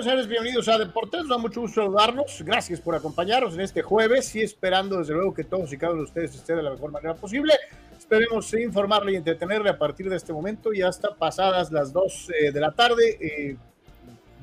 [0.00, 1.20] Señores, bienvenidos a Deportes.
[1.20, 2.42] Nos da mucho gusto saludarlos.
[2.46, 6.02] Gracias por acompañarnos en este jueves y esperando desde luego que todos y cada uno
[6.02, 7.52] de ustedes estén de la mejor manera posible.
[7.96, 12.52] Esperemos informarle y entretenerle a partir de este momento y hasta pasadas las 2 eh,
[12.52, 13.56] de la tarde, eh,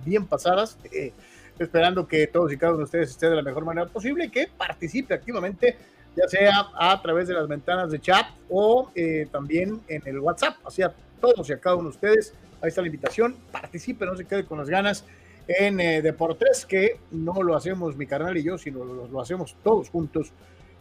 [0.06, 1.14] bien pasadas, eh,
[1.58, 4.30] esperando que todos y cada uno de ustedes estén de la mejor manera posible y
[4.30, 5.78] que participe activamente,
[6.16, 8.92] ya sea a través de las ventanas de chat o
[9.32, 10.58] también en el WhatsApp.
[10.64, 14.16] Así a todos y a cada uno de ustedes, ahí está la invitación, participe, no
[14.16, 15.06] se quede con las ganas
[15.50, 19.90] en eh, Deportes, que no lo hacemos mi canal y yo, sino lo, hacemos todos
[19.90, 20.32] juntos,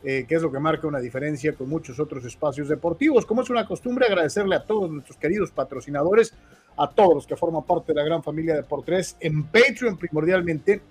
[0.05, 3.25] eh, que es lo que marca una diferencia con muchos otros espacios deportivos.
[3.25, 6.35] Como es una costumbre, agradecerle a todos nuestros queridos patrocinadores,
[6.77, 10.83] a todos los que forman parte de la gran familia de Deportes, en Patreon primordialmente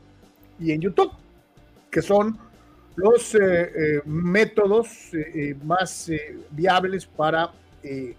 [0.59, 1.11] y en YouTube,
[1.91, 2.35] que son
[2.95, 5.11] los eh, métodos
[5.63, 6.11] más
[6.49, 7.51] viables para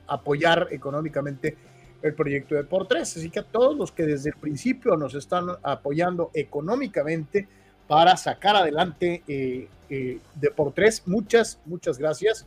[0.06, 1.56] apoyar económicamente
[2.02, 3.16] el proyecto de por tres.
[3.16, 7.48] Así que a todos los que desde el principio nos están apoyando económicamente
[7.86, 12.46] para sacar adelante eh, eh, de por tres, muchas, muchas gracias.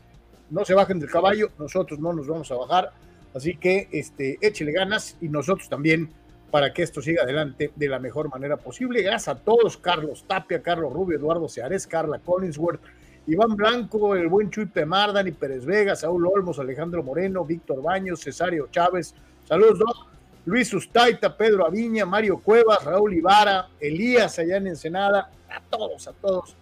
[0.50, 2.92] No se bajen del caballo, nosotros no nos vamos a bajar.
[3.34, 6.10] Así que este, échele ganas y nosotros también
[6.52, 9.02] para que esto siga adelante de la mejor manera posible.
[9.02, 12.82] Gracias a todos, Carlos Tapia, Carlos Rubio, Eduardo Seares, Carla Collinsworth,
[13.28, 18.20] Iván Blanco, el buen Chuy Pemar, Dani Pérez Vega, Saúl Olmos, Alejandro Moreno, Víctor Baños,
[18.20, 19.16] Cesario Chávez,
[19.52, 20.08] Saludos, Doc.
[20.46, 26.14] Luis Ustaita, Pedro Aviña, Mario Cuevas, Raúl Ivara, Elías allá en Ensenada, a todos, a
[26.14, 26.56] todos.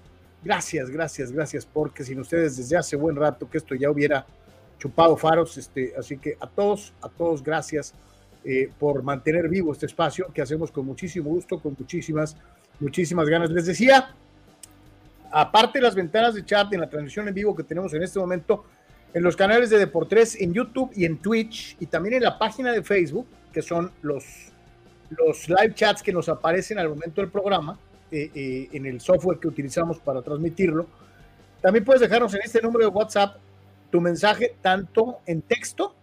[0.44, 4.26] Gracias, gracias, gracias, porque sin ustedes desde hace buen rato que esto ya hubiera
[4.80, 7.94] chupado faros, este, así que a todos, a todos, gracias
[8.44, 12.36] eh, por mantener vivo este espacio que hacemos con muchísimo gusto, con muchísimas,
[12.80, 13.52] muchísimas ganas.
[13.52, 14.16] Les decía,
[15.30, 18.18] aparte de las ventanas de chat en la transmisión en vivo que tenemos en este
[18.18, 18.66] momento,
[19.14, 22.72] en los canales de Deportes, en YouTube y en Twitch, y también en la página
[22.72, 24.24] de Facebook, que son los,
[25.10, 27.80] los live chats que nos aparecen al momento del programa,
[28.12, 30.88] eh, eh, en el software que utilizamos para transmitirlo.
[31.62, 33.38] También puedes dejarnos en este número de WhatsApp
[33.92, 35.96] tu mensaje tanto en texto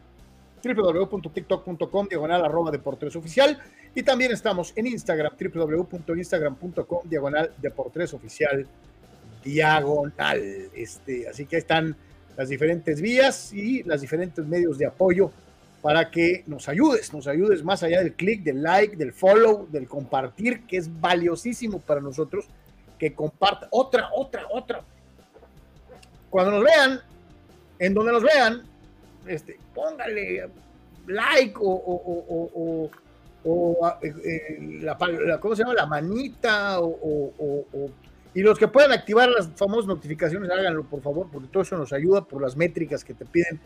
[0.63, 3.59] www.tiktok.com diagonal arroba deportes oficial
[3.95, 8.67] y también estamos en Instagram, www.instagram.com diagonal deportes oficial
[9.43, 10.41] diagonal.
[10.75, 11.97] Este, así que están
[12.37, 15.31] las diferentes vías y los diferentes medios de apoyo
[15.83, 19.87] para que nos ayudes, nos ayudes más allá del clic, del like, del follow, del
[19.87, 22.47] compartir, que es valiosísimo para nosotros,
[22.99, 24.83] que comparta otra, otra, otra.
[26.31, 27.01] Cuando nos vean,
[27.79, 28.63] en donde nos vean,
[29.27, 30.49] este, póngale
[31.07, 32.91] like o,
[34.03, 37.61] eh, eh, la, manita o,
[38.35, 41.93] y los que puedan activar las famosas notificaciones, háganlo por favor, porque todo eso nos
[41.93, 43.59] ayuda por las métricas que te piden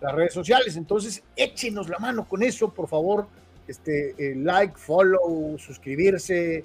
[0.00, 0.76] las redes sociales.
[0.76, 3.26] Entonces, échenos la mano con eso, por favor.
[3.68, 6.64] Este, eh, like, follow, suscribirse,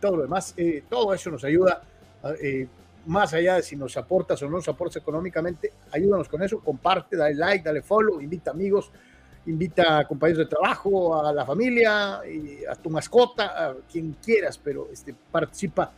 [0.00, 0.54] todo lo demás.
[0.88, 1.82] todo eso nos ayuda
[3.06, 7.16] más allá de si nos aportas o no nos aportas económicamente, ayúdanos con eso, comparte,
[7.16, 8.90] dale like, dale follow, invita amigos,
[9.46, 12.20] invita a compañeros de trabajo, a la familia,
[12.68, 15.92] a tu mascota, a quien quieras, pero este, participa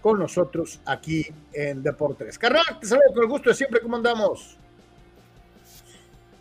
[0.00, 2.38] con nosotros aquí en Deportes.
[2.38, 4.56] Carnal, te saludo con el gusto de siempre, ¿cómo andamos?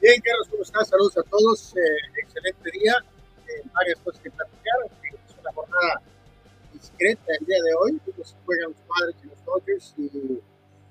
[0.02, 0.88] Bien, Carlos, ¿cómo estás?
[0.88, 2.94] Saludos a todos, eh, excelente día,
[3.48, 6.02] eh, varias cosas que platicar, es una jornada
[6.86, 10.42] discreta el día de hoy, pues juegan los padres y los Dodgers, y,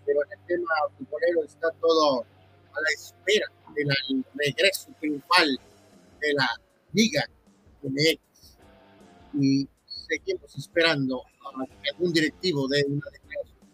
[0.04, 5.58] pero en el tema futbolero está todo a la espera del regreso triunfal
[6.20, 6.48] de la
[6.92, 7.24] Liga
[7.82, 8.58] MX.
[9.40, 13.68] Y seguimos esperando a algún directivo de una declaración.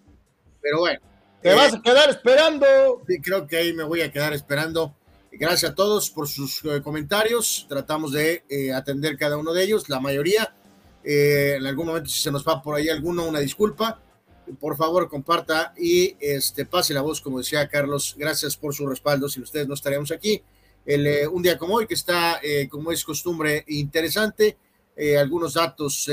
[0.63, 1.01] Pero bueno.
[1.43, 3.03] Te vas a eh, quedar esperando.
[3.07, 4.95] Sí, creo que ahí me voy a quedar esperando.
[5.33, 7.67] Gracias a todos por sus eh, comentarios.
[7.69, 10.55] Tratamos de eh, atender cada uno de ellos, la mayoría.
[11.05, 14.01] Eh, en algún momento, si se nos va por ahí alguno, una disculpa.
[14.59, 18.17] Por favor, comparta y este, pase la voz, como decía Carlos.
[18.19, 19.29] Gracias por su respaldo.
[19.29, 20.43] Sin ustedes no estaríamos aquí.
[20.85, 24.57] El, eh, un día como hoy, que está, eh, como es costumbre, interesante.
[25.19, 26.11] algunos datos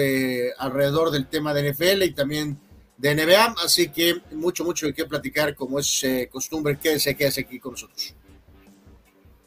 [0.60, 2.58] alrededor del tema de NFL y también
[2.98, 3.56] de NBA.
[3.66, 6.78] Así que mucho, mucho de qué platicar, como es costumbre.
[6.80, 8.16] Quédese, quédese aquí con nosotros.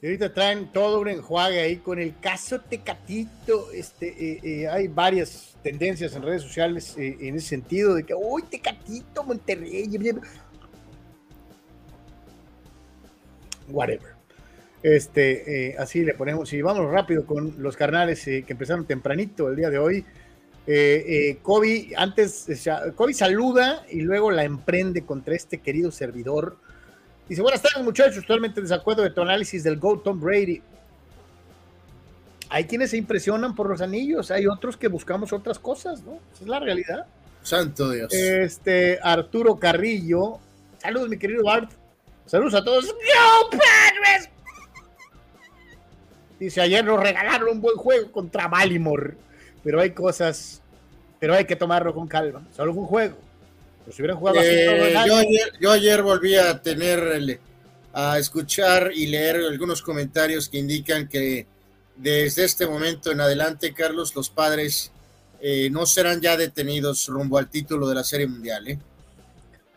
[0.02, 3.70] Y ahorita traen todo un enjuague ahí con el caso Tecatito.
[3.72, 8.14] Este, eh, eh, hay varias tendencias en redes sociales eh, en ese sentido de que,
[8.14, 9.90] uy, Tecatito, Monterrey.
[13.68, 14.14] Whatever.
[14.82, 16.50] Este, así le ponemos.
[16.54, 20.04] Y vamos rápido con los carnales que empezaron tempranito el día de hoy.
[21.42, 22.46] Kobe, antes,
[22.94, 26.56] Kobe saluda y luego la emprende contra este querido servidor
[27.30, 30.60] Dice, buenas tardes muchachos, totalmente en desacuerdo de tu análisis del GOAT Tom Brady.
[32.48, 36.18] Hay quienes se impresionan por los anillos, hay otros que buscamos otras cosas, ¿no?
[36.34, 37.06] Esa es la realidad.
[37.44, 38.12] Santo Dios.
[38.12, 40.40] Este, Arturo Carrillo.
[40.78, 41.70] Saludos, mi querido Art.
[42.26, 42.86] Saludos a todos.
[42.86, 44.28] ¡Yo, padres!
[46.40, 49.14] Dice, ayer nos regalaron un buen juego contra Baltimore.
[49.62, 50.62] Pero hay cosas,
[51.20, 52.44] pero hay que tomarlo con calma.
[52.50, 53.16] Solo un juego.
[53.86, 54.94] Eh,
[55.60, 57.40] yo, ayer, volví a tener,
[57.92, 61.46] a escuchar y leer algunos comentarios que indican que
[61.96, 64.92] desde este momento en adelante, Carlos, los padres
[65.40, 68.68] eh, no serán ya detenidos rumbo al título de la Serie Mundial.
[68.68, 68.78] ¿eh?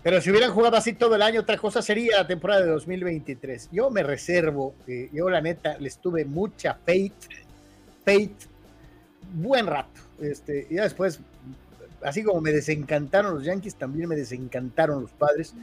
[0.04, 3.70] Pero si hubieran jugado así todo el año, otra cosa sería la temporada de 2023.
[3.72, 4.76] Yo me reservo,
[5.12, 7.14] yo la neta les tuve mucha faith,
[8.06, 8.48] faith,
[9.34, 10.02] buen rato.
[10.22, 11.20] Este, y ya después
[12.04, 15.54] así como me desencantaron los Yankees, también me desencantaron los padres.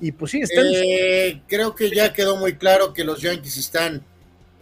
[0.00, 0.66] Y pues sí, están...
[0.68, 4.02] Eh, creo que ya quedó muy claro que los Yankees están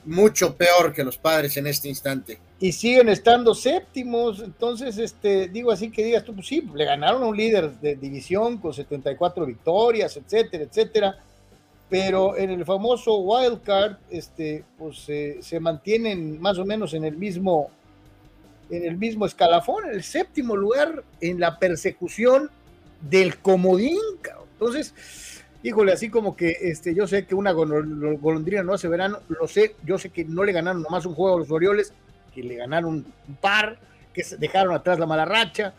[0.07, 2.39] mucho peor que los padres en este instante.
[2.59, 7.23] Y siguen estando séptimos, entonces, este, digo así que digas tú, pues sí, le ganaron
[7.23, 11.19] a un líder de división con 74 victorias, etcétera, etcétera,
[11.91, 15.07] pero en el famoso wild card, este, pues
[15.41, 17.71] se mantienen más o menos en el mismo,
[18.71, 22.51] en el mismo escalafón, en el séptimo lugar en la persecución
[23.01, 23.99] del comodín.
[24.53, 24.95] Entonces,
[25.63, 29.77] híjole, así como que este, yo sé que una golondrina no hace verano, lo sé,
[29.85, 31.93] yo sé que no le ganaron nomás un juego a los Orioles,
[32.35, 33.79] que le ganaron un par,
[34.13, 35.75] que dejaron atrás la mala racha,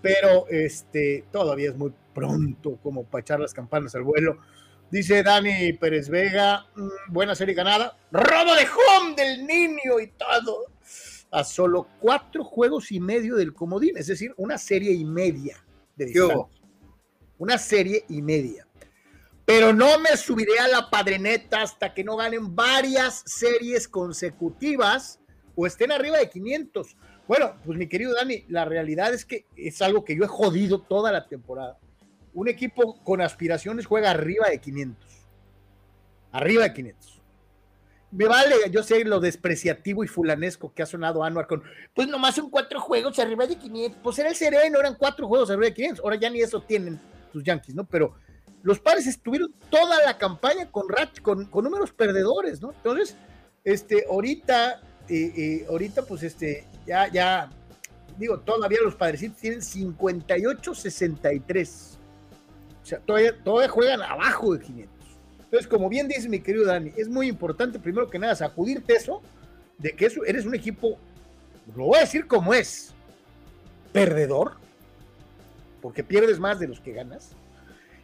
[0.00, 4.38] pero este, todavía es muy pronto como para echar las campanas al vuelo.
[4.90, 10.66] Dice Dani Pérez Vega, mm, buena serie ganada, robo de home del niño y todo,
[11.34, 15.64] a solo cuatro juegos y medio del comodín, es decir, una serie y media
[15.96, 16.46] de distancia.
[17.38, 18.68] Una serie y media.
[19.44, 25.18] Pero no me subiré a la padreneta hasta que no ganen varias series consecutivas
[25.56, 26.96] o estén arriba de 500.
[27.26, 30.82] Bueno, pues mi querido Dani, la realidad es que es algo que yo he jodido
[30.82, 31.80] toda la temporada.
[32.32, 35.26] Un equipo con aspiraciones juega arriba de 500.
[36.30, 37.13] Arriba de 500.
[38.14, 42.36] Me vale, yo sé lo despreciativo y fulanesco que ha sonado Anuar con, pues nomás
[42.36, 44.00] son cuatro juegos arriba de 500.
[44.02, 46.04] Pues era el sereno, eran cuatro juegos arriba de 500.
[46.04, 47.00] Ahora ya ni eso tienen
[47.32, 47.82] tus Yankees, ¿no?
[47.84, 48.14] Pero
[48.62, 50.86] los padres estuvieron toda la campaña con,
[51.22, 52.72] con, con números perdedores, ¿no?
[52.72, 53.16] Entonces,
[53.64, 57.50] este, ahorita, eh, eh, ahorita, pues, este, ya, ya,
[58.16, 61.98] digo, todavía los padrecitos tienen 58-63.
[62.80, 64.93] O sea, todavía, todavía juegan abajo de 500.
[65.54, 69.22] Entonces, como bien dice mi querido Dani, es muy importante, primero que nada, sacudirte eso,
[69.78, 70.98] de que eres un equipo,
[71.76, 72.92] lo voy a decir como es,
[73.92, 74.56] perdedor,
[75.80, 77.36] porque pierdes más de los que ganas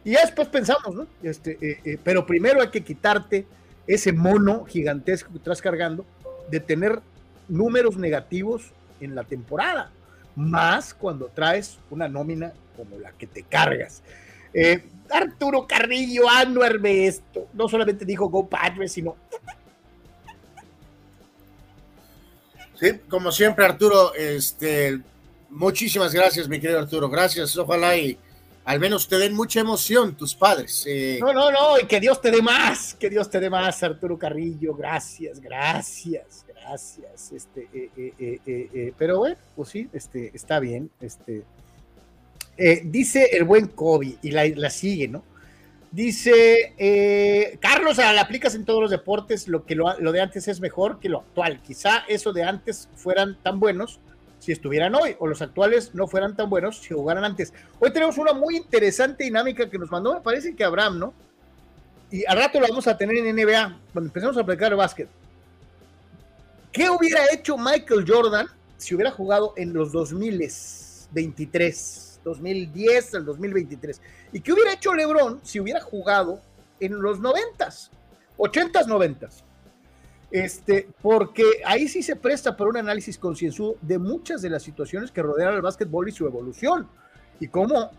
[0.05, 1.07] y ya después pensamos, ¿no?
[1.21, 3.45] Este, eh, eh, pero primero hay que quitarte
[3.85, 6.05] ese mono gigantesco que estás cargando
[6.49, 7.01] de tener
[7.49, 9.91] números negativos en la temporada,
[10.37, 14.03] más cuando traes una nómina como la que te cargas.
[14.53, 19.15] Eh, Arturo Carrillo, Anuerme esto, no solamente dijo Go Padres, sino...
[22.79, 24.99] Sí, como siempre, Arturo, este,
[25.49, 28.17] muchísimas gracias, mi querido Arturo, gracias, ojalá y
[28.65, 30.85] al menos te den mucha emoción tus padres.
[30.87, 31.19] Eh.
[31.21, 34.17] No, no, no, y que Dios te dé más, que Dios te dé más, Arturo
[34.17, 37.31] Carrillo, gracias, gracias, gracias.
[37.31, 40.89] Este, eh, eh, pero bueno, pues sí, este, está bien.
[41.01, 41.43] Este,
[42.57, 45.23] dice el buen Kobe, y la, sigue, ¿no?
[45.91, 50.61] Dice, Carlos, la aplicas en todos los deportes, lo que lo, lo de antes es
[50.61, 51.61] mejor que lo actual.
[51.61, 53.99] Quizá eso de antes fueran tan buenos
[54.41, 57.53] si estuvieran hoy, o los actuales no fueran tan buenos si jugaran antes.
[57.79, 61.13] Hoy tenemos una muy interesante dinámica que nos mandó, me parece que Abraham, ¿no?
[62.09, 65.07] Y al rato lo vamos a tener en NBA, cuando empecemos a aplicar el básquet.
[66.71, 74.01] ¿Qué hubiera hecho Michael Jordan si hubiera jugado en los 2023, 2010 al 2023?
[74.33, 76.41] ¿Y qué hubiera hecho LeBron si hubiera jugado
[76.79, 77.89] en los 90s,
[78.37, 79.43] 80s, 90s?
[80.31, 85.11] Este, porque ahí sí se presta para un análisis concienzudo de muchas de las situaciones
[85.11, 86.87] que rodean al básquetbol y su evolución.
[87.39, 87.91] Y cómo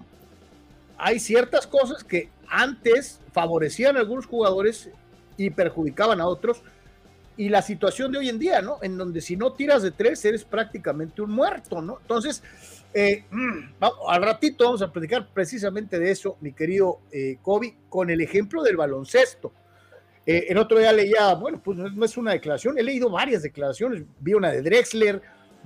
[0.96, 4.88] hay ciertas cosas que antes favorecían a algunos jugadores
[5.36, 6.62] y perjudicaban a otros.
[7.36, 8.78] Y la situación de hoy en día, ¿no?
[8.82, 11.98] En donde si no tiras de tres, eres prácticamente un muerto, ¿no?
[12.00, 12.42] Entonces,
[12.94, 18.10] eh, mm, al ratito vamos a platicar precisamente de eso, mi querido eh, Kobe, con
[18.10, 19.52] el ejemplo del baloncesto
[20.24, 24.04] eh, el otro día leía, bueno, pues no es una declaración, he leído varias declaraciones,
[24.20, 25.20] vi una de Drexler,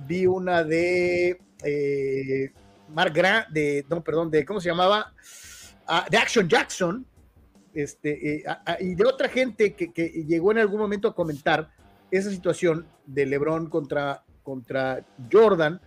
[0.07, 2.51] vi una de eh,
[2.89, 5.13] Mark Grant, de, no, perdón, de, ¿cómo se llamaba?
[5.85, 7.05] Ah, de Action Jackson,
[7.73, 8.43] este, eh,
[8.79, 11.69] y de otra gente que, que, llegó en algún momento a comentar
[12.09, 15.79] esa situación de LeBron contra, contra Jordan,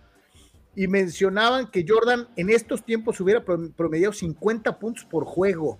[0.75, 5.77] y mencionaban que Jordan en estos tiempos hubiera promediado 50 puntos por juego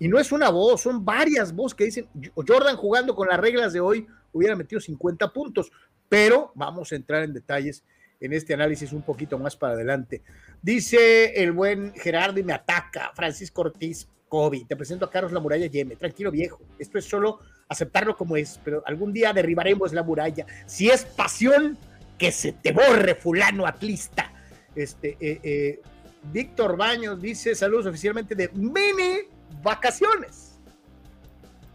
[0.00, 3.74] y no es una voz, son varias voces que dicen, Jordan jugando con las reglas
[3.74, 5.70] de hoy hubiera metido 50 puntos,
[6.08, 7.84] pero vamos a entrar en detalles
[8.18, 10.22] en este análisis un poquito más para adelante.
[10.62, 15.40] Dice el buen Gerardo y me ataca, Francisco Ortiz, Kobe, te presento a Carlos La
[15.40, 20.02] Muralla Yeme, tranquilo viejo, esto es solo aceptarlo como es, pero algún día derribaremos la
[20.02, 20.46] muralla.
[20.64, 21.76] Si es pasión,
[22.20, 24.30] que se te borre fulano atlista.
[24.76, 25.80] Este, eh, eh,
[26.24, 29.22] Víctor Baños dice saludos oficialmente de Mini
[29.62, 30.58] vacaciones.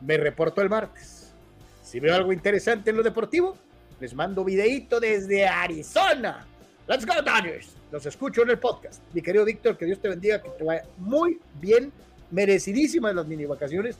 [0.02, 1.34] Me reporto el martes.
[1.82, 3.58] Si veo algo interesante en lo deportivo,
[4.00, 6.46] les mando videíto desde Arizona.
[6.88, 7.76] Let's go, Dodgers.
[7.92, 9.02] Los escucho en el podcast.
[9.14, 11.92] Mi querido Víctor, que Dios te bendiga, que te vaya muy bien,
[12.30, 13.98] merecidísimas las mini vacaciones.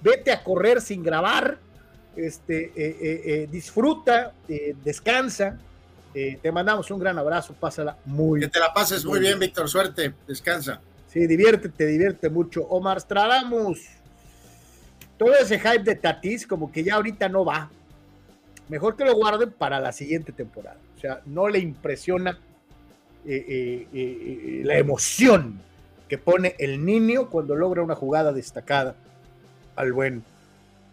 [0.00, 1.58] Vete a correr sin grabar,
[2.14, 4.32] este, eh, disfruta,
[4.84, 5.58] descansa.
[6.12, 8.50] Te mandamos un gran abrazo, pásala muy bien.
[8.50, 10.80] Que te la pases muy, bien, bien, Víctor, suerte, descansa.
[11.08, 12.62] Sí, diviértete, divierte mucho.
[12.68, 13.80] Omar Stradamus.
[15.16, 17.70] Todo ese hype de Tatis, como que ya ahorita no va.
[18.68, 20.78] Mejor que lo guarden para la siguiente temporada.
[20.96, 22.38] O sea, no le impresiona
[23.24, 25.60] eh, eh, eh, la emoción
[26.08, 28.94] que pone el niño cuando logra una jugada destacada
[29.76, 30.22] al buen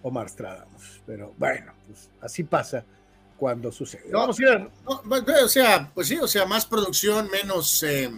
[0.01, 1.01] Omar Stradamus.
[1.05, 2.85] Pero bueno, pues así pasa
[3.37, 4.09] cuando sucede.
[4.11, 4.69] Vamos a ir.
[5.43, 7.83] o sea, pues sí, o sea, más producción, menos.
[7.83, 8.11] Eh,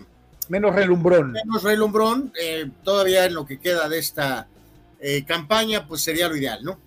[0.49, 1.31] menos relumbrón.
[1.31, 2.31] Menos relumbrón.
[2.39, 4.47] Eh, todavía en lo que queda de esta
[4.99, 6.79] eh, campaña, pues sería lo ideal, ¿no?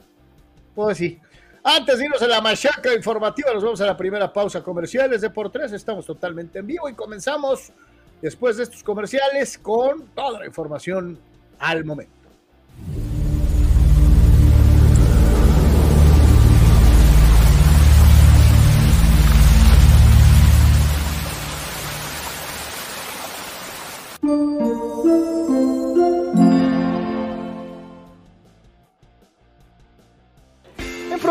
[0.74, 1.18] Pues sí.
[1.62, 5.30] Antes de irnos a la machaca informativa, nos vamos a la primera pausa comerciales de
[5.30, 5.72] por tres.
[5.72, 7.70] Estamos totalmente en vivo y comenzamos
[8.22, 11.18] después de estos comerciales con toda la información
[11.58, 12.19] al momento.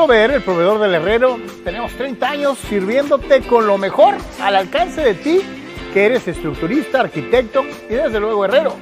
[0.09, 5.13] Proveer, el proveedor del herrero, tenemos 30 años sirviéndote con lo mejor al alcance de
[5.13, 5.39] ti,
[5.93, 8.75] que eres estructurista, arquitecto y desde luego herrero.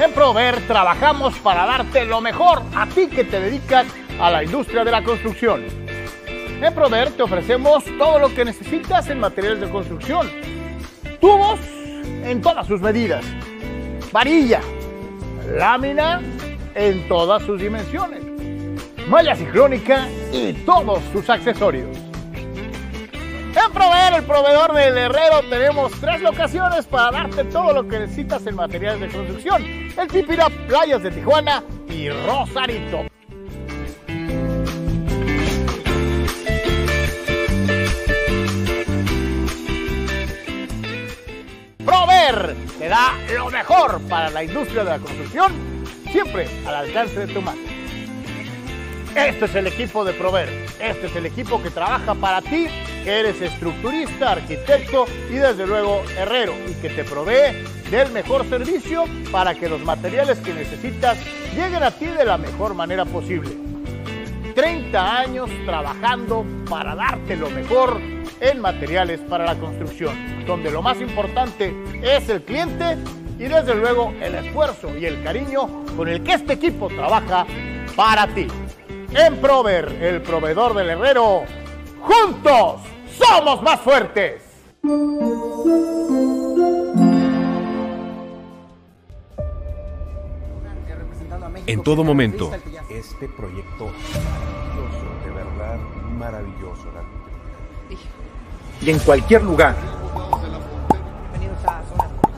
[0.00, 3.86] En Prover trabajamos para darte lo mejor a ti que te dedicas
[4.20, 5.64] a la industria de la construcción.
[6.26, 10.28] En Prover te ofrecemos todo lo que necesitas en materiales de construcción.
[11.20, 11.60] Tubos
[12.24, 13.24] en todas sus medidas.
[14.10, 14.60] Varilla,
[15.56, 16.20] lámina
[16.74, 18.22] en todas sus dimensiones,
[19.08, 21.96] malla ciclónica y todos sus accesorios.
[23.54, 28.46] En Proveer, el proveedor del Herrero, tenemos tres locaciones para darte todo lo que necesitas
[28.46, 29.62] en materiales de construcción.
[29.96, 33.06] El Tipira, Playas de Tijuana y Rosarito.
[41.84, 45.52] Prover te da lo mejor para la industria de la construcción,
[46.10, 47.60] siempre al alcance de tu mano.
[49.16, 50.48] Este es el equipo de Prover.
[50.78, 52.68] Este es el equipo que trabaja para ti,
[53.02, 59.04] que eres estructurista, arquitecto y desde luego herrero y que te provee del mejor servicio
[59.32, 61.18] para que los materiales que necesitas
[61.54, 63.50] lleguen a ti de la mejor manera posible.
[64.54, 68.00] 30 años trabajando para darte lo mejor
[68.40, 72.96] en materiales para la construcción, donde lo más importante es el cliente
[73.38, 77.46] y desde luego el esfuerzo y el cariño con el que este equipo trabaja
[77.96, 78.48] para ti.
[79.14, 81.42] En Prover, el proveedor del herrero,
[82.00, 82.80] juntos
[83.18, 84.42] somos más fuertes.
[91.66, 92.50] En todo momento.
[92.88, 95.78] Este proyecto maravilloso, de verdad
[96.18, 96.88] maravilloso
[98.80, 99.74] y en cualquier lugar.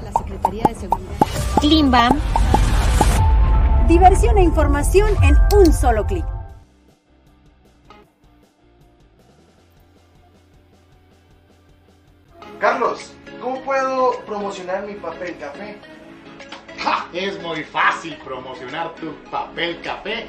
[0.02, 1.16] La Secretaría de Seguridad.
[1.60, 2.18] Klimbam.
[3.88, 6.24] Diversión e información en un solo clic.
[12.58, 15.78] Carlos, ¿cómo puedo promocionar mi papel café?
[17.12, 20.26] Es muy fácil promocionar tu papel café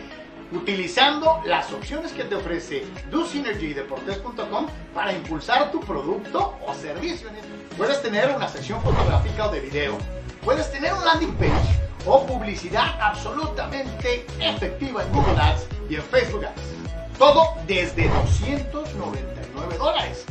[0.51, 7.29] utilizando las opciones que te ofrece DoSynergyDeportes.com para impulsar tu producto o servicio.
[7.77, 9.97] Puedes tener una sección fotográfica o de video,
[10.43, 16.45] puedes tener un landing page o publicidad absolutamente efectiva en Google Ads y en Facebook
[16.45, 17.17] Ads.
[17.17, 20.25] Todo desde 299 dólares.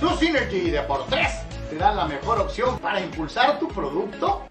[0.00, 4.42] DoSynergy Deportes te da la mejor opción para impulsar tu producto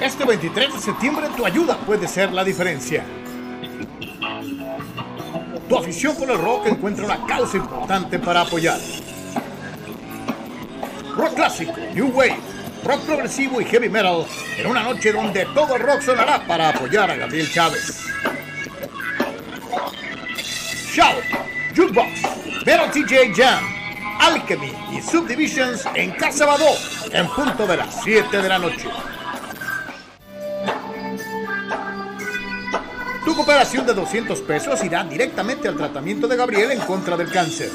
[0.00, 3.04] Este 23 de septiembre tu ayuda puede ser la diferencia.
[5.68, 8.80] Tu afición por el rock encuentra una causa importante para apoyar.
[11.14, 12.38] Rock clásico, New Wave,
[12.82, 14.24] rock progresivo y heavy metal
[14.56, 18.06] en una noche donde todo el rock sonará para apoyar a Gabriel Chávez.
[20.94, 21.24] Shout,
[21.76, 22.22] Jukebox,
[22.64, 23.64] Metal TJ Jam,
[24.18, 26.70] Alchemy y Subdivisions en Casa Badó
[27.12, 28.88] en punto de las 7 de la noche.
[33.24, 37.70] Tu cooperación de 200 pesos irá directamente al tratamiento de Gabriel en contra del cáncer.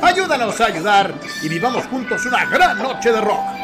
[0.00, 3.63] Ayúdanos a ayudar y vivamos juntos una gran noche de rock.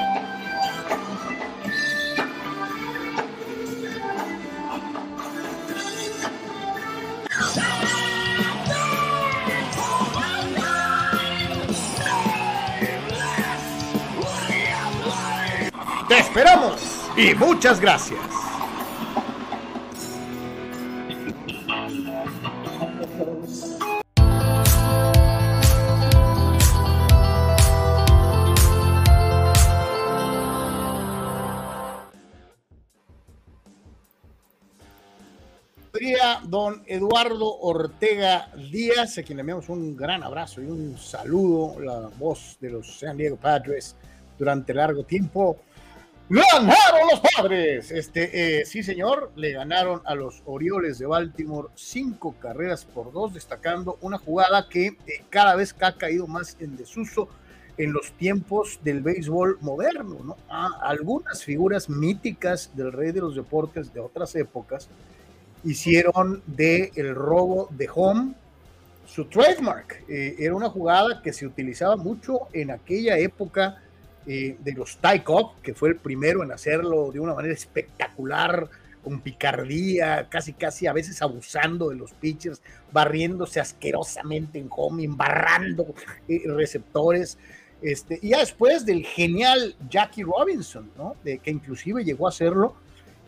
[16.11, 18.19] Te esperamos y muchas gracias.
[36.43, 42.11] don Eduardo Ortega Díaz, a quien le enviamos un gran abrazo y un saludo, la
[42.19, 43.95] voz de los San Diego Padres
[44.37, 45.59] durante largo tiempo.
[46.33, 47.91] ¡Ganaron los padres!
[47.91, 53.35] Este, eh, sí, señor, le ganaron a los Orioles de Baltimore cinco carreras por dos,
[53.35, 57.29] destacando una jugada que eh, cada vez ha caído más en desuso
[57.79, 60.19] en los tiempos del béisbol moderno.
[60.23, 60.37] ¿no?
[60.49, 64.89] algunas figuras míticas del rey de los deportes de otras épocas
[65.65, 68.35] hicieron de el robo de home
[69.05, 70.05] su trademark.
[70.09, 73.83] Eh, era una jugada que se utilizaba mucho en aquella época
[74.27, 75.23] eh, de los tie
[75.63, 78.69] que fue el primero en hacerlo de una manera espectacular,
[79.03, 82.61] con picardía, casi casi a veces abusando de los pitchers,
[82.93, 85.95] barriéndose asquerosamente en home, embarrando
[86.29, 87.39] eh, receptores.
[87.83, 91.17] Este, y después del genial Jackie Robinson, ¿no?
[91.25, 92.75] De, que inclusive llegó a hacerlo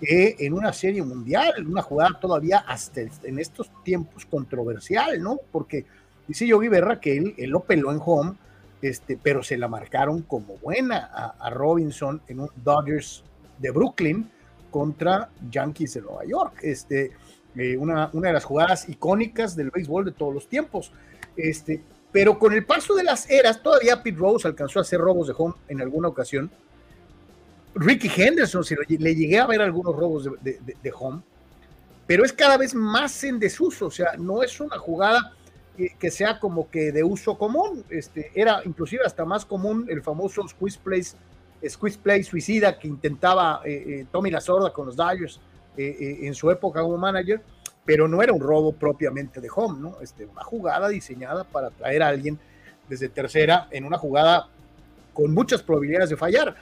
[0.02, 5.38] eh, en una serie mundial, una jugada todavía hasta en estos tiempos controversial, ¿no?
[5.50, 5.86] Porque
[6.28, 8.34] dice Yogi Berra que él, lo peló en home,
[8.82, 13.24] este, pero se la marcaron como buena a, Robinson en un Dodgers
[13.58, 14.30] de Brooklyn
[14.70, 16.58] contra Yankees de Nueva York.
[16.62, 17.12] Este,
[17.56, 20.92] eh, una, una de las jugadas icónicas del béisbol de todos los tiempos.
[21.36, 25.28] Este, pero con el paso de las eras, todavía Pete Rose alcanzó a hacer robos
[25.28, 26.50] de home en alguna ocasión.
[27.74, 31.22] Ricky Henderson, le llegué a ver algunos robos de, home,
[32.06, 35.32] pero es cada vez más en desuso, o sea, no es una jugada
[35.76, 40.46] que, sea como que de uso común, este, era inclusive hasta más común el famoso
[40.46, 41.02] squeeze play,
[41.68, 45.40] squeeze play suicida que intentaba eh, eh, Tommy Lasorda con los Dodgers
[45.76, 47.40] eh, en su época como manager,
[47.84, 50.00] pero no era un robo propiamente de home, ¿no?
[50.00, 52.38] Este, una jugada diseñada para traer a alguien
[52.88, 54.48] desde tercera en una jugada
[55.12, 56.54] con muchas probabilidades de fallar,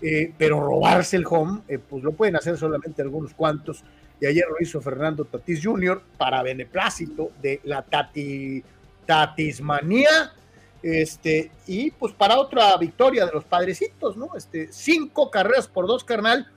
[0.00, 3.84] eh, pero robarse el home, eh, pues lo pueden hacer solamente algunos cuantos,
[4.22, 6.00] y ayer lo hizo Fernando Tatis Jr.
[6.16, 8.62] para beneplácito de la tati,
[9.04, 10.32] Tatismanía,
[10.80, 14.36] este, y pues para otra victoria de los padrecitos, ¿no?
[14.36, 16.48] Este, cinco carreras por dos, carnal,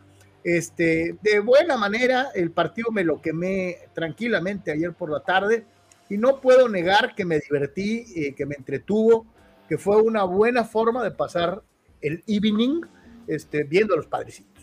[0.43, 5.65] este, de buena manera, el partido me lo quemé tranquilamente ayer por la tarde
[6.07, 9.25] y no puedo negar que me divertí, eh, que me entretuvo,
[9.67, 11.63] que fue una buena forma de pasar
[11.99, 12.81] el evening
[13.25, 14.54] este, viendo a los padrecitos.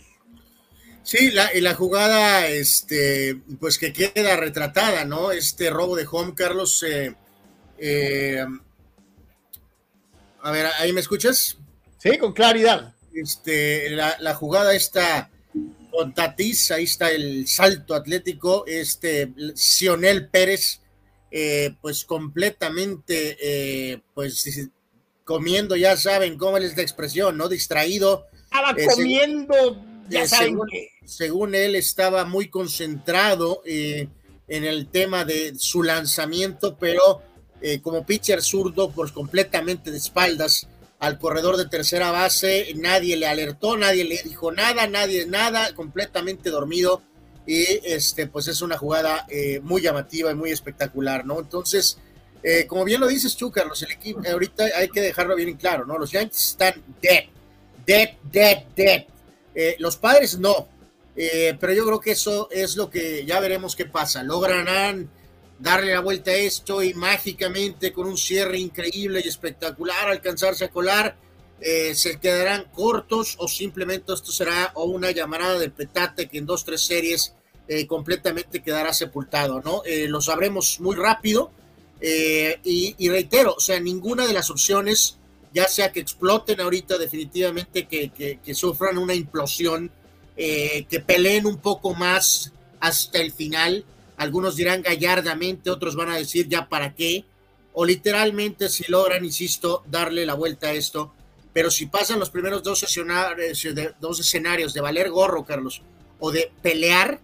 [1.03, 5.33] Sí, la, y la jugada, este, pues que queda retratada, ¿no?
[5.33, 6.83] Este robo de home, Carlos.
[6.85, 7.15] Eh,
[7.79, 8.45] eh,
[10.43, 11.59] a ver, ¿ahí me escuchas?
[11.99, 12.95] Sí, con claridad.
[13.15, 15.31] Este, la, la jugada está
[15.93, 20.81] con Tatis, ahí está el salto atlético, este Sionel Pérez,
[21.31, 24.71] eh, pues completamente, eh, pues
[25.25, 27.49] comiendo, ya saben cómo es la expresión, ¿no?
[27.49, 28.27] Distraído.
[28.45, 30.59] Estaba eh, comiendo, ya saben
[31.05, 34.09] según, él estaba muy concentrado en
[34.49, 37.23] el tema de su lanzamiento, pero
[37.83, 40.69] como pitcher zurdo, pues completamente de espaldas
[41.03, 46.49] al corredor de tercera base, nadie le alertó, nadie le dijo nada, nadie nada, completamente
[46.49, 47.03] dormido
[47.45, 51.41] y este pues es una jugada eh, muy llamativa y muy espectacular, ¿no?
[51.41, 51.99] Entonces,
[52.43, 55.57] eh, como bien lo dices tú, Carlos, el equipo ahorita hay que dejarlo bien en
[55.57, 55.99] claro, ¿no?
[55.99, 57.25] Los Yankees están dead,
[57.85, 59.03] dead, dead, dead.
[59.55, 60.69] Eh, los padres no,
[61.15, 64.23] pero yo creo que eso es lo que ya veremos qué pasa.
[64.23, 65.11] Lograrán
[65.63, 70.71] darle la vuelta a esto y mágicamente con un cierre increíble y espectacular alcanzarse a
[70.71, 71.17] colar,
[71.61, 76.47] eh, se quedarán cortos o simplemente esto será o una llamada de petate que en
[76.47, 77.35] dos, tres series
[77.69, 79.83] eh, completamente quedará sepultado, ¿no?
[79.85, 81.53] Eh, lo sabremos muy rápido
[82.05, 85.19] y, reitero, o sea, ninguna de las opciones,
[85.55, 89.91] ya sea que exploten ahorita definitivamente, que, que sufran una implosión,
[90.37, 93.85] que peleen un poco más hasta el final,
[94.17, 97.25] algunos dirán gallardamente, otros van a decir ya para qué,
[97.73, 101.13] o literalmente si logran, insisto, darle la vuelta a esto.
[101.53, 105.83] Pero si pasan los primeros dos escenarios, de, dos escenarios de valer gorro, Carlos,
[106.19, 107.21] o de pelear,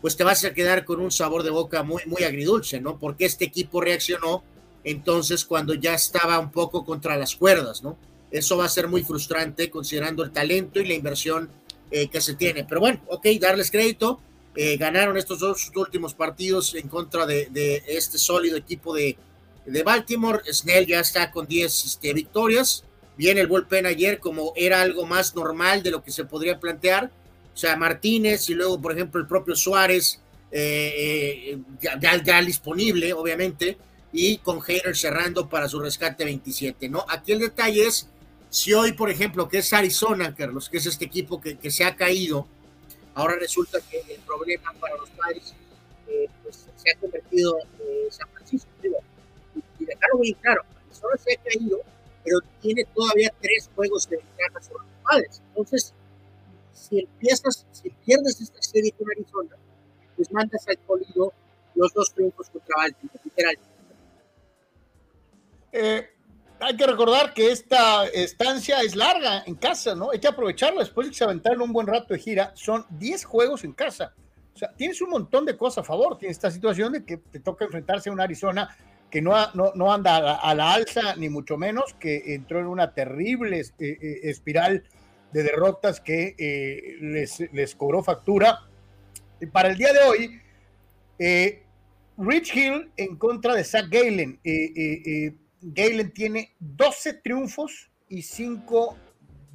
[0.00, 2.98] pues te vas a quedar con un sabor de boca muy, muy agridulce, ¿no?
[2.98, 4.44] Porque este equipo reaccionó
[4.84, 7.96] entonces cuando ya estaba un poco contra las cuerdas, ¿no?
[8.30, 11.50] Eso va a ser muy frustrante considerando el talento y la inversión
[11.90, 12.64] eh, que se tiene.
[12.64, 14.20] Pero bueno, ok, darles crédito
[14.56, 19.16] eh, ganaron estos dos últimos partidos en contra de, este sólido equipo de,
[19.84, 20.40] Baltimore.
[20.52, 22.84] Snell ya está con 10 este, victorias.
[23.16, 27.10] Viene el bullpen ayer como era algo más normal de lo que se podría plantear.
[27.52, 30.20] O sea, Martínez y luego, por ejemplo, el propio Suárez
[30.50, 31.58] eh,
[32.00, 33.76] ya, disponible, obviamente,
[34.14, 37.04] y con Hater cerrando para su rescate 27, ¿no?
[37.08, 38.08] Aquí el detalle es
[38.48, 41.84] si hoy, por ejemplo, que es Arizona, Carlos, que es este equipo que, que se
[41.84, 42.46] ha caído,
[43.14, 45.54] Ahora resulta que el problema para los padres
[46.08, 48.68] eh, pues, se ha convertido en San Francisco.
[49.78, 51.78] y dejarlo muy claro, Arizona se ha caído,
[52.24, 55.42] pero tiene todavía tres juegos de ventaja sobre los padres.
[55.48, 55.94] Entonces,
[56.72, 59.56] si empiezas, si pierdes esta serie con Arizona,
[60.16, 61.32] pues mandas al colido
[61.76, 63.73] los dos triunfos contra Baltimore, literalmente.
[65.76, 66.08] Eh,
[66.60, 70.12] hay que recordar que esta estancia es larga en casa, ¿no?
[70.12, 72.52] Hay que aprovecharla después de que se aventaron un buen rato de gira.
[72.54, 74.14] Son 10 juegos en casa.
[74.54, 76.16] O sea, tienes un montón de cosas a favor.
[76.16, 78.68] Tienes esta situación de que te toca enfrentarse a un Arizona
[79.10, 79.34] que no,
[79.74, 84.20] no, anda a la, alza, ni mucho menos, que entró en una terrible eh, eh,
[84.22, 84.84] espiral
[85.32, 88.60] de derrotas que les, les, cobró factura.
[89.40, 90.40] Y para el día de hoy,
[92.16, 94.40] Rich Hill en contra de Zach Galen.
[95.72, 98.96] Galen tiene 12 triunfos y 5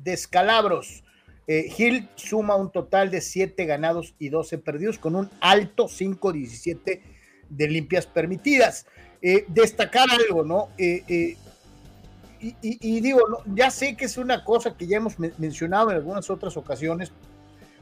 [0.03, 1.03] descalabros.
[1.47, 7.01] Hill suma un total de 7 ganados y 12 perdidos con un alto 5-17
[7.49, 8.85] de limpias permitidas.
[9.21, 10.69] Eh, destacar algo, ¿no?
[10.77, 11.37] Eh, eh,
[12.41, 13.19] y, digo,
[13.53, 17.11] ya sé que es una cosa que ya hemos mencionado en algunas otras ocasiones,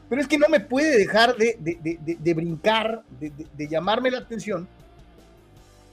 [0.10, 4.68] pero es que no me puede dejar de, de brincar, de, llamarme la atención.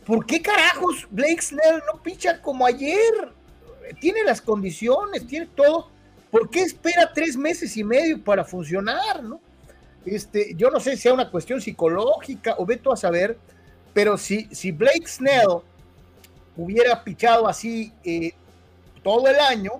[0.04, 3.32] ¿Por qué carajos Blake Snell no picha como ayer?
[4.00, 5.88] Tiene las condiciones, tiene todo.
[6.30, 9.22] ¿Por qué espera tres meses y medio para funcionar?
[9.22, 9.40] ¿no?
[10.04, 13.38] Este, yo no sé si sea una cuestión psicológica o veto a saber,
[13.92, 15.62] pero si, si Blake Snell
[16.56, 18.32] hubiera pichado así eh,
[19.02, 19.72] todo el año,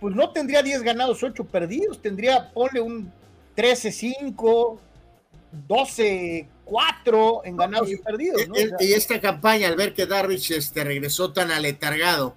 [0.00, 3.12] pues no tendría 10 ganados, 8 perdidos, tendría, ponle un
[3.56, 4.78] 13-5,
[6.70, 8.42] 12-4 en ganados y, perdidos.
[8.78, 12.34] y esta campaña, al ver que Darvish este, regresó tan aletargado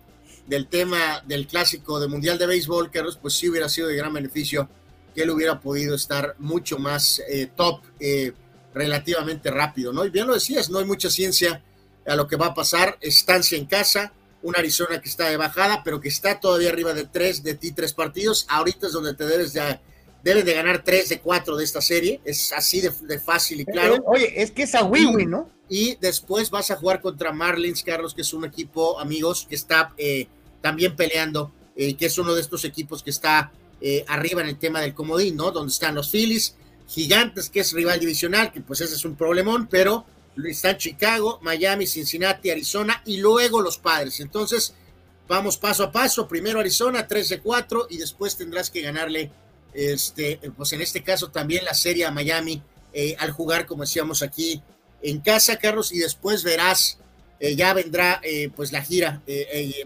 [0.47, 4.13] del tema del clásico de Mundial de Béisbol, Carlos, pues sí hubiera sido de gran
[4.13, 4.67] beneficio
[5.15, 7.81] que él hubiera podido estar mucho más eh, top.
[7.99, 8.33] Eh,
[8.73, 10.05] relativamente rápido, ¿no?
[10.05, 11.61] Y bien lo decías, no hay mucha ciencia
[12.05, 15.83] a lo que va a pasar, estancia en casa, un Arizona que está de bajada,
[15.83, 19.25] pero que está todavía arriba de tres, de ti tres partidos, ahorita es donde te
[19.25, 19.79] debes de,
[20.23, 23.95] debes de ganar tres de cuatro de esta serie, es así de, fácil y claro.
[23.95, 25.49] Eh, oye, es que es a win ¿no?
[25.69, 29.93] Y después vas a jugar contra Marlins, Carlos, que es un equipo, amigos, que está
[29.97, 30.27] eh,
[30.61, 33.51] también peleando, eh, que es uno de estos equipos que está
[34.07, 35.51] arriba en el tema del comodín, ¿no?
[35.51, 36.55] Donde están los Phillies,
[36.87, 40.05] Gigantes, que es rival divisional, que pues ese es un problemón, pero
[40.45, 44.21] están Chicago, Miami, Cincinnati, Arizona y luego los padres.
[44.21, 44.73] Entonces,
[45.27, 46.27] vamos paso a paso.
[46.27, 49.31] Primero Arizona, 13-4, y después tendrás que ganarle,
[49.73, 52.61] este, pues en este caso también la serie a Miami
[52.93, 54.61] eh, al jugar, como decíamos aquí,
[55.01, 56.97] en casa, Carlos, y después verás,
[57.39, 59.21] eh, ya vendrá eh, pues la gira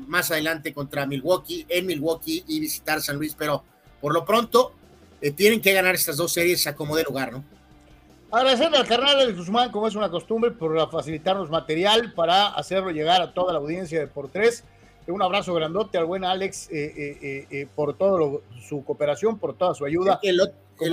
[0.07, 3.63] más adelante contra Milwaukee, en Milwaukee y visitar San Luis, pero
[4.01, 4.73] por lo pronto
[5.21, 7.43] eh, tienen que ganar estas dos series a como de lugar, ¿no?
[8.31, 13.21] Agradecerle al carnal de Guzmán, como es una costumbre, por facilitarnos material para hacerlo llegar
[13.21, 14.63] a toda la audiencia de Por Tres.
[15.07, 19.85] Un abrazo grandote al buen Alex eh, eh, por todo su cooperación, por toda su
[19.85, 20.19] ayuda.
[20.21, 20.41] El,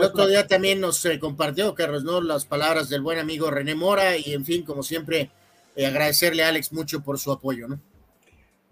[0.01, 2.21] otro día también nos compartió, Carlos, ¿no?
[2.21, 5.31] Las palabras del buen amigo René Mora y, en fin, como siempre,
[5.77, 7.81] agradecerle a Alex mucho por su apoyo, ¿no?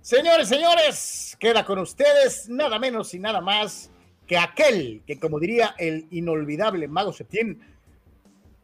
[0.02, 3.88] Señores, señores, queda con ustedes nada menos y nada más
[4.26, 7.61] que aquel que, como diría el inolvidable Mago Septién,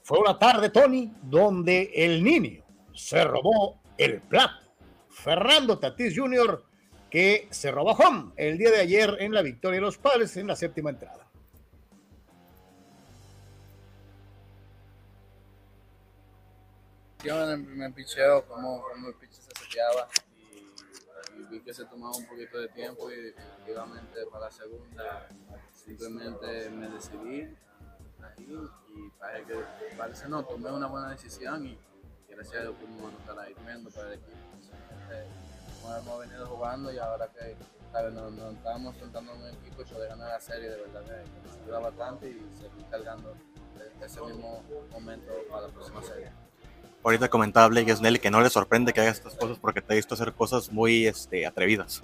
[0.02, 2.64] fue una tarde, Tony, donde el niño
[2.94, 4.66] se robó el plato.
[5.10, 6.64] Fernando Tatis Jr.,
[7.10, 10.46] que se robó home el día de ayer en la victoria de los padres en
[10.46, 11.26] la séptima entrada.
[17.24, 20.08] Yo el primer picheo, como, como el pitch se seteaba,
[21.50, 25.28] vi que se tomaba un poquito de tiempo y definitivamente para la segunda
[25.72, 27.56] simplemente me decidí
[28.38, 31.78] y parece que parece no, tomé una buena decisión y,
[32.28, 34.36] gracias a Dios pudimos anotar ahí tremendo para el equipo.
[35.96, 37.56] Hemos venido jugando y ahora que
[38.10, 41.48] Nos, nos, estábamos enfrentando en un equipo y poder ganar la serie de verdad que
[41.48, 43.34] nos ayuda bastante y seguir cargando
[44.00, 46.30] ese mismo momento para la próxima serie
[47.08, 49.96] ahorita comentaba Blake Snell que no le sorprende que haga estas cosas porque te ha
[49.96, 52.02] visto hacer cosas muy este, atrevidas.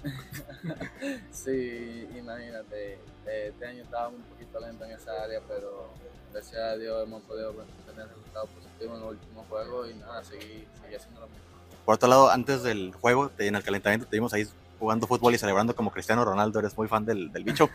[1.31, 2.93] sí, imagínate,
[3.27, 5.89] eh, este año estaba un poquito lento en esa área, pero
[6.31, 7.53] gracias a Dios hemos podido
[7.85, 11.54] tener resultados positivos en los últimos juegos y nada, seguir, haciendo lo mismo.
[11.85, 14.45] Por otro lado, antes del juego, en el calentamiento, te vimos ahí
[14.79, 16.59] jugando fútbol y celebrando como Cristiano Ronaldo.
[16.59, 17.69] ¿Eres muy fan del, del bicho?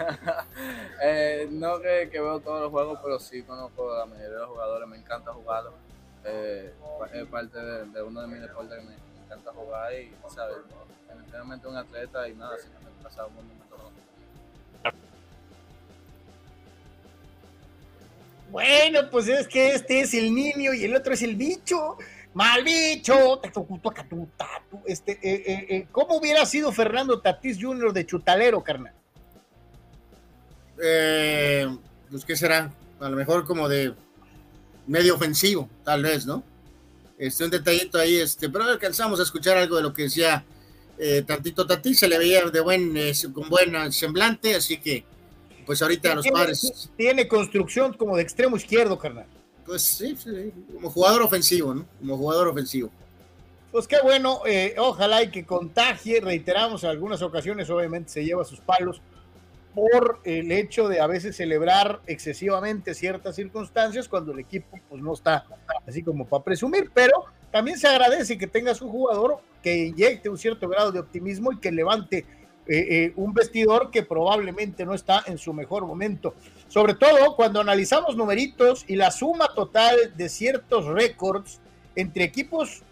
[1.03, 4.39] eh, no que, que, veo todos los juegos, pero sí conozco a la mayoría de
[4.39, 4.89] los jugadores.
[4.89, 5.73] Me encanta jugarlo
[6.25, 6.73] eh,
[7.15, 8.95] es parte de, uno de mis deportes que me,
[9.25, 10.57] encanta jugar y, ¿sabes?
[11.09, 13.61] Definitivamente un atleta y nada, simplemente pasaba un momento
[18.51, 21.97] Bueno, pues es que este es el niño y el otro es el bicho.
[22.35, 23.41] Mal bicho.
[24.87, 27.93] Este, eh, eh, eh, ¿Cómo hubiera sido Fernando Tatís Jr.
[27.93, 28.95] de Chutalero, carnal?
[32.11, 32.73] pues, ¿qué será?
[33.01, 33.93] A lo mejor como de
[34.87, 36.43] medio ofensivo, tal vez, ¿no?
[37.19, 40.45] Este, un detallito ahí, este, pero alcanzamos a escuchar algo de lo que decía
[41.27, 42.95] tantito Tatís, se le veía de buen,
[43.33, 45.05] con buen semblante, así que
[45.65, 46.91] pues ahorita los padres.
[46.97, 49.27] Tiene construcción como de extremo izquierdo, carnal.
[49.71, 50.17] Pues sí,
[50.75, 51.87] como jugador ofensivo, ¿no?
[52.01, 52.91] Como jugador ofensivo.
[53.71, 58.45] Pues qué bueno, eh, ojalá y que contagie, reiteramos, en algunas ocasiones obviamente se lleva
[58.45, 59.01] sus palos
[59.73, 65.15] por el hecho de a veces celebrar excesivamente ciertas circunstancias cuando el equipo pues no
[65.15, 65.47] está
[65.87, 70.39] así como para presumir, pero también se agradece que tengas un jugador que inyecte un
[70.39, 72.27] cierto grado de optimismo y que levante
[72.67, 76.35] eh, eh, un vestidor que probablemente no está en su mejor momento.
[76.69, 81.59] Sobre todo cuando analizamos numeritos y la suma total de ciertos récords
[81.97, 82.83] entre equipos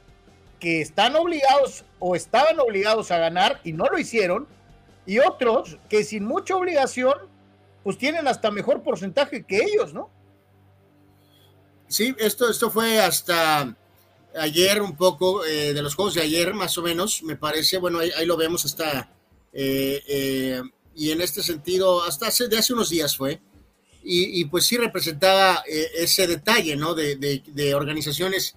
[0.59, 4.49] que están obligados o estaban obligados a ganar y no lo hicieron,
[5.07, 7.15] y otros que sin mucha obligación,
[7.85, 10.11] pues tienen hasta mejor porcentaje que ellos, ¿no?
[11.87, 13.75] Sí, esto, esto fue hasta
[14.35, 18.01] ayer un poco eh, de los juegos de ayer, más o menos, me parece, bueno,
[18.01, 19.09] ahí, ahí lo vemos hasta
[19.53, 20.63] eh, eh,
[20.95, 23.41] y en este sentido, hasta hace, de hace unos días fue,
[24.11, 26.95] y, pues sí representaba eh, ese detalle, ¿no?
[26.95, 28.55] De, organizaciones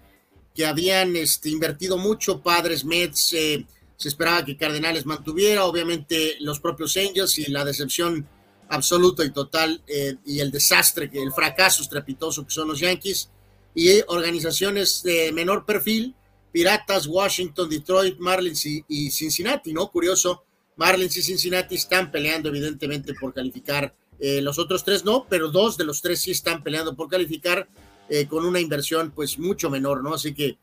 [0.56, 3.66] que habían este, invertido mucho, Padres, Mets, se
[4.08, 8.26] esperaba que Cardenales mantuviera, obviamente los propios Angels y la decepción
[8.70, 9.84] absoluta y total
[10.26, 13.30] y el desastre, que el fracaso estrepitoso que son los Yankees,
[13.76, 16.16] y organizaciones de menor perfil,
[16.54, 19.92] Piratas, Washington, Detroit, Marlins y, y Cincinnati, ¿no?
[19.92, 20.46] Curioso
[20.82, 23.94] Marlins y Cincinnati están peleando evidentemente por calificar.
[24.20, 27.68] Eh, los otros tres no, pero dos de los tres sí están peleando por calificar
[28.10, 30.16] eh, con una inversión pues mucho menor, ¿no?
[30.16, 30.58] Así que,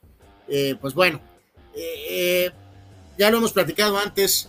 [0.48, 1.20] eh, pues bueno,
[3.16, 4.48] ya lo hemos platicado antes.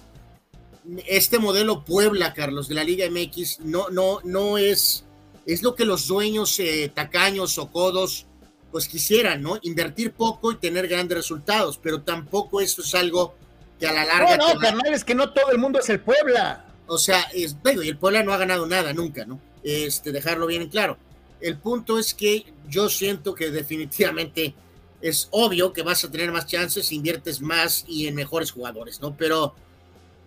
[1.06, 5.04] Este modelo Puebla, Carlos, de la Liga MX, no, no, no es,
[5.46, 6.60] es lo que los dueños
[6.96, 8.26] tacaños o codos
[8.72, 9.60] pues quisieran, ¿no?
[9.62, 13.36] Invertir poco y tener grandes resultados, pero tampoco eso es algo
[13.80, 14.38] que a la larga.
[14.38, 16.65] No, no, carnal, es que no todo el mundo es el Puebla.
[16.88, 19.39] O sea, es, y el Puebla no ha ganado nada nunca, ¿no?
[19.63, 20.98] Este, dejarlo bien en claro.
[21.39, 24.54] El punto es que yo siento que definitivamente
[25.02, 29.15] es obvio que vas a tener más chances, inviertes más y en mejores jugadores, ¿no?
[29.15, 29.54] Pero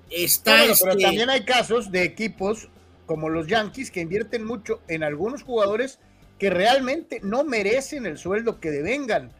[0.08, 0.60] está.
[0.60, 2.68] Pero este también hay casos de equipos
[3.06, 5.98] como los Yankees que invierten mucho en algunos jugadores
[6.38, 9.32] que realmente no merecen el sueldo que devengan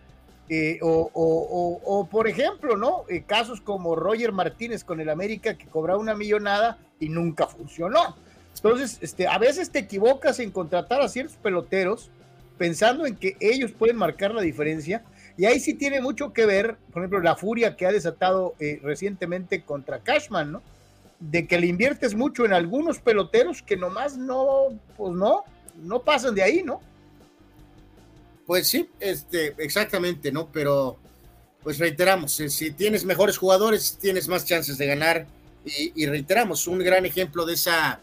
[0.54, 3.04] eh, o, por ejemplo, ¿no?
[3.08, 8.18] Eh, casos como Roger Martínez con el América que cobraba una millonada y nunca funcionó.
[8.54, 12.10] Entonces, este, a veces te equivocas en contratar a ciertos peloteros
[12.58, 15.02] pensando en que ellos pueden marcar la diferencia.
[15.38, 18.78] Y ahí sí tiene mucho que ver, por ejemplo, la furia que ha desatado eh,
[18.82, 20.62] recientemente contra Cashman, ¿no?
[21.18, 25.44] De que le inviertes mucho en algunos peloteros que nomás no, pues no,
[25.82, 26.82] no pasan de ahí, ¿no?
[28.52, 30.46] Pues sí, este, exactamente, ¿no?
[30.52, 30.98] Pero,
[31.62, 35.26] pues reiteramos, eh, si tienes mejores jugadores, tienes más chances de ganar.
[35.64, 38.02] Y, reiteramos, un gran ejemplo de esa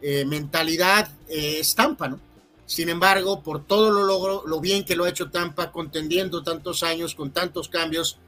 [0.00, 2.18] eh, mentalidad eh, es Tampa, ¿no?
[2.64, 6.82] Sin embargo, por todo lo logro, lo bien que lo ha hecho Tampa, contendiendo tantos
[6.82, 8.18] años, con tantos cambios,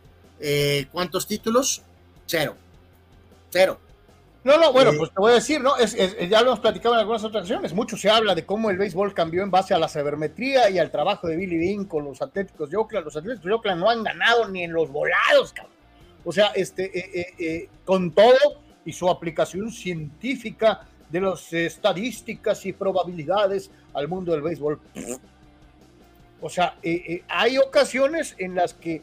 [0.92, 1.80] ¿cuántos títulos?
[2.26, 2.54] Cero.
[3.48, 3.80] Cero.
[4.46, 5.76] No, no, bueno, pues te voy a decir, ¿no?
[5.76, 5.96] Es,
[6.28, 7.74] ya lo hemos platicado en algunas otras ocasiones.
[7.74, 10.92] Mucho se habla de cómo el béisbol cambió en base a la sabermetría y al
[10.92, 13.06] trabajo de Billy Bean con los Atléticos de Oakland.
[13.06, 15.74] Los Atléticos de Oakland no han ganado ni en los volados, cabrón.
[16.24, 22.64] O sea, este, eh, eh, eh, con todo y su aplicación científica de las estadísticas
[22.66, 24.78] y probabilidades al mundo del béisbol.
[26.40, 26.76] O sea,
[27.26, 29.02] hay ocasiones en las que,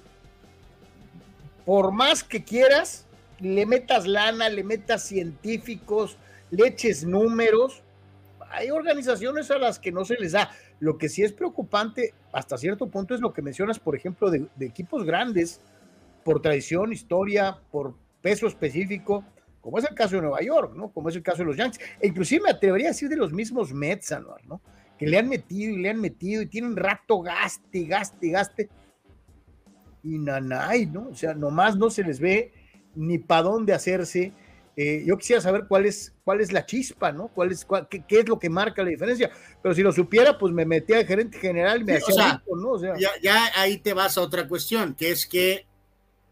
[1.65, 3.02] por más que quieras,
[3.43, 6.17] le metas lana, le metas científicos,
[6.49, 7.83] le eches números.
[8.49, 10.49] Hay organizaciones a las que no se les da.
[10.79, 14.47] Lo que sí es preocupante hasta cierto punto es lo que mencionas, por ejemplo, de,
[14.61, 15.61] equipos grandes,
[16.23, 19.25] por tradición, historia, por peso específico,
[19.59, 20.89] como es el caso de Nueva York, ¿no?
[20.89, 21.81] Como es el caso de los Yankees.
[21.99, 24.61] E inclusive me atrevería a decir de los mismos Mets, Anuar, ¿no?
[24.97, 28.69] Que le han metido y le han metido y tienen rato gaste, gaste, gaste.
[30.03, 31.09] Y nanay, ¿no?
[31.09, 32.53] O sea, nomás no se les ve
[32.95, 34.33] ni para dónde hacerse.
[34.75, 37.27] Eh, yo quisiera saber cuál es, cuál es la chispa, ¿no?
[37.27, 39.31] ¿Cuál es, qué, es lo que marca la diferencia?
[39.61, 42.79] Pero si lo supiera, pues me metía de gerente general y me hacía ¿no?
[43.21, 45.67] ya, ahí te vas a otra cuestión, que es que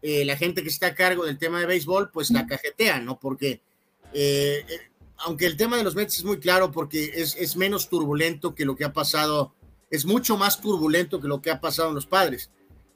[0.02, 3.20] eh, la gente que está a cargo del tema de béisbol, pues la cajetea, ¿no?
[3.20, 3.60] Porque
[4.12, 4.64] eh,
[5.18, 8.64] aunque el tema de los Mets es muy claro porque es, es, menos turbulento que
[8.64, 9.54] lo que ha pasado
[9.90, 12.50] es mucho más turbulento que lo que ha pasado en los padres.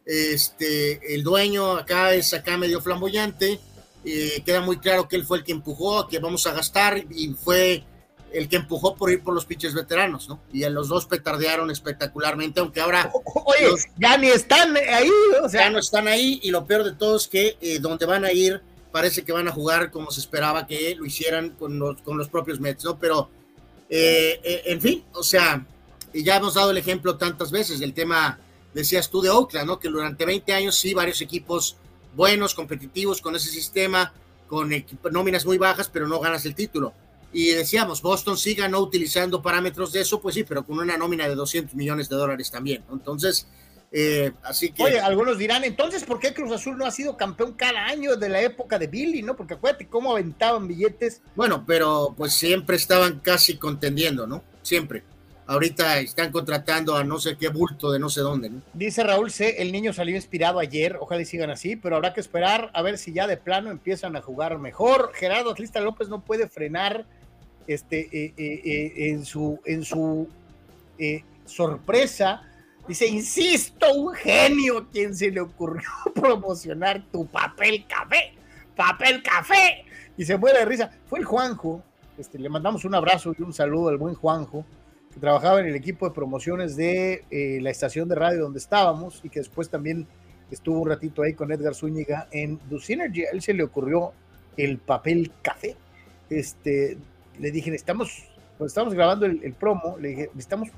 [0.06, 3.60] Este, el dueño acá es acá medio flamboyante,
[4.04, 7.34] eh, queda muy claro que él fue el que empujó, que vamos a gastar y
[7.34, 7.84] fue
[8.32, 10.40] el que empujó por ir por los pitchers veteranos, ¿no?
[10.52, 13.10] Y los dos petardearon espectacularmente, aunque ahora...
[13.44, 15.10] Oye, ya ni están ahí,
[15.42, 15.62] o sea...
[15.62, 18.32] Ya no están ahí y lo peor de todo es que eh, donde van a
[18.32, 18.62] ir
[18.96, 22.28] parece que van a jugar como se esperaba que lo hicieran con los, con los
[22.28, 22.98] propios Mets, ¿no?
[22.98, 23.28] Pero,
[23.90, 25.66] eh, eh, en fin, o sea,
[26.14, 28.38] ya hemos dado el ejemplo tantas veces del tema,
[28.76, 29.78] decías tú, de Oakland, ¿no?
[29.78, 31.76] Que durante 20 años sí, varios equipos
[32.14, 34.12] buenos, competitivos con ese sistema,
[34.46, 34.70] con
[35.10, 36.94] nóminas muy bajas, pero no ganas el título
[37.36, 41.28] y decíamos, Boston sí ganó utilizando parámetros de eso, pues sí, pero con una nómina
[41.28, 42.82] de 200 millones de dólares también.
[42.90, 43.46] Entonces,
[43.92, 44.82] eh, así que.
[44.82, 48.30] Oye, algunos dirán, entonces, ¿por qué Cruz Azul no ha sido campeón cada año de
[48.30, 49.36] la época de Billy, no?
[49.36, 51.20] Porque acuérdate cómo aventaban billetes.
[51.34, 54.42] Bueno, pero pues siempre estaban casi contendiendo, ¿no?
[54.62, 55.02] Siempre.
[55.48, 58.50] Ahorita están contratando a no sé qué bulto de no sé dónde.
[58.74, 59.62] Dice Raúl C.
[59.62, 63.12] El niño salió inspirado ayer, ojalá sigan así, pero habrá que esperar a ver si
[63.12, 65.12] ya de plano empiezan a jugar mejor.
[65.14, 67.06] Gerardo Atlista López no puede frenar
[67.68, 70.28] este, eh, eh, eh, en su, en su
[71.44, 72.42] sorpresa,
[72.88, 78.32] dice, insisto, un genio quien se le ocurrió promocionar tu papel café,
[78.74, 79.84] papel café,
[80.16, 80.90] y se muere de risa.
[81.06, 81.82] Fue el Juanjo,
[82.18, 84.64] este, le mandamos un abrazo y un saludo al buen Juanjo,
[85.16, 87.24] que trabajaba en el equipo de promociones de
[87.62, 90.06] la estación de radio donde estábamos y que después también
[90.50, 93.24] estuvo un ratito ahí con Edgar Zúñiga en Du Synergy.
[93.24, 94.12] A él se le ocurrió
[94.58, 95.74] el papel café.
[96.28, 96.98] Este,
[97.38, 98.24] le dije, necesitamos,
[98.58, 100.68] cuando estamos grabando el, promo, le dije, necesitamos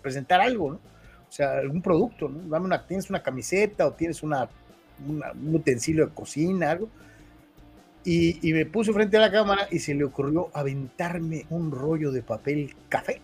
[0.00, 0.76] presentar algo, ¿no?
[0.76, 2.48] O sea, algún producto, ¿no?
[2.48, 4.48] Dame una, tienes una camiseta o tienes una,
[5.04, 6.88] un utensilio de cocina, algo.
[8.04, 12.22] Y, me puso frente a la cámara y se le ocurrió aventarme un rollo de
[12.22, 13.20] papel café.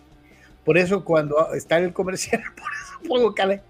[0.63, 3.61] Por eso cuando está en el comercial, por eso pongo cale,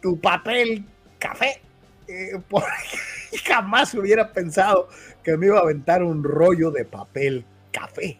[0.00, 0.84] tu papel
[1.18, 1.60] café.
[2.06, 2.32] Eh,
[3.44, 4.88] jamás hubiera pensado
[5.22, 8.18] que me iba a aventar un rollo de papel café.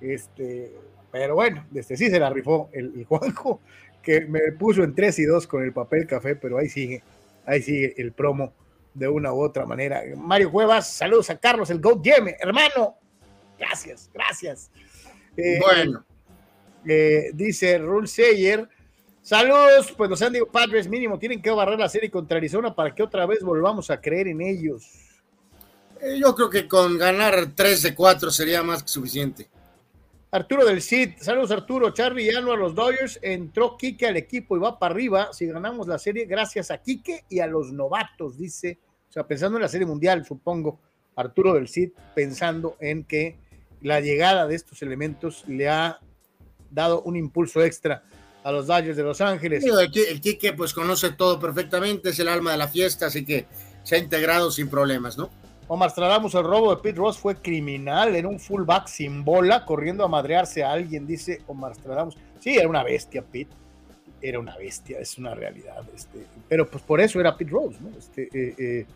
[0.00, 0.72] Este,
[1.12, 3.60] pero bueno, desde sí se la rifó el, Juanjo,
[4.02, 7.02] que me puso en 3 y 2 con el papel café, pero ahí sigue,
[7.46, 8.52] ahí sigue el promo
[8.94, 10.02] de una u otra manera.
[10.16, 12.96] Mario Cuevas, saludos a Carlos, el Go Yeme, hermano.
[13.58, 14.70] Gracias, gracias.
[15.36, 16.04] Eh, bueno.
[16.86, 18.68] Eh, dice Rule Sayer,
[19.22, 22.94] saludos, pues los San Diego Padres mínimo tienen que barrer la serie contra Arizona para
[22.94, 24.86] que otra vez volvamos a creer en ellos.
[26.00, 29.48] Eh, yo creo que con ganar 3 de 4 sería más que suficiente.
[30.34, 34.58] Arturo del Cid, saludos Arturo, Charlie y a los Dodgers, entró Quique al equipo y
[34.58, 38.80] va para arriba, si ganamos la serie gracias a Quique y a los novatos, dice,
[39.08, 40.80] o sea, pensando en la serie mundial, supongo,
[41.14, 43.36] Arturo del Cid, pensando en que
[43.80, 46.00] la llegada de estos elementos le ha
[46.68, 48.02] dado un impulso extra
[48.42, 49.64] a los Dodgers de Los Ángeles.
[49.64, 53.46] el Quique pues conoce todo perfectamente, es el alma de la fiesta, así que
[53.84, 55.30] se ha integrado sin problemas, ¿no?
[55.66, 60.04] Omar Stradamus, el robo de Pete Ross fue criminal, era un fullback sin bola, corriendo
[60.04, 62.16] a madrearse a alguien, dice Omar Stradamus.
[62.40, 63.54] Sí, era una bestia, Pete.
[64.20, 65.82] Era una bestia, es una realidad.
[65.94, 67.90] Este, pero pues por eso era Pete Rose, ¿no?
[67.96, 68.86] Este, eh, eh,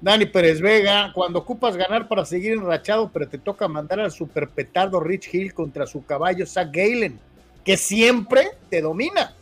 [0.00, 4.48] Dani Pérez Vega, cuando ocupas ganar para seguir enrachado, pero te toca mandar al super
[4.48, 7.18] petardo Rich Hill contra su caballo Zach Galen,
[7.64, 9.34] que siempre te domina.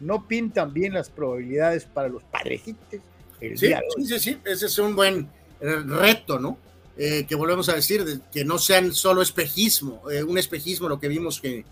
[0.00, 3.00] No pintan bien las probabilidades para los padrejitos.
[3.40, 5.28] sí, sí, sí, ese es un buen
[5.60, 6.58] reto, ¿no?
[6.96, 11.08] Eh, que volvemos a decir, que no sean solo espejismo, eh, un espejismo lo que
[11.08, 11.64] vimos que,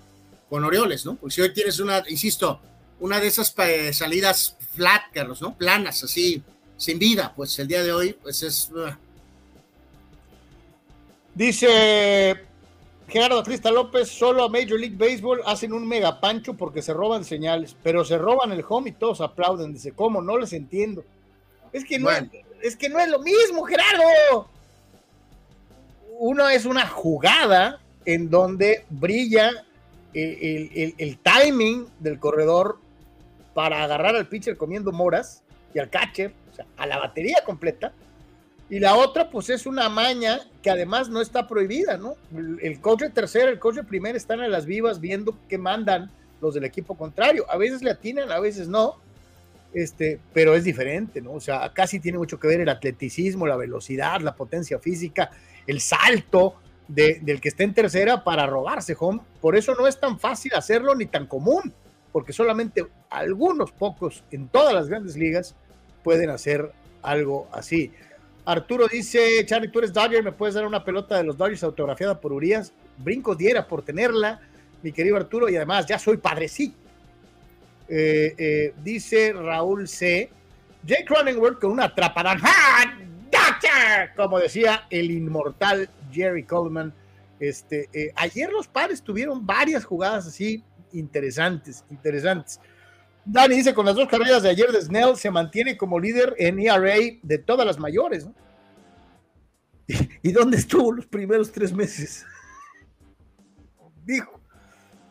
[0.49, 1.17] con Orioles, ¿no?
[1.17, 2.61] Porque si hoy tienes una, insisto,
[3.01, 3.55] una de esas
[3.93, 5.57] salidas flat, Carlos, ¿no?
[5.57, 6.43] Planas, así,
[6.77, 8.71] sin vida, pues el día de hoy, pues es...
[8.71, 8.93] Uh.
[11.35, 12.49] Dice
[13.09, 17.25] Gerardo Crista López, solo a Major League Baseball hacen un mega pancho porque se roban
[17.25, 19.73] señales, pero se roban el home y todos aplauden.
[19.73, 20.21] Dice, ¿cómo?
[20.21, 21.05] No les entiendo.
[21.73, 22.29] Es que no, es
[22.77, 24.49] que no es lo mismo, Gerardo.
[26.19, 29.51] Uno es una jugada en donde brilla
[30.15, 32.79] el, el, timing del corredor
[33.55, 35.43] para agarrar al pitcher comiendo moras
[35.75, 37.93] y al catcher, o sea, a la batería completa.
[38.71, 42.17] Y la otra, pues es una maña que además no está prohibida, ¿no?
[42.61, 46.55] El coach de el coach de primera están en las vivas viendo qué mandan los
[46.55, 47.47] del equipo contrario.
[47.49, 48.97] A veces le atinan, a veces no
[49.75, 51.33] este, pero es diferente, ¿no?
[51.33, 55.31] O sea, casi tiene mucho que ver el atleticismo, la velocidad, la potencia física,
[55.67, 56.57] el salto
[56.89, 59.21] del que está en tercera para robarse home.
[59.41, 61.75] Por eso no es tan fácil hacerlo ni tan común,
[62.13, 65.55] porque solamente algunos pocos en todas las grandes ligas
[66.03, 67.93] pueden hacer algo así.
[68.47, 72.19] Arturo dice, Charlie, tú eres Dodger, ¿me puedes dar una pelota de los Dodgers autografiada
[72.19, 72.73] por Urias?
[72.97, 74.41] Brincos diera por tenerla,
[74.83, 76.88] mi querido Arturo, y además ya soy padrecito
[77.89, 80.31] Eh, eh, dice Raúl C.
[80.85, 82.37] Jake Cronenworth con una atrapada.
[84.17, 86.93] Como decía el inmortal Jerry Coleman.
[87.41, 92.61] Este, eh, ayer los padres tuvieron varias jugadas así interesantes, interesantes.
[93.25, 96.59] Dani dice, con las dos carreras de ayer de Snell se mantiene como líder en
[96.59, 98.27] ERA de todas las mayores.
[100.23, 102.25] ¿Y, dónde estuvo los primeros tres meses?
[104.05, 104.41] Dijo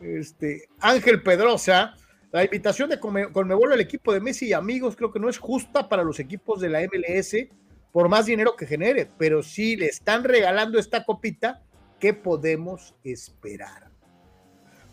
[0.01, 1.95] este, Ángel Pedrosa,
[2.31, 5.87] la invitación de Conmebol al equipo de Messi y amigos creo que no es justa
[5.87, 7.47] para los equipos de la MLS
[7.91, 11.63] por más dinero que genere, pero si le están regalando esta copita,
[11.99, 13.89] ¿qué podemos esperar?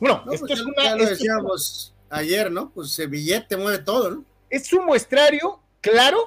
[0.01, 2.71] Bueno, esto pues es una, lo decíamos ayer, ¿no?
[2.71, 4.25] Pues el billete mueve todo, ¿no?
[4.49, 6.19] Es un muestrario claro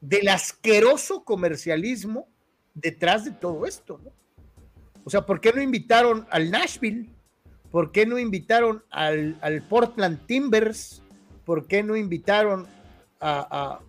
[0.00, 2.28] del asqueroso comercialismo
[2.74, 4.12] detrás de todo esto, ¿no?
[5.04, 7.08] O sea, ¿por qué no invitaron al Nashville?
[7.70, 11.02] ¿Por qué no invitaron al, Portland Timbers?
[11.44, 12.66] ¿Por qué no invitaron
[13.20, 13.80] a,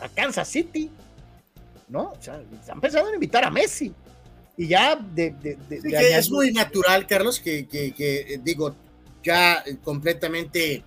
[0.00, 0.90] a, Kansas City?
[1.88, 2.12] ¿No?
[2.12, 3.92] O sea, han pensado en invitar a Messi.
[4.56, 5.34] Y ya de...
[5.70, 8.74] es muy natural, Carlos, que, que, digo,
[9.22, 10.82] ya completamente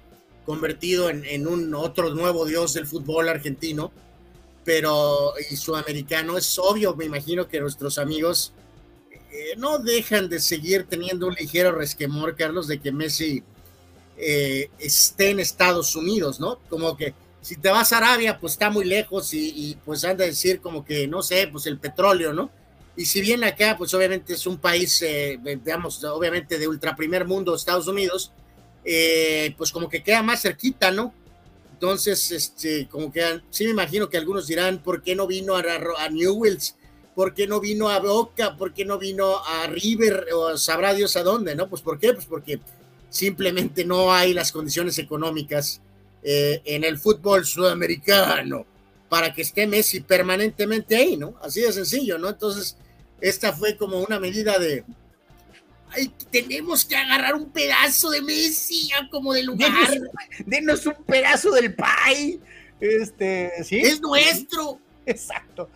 [0.46, 3.92] convertido en, en, un otro nuevo dios del fútbol argentino,
[4.66, 8.54] pero y sudamericano, es obvio, me imagino que nuestros amigos
[9.32, 13.44] eh, no dejan de seguir teniendo un ligero resquemor, Carlos, de que Messi
[14.18, 16.60] eh, esté en Estados Unidos, ¿no?
[16.70, 20.26] Como que si te vas a Arabia, pues está muy lejos y, pues han de
[20.26, 22.52] decir como que, no sé, pues el petróleo, ¿no?
[22.98, 27.26] Y si bien acá, pues obviamente es un país, eh, digamos, obviamente de ultra primer
[27.26, 28.34] mundo, Estados Unidos,
[28.84, 31.14] pues como que queda más cerquita, ¿no?
[31.72, 35.64] Entonces, este, como que sí me imagino que algunos dirán, ¿por qué no vino a,
[36.00, 36.76] a Newells?
[37.16, 38.55] ¿Por qué no vino a Boca?
[38.57, 40.28] ¿Por qué no vino a River?
[40.34, 41.70] O sabrá Dios a dónde, ¿no?
[41.70, 42.14] Pues ¿por qué?
[42.14, 42.59] Pues porque
[43.09, 45.82] simplemente no hay las condiciones económicas
[46.24, 48.66] eh, en el fútbol sudamericano
[49.09, 51.36] para que esté Messi permanentemente ahí, ¿no?
[51.41, 52.30] Así de sencillo, ¿no?
[52.30, 52.78] Entonces,
[53.20, 54.86] esta fue como una medida de,
[55.89, 59.89] ay, tenemos que agarrar un pedazo de Messi ya como de lugar.
[60.45, 62.39] Denos, un pedazo del pay.
[62.80, 63.80] Este, ¿sí?
[63.80, 64.80] Es nuestro.
[65.05, 65.70] Exacto.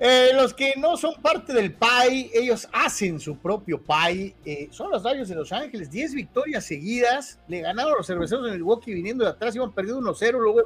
[0.00, 4.34] Eh, los que no son parte del PAI, ellos hacen su propio PAI.
[4.44, 7.40] Eh, son los Dodgers de Los Ángeles, 10 victorias seguidas.
[7.48, 10.62] Le ganaron los cerveceros de Milwaukee viniendo de atrás, iban perdiendo 1-0, luego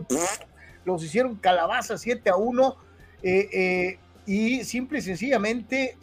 [0.85, 2.77] los hicieron calabaza 7 a 1.
[3.23, 5.97] Eh, y simple y sencillamente,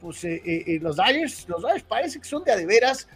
[0.00, 0.26] pues
[0.82, 3.08] los Dodgers, los Dodgers parece que son de adeveras.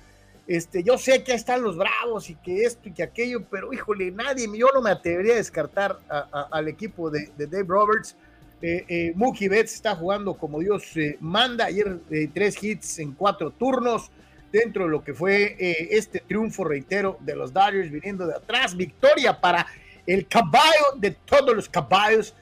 [0.46, 4.12] Este, yo sé que están los bravos y que esto y que aquello, pero híjole,
[4.12, 5.98] nadie, yo no me atrevería a descartar
[6.30, 8.16] al equipo de Dave Roberts
[8.62, 11.66] eh, eh, Mookie Betts está jugando como Dios eh, manda.
[11.66, 14.10] Ayer eh, tres hits en cuatro turnos
[14.50, 15.56] dentro de lo que fue
[15.90, 18.74] este triunfo, reitero, de los Dodgers viniendo de atrás.
[18.74, 19.66] Victoria para
[20.06, 22.34] el caballo de todos los caballos.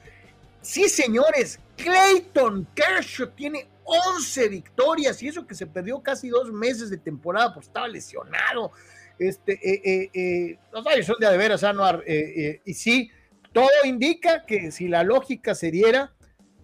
[0.61, 6.89] Sí, señores, Clayton Kershaw tiene 11 victorias y eso que se perdió casi dos meses
[6.89, 8.71] de temporada pues estaba lesionado.
[9.19, 13.11] Este, los Dodgers son de, de veras, Anuar, y sí,
[13.55, 16.13] todo indica que si la lógica se diera,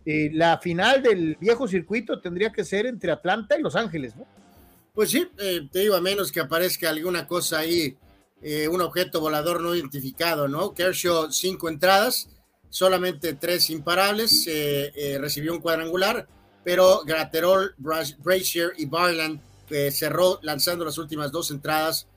[0.06, 4.26] eh, la final del viejo circuito tendría que ser entre Atlanta y Los Ángeles, ¿no?
[4.94, 7.96] Pues sí, eh, te digo, a menos que aparezca alguna cosa ahí,
[8.42, 10.74] eh, un objeto volador no identificado, ¿no?
[10.74, 12.28] Kershaw, cinco entradas,
[12.70, 14.50] solamente tres imparables,
[15.18, 16.28] recibió un cuadrangular,
[16.66, 19.40] pero Graterol, Brazier y Barland,
[19.92, 22.08] cerró lanzando las últimas dos entradas,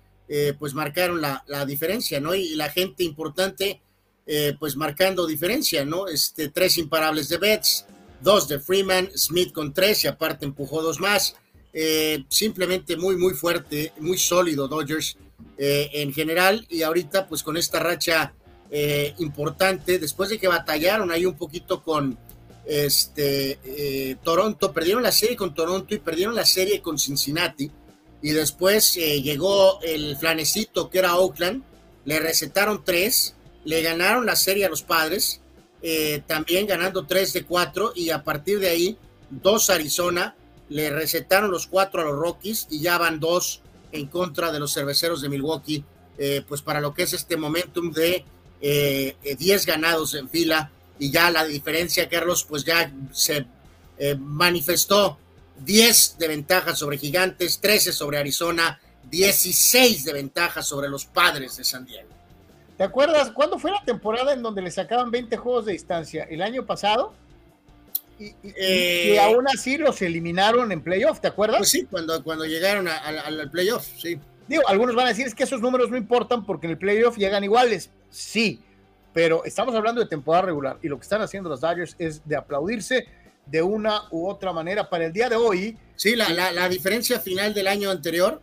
[0.59, 2.35] pues marcaron la diferencia, ¿no?
[2.35, 3.81] Y la gente importante
[4.27, 6.09] eh, pues marcando diferencia, ¿no?
[6.09, 7.85] Este, tres imparables de Betts,
[8.23, 11.37] dos de Freeman, Smith con tres y aparte empujó dos más.
[11.75, 15.19] Eh, simplemente muy, muy fuerte, muy sólido Dodgers
[15.59, 18.33] eh, en general y ahorita pues con esta racha
[19.19, 22.19] importante, después de que batallaron ahí un poquito con
[22.67, 27.71] este Toronto, perdieron la serie con Toronto y perdieron la serie con Cincinnati
[28.21, 31.63] y después llegó el flanecito que era Oakland,
[32.05, 35.41] le recetaron tres le ganaron la serie a los padres,
[35.83, 38.99] eh, también ganando 3 de 4 y a partir de ahí,
[39.31, 40.37] dos Arizona,
[40.69, 43.61] le recetaron los cuatro a los Rockies y ya van dos
[43.93, 45.85] en contra de los cerveceros de Milwaukee,
[46.19, 48.25] eh, pues para lo que es este momentum de
[48.61, 53.47] 10 eh, ganados en fila y ya la diferencia, Carlos, pues ya se
[54.19, 55.19] manifestó
[55.65, 61.65] 10 de ventaja sobre Gigantes, 13 sobre Arizona, 16 de ventaja sobre los padres de
[61.65, 62.09] San Diego.
[62.77, 66.25] ¿Te acuerdas cuándo fue la temporada en donde le sacaban 20 juegos de distancia?
[66.25, 67.15] ¿El año pasado?
[68.19, 71.59] Y, eh, aún así los eliminaron en playoff, ¿te acuerdas?
[71.59, 74.19] Pues sí, cuando, cuando llegaron al playoff, sí.
[74.47, 77.17] Digo, algunos van a decir es que esos números no importan porque en el playoff
[77.17, 77.91] llegan iguales.
[78.11, 78.61] Sí,
[79.13, 82.37] pero estamos hablando de temporada regular y lo que están haciendo los Dodgers es de
[82.37, 83.07] aplaudirse
[83.47, 85.77] de una u otra manera para el día de hoy.
[85.97, 88.41] Sí, la, la, la diferencia final del año anterior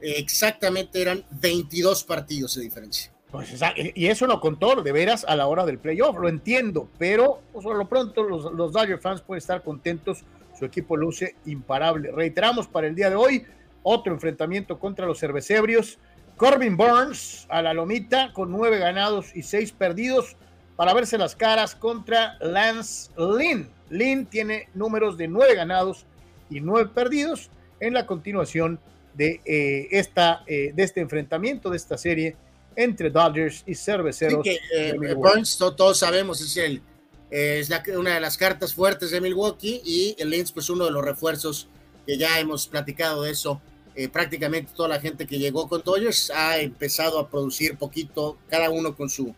[0.00, 3.13] eh, exactamente eran 22 partidos de diferencia.
[3.34, 3.60] Pues,
[3.96, 7.64] y eso no contó de veras a la hora del playoff, lo entiendo, pero pues,
[7.64, 10.22] por lo pronto los, los Dodger fans pueden estar contentos,
[10.56, 12.12] su equipo luce imparable.
[12.12, 13.44] Reiteramos para el día de hoy
[13.82, 15.98] otro enfrentamiento contra los cervecebrios.
[16.36, 20.36] Corbin Burns a la lomita con nueve ganados y seis perdidos
[20.76, 23.68] para verse las caras contra Lance Lynn.
[23.90, 26.06] Lynn tiene números de nueve ganados
[26.50, 28.78] y nueve perdidos en la continuación
[29.14, 32.36] de, eh, esta, eh, de este enfrentamiento, de esta serie
[32.76, 34.46] entre Dodgers y Cerveceros.
[34.46, 36.82] Eh, Burns, todos sabemos, es, el,
[37.30, 41.04] es una de las cartas fuertes de Milwaukee y el Lynch, pues uno de los
[41.04, 41.68] refuerzos
[42.06, 43.60] que ya hemos platicado de eso.
[43.96, 48.68] Eh, prácticamente toda la gente que llegó con Dodgers ha empezado a producir poquito, cada
[48.68, 49.32] uno con su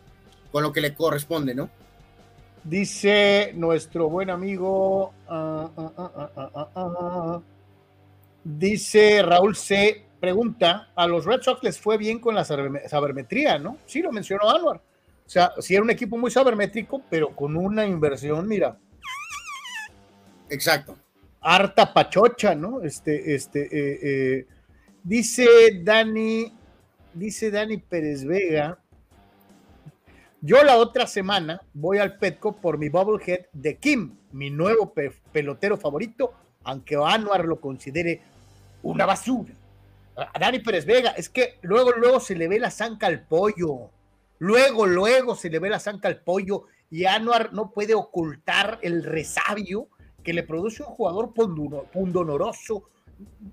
[0.51, 1.69] con lo que le corresponde, ¿no?
[2.63, 7.41] Dice nuestro buen amigo, uh, uh, uh,
[8.43, 13.77] dice Raúl C pregunta, a los Red Sox les fue bien con la sabermetría, ¿no?
[13.85, 14.77] Sí, lo mencionó Anwar.
[14.77, 18.77] O sea, sí era un equipo muy sabermétrico, pero con una inversión, mira.
[20.49, 20.97] Exacto.
[21.41, 22.81] Harta pachocha, ¿no?
[22.81, 24.47] Este, este, eh, eh,
[25.03, 25.45] dice
[25.83, 26.53] Dani,
[27.13, 28.79] dice Dani Pérez Vega,
[30.41, 34.93] yo la otra semana voy al Petco por mi bobblehead de Kim, mi nuevo
[35.31, 38.21] pelotero favorito, aunque Anwar lo considere
[38.83, 39.53] una basura
[40.17, 43.91] a Dani Pérez Vega, es que luego, luego se le ve la zanca al pollo.
[44.39, 49.03] Luego, luego se le ve la zanca al pollo y Anuar no puede ocultar el
[49.03, 49.89] resabio
[50.23, 52.89] que le produce un jugador pundonoroso,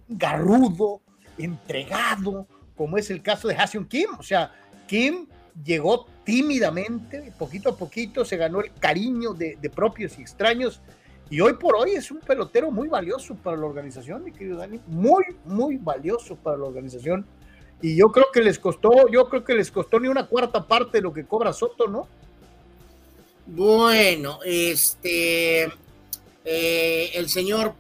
[0.09, 1.03] garrudo,
[1.39, 2.47] entregado,
[2.77, 4.09] como es el caso de Hasion Kim.
[4.19, 4.53] O sea,
[4.87, 5.27] Kim
[5.63, 10.81] llegó tímidamente, poquito a poquito se ganó el cariño de, de propios y extraños
[11.31, 14.81] y hoy por hoy es un pelotero muy valioso para la organización, mi querido Dani,
[14.87, 17.27] muy, muy valioso para la organización.
[17.81, 20.99] Y yo creo que les costó, yo creo que les costó ni una cuarta parte
[20.99, 22.09] de lo que cobra Soto, ¿no?
[23.47, 25.65] Bueno, este,
[26.45, 27.75] eh, el señor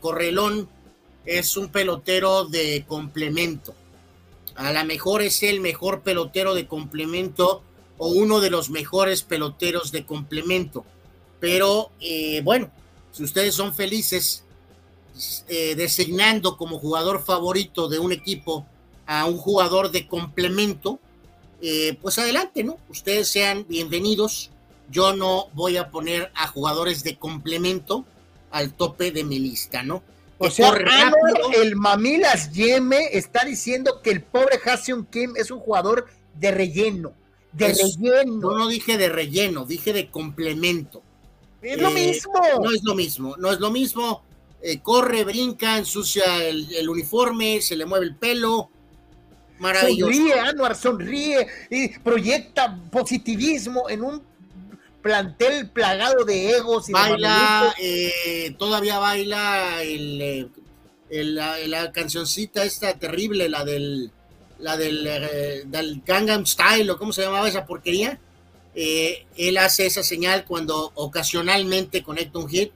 [0.00, 0.68] Correlón
[1.24, 3.74] es un pelotero de complemento.
[4.54, 7.62] A lo mejor es el mejor pelotero de complemento
[7.98, 10.84] o uno de los mejores peloteros de complemento
[11.40, 12.70] pero eh, bueno,
[13.12, 14.44] si ustedes son felices
[15.48, 18.66] eh, designando como jugador favorito de un equipo
[19.06, 20.98] a un jugador de complemento,
[21.62, 22.78] eh, pues adelante, ¿no?
[22.88, 24.50] Ustedes sean bienvenidos.
[24.90, 28.04] Yo no voy a poner a jugadores de complemento
[28.50, 30.02] al tope de mi lista, ¿no?
[30.38, 30.74] O sea,
[31.62, 37.12] el Mamilas Yeme está diciendo que el pobre Hassion Kim es un jugador de relleno.
[37.52, 38.42] De relleno.
[38.42, 41.02] Yo no dije de relleno, dije de complemento.
[41.66, 42.32] Es lo eh, mismo.
[42.62, 44.22] No es lo mismo, no es lo mismo.
[44.62, 48.70] Eh, corre, brinca, ensucia el, uniforme, se le mueve el pelo.
[49.58, 50.12] Maravilloso.
[50.12, 54.22] Sonríe, Anuar, sonríe y proyecta positivismo en un
[55.02, 56.88] plantel plagado de egos.
[56.88, 60.48] Y baila, eh, todavía baila el,
[61.10, 64.12] la, cancioncita esta terrible, la del,
[64.60, 65.04] la del,
[65.66, 68.20] del Gangnam Style, o cómo se llamaba esa porquería.
[68.78, 72.72] Eh, él hace esa señal cuando ocasionalmente conecta un hit.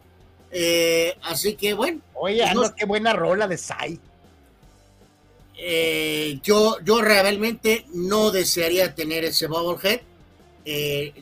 [0.50, 2.00] Eh, así que bueno.
[2.14, 4.00] Oye, pues qué buena rola de Sai.
[5.58, 10.00] Eh, yo, yo realmente no desearía tener ese bobblehead.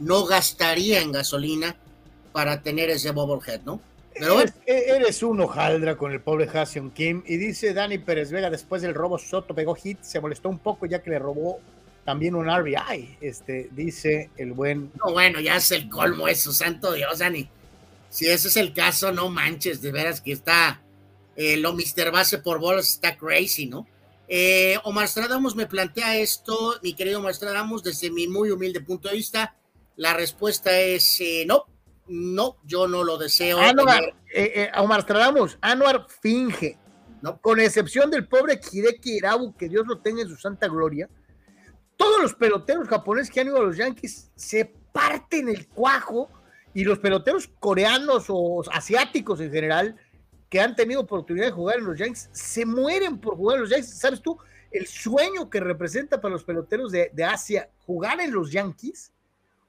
[0.01, 1.77] no gastaría en gasolina
[2.33, 3.81] para tener ese bobblehead, ¿no?
[4.15, 7.23] Pero eres, un hojaldra con el pobre Hassion Kim.
[7.27, 10.87] Y dice Dani Pérez Vega, después del robo Soto pegó hit, se molestó un poco
[10.87, 11.61] ya que le robó
[12.09, 14.91] también un RBI, este, dice el buen.
[14.95, 17.47] No, bueno, ya es el colmo eso, santo Dios, Dani.
[18.09, 20.81] Si ese es el caso, no manches, de veras que está.
[21.37, 22.11] Eh, lo Mr.
[22.11, 23.87] Base por bolas está crazy, ¿no?
[24.27, 29.11] Eh, Omar Stradamos me plantea esto, mi querido Omar Stradamos, desde mi muy humilde punto
[29.11, 29.55] de vista.
[29.97, 31.67] La respuesta es eh, no,
[32.07, 33.59] no, yo no lo deseo.
[33.59, 34.15] Anuar,
[34.79, 36.79] Omar Stradamos, Anuar finge,
[37.21, 37.39] ¿no?
[37.39, 41.07] con excepción del pobre Kireki Irabu, que Dios lo tenga en su santa gloria
[41.99, 46.31] todos los peloteros japoneses que han ido a los Yankees se parten el cuajo
[46.73, 49.97] y los peloteros coreanos o asiáticos en general
[50.49, 53.71] que han tenido oportunidad de jugar en los Yankees se mueren por jugar en los
[53.71, 53.99] Yankees.
[53.99, 54.39] ¿Sabes tú
[54.71, 59.13] el sueño que representa para los peloteros de, Asia jugar en los Yankees?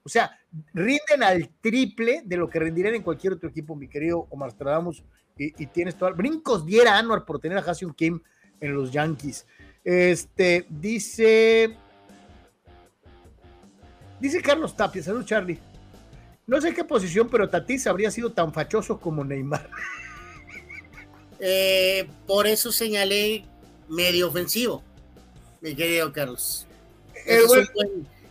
[0.04, 0.40] O sea,
[0.74, 5.04] rinden al triple de lo que rendirían en cualquier otro equipo, mi querido Omar Stradamus,
[5.36, 6.14] y, tienes todo.
[6.14, 8.22] Brincos diera Anwar por tener a Hasyun Kim
[8.60, 9.48] en los Yankees.
[9.84, 11.78] Este, dice.
[14.20, 15.60] Dice Carlos Tapia, salud Charlie.
[16.46, 19.70] No sé qué posición, pero Tatis habría sido tan fachoso como Neymar.
[21.42, 23.46] Eh, por eso señalé
[23.88, 24.84] medio ofensivo,
[25.62, 26.68] mi querido Carlos.
[27.26, 27.66] Ese,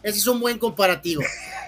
[0.02, 1.22] es, un buen, comparativo.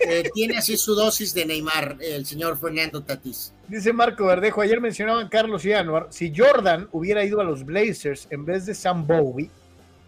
[0.07, 3.55] Eh, tiene así su dosis de Neymar, el señor Fernando Tatis.
[3.69, 8.29] Dice Marco Verdejo, ayer mencionaban Carlos y Anuar, si Jordan hubiera ido a los Blazers
[8.29, 9.51] en vez de Sam Bowie,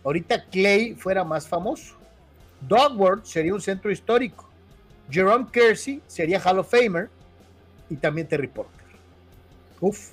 [0.05, 2.02] ahorita Clay fuera más famoso.
[2.69, 4.49] Dogworth sería un centro histórico.
[5.11, 7.11] Jerome Kersey sería Hall of Famer
[7.91, 8.87] y también Terry Porter.
[9.81, 10.11] Uf.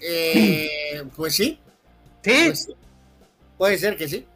[0.00, 1.58] Eh, pues sí.
[2.22, 2.74] Pues sí.
[3.56, 4.26] Puede ser que sí.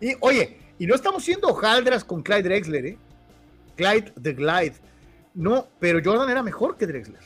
[0.00, 2.98] Y oye, y no estamos siendo hojaldras con Clyde Drexler, ¿eh?
[3.76, 4.74] Clyde the Glide.
[5.34, 7.20] No, pero Jordan era mejor que Drexler.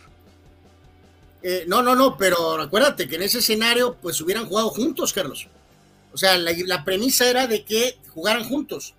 [1.42, 5.48] Eh, no, no, no, pero acuérdate que en ese escenario pues hubieran jugado juntos, Carlos.
[6.12, 8.94] O sea, la, premisa era de que jugaran juntos.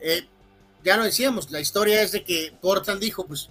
[0.00, 0.26] Eh,
[0.84, 3.50] ya lo decíamos, la historia es de que Portland dijo, pues,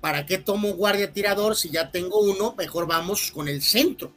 [0.00, 2.54] ¿para qué tomo guardia tirador si ya tengo uno?
[2.56, 4.12] Mejor vamos con el centro.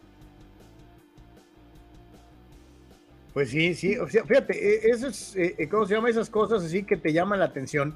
[3.33, 6.29] Pues sí, sí, o sea, fíjate, e, eso es, eh, eh, ¿cómo se llama esas
[6.29, 7.95] cosas así que te llaman la atención?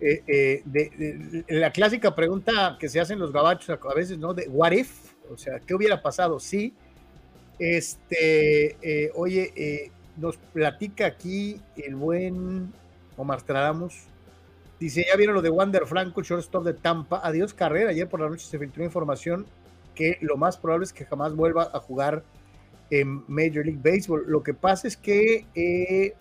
[0.00, 4.34] de, la clásica pregunta que se hacen los gabachos a veces, ¿no?
[4.34, 4.90] De what if,
[5.30, 6.38] o sea, ¿qué hubiera pasado?
[6.38, 6.74] Sí,
[7.58, 12.72] este, eh, oye, eh, nos platica aquí el buen
[13.16, 14.04] Omar Stradamus.
[14.80, 17.20] Dice, ya vieron lo de Wander Franco, shortstop de Tampa.
[17.22, 17.90] Adiós carrera.
[17.90, 19.46] Ayer por la noche se filtró información
[19.94, 22.24] que lo más probable es que jamás vuelva a jugar
[22.90, 24.24] en Major League Baseball.
[24.26, 26.14] Lo que pasa es que eh,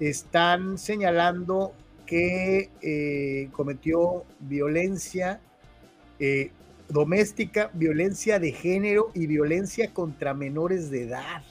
[0.00, 1.74] están señalando
[2.06, 5.40] que cometió violencia
[6.94, 11.42] doméstica, violencia de género y violencia contra menores de edad.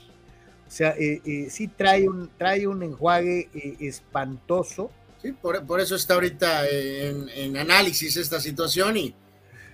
[0.65, 4.89] O sea, eh, eh, sí trae un, trae un enjuague eh, espantoso.
[5.21, 9.13] Sí, por, eso está ahorita en, análisis esta situación y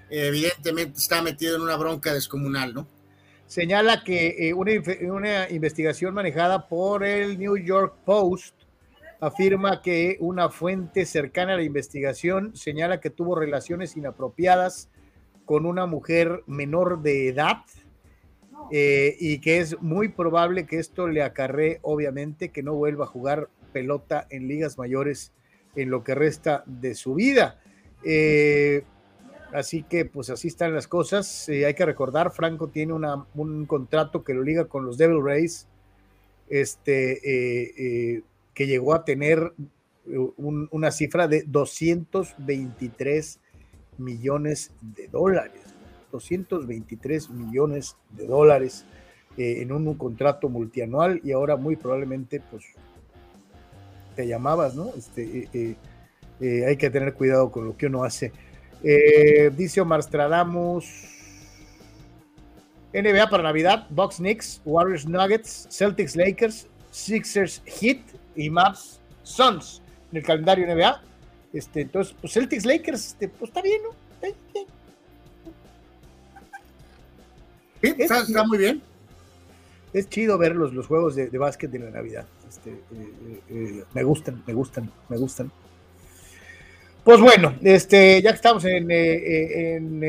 [0.09, 2.87] evidentemente está metido en una bronca descomunal, ¿no?
[3.45, 4.71] Señala que una,
[5.11, 8.55] una investigación manejada por el New York Post
[9.19, 14.89] afirma que una fuente cercana a la investigación señala que tuvo relaciones inapropiadas
[15.49, 17.63] con una mujer menor de edad
[18.69, 23.07] eh, y que es muy probable que esto le acarree, obviamente, que no vuelva a
[23.07, 25.33] jugar pelota en ligas mayores
[25.75, 27.59] en lo que resta de su vida.
[28.03, 28.83] Eh,
[29.51, 31.49] así que, pues así están las cosas.
[31.49, 35.67] Eh, hay que recordar, Franco tiene un contrato que lo liga con los Devil Rays,
[36.47, 38.21] este,
[38.53, 39.51] que llegó a tener
[40.05, 43.39] una cifra de 223
[43.99, 45.61] millones de dólares,
[46.11, 48.85] 223 millones de dólares
[49.37, 52.65] eh, en un, contrato multianual y ahora muy probablemente pues
[54.15, 54.89] te llamabas, ¿no?
[54.97, 55.75] Este, eh,
[56.41, 58.31] eh, hay que tener cuidado con lo que uno hace.
[59.55, 60.85] dice Omar Stradamus,
[62.93, 68.01] NBA para Navidad, Box Knicks, Warriors Nuggets, Celtics Lakers, Sixers Heat
[68.35, 69.81] y Maps Suns
[70.11, 71.08] en el calendario NBA.
[71.53, 73.89] Este, entonces, pues Celtics Lakers, este, pues está bien, ¿no?
[77.81, 78.81] Está, está, muy bien.
[79.93, 82.27] Es chido ver los, los juegos de, de básquet de la Navidad.
[82.47, 85.51] Este, eh, eh, eh, me gustan, me gustan, me gustan.
[87.03, 89.99] Pues bueno, este, ya que estamos en, en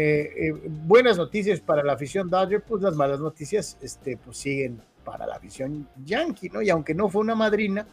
[0.86, 5.36] buenas noticias para la afición Dodger, pues las malas noticias este, pues siguen para la
[5.36, 6.60] afición Yankee, ¿no?
[6.60, 7.86] Y aunque no fue una madrina,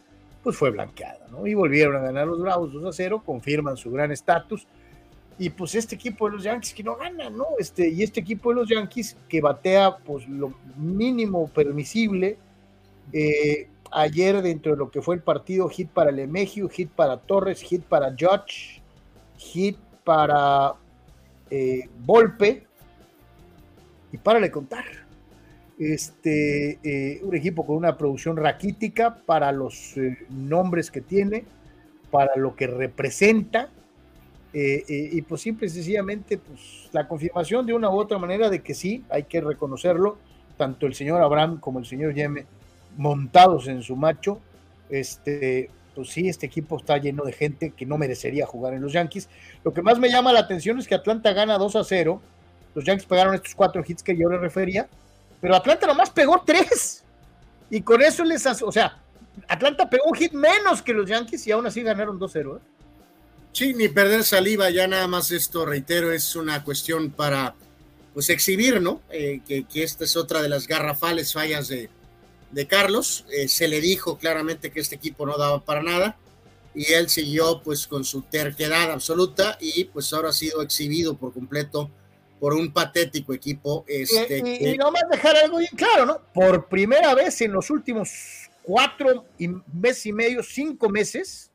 [0.47, 1.45] pues fue blanqueada, ¿no?
[1.45, 4.65] Y volvieron a ganar los Bravos 2 a 0, confirman su gran estatus.
[5.37, 7.47] Y pues este equipo de los Yankees que no gana, ¿no?
[7.59, 12.37] Este, y este equipo de los Yankees que batea pues lo mínimo permisible.
[13.11, 17.59] Eh, ayer dentro de lo que fue el partido, hit para Lemegio, hit para Torres,
[17.59, 18.81] hit para Judge,
[19.35, 20.75] hit para
[21.49, 22.65] eh, Volpe.
[24.13, 25.06] Y párale contar
[25.80, 31.45] este, eh, un equipo con una producción raquítica para los eh, nombres que tiene,
[32.11, 33.69] para lo que representa,
[34.53, 38.63] eh, y pues simple y sencillamente pues, la confirmación de una u otra manera de
[38.63, 40.17] que sí, hay que reconocerlo,
[40.55, 42.45] tanto el señor Abraham como el señor Yeme
[42.97, 44.39] montados en su macho,
[44.89, 48.93] este, pues sí, este equipo está lleno de gente que no merecería jugar en los
[48.93, 49.30] Yankees.
[49.63, 52.21] Lo que más me llama la atención es que Atlanta gana 2 a 0,
[52.73, 54.88] los Yankees pegaron estos cuatro hits que yo le refería,
[55.41, 57.03] pero Atlanta nomás pegó tres.
[57.69, 58.97] Y con eso les o sea,
[59.47, 62.57] Atlanta pegó un hit menos que los Yankees y aún así ganaron 2-0.
[62.57, 62.61] ¿eh?
[63.51, 67.55] Sí, ni perder saliva, ya nada más esto, reitero, es una cuestión para
[68.13, 69.01] pues exhibir, ¿no?
[69.11, 71.89] Eh, que, que, esta es otra de las garrafales fallas de,
[72.51, 73.25] de Carlos.
[73.31, 76.17] Eh, se le dijo claramente que este equipo no daba para nada
[76.73, 81.33] y él siguió pues con su terquedad absoluta y pues ahora ha sido exhibido por
[81.33, 81.89] completo
[82.39, 83.85] por un patético equipo.
[83.88, 86.21] Este, y, y, y nomás dejar algo bien claro, ¿no?
[86.33, 91.51] Por primera vez en los últimos cuatro y mes y medio, cinco meses,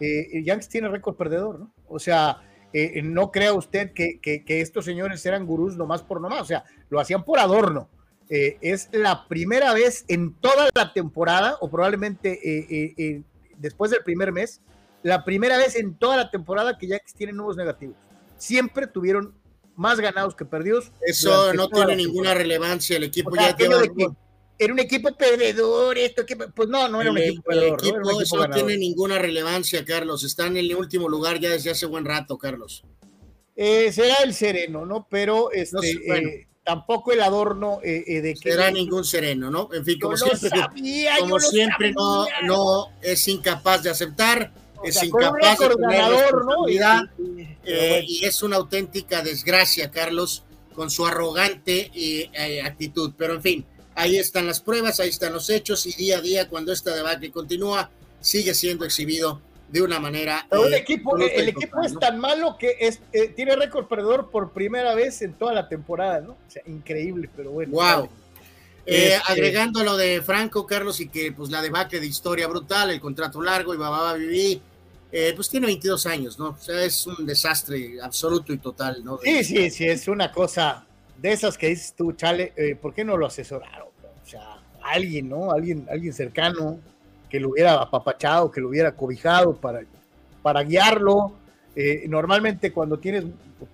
[0.00, 1.70] eh, Yankees tiene récord perdedor, ¿no?
[1.88, 6.20] O sea, eh, no crea usted que, que, que, estos señores eran gurús nomás por
[6.20, 7.88] nomás, o sea, lo hacían por adorno.
[8.28, 13.22] Eh, es la primera vez en toda la temporada, o probablemente eh,
[13.58, 14.60] después del primer mes,
[15.02, 17.96] la primera vez en toda la temporada que Yankees tienen nuevos negativos.
[18.36, 19.34] Siempre tuvieron
[19.80, 20.92] más ganados que perdidos.
[21.00, 22.98] Eso no tiene ninguna relevancia.
[22.98, 23.82] El equipo o sea, ya lleva.
[24.58, 27.80] Era un equipo perdedor, esto que pues no, no era un el, equipo perdedor.
[27.80, 30.22] El equipo, no, eso no tiene ninguna relevancia, Carlos.
[30.22, 32.84] Está en el último lugar ya desde hace buen rato, Carlos.
[33.56, 35.06] Eh, será el sereno, ¿no?
[35.10, 36.28] Pero este, no sé, bueno.
[36.28, 38.50] eh, tampoco el adorno eh, de que.
[38.50, 39.70] Será ningún sereno, ¿no?
[39.72, 44.52] En fin, como siempre, sabía, como siempre no, no es incapaz de aceptar
[44.84, 46.68] es sea, incapaz de ganador, ¿no?
[46.68, 53.12] Y, y, eh, y, es una auténtica desgracia, Carlos, con su arrogante eh, actitud.
[53.16, 56.48] Pero en fin, ahí están las pruebas, ahí están los hechos y día a día,
[56.48, 60.46] cuando esta debacle continúa, sigue siendo exhibido de una manera.
[60.50, 62.00] Pero el equipo, el equipo total, es ¿no?
[62.00, 66.20] tan malo que es, eh, tiene récord perdedor por primera vez en toda la temporada,
[66.20, 66.32] ¿no?
[66.32, 67.72] O sea, increíble, pero bueno.
[67.72, 68.08] Wow.
[68.86, 69.32] Eh, este...
[69.32, 73.40] Agregando lo de Franco, Carlos, y que pues la debacle de historia brutal, el contrato
[73.40, 74.60] largo y bababa viví
[75.12, 76.50] eh, pues tiene 22 años, ¿no?
[76.50, 79.18] O sea, es un desastre absoluto y total, ¿no?
[79.18, 80.86] Sí, sí, sí, es una cosa
[81.18, 83.88] de esas que dices tú, Chale, eh, ¿por qué no lo asesoraron?
[84.22, 85.50] O sea, alguien, ¿no?
[85.50, 86.78] Alguien, alguien cercano
[87.28, 89.80] que lo hubiera apapachado, que lo hubiera cobijado para,
[90.42, 91.32] para guiarlo.
[91.74, 93.24] Eh, normalmente cuando tienes,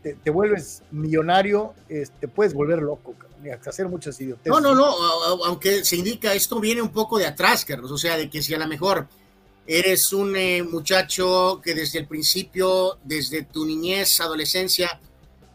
[0.03, 3.15] te, te vuelves millonario, te puedes volver loco,
[3.67, 4.51] hacer muchas idioteces.
[4.51, 4.91] No, no, no,
[5.45, 8.55] aunque se indica, esto viene un poco de atrás, Carlos, o sea, de que si
[8.55, 9.07] a lo mejor
[9.67, 15.01] eres un eh, muchacho que desde el principio, desde tu niñez, adolescencia,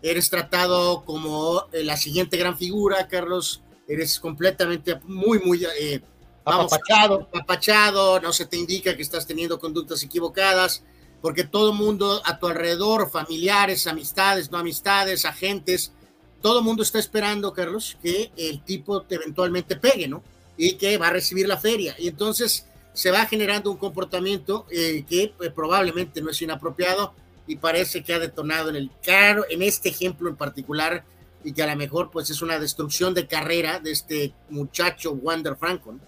[0.01, 5.64] eres tratado como eh, la siguiente gran figura, Carlos, eres completamente muy, muy...
[5.80, 6.01] Eh,
[6.43, 7.22] vamos, apapachado.
[7.22, 10.84] apapachado, no se te indica que estás teniendo conductas equivocadas,
[11.22, 15.93] porque todo mundo a tu alrededor, familiares, amistades, no amistades, agentes,
[16.41, 20.24] todo mundo está esperando, Carlos, que el tipo eventualmente pegue, ¿no?
[20.57, 21.95] Y que va a recibir la feria.
[21.99, 27.14] Y entonces se va generando un comportamiento eh, que eh, probablemente no es inapropiado
[27.48, 31.04] y parece que ha detonado en el caro, en este ejemplo en particular,
[31.44, 35.56] y que a lo mejor pues es una destrucción de carrera de este muchacho Wander
[35.56, 35.94] Franco.
[35.94, 36.00] ¿no?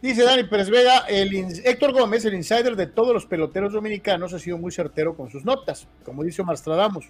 [0.00, 4.38] Dice Dani Pérez Vega, el Héctor Gómez, el insider de todos los peloteros dominicanos, ha
[4.38, 7.06] sido muy certero con sus notas, como dice Omar Stradamos.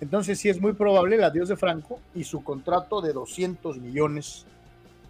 [0.00, 4.44] Entonces sí es muy probable el adiós de Franco y su contrato de 200 millones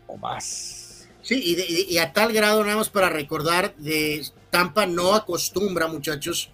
[0.07, 0.88] o más.
[1.23, 5.89] Sí, y, de, y, a tal grado, nada más para recordar, de Tampa no acostumbra,
[5.89, 6.51] muchachos,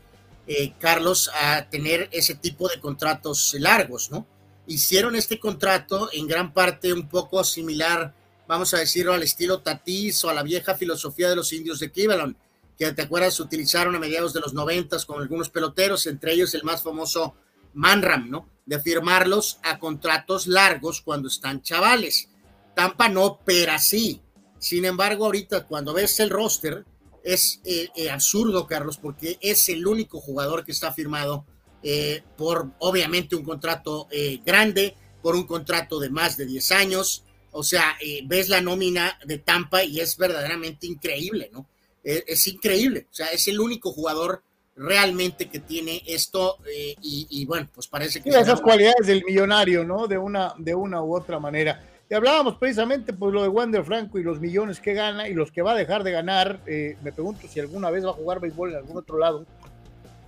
[0.46, 4.26] eh, Carlos, a tener ese tipo de contratos largos, ¿no?
[4.66, 8.14] Hicieron este contrato en gran parte un poco similar,
[8.48, 11.90] vamos a decirlo, al estilo Tatis o a la vieja filosofía de los indios de
[11.90, 12.36] Cleveland,
[12.78, 16.64] que te acuerdas, utilizaron a mediados de los noventas con algunos peloteros, entre ellos el
[16.64, 17.34] más famoso
[17.74, 18.48] Manram, ¿no?
[18.66, 22.28] De firmarlos a contratos largos cuando están chavales.
[22.74, 24.20] Tampa no opera así.
[24.64, 26.86] Sin embargo, ahorita cuando ves el roster,
[27.22, 31.44] es eh, eh, absurdo, Carlos, porque es el único jugador que está firmado
[31.82, 37.24] eh, por, obviamente, un contrato eh, grande, por un contrato de más de 10 años.
[37.50, 37.94] O sea,
[38.24, 41.68] ves la nómina de Tampa y es verdaderamente increíble, ¿no?
[42.02, 43.06] es increíble.
[43.10, 44.42] O sea, es el único jugador
[44.76, 46.58] realmente que tiene esto
[47.00, 48.32] y, y, bueno, pues parece que...
[48.32, 50.08] Sí, esas cualidades del millonario, ¿no?
[50.08, 51.93] De una, de una u otra manera.
[52.08, 55.50] Y hablábamos precisamente pues lo de Wander Franco y los millones que gana y los
[55.50, 56.60] que va a dejar de ganar.
[56.66, 59.46] Eh, me pregunto si alguna vez va a jugar béisbol en algún otro lado.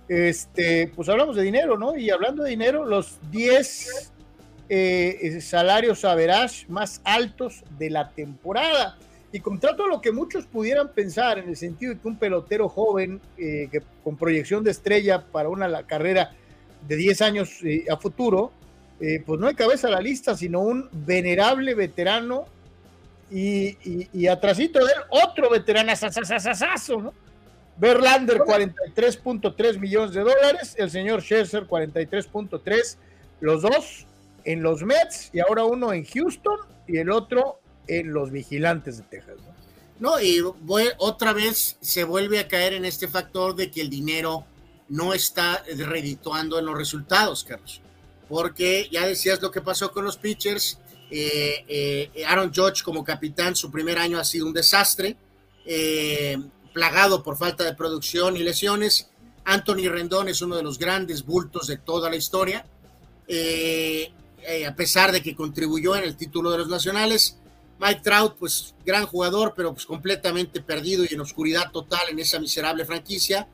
[0.07, 1.95] Este, pues hablamos de dinero, ¿no?
[1.95, 4.11] Y hablando de dinero, los 10
[4.69, 8.97] eh, salarios average más altos de la temporada.
[9.31, 12.69] Y contra todo lo que muchos pudieran pensar en el sentido de que un pelotero
[12.69, 16.31] joven eh, que, con proyección de estrella para una carrera
[16.87, 18.51] de 10 años eh, a futuro,
[18.99, 22.45] eh, pues no hay cabeza a la lista, sino un venerable veterano
[23.29, 25.91] y, y, y atrasito de él, otro veterano,
[27.01, 27.13] ¿no?
[27.79, 32.97] Verlander 43.3 millones de dólares, el señor Scherzer 43.3,
[33.41, 34.07] los dos
[34.45, 39.03] en los Mets y ahora uno en Houston y el otro en los Vigilantes de
[39.03, 39.35] Texas.
[39.99, 43.81] No, no y voy, otra vez se vuelve a caer en este factor de que
[43.81, 44.45] el dinero
[44.89, 47.81] no está redituando en los resultados, Carlos.
[48.27, 50.79] Porque ya decías lo que pasó con los pitchers.
[51.09, 55.15] Eh, eh, Aaron Judge como capitán, su primer año ha sido un desastre,
[55.65, 56.37] eh,
[56.73, 59.09] plagado por falta de producción y lesiones.
[59.45, 62.65] Anthony Rendón es uno de los grandes bultos de toda la historia,
[64.67, 67.37] a pesar de que contribuyó en el título de los nacionales.
[67.79, 72.39] Mike Trout, pues gran jugador, pero pues completamente perdido y en oscuridad total en esa
[72.39, 73.47] miserable franquicia.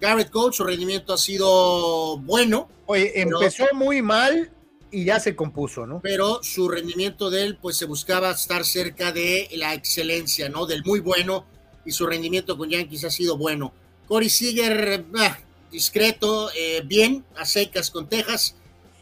[0.00, 2.68] Garrett Cole, su rendimiento ha sido bueno.
[2.86, 4.50] Oye, empezó muy mal
[4.90, 6.00] y ya se compuso, ¿no?
[6.00, 10.66] Pero su rendimiento de él, pues se buscaba estar cerca de la excelencia, ¿no?
[10.66, 11.46] Del muy bueno
[11.84, 13.72] y su rendimiento con Yankees ha sido bueno.
[14.06, 15.38] Corey Seager, ah,
[15.70, 18.54] discreto, eh, bien, a secas con Texas.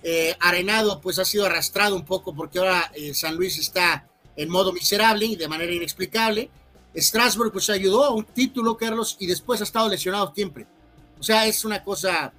[0.02, 4.48] Eh, Arenado, pues ha sido arrastrado un poco porque ahora eh, San Luis está en
[4.48, 6.50] modo miserable y de manera inexplicable.
[6.96, 10.66] Strasbourg pues ayudó a un título, Carlos, y después ha estado lesionado siempre.
[11.18, 12.32] O sea, es una cosa,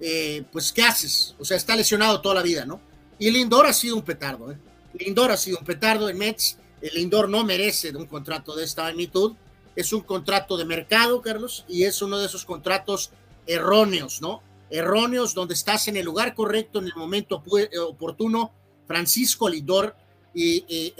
[0.00, 1.34] eh, pues, ¿qué haces?
[1.38, 2.80] O sea, está lesionado toda la vida, ¿no?
[3.18, 4.56] Y Lindor ha sido un petardo, ¿eh?
[4.94, 6.58] Lindor ha sido un petardo en Mets.
[6.80, 9.34] El Lindor no merece un contrato de esta magnitud.
[9.76, 13.10] Es un contrato de mercado, Carlos, y es uno de esos contratos
[13.46, 14.42] erróneos, ¿no?
[14.70, 17.42] Erróneos donde estás en el lugar correcto, en el momento
[17.88, 18.52] oportuno.
[18.86, 19.94] Francisco Lindor
[20.34, 20.94] y,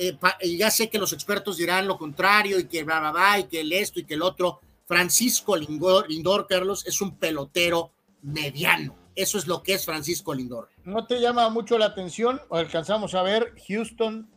[0.57, 3.61] ya sé que los expertos dirán lo contrario y que bla, bla, bla, y que
[3.61, 4.61] el esto y que el otro.
[4.93, 8.95] Francisco Lindor, Lindor, Carlos, es un pelotero mediano.
[9.15, 10.69] Eso es lo que es Francisco Lindor.
[10.85, 12.43] ¿No te llama mucho la atención?
[12.51, 14.29] Alcanzamos a ver Houston,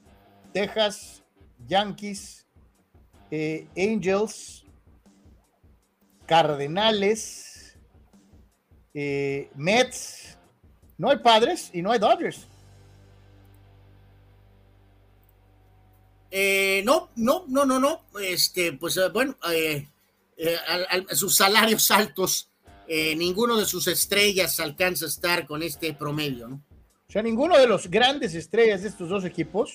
[0.53, 1.25] Texas,
[1.67, 2.47] Yankees,
[3.31, 4.63] eh, Angels,
[6.25, 7.77] Cardenales,
[8.93, 10.37] eh, Mets.
[10.97, 12.47] No hay padres y no hay Dodgers.
[16.31, 18.05] Eh, no, no, no, no, no.
[18.21, 19.89] Este, pues eh,
[20.37, 20.57] eh,
[21.11, 22.49] sus salarios altos,
[22.87, 26.63] ninguno de sus estrellas alcanza a estar con este promedio, ¿no?
[27.07, 29.71] O sea, ninguno de los grandes estrellas de estos dos equipos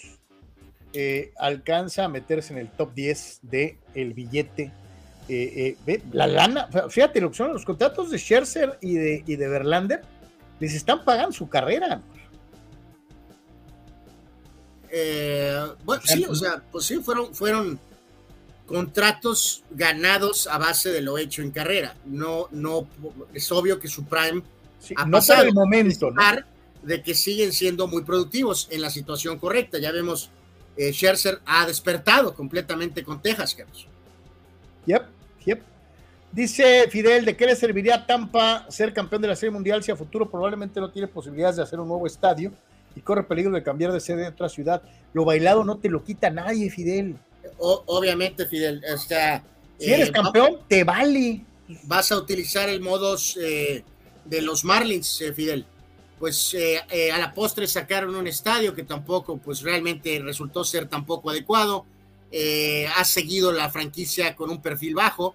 [1.38, 4.72] alcanza a meterse en el top 10 de el billete.
[6.12, 10.02] la lana, fíjate lo que son los contratos de Scherzer y de, y de Verlander,
[10.60, 12.00] les están pagando su carrera.
[14.92, 17.78] Eh, bueno, sí, o sea, pues sí, fueron, fueron
[18.70, 21.96] contratos ganados a base de lo hecho en carrera.
[22.04, 22.86] No, no,
[23.34, 24.42] es obvio que su prime
[24.94, 26.22] ha no pasado el momento, ¿no?
[26.84, 29.80] de que siguen siendo muy productivos en la situación correcta.
[29.80, 30.30] Ya vemos,
[30.76, 33.88] eh, Scherzer ha despertado completamente con Texas, Carlos.
[34.86, 35.02] Yep,
[35.46, 35.62] yep.
[36.30, 39.90] Dice Fidel, ¿de qué le serviría a Tampa ser campeón de la Serie Mundial si
[39.90, 42.52] a futuro probablemente no tiene posibilidades de hacer un nuevo estadio?
[42.94, 44.82] y corre peligro de cambiar de sede a otra ciudad.
[45.12, 47.16] Lo bailado no te lo quita nadie, Fidel.
[47.60, 48.82] Obviamente, Fidel.
[48.92, 49.44] O sea,
[49.78, 51.44] si eres eh, campeón, te vale.
[51.84, 53.82] Vas a utilizar el modos eh,
[54.24, 55.64] de los Marlins, eh, Fidel.
[56.18, 56.54] Pues
[57.12, 61.86] a la postre sacaron un estadio que tampoco, pues realmente resultó ser tampoco adecuado.
[62.94, 65.34] ha seguido la franquicia con un perfil bajo.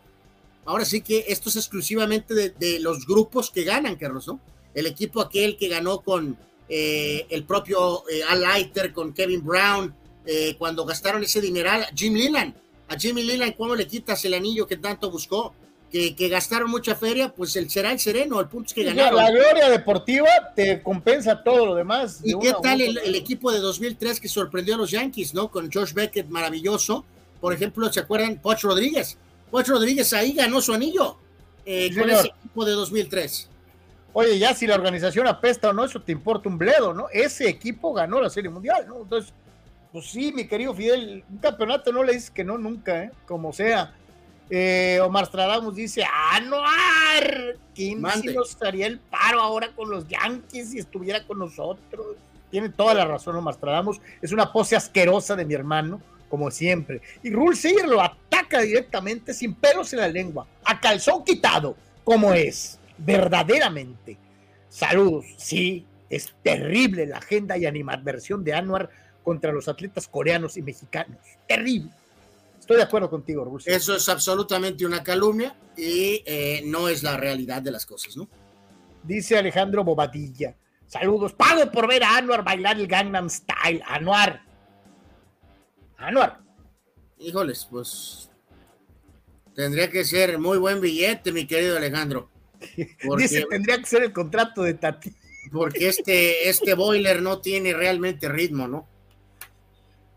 [0.64, 4.40] Ahora sí que esto es exclusivamente de, de los grupos que ganan, Carlos, ¿no?
[4.76, 6.38] El equipo aquel que ganó con,
[6.70, 9.92] el propio Al Leiter con Kevin Brown,
[10.26, 12.56] eh, cuando gastaron ese dineral, a Jim Leland,
[12.88, 15.54] a Jimmy Leland, ¿cómo le quitas el anillo que tanto buscó?
[15.92, 19.16] Que, gastaron mucha feria, pues el será el sereno, el punto es que ganaron.
[19.16, 22.20] La gloria deportiva te compensa todo lo demás.
[22.22, 25.50] ¿Y qué tal el, equipo de 2003 que sorprendió a los Yankees, ¿no?
[25.50, 27.06] Con George Beckett, maravilloso.
[27.40, 28.42] Por ejemplo, ¿se acuerdan?
[28.42, 29.18] Poch Rodríguez.
[29.50, 31.18] Poch Rodríguez ahí ganó su anillo
[31.64, 33.50] con ese equipo de 2003.
[34.12, 37.08] Oye, ya si la organización apesta o no, eso te importa un bledo, ¿no?
[37.12, 39.02] Ese equipo ganó la Serie Mundial, ¿no?
[39.02, 39.34] Entonces,
[39.96, 43.12] pues sí, mi querido Fidel, un campeonato no le dices que no nunca, ¿eh?
[43.26, 43.94] Como sea.
[44.50, 47.56] Eh, Omar Stradamus dice, ¡Anuar!
[47.74, 52.18] ¿Quién si nos haría el paro ahora con los Yankees si estuviera con nosotros?
[52.52, 54.02] Tiene toda la razón Omar Stradamus.
[54.22, 57.02] Es una pose asquerosa de mi hermano, como siempre.
[57.24, 62.34] Y Rule Seager lo ataca directamente, sin pelos en la lengua, a calzón quitado, como
[62.34, 64.18] es verdaderamente.
[64.68, 68.90] Saludos, sí, es terrible la agenda y animadversión de Anwar
[69.26, 71.18] contra los atletas coreanos y mexicanos.
[71.48, 71.92] Terrible.
[72.60, 73.76] Estoy de acuerdo contigo, Rusia.
[73.76, 78.30] Eso es absolutamente una calumnia y eh, no es la realidad de las cosas, ¿no?
[79.04, 80.56] Dice Alejandro Bobadilla.
[80.88, 81.34] Saludos.
[81.34, 83.82] Pago por ver a Anuar bailar el Gangnam Style.
[83.88, 84.42] Anuar.
[85.98, 86.40] Anuar.
[87.20, 88.30] Híjoles, pues
[89.56, 92.30] tendría que ser muy buen billete, mi querido Alejandro.
[93.18, 95.14] Dice, tendría que ser el contrato de Tati.
[95.52, 98.88] Porque este, este boiler no tiene realmente ritmo, ¿no?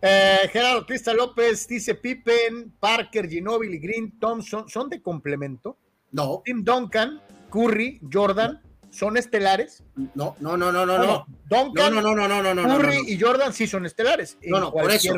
[0.00, 5.76] Eh, Gerardo Crista López dice Pippen, Parker, Ginobili, Green, Thompson, ¿son de complemento?
[6.12, 6.42] No.
[6.44, 7.20] Tim Duncan,
[7.50, 9.82] Curry, Jordan, son estelares.
[10.14, 11.26] No, no, no, no, no, no.
[11.48, 14.38] Duncan, no, no, no, no, no, no, Curry y Jordan sí son estelares.
[14.42, 15.14] No, no, por eso.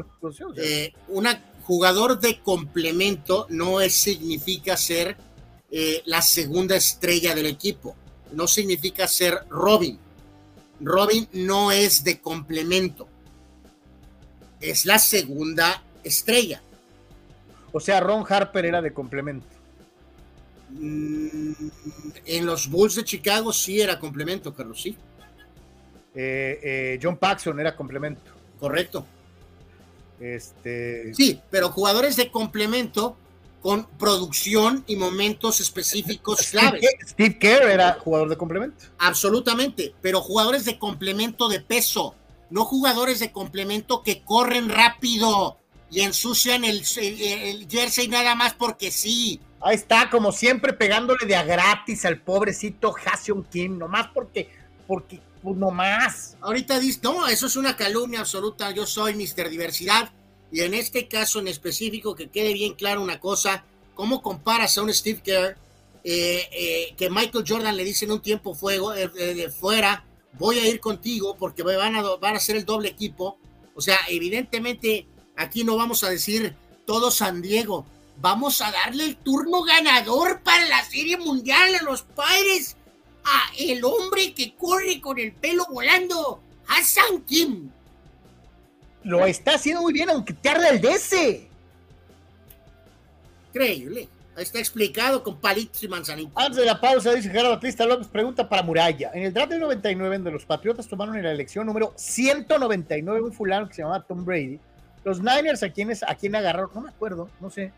[0.57, 5.16] Eh, una jugador de complemento no es, significa ser
[5.70, 7.95] eh, la segunda estrella del equipo.
[8.33, 9.99] No significa ser Robin.
[10.81, 13.07] Robin no es de complemento.
[14.61, 16.62] Es la segunda estrella.
[17.72, 19.46] O sea, Ron Harper era de complemento.
[20.70, 21.52] Mm,
[22.26, 24.96] en los Bulls de Chicago sí era complemento, Carlos, sí.
[26.14, 28.30] Eh, eh, John Paxson era complemento.
[28.58, 29.06] Correcto.
[30.20, 31.14] Este...
[31.14, 33.16] Sí, pero jugadores de complemento
[33.62, 36.82] con producción y momentos específicos claves.
[37.06, 38.86] Steve Kerr era jugador de complemento.
[38.98, 42.14] Absolutamente, pero jugadores de complemento de peso,
[42.51, 45.59] no jugadores de complemento que corren rápido
[45.90, 49.40] y ensucian el, el, jersey nada más porque sí.
[49.61, 54.48] Ahí está, como siempre, pegándole de a gratis al pobrecito Hassion Kim, nomás porque,
[54.86, 56.36] porque, pues nomás.
[56.40, 59.51] Ahorita dice, no, eso es una calumnia absoluta, yo soy Mr.
[59.51, 60.12] Diversidad,
[60.51, 64.82] y en este caso en específico, que quede bien claro una cosa, ¿cómo comparas a
[64.82, 65.57] un Steve Kerr
[66.03, 70.05] eh, eh, que Michael Jordan le dice en un tiempo fuego, eh, de fuera,
[70.39, 73.39] voy a ir contigo porque van a, van a ser el doble equipo?
[73.74, 75.07] O sea, evidentemente
[75.41, 76.55] Aquí no vamos a decir
[76.85, 77.87] todo San Diego.
[78.18, 82.76] Vamos a darle el turno ganador para la Serie Mundial a los padres.
[83.24, 86.43] A el hombre que corre con el pelo volando.
[86.68, 87.70] Hassan Kim.
[89.03, 91.49] Lo está haciendo muy bien, aunque tarda el DC.
[93.49, 94.07] Increíble.
[94.41, 96.32] Está explicado con palitos y manzanitas.
[96.36, 99.11] Antes de la pausa, dice Gerardo Batista López, pregunta para Muralla.
[99.14, 103.32] En el draft del 99, de los Patriotas tomaron en la elección número 199 un
[103.32, 104.59] fulano que se llamaba Tom Brady
[105.05, 106.70] los Niners, ¿a quién, ¿a quién agarraron?
[106.74, 107.72] No me acuerdo, no sé.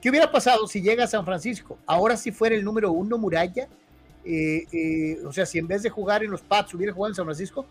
[0.00, 1.76] ¿Qué hubiera pasado si llega a San Francisco?
[1.86, 3.66] Ahora si fuera el número uno Muralla,
[4.24, 7.16] eh, eh, o sea, si en vez de jugar en los Pats hubiera jugado en
[7.16, 7.66] San Francisco,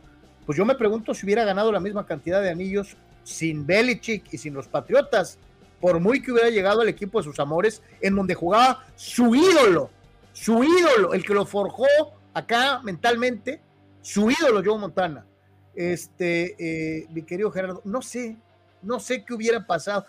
[0.46, 4.38] pues yo me pregunto si hubiera ganado la misma cantidad de anillos sin Belichick y
[4.38, 5.38] sin los Patriotas,
[5.82, 9.90] por muy que hubiera llegado al equipo de sus amores, en donde jugaba su ídolo,
[10.32, 11.88] su ídolo, el que lo forjó
[12.34, 13.60] acá mentalmente,
[14.02, 15.26] su ídolo Joe Montana.
[15.74, 18.38] Este, eh, mi querido Gerardo, no sé,
[18.84, 20.06] no sé qué hubiera pasado.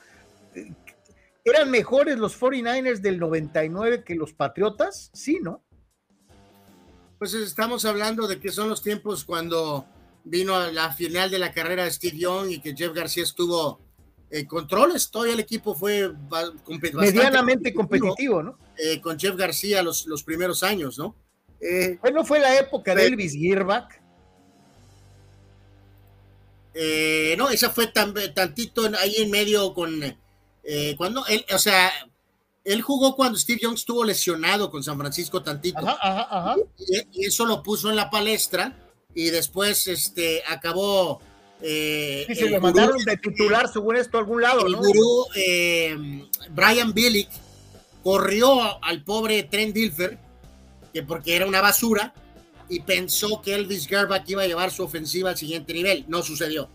[1.44, 5.10] ¿Eran mejores los 49ers del 99 que los Patriotas?
[5.12, 5.62] Sí, ¿no?
[7.18, 9.86] Pues estamos hablando de que son los tiempos cuando
[10.24, 13.80] vino a la final de la carrera de Steve Young y que Jeff García estuvo
[14.32, 15.10] en controles.
[15.10, 16.12] Todavía el equipo fue
[16.90, 18.58] medianamente competitivo, ¿no?
[18.76, 21.14] Eh, con Jeff García los, los primeros años, ¿no?
[21.60, 24.02] Eh, bueno, fue la época de Elvis Gierbach
[26.74, 30.02] eh, no, esa fue tan, tantito ahí en medio con
[30.64, 31.92] eh, cuando él, o sea,
[32.64, 35.80] él jugó cuando Steve Young estuvo lesionado con San Francisco tantito.
[36.78, 38.76] Y, eso lo puso en la palestra
[39.14, 41.20] y después este acabó.
[41.62, 44.66] Eh, se lo mandaron de titular según esto a algún lado.
[44.66, 45.96] El gurú eh,
[46.50, 47.28] Brian Billick
[48.02, 50.18] corrió al pobre Trent Dilfer,
[50.92, 52.12] que porque era una basura,
[52.68, 56.04] y pensó que Elvis Gerbach iba a llevar su ofensiva al siguiente nivel.
[56.08, 56.68] No sucedió.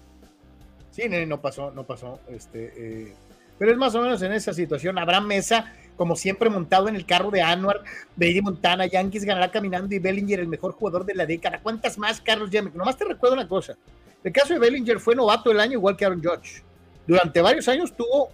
[0.91, 2.19] Sí, no pasó, no pasó.
[2.29, 3.13] Este, eh,
[3.59, 4.97] pero es más o menos en esa situación.
[4.97, 7.83] Abraham Mesa, como siempre, montado en el carro de Anwar,
[8.15, 11.59] Brady Montana, Yankees ganará caminando y Bellinger, el mejor jugador de la década.
[11.61, 12.73] ¿Cuántas más, Carlos Yemick?
[12.73, 13.77] Nomás te recuerdo una cosa.
[14.23, 16.63] El caso de Bellinger fue novato del año, igual que Aaron Judge.
[17.05, 18.29] Durante varios años tuvo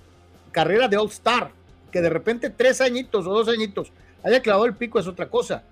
[0.51, 1.51] carrera de All-Star,
[1.91, 3.91] que de repente tres añitos o dos añitos
[4.23, 5.63] haya clavado el pico es otra cosa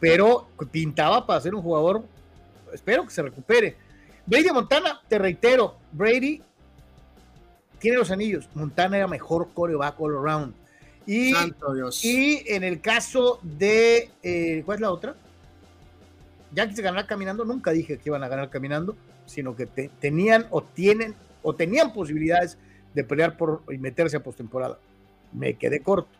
[0.00, 2.04] pero pintaba para ser un jugador,
[2.72, 3.76] espero que se recupere.
[4.26, 6.42] Brady Montana, te reitero, Brady
[7.78, 10.54] tiene los anillos, Montana era mejor coreback all around.
[11.06, 11.32] Y,
[12.02, 15.14] y en el caso de, eh, ¿cuál es la otra?
[16.52, 18.96] Yankees ganar caminando, nunca dije que iban a ganar caminando,
[19.26, 22.58] sino que tenían o tienen o tenían posibilidades
[22.94, 24.78] de pelear por y meterse a postemporada.
[25.32, 26.18] Me quedé corto.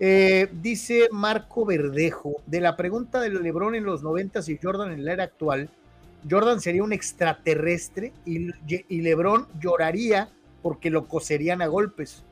[0.00, 5.04] Eh, dice Marco Verdejo, de la pregunta de Lebron en los 90 y Jordan en
[5.04, 5.68] la era actual,
[6.28, 10.28] Jordan sería un extraterrestre y, y Lebron lloraría
[10.62, 12.24] porque lo coserían a golpes.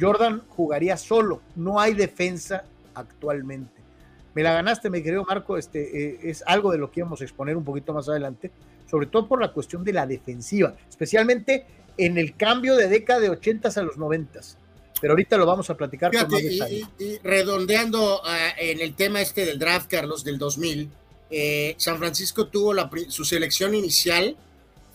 [0.00, 2.64] Jordan jugaría solo, no hay defensa
[2.94, 3.78] actualmente.
[4.38, 7.24] Me la ganaste, mi querido Marco, este, eh, es algo de lo que íbamos a
[7.24, 8.52] exponer un poquito más adelante,
[8.88, 11.66] sobre todo por la cuestión de la defensiva, especialmente
[11.96, 14.38] en el cambio de década de 80 a los 90
[15.00, 19.90] pero ahorita lo vamos a platicar y, redondeando ah, en el tema este del draft,
[19.90, 20.88] Carlos, del 2000,
[21.30, 22.72] eh, San Francisco tuvo
[23.08, 24.36] su selección inicial,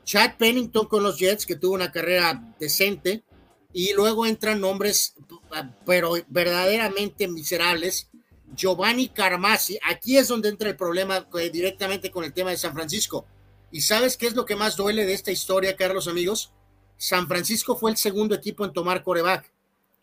[0.04, 3.24] Chad Pennington con los Jets, que tuvo una carrera decente,
[3.72, 5.14] y luego entran nombres,
[5.86, 8.08] pero verdaderamente miserables.
[8.54, 12.72] Giovanni Carmasi, aquí es donde entra el problema eh, directamente con el tema de San
[12.72, 13.26] Francisco.
[13.72, 16.52] ¿Y sabes qué es lo que más duele de esta historia, Carlos, amigos?
[16.96, 19.53] San Francisco fue el segundo equipo en tomar coreback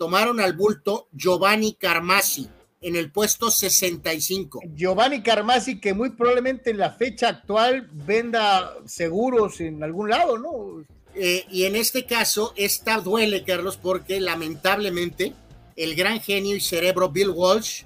[0.01, 2.49] tomaron al bulto Giovanni Carmasi
[2.81, 4.61] en el puesto 65.
[4.73, 10.83] Giovanni Carmasi, que muy probablemente en la fecha actual venda seguros en algún lado, ¿no?
[11.13, 15.33] Eh, y en este caso, esta duele, Carlos, porque lamentablemente
[15.75, 17.83] el gran genio y cerebro Bill Walsh,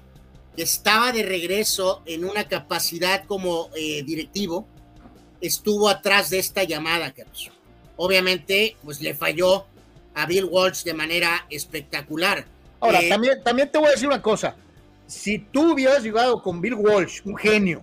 [0.56, 4.66] que estaba de regreso en una capacidad como eh, directivo,
[5.42, 7.50] estuvo atrás de esta llamada, Carlos.
[7.98, 9.66] Obviamente, pues le falló
[10.16, 12.46] a Bill Walsh de manera espectacular.
[12.80, 14.56] Ahora, eh, también, también te voy a decir una cosa.
[15.06, 17.82] Si tú hubieras llegado con Bill Walsh, un genio,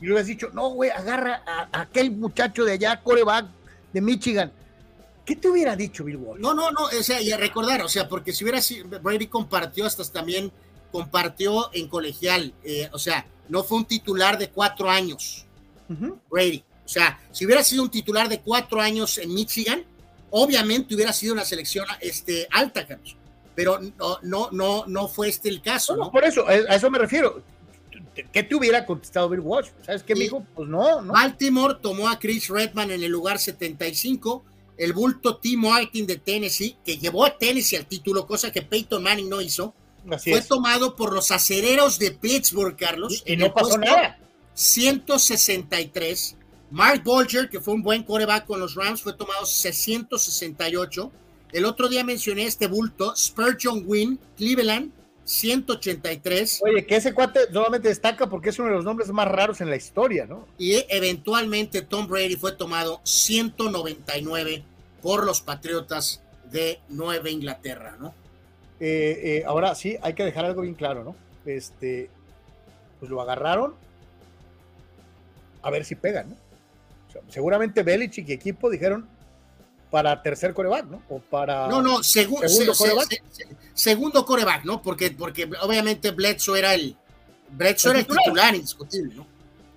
[0.00, 3.46] y le hubieras dicho, no, güey, agarra a, aquel muchacho de allá, coreback
[3.92, 4.52] de Michigan,
[5.24, 6.40] ¿qué te hubiera dicho Bill Walsh?
[6.40, 9.28] No, no, no, o sea, y a recordar, o sea, porque si hubiera sido, Brady
[9.28, 10.50] compartió hasta también,
[10.90, 15.46] compartió en colegial, eh, o sea, no fue un titular de cuatro años,
[16.28, 16.64] Brady.
[16.84, 19.84] O sea, si hubiera sido un titular de cuatro años en Michigan,
[20.36, 23.16] obviamente hubiera sido una selección este, alta, Carlos.
[23.54, 25.96] Pero no, no, no, no fue este el caso.
[25.96, 27.42] No, por eso, a eso me refiero.
[28.32, 29.68] ¿Qué te hubiera contestado Bill Walsh?
[29.86, 30.44] ¿Sabes qué, mijo?
[30.54, 31.12] Pues no, no.
[31.12, 34.44] Baltimore tomó a Chris Redman en el lugar 75.
[34.76, 39.04] El bulto Tim Martin de Tennessee, que llevó a Tennessee al título, cosa que Peyton
[39.04, 39.72] Manning no hizo,
[40.18, 43.22] fue tomado por los acereros de Pittsburgh, Carlos.
[43.24, 44.18] Y, no pasó nada.
[44.54, 46.36] 163
[46.74, 51.12] Mark Bolger, que fue un buen coreback con los Rams, fue tomado 668.
[51.52, 54.90] El otro día mencioné este bulto, Spurgeon Wynn, Cleveland,
[55.22, 56.62] 183.
[56.64, 59.70] Oye, que ese cuate nuevamente destaca porque es uno de los nombres más raros en
[59.70, 60.48] la historia, ¿no?
[60.58, 64.64] Y eventualmente Tom Brady fue tomado 199
[65.00, 68.12] por los Patriotas de Nueva Inglaterra, ¿no?
[68.80, 71.14] Eh, eh, ahora sí, hay que dejar algo bien claro, ¿no?
[71.46, 72.10] Este,
[72.98, 73.76] pues lo agarraron
[75.62, 76.43] a ver si pegan, ¿no?
[77.28, 79.08] Seguramente Belichick y equipo dijeron
[79.90, 81.02] para tercer coreback, ¿no?
[81.08, 81.68] O para.
[81.68, 83.22] No, no, segundo coreback.
[83.74, 84.82] segundo coreback, ¿no?
[84.82, 86.96] Porque, porque obviamente Bledsoe era el.
[87.50, 89.26] Bledsoe era el titular indiscutible, ¿no?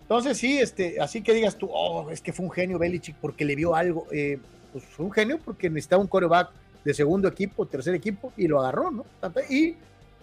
[0.02, 3.46] Entonces, sí, este, así que digas tú, oh, es que fue un genio Belichick porque
[3.46, 4.08] le vio algo.
[4.12, 4.40] Eh,
[4.72, 6.50] pues fue un genio porque necesitaba un coreback
[6.84, 9.06] de segundo equipo, tercer equipo, y lo agarró, ¿no?
[9.50, 9.76] Y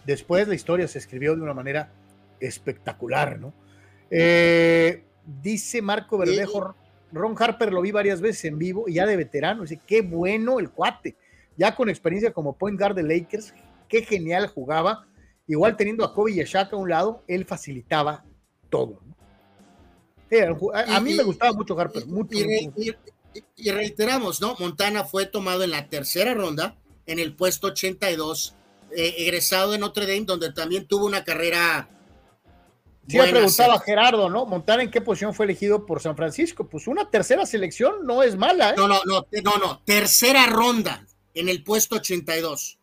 [0.06, 1.90] después la historia se escribió de una manera
[2.40, 3.52] espectacular, ¿no?
[4.10, 5.04] Eh,
[5.42, 6.74] dice Marco Verdejo
[7.14, 9.62] Ron Harper lo vi varias veces en vivo y ya de veterano.
[9.62, 11.16] Dice, qué bueno el cuate.
[11.56, 13.54] Ya con experiencia como point guard de Lakers,
[13.88, 15.06] qué genial jugaba.
[15.46, 18.24] Igual teniendo a Kobe y a Shaq a un lado, él facilitaba
[18.70, 19.00] todo.
[20.74, 22.04] a, mí me gustaba mucho Harper.
[23.56, 24.56] y, reiteramos, ¿no?
[24.58, 26.76] Montana fue tomado en la tercera ronda,
[27.06, 28.56] en el puesto 82,
[28.96, 31.88] eh, egresado de Notre Dame, donde también tuvo una carrera
[33.06, 34.46] Sí, me preguntaba Gerardo, ¿no?
[34.46, 36.68] Montar en qué posición fue elegido por San Francisco.
[36.68, 38.74] Pues una tercera selección no es mala, ¿eh?
[38.76, 39.82] No, no, no, no, no.
[39.84, 42.78] Tercera ronda en el puesto 82.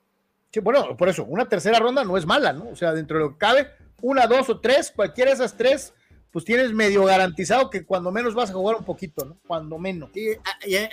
[0.51, 2.69] Sí, bueno, por eso, una tercera ronda no es mala, ¿no?
[2.69, 3.67] O sea, dentro de lo que cabe,
[4.01, 5.93] una, dos o tres, cualquiera de esas tres,
[6.31, 9.37] pues tienes medio garantizado que cuando menos vas a jugar un poquito, ¿no?
[9.47, 10.11] Cuando menos.
[10.15, 10.37] Y,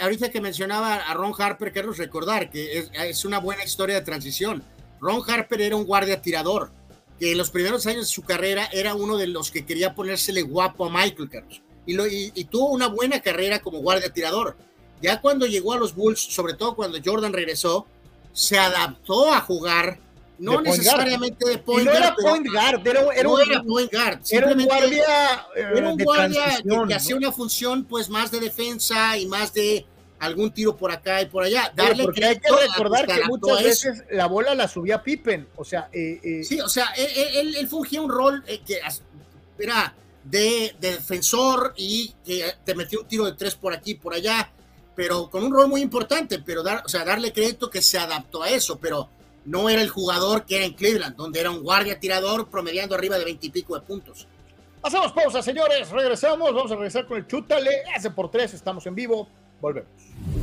[0.00, 4.02] ahorita que mencionaba a Ron Harper, quiero recordar que es, es una buena historia de
[4.02, 4.62] transición.
[5.00, 6.72] Ron Harper era un guardia tirador
[7.18, 10.42] que en los primeros años de su carrera era uno de los que quería ponérsele
[10.42, 11.62] guapo a Michael Carlos.
[11.86, 14.56] Y, lo, y, tuvo una buena carrera como guardia tirador.
[15.00, 17.86] Ya cuando llegó a los Bulls, sobre todo cuando Jordan regresó,
[18.32, 19.98] se adaptó a jugar,
[20.38, 21.98] no necesariamente de point guard.
[21.98, 24.20] No era point guard, era, no un, era point guard.
[24.30, 29.26] Era un guardia, era un guardia que, hacía una función pues más de defensa y
[29.26, 29.86] más de
[30.18, 31.72] algún tiro por acá y por allá.
[31.74, 35.88] Darle porque hay que recordar que muchas veces la bola la subía Pippen, o sea...
[35.92, 38.80] Eh, eh, sí, o sea, él, él, fungía un rol eh, que
[39.58, 44.14] era de, defensor y que te metió un tiro de tres por aquí y por
[44.14, 44.50] allá,
[44.94, 48.42] pero con un rol muy importante, pero dar, o sea, darle crédito que se adaptó
[48.42, 49.08] a eso, pero
[49.44, 53.18] no era el jugador que era en Cleveland, donde era un guardia tirador promediando arriba
[53.18, 54.26] de veintipico de puntos.
[54.82, 55.90] Hacemos pausa, señores.
[55.90, 56.54] Regresamos.
[56.54, 57.82] Vamos a regresar con el Chútale.
[57.94, 58.54] Hace por tres.
[58.54, 59.28] Estamos en vivo.
[59.60, 60.37] Volvemos.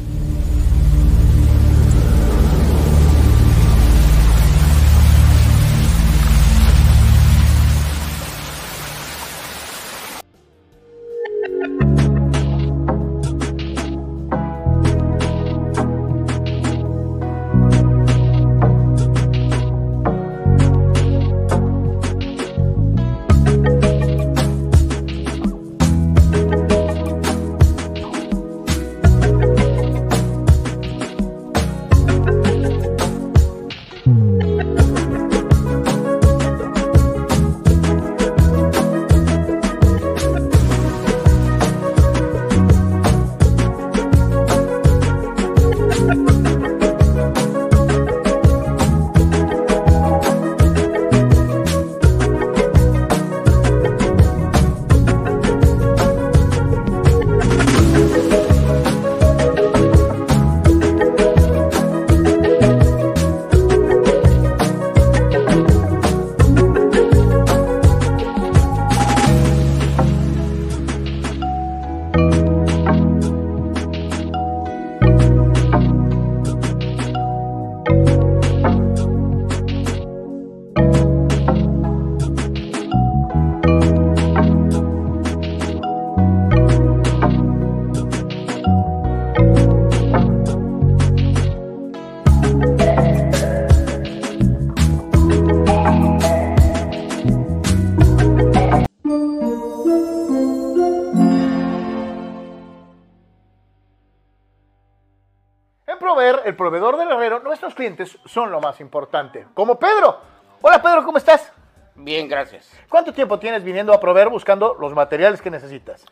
[106.56, 109.46] El proveedor del herrero, nuestros clientes son lo más importante.
[109.54, 110.18] Como Pedro.
[110.62, 111.52] Hola Pedro, ¿cómo estás?
[111.96, 112.72] Bien, gracias.
[112.90, 116.06] ¿Cuánto tiempo tienes viniendo a proveer buscando los materiales que necesitas?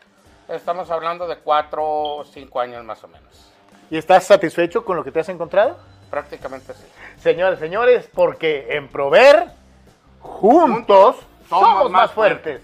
[0.50, 3.54] Estamos hablando de cuatro o cinco años más o menos.
[3.90, 5.78] ¿Y estás satisfecho con lo que te has encontrado?
[6.12, 6.84] Prácticamente sí.
[7.20, 9.46] Señores, señores, porque en Prover,
[10.20, 11.16] juntos,
[11.48, 12.62] somos, más fuertes.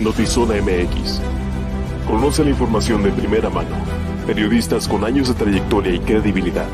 [0.00, 1.43] Notizona MX
[2.14, 3.74] Conoce la información de primera mano.
[4.24, 6.68] Periodistas con años de trayectoria y credibilidad.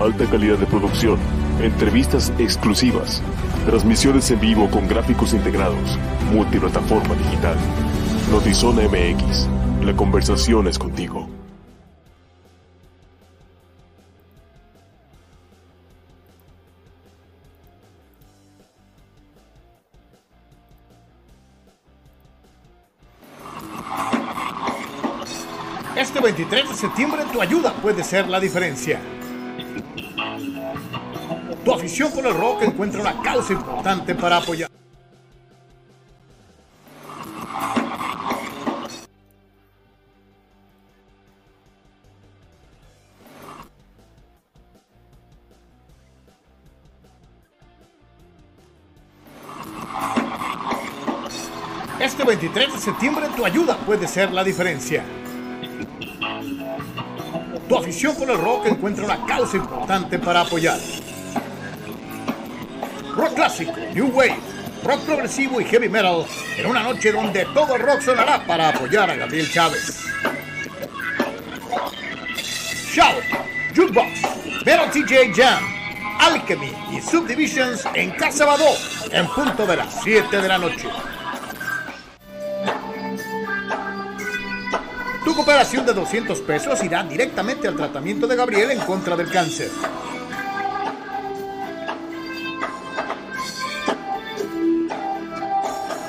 [0.00, 1.20] Alta calidad de producción.
[1.62, 3.22] Entrevistas exclusivas.
[3.64, 5.96] Transmisiones en vivo con gráficos integrados.
[6.32, 7.56] Multiplataforma digital.
[8.32, 9.46] Notizona MX.
[9.84, 11.28] La conversación es contigo.
[26.22, 29.00] Este 23 de septiembre tu ayuda puede ser la diferencia.
[31.64, 34.70] Tu afición por el rock encuentra una causa importante para apoyar.
[51.98, 55.02] Este 23 de septiembre tu ayuda puede ser la diferencia.
[57.72, 60.78] Tu afición por el rock encuentra una causa importante para apoyar.
[63.16, 64.36] Rock clásico, New Wave,
[64.84, 66.26] rock progresivo y heavy metal
[66.58, 70.04] en una noche donde todo el rock sonará para apoyar a Gabriel Chávez.
[72.92, 73.24] Shout,
[73.74, 74.20] Jukebox,
[74.66, 75.64] Metal TJ Jam,
[76.20, 78.68] Alchemy y Subdivisions en Casa Badó
[79.12, 80.90] en punto de las 7 de la noche.
[85.32, 89.70] Tu cooperación de 200 pesos irá directamente al tratamiento de Gabriel en contra del cáncer.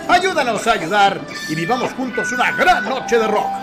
[0.09, 3.62] Ayúdanos a ayudar y vivamos juntos una gran noche de rock.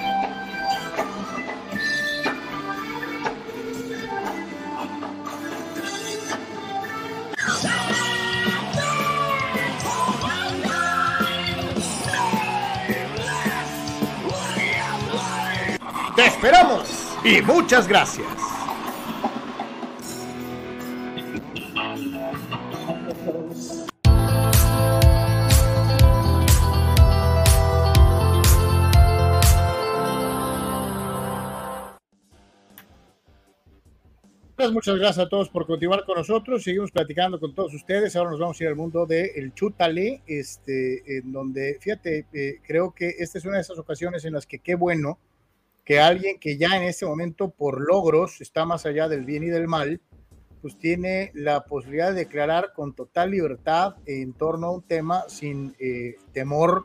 [16.20, 18.26] Te esperamos y muchas gracias.
[34.56, 36.62] Pues muchas gracias a todos por continuar con nosotros.
[36.62, 38.14] Seguimos platicando con todos ustedes.
[38.14, 42.94] Ahora nos vamos a ir al mundo del Chútale, este, en donde, fíjate, eh, creo
[42.94, 45.18] que esta es una de esas ocasiones en las que qué bueno
[45.90, 49.48] que alguien que ya en este momento por logros está más allá del bien y
[49.48, 50.00] del mal,
[50.62, 55.74] pues tiene la posibilidad de declarar con total libertad en torno a un tema sin
[55.80, 56.84] eh, temor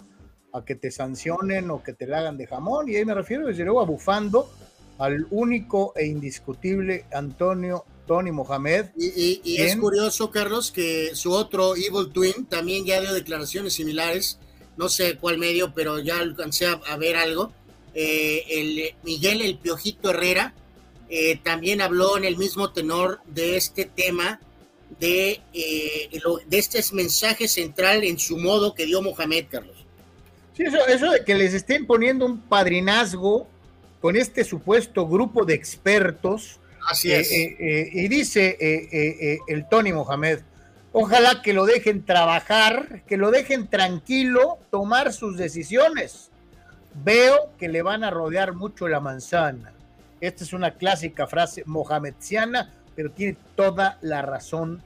[0.53, 2.89] a que te sancionen o que te la hagan de jamón.
[2.89, 4.49] Y ahí me refiero desde luego a bufando
[4.97, 8.87] al único e indiscutible Antonio Tony Mohamed.
[8.97, 14.39] Y, es curioso, Carlos, que su otro Evil Twin también ya dio declaraciones similares.
[14.77, 17.53] No sé cuál medio, pero ya alcancé a, ver algo.
[17.97, 20.53] Eh, el Miguel El Piojito Herrera
[21.07, 24.41] eh, también habló en el mismo tenor de este tema,
[24.99, 26.09] de, eh,
[26.47, 29.77] de este mensaje central en su modo que dio Mohamed, Carlos.
[30.57, 33.47] Sí, eso, eso de que les estén poniendo un padrinazgo
[34.01, 36.59] con este supuesto grupo de expertos.
[36.89, 37.31] Así es.
[37.31, 38.57] Eh, y dice
[39.47, 40.39] el Tony Mohamed,
[40.91, 46.29] ojalá que lo dejen trabajar, que lo dejen tranquilo, tomar sus decisiones.
[47.03, 49.73] Veo que le van a rodear mucho la manzana.
[50.21, 54.81] Esta es una clásica frase mohamediana, pero tiene toda la razón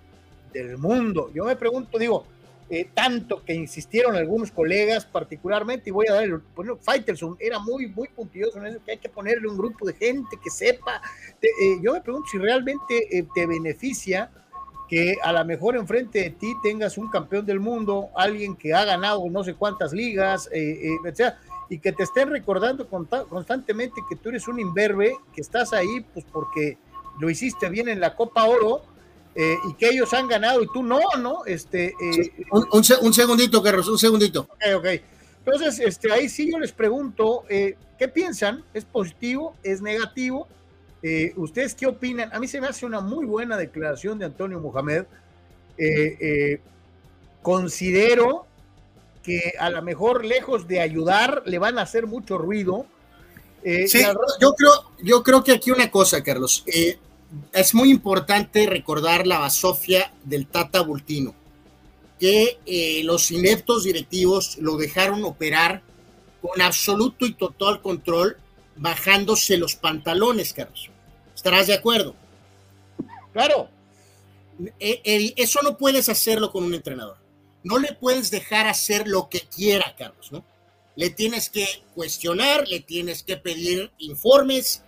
[0.52, 1.30] del mundo.
[1.34, 2.26] Yo me pregunto, digo,
[2.72, 7.60] eh, tanto que insistieron algunos colegas particularmente, y voy a dar el, bueno, Faitelson era
[7.60, 11.02] muy, muy puntilloso en eso, que hay que ponerle un grupo de gente que sepa.
[11.42, 14.32] Eh, yo me pregunto si realmente eh, te beneficia
[14.88, 18.84] que a lo mejor enfrente de ti tengas un campeón del mundo, alguien que ha
[18.86, 21.36] ganado no sé cuántas ligas, etc
[21.70, 26.26] y que te estén recordando constantemente que tú eres un imberbe, que estás ahí pues
[26.32, 26.78] porque
[27.20, 28.82] lo hiciste bien en la Copa Oro
[29.36, 31.46] eh, y que ellos han ganado y tú no, ¿no?
[31.46, 34.42] Este, eh, un, segundito, Carlos, un segundito.
[34.42, 34.86] Ok, ok.
[35.46, 38.64] Entonces, este, ahí sí yo les pregunto, eh, ¿qué piensan?
[38.74, 39.56] ¿Es positivo?
[39.64, 40.48] ¿Es negativo?
[41.38, 42.30] ¿Ustedes qué opinan?
[42.34, 45.06] A mí se me hace una muy buena declaración de Antonio Mohamed.
[47.42, 48.49] considero
[49.24, 52.86] que a lo mejor lejos de ayudar le van a hacer mucho ruido.
[53.64, 54.02] Eh, sí,
[54.40, 54.72] yo creo,
[55.04, 56.64] yo creo que aquí una cosa, Carlos.
[56.68, 56.98] Eh,
[57.54, 61.36] es muy importante recordar la basofia del Tata Bultino,
[62.20, 65.84] que eh, los ineptos directivos lo dejaron operar
[66.42, 68.38] con absoluto y total control,
[68.78, 70.90] bajándose los pantalones, Carlos.
[71.36, 72.16] ¿Estarás de acuerdo?
[73.34, 73.70] Claro.
[74.80, 77.19] eso no puedes hacerlo con un entrenador
[77.64, 80.46] no le puedes dejar hacer lo que quiera, Carlos, ¿no?
[80.96, 81.66] Le tienes que
[81.96, 84.84] cuestionar, le tienes que pedir informes,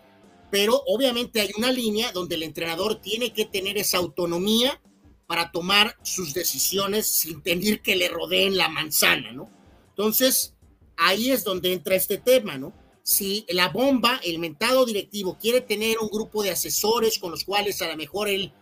[0.50, 4.82] pero obviamente hay una línea donde el entrenador tiene que tener esa autonomía
[5.28, 9.50] para tomar sus decisiones sin tener que le rodeen la manzana, ¿no?
[9.90, 10.56] Entonces,
[10.98, 12.74] ahí es donde entra este tema, ¿no?
[13.04, 17.82] Si la bomba, el mentado directivo, quiere tener un grupo de asesores con los cuales
[17.82, 18.54] a lo mejor él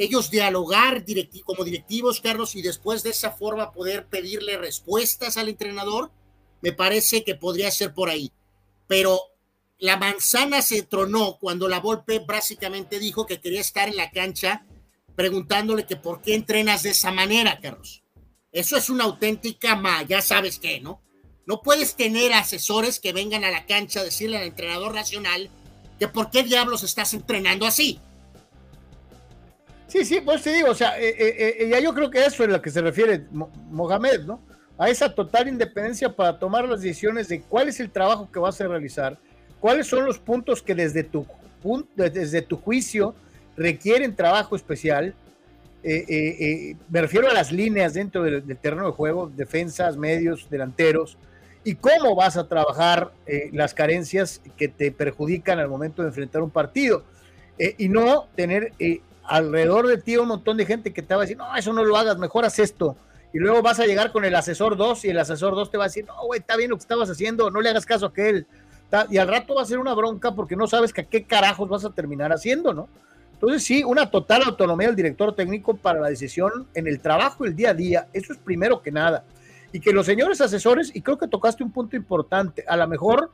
[0.00, 1.04] ellos dialogar
[1.44, 6.10] como directivos, Carlos, y después de esa forma poder pedirle respuestas al entrenador,
[6.62, 8.32] me parece que podría ser por ahí.
[8.88, 9.20] Pero
[9.78, 14.64] la manzana se tronó cuando la Volpe básicamente dijo que quería estar en la cancha
[15.16, 18.02] preguntándole que por qué entrenas de esa manera, Carlos.
[18.52, 21.02] Eso es una auténtica ma, ya sabes qué, ¿no?
[21.44, 25.50] No puedes tener asesores que vengan a la cancha a decirle al entrenador nacional
[25.98, 28.00] que por qué diablos estás entrenando así.
[29.90, 32.44] Sí, sí, pues te digo, o sea, eh, eh, eh, ya yo creo que eso
[32.44, 34.40] es a lo que se refiere Mohamed, ¿no?
[34.78, 38.60] A esa total independencia para tomar las decisiones de cuál es el trabajo que vas
[38.60, 39.18] a realizar,
[39.58, 41.26] cuáles son los puntos que desde tu,
[41.96, 43.16] desde tu juicio
[43.56, 45.12] requieren trabajo especial.
[45.82, 51.18] me refiero a las líneas dentro del, terreno de juego, defensas, medios, delanteros,
[51.64, 53.10] y cómo vas a trabajar
[53.52, 57.02] las carencias que te perjudican al momento de enfrentar un partido.
[57.58, 58.72] y no tener
[59.30, 61.84] alrededor de ti un montón de gente que te va a decir, no, eso no
[61.84, 62.96] lo hagas, mejor haz esto.
[63.32, 65.84] Y luego vas a llegar con el asesor 2 y el asesor 2 te va
[65.84, 68.08] a decir, no, güey, está bien lo que estabas haciendo, no le hagas caso a
[68.08, 68.48] aquel.
[69.08, 71.68] Y al rato va a ser una bronca porque no sabes que a qué carajos
[71.68, 72.88] vas a terminar haciendo, ¿no?
[73.34, 77.54] Entonces sí, una total autonomía del director técnico para la decisión en el trabajo, el
[77.54, 79.22] día a día, eso es primero que nada.
[79.72, 83.30] Y que los señores asesores, y creo que tocaste un punto importante, a lo mejor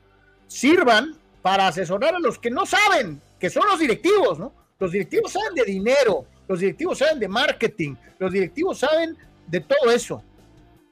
[0.47, 4.53] sirvan para asesorar a los que no saben, que son los directivos, ¿no?
[4.79, 9.17] Los directivos saben de dinero, los directivos saben de marketing, los directivos saben
[9.47, 10.23] de todo eso,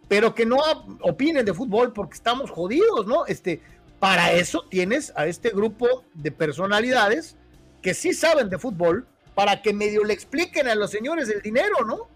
[0.08, 0.58] pero que no
[1.02, 3.26] opinen de fútbol porque estamos jodidos, ¿no?
[3.26, 3.60] Este,
[3.98, 7.36] para eso tienes a este grupo de personalidades
[7.82, 11.84] que sí saben de fútbol para que medio le expliquen a los señores del dinero,
[11.86, 12.08] ¿no?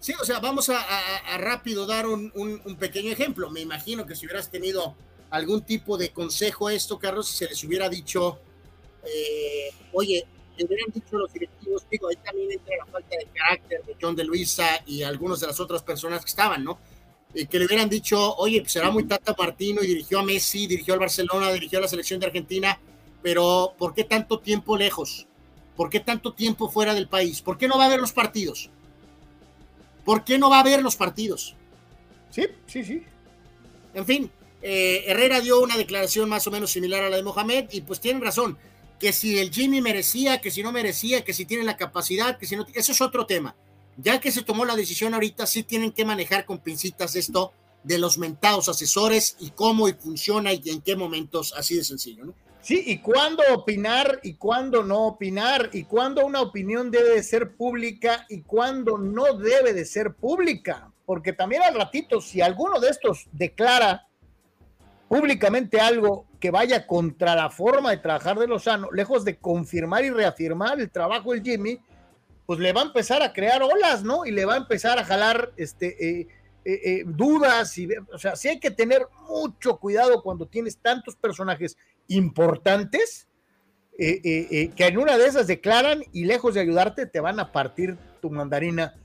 [0.00, 0.84] Sí, o sea, vamos a,
[1.38, 3.50] rápido dar un, pequeño ejemplo.
[3.50, 4.94] Me imagino que si hubieras tenido
[5.30, 8.38] algún tipo de consejo esto, Carlos, se les hubiera dicho,
[9.06, 10.24] eh, oye,
[10.56, 14.14] le hubieran dicho los directivos, digo, ahí también entra la falta de carácter de John
[14.14, 16.78] de Luisa y algunos de las otras personas que estaban, ¿no?
[17.34, 20.66] y que le hubieran dicho, oye, pues será muy Tata Martino y dirigió a Messi,
[20.66, 22.78] dirigió al Barcelona, dirigió a la selección de Argentina,
[23.22, 25.26] pero ¿por qué tanto tiempo lejos?
[25.76, 27.42] ¿Por qué tanto tiempo fuera del país?
[27.42, 28.70] ¿Por qué no va a ver los partidos?
[30.04, 31.56] ¿Por qué no va a ver los partidos?
[32.30, 33.02] Sí, sí, sí.
[33.94, 34.30] En fin,
[34.62, 38.00] eh, Herrera dio una declaración más o menos similar a la de Mohamed y pues
[38.00, 38.56] tienen razón,
[38.98, 42.46] que si el Jimmy merecía, que si no merecía, que si tiene la capacidad, que
[42.46, 43.54] si no, eso es otro tema
[43.96, 47.52] ya que se tomó la decisión ahorita, sí tienen que manejar con pincitas esto
[47.82, 52.24] de los mentados asesores y cómo y funciona y en qué momentos, así de sencillo,
[52.24, 52.34] ¿no?
[52.60, 57.56] Sí, y cuándo opinar y cuándo no opinar, y cuándo una opinión debe de ser
[57.56, 62.88] pública y cuándo no debe de ser pública, porque también al ratito, si alguno de
[62.88, 64.08] estos declara
[65.10, 70.10] públicamente algo que vaya contra la forma de trabajar de Lozano, lejos de confirmar y
[70.10, 71.80] reafirmar el trabajo del Jimmy,
[72.44, 74.26] pues le va a empezar a crear olas, ¿no?
[74.26, 76.28] Y le va a empezar a jalar este, eh,
[76.66, 77.74] eh, eh, dudas.
[78.12, 83.26] O sea, sí hay que tener mucho cuidado cuando tienes tantos personajes importantes
[83.96, 88.28] que en una de esas declaran y lejos de ayudarte te van a partir tu
[88.28, 88.96] mandarina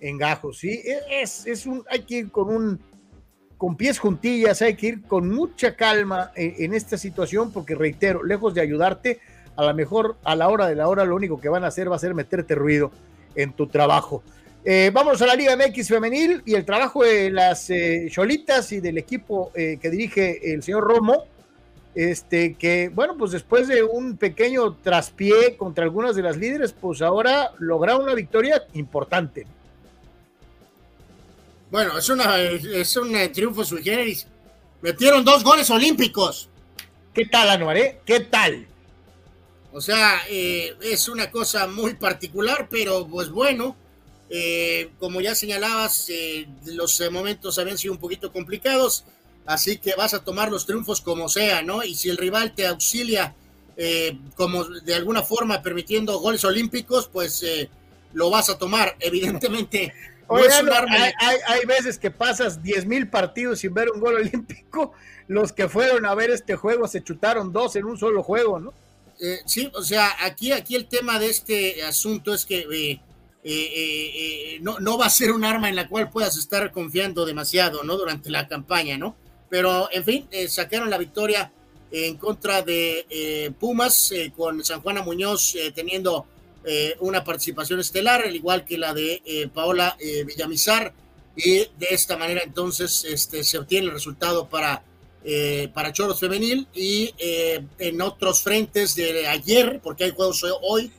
[0.00, 0.70] en gajos, ¿sí?
[0.70, 2.80] E, es, es un, hay que ir con un,
[3.58, 8.54] con pies juntillas, hay que ir con mucha calma en esta situación porque reitero, lejos
[8.54, 9.20] de ayudarte,
[9.56, 11.90] a lo mejor a la hora de la hora lo único que van a hacer
[11.90, 12.90] va a ser meterte ruido
[13.34, 14.22] en tu trabajo.
[14.64, 18.98] Eh, vamos a la Liga MX femenil y el trabajo de las eh, y del
[18.98, 21.24] equipo eh, que dirige el señor Romo,
[21.94, 27.00] este que bueno, pues después de un pequeño traspié contra algunas de las líderes, pues
[27.00, 29.46] ahora lograron una victoria importante.
[31.76, 34.26] Bueno, es, una, es un triunfo sui generis.
[34.80, 36.48] Metieron dos goles olímpicos.
[37.12, 38.00] ¿Qué tal, Anuaré?
[38.06, 38.66] ¿Qué tal?
[39.74, 43.76] O sea, eh, es una cosa muy particular, pero pues bueno,
[44.30, 49.04] eh, como ya señalabas, eh, los momentos habían sido un poquito complicados,
[49.44, 51.84] así que vas a tomar los triunfos como sea, ¿no?
[51.84, 53.34] Y si el rival te auxilia
[54.34, 57.44] como de alguna forma permitiendo goles olímpicos, pues
[58.14, 59.92] lo vas a tomar, evidentemente.
[60.28, 64.92] Hay, hay, veces que pasas 10 mil partidos sin ver un gol olímpico.
[65.28, 68.72] Los que fueron a ver este juego se chutaron dos en un solo juego, ¿no?
[69.20, 73.00] Eh, sí, o sea, aquí, aquí el tema de este asunto es que eh,
[73.42, 77.82] eh, no, no, va a ser un arma en la cual puedas estar confiando demasiado,
[77.82, 77.96] ¿no?
[77.96, 79.16] Durante la campaña, ¿no?
[79.48, 81.50] Pero, en fin, sacaron la victoria
[81.90, 86.26] en contra de Pumas, con San Juana Muñoz teniendo
[87.00, 90.92] una participación estelar, al igual que la de Paola Villamizar,
[91.36, 94.82] y de esta manera entonces este, se obtiene el resultado para
[95.28, 100.92] eh, para Choros Femenil y eh, en otros frentes de ayer, porque hay juegos hoy,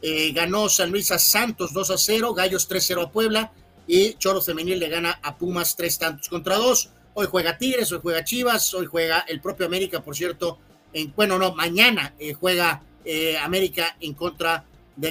[0.00, 3.52] eh, ganó San Luis a Santos 2 a 0, Gallos 3 0 a Puebla
[3.88, 6.90] y Choros Femenil le gana a Pumas tres tantos contra dos.
[7.14, 10.60] Hoy juega Tigres, hoy juega Chivas, hoy juega el propio América, por cierto.
[10.92, 12.84] En, bueno, no, mañana juega
[13.42, 14.64] América en contra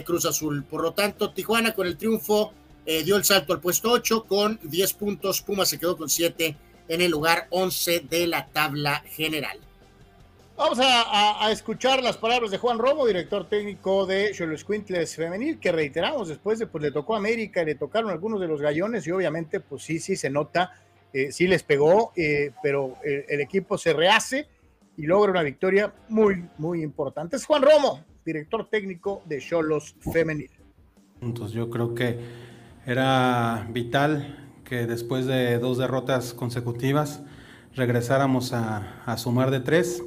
[0.05, 0.63] Cruz Azul.
[0.63, 2.53] Por lo tanto, Tijuana con el triunfo
[2.85, 6.55] dio el salto al puesto 8 con 10 puntos, Pumas se quedó con 7
[6.87, 9.59] en el lugar 11 de la tabla general.
[10.57, 15.71] Vamos a, escuchar las palabras de Juan Romo, director técnico de Cholos Quintles Femenil, que
[15.71, 19.11] reiteramos, después de, pues le tocó a América, le tocaron algunos de los gallones y
[19.11, 20.79] obviamente, pues sí, sí se nota,
[21.13, 24.47] eh, sí les pegó, eh, pero el, equipo se rehace
[24.97, 27.37] y logra una victoria muy, muy importante.
[27.37, 30.49] Es Juan Romo, director técnico de Cholos Femenil.
[31.21, 32.17] Entonces yo creo que
[32.85, 37.21] era vital que después de dos derrotas consecutivas
[37.75, 40.03] regresáramos a, sumar de tres.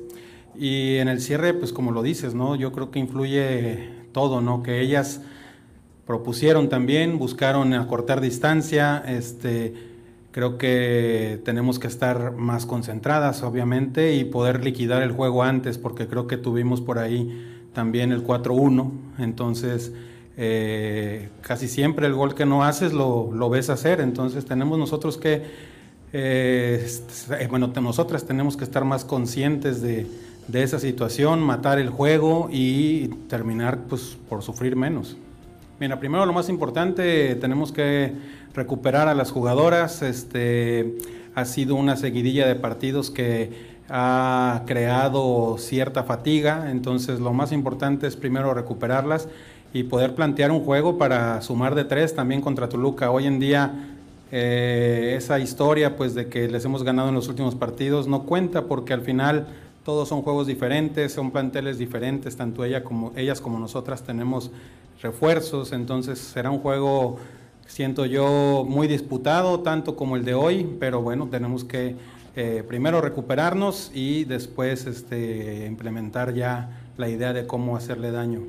[0.56, 2.56] Y en el cierre, pues como lo dices, ¿no?
[2.56, 4.62] Yo creo que influye todo, ¿no?
[4.62, 5.20] Que ellas
[6.06, 9.74] propusieron también, buscaron acortar distancia, este,
[10.30, 16.06] creo que tenemos que estar más concentradas, obviamente, y poder liquidar el juego antes, porque
[16.06, 19.92] creo que tuvimos por ahí también el 4-1, entonces
[20.36, 25.18] eh, casi siempre el gol que no haces lo, lo ves hacer, entonces tenemos nosotros
[25.18, 25.42] que,
[26.12, 26.86] eh,
[27.50, 30.06] bueno, nosotras tenemos que estar más conscientes de,
[30.48, 35.16] de, esa situación, matar el juego y terminar pues por sufrir menos.
[35.78, 38.12] Mira, primero lo más importante, tenemos que
[38.54, 40.96] recuperar a las jugadoras, este,
[41.34, 48.06] ha sido una seguidilla de partidos que ha creado cierta fatiga, entonces lo más importante
[48.06, 49.28] es primero recuperarlas
[49.72, 53.10] y poder plantear un juego para sumar de tres también contra Toluca.
[53.10, 53.72] Hoy en día
[54.32, 58.64] eh, esa historia pues de que les hemos ganado en los últimos partidos no cuenta
[58.64, 59.46] porque al final
[59.84, 64.50] todos son juegos diferentes, son planteles diferentes, tanto ella como, ellas como nosotras tenemos
[65.02, 67.18] refuerzos, entonces será un juego
[67.66, 71.96] siento yo, muy disputado, tanto como el de hoy, pero bueno, tenemos que
[72.36, 78.42] eh, primero recuperarnos y después este, implementar ya la idea de cómo hacerle daño.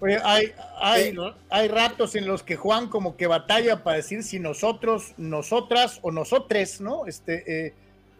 [0.00, 1.16] Oye, hay, hay,
[1.48, 6.10] hay ratos en los que Juan como que batalla para decir si nosotros, nosotras o
[6.10, 7.06] nosotres, ¿no?
[7.06, 7.74] Este, eh,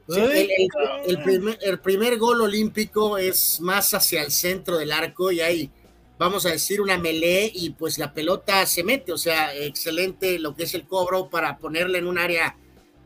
[0.09, 5.71] el, primer, el, primer, gol olímpico es más hacia el centro del arco y hay,
[6.19, 10.55] vamos a decir, una melee y pues la pelota se mete, o sea, excelente lo
[10.55, 12.57] que es el cobro para ponerle en un área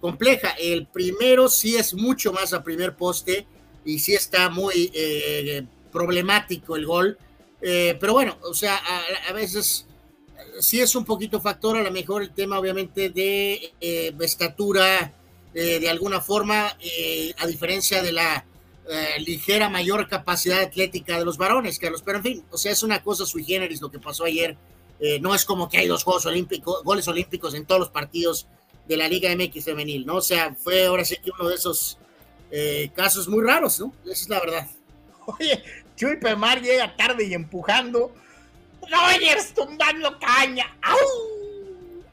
[0.06, 0.50] compleja.
[0.58, 3.46] El primero sí es mucho más a primer poste
[3.84, 7.18] y sí está muy eh, problemático el gol
[7.60, 8.80] eh, pero bueno, o sea,
[9.28, 9.86] a, veces
[10.60, 15.12] sí es un poquito factor, a lo mejor el tema obviamente de eh, estatura,
[15.54, 16.76] eh, de alguna forma,
[17.38, 18.44] a diferencia de la
[19.18, 23.02] ligera mayor capacidad atlética de los varones, Carlos, pero en fin, o sea, es una
[23.02, 24.56] cosa sui generis lo que pasó ayer.
[25.20, 28.46] no es como que hay dos Juegos Olímpicos, goles olímpicos en todos los partidos
[28.88, 30.16] de la Liga MX femenil, ¿no?
[30.16, 31.98] O sea, fue ahora sí que uno de esos
[32.94, 33.92] casos muy raros, ¿no?
[34.04, 34.66] Esa es la verdad.
[35.26, 35.62] Oye,
[35.96, 38.12] Chuy Pemar llega tarde y empujando.
[38.82, 40.76] Rogers tumbando caña.
[40.82, 40.98] ¡Au!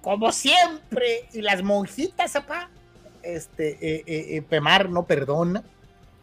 [0.01, 1.27] Como siempre.
[1.33, 2.69] Y las monjitas, apá.
[3.21, 5.63] Este, eh, eh, eh, Pemar no perdona.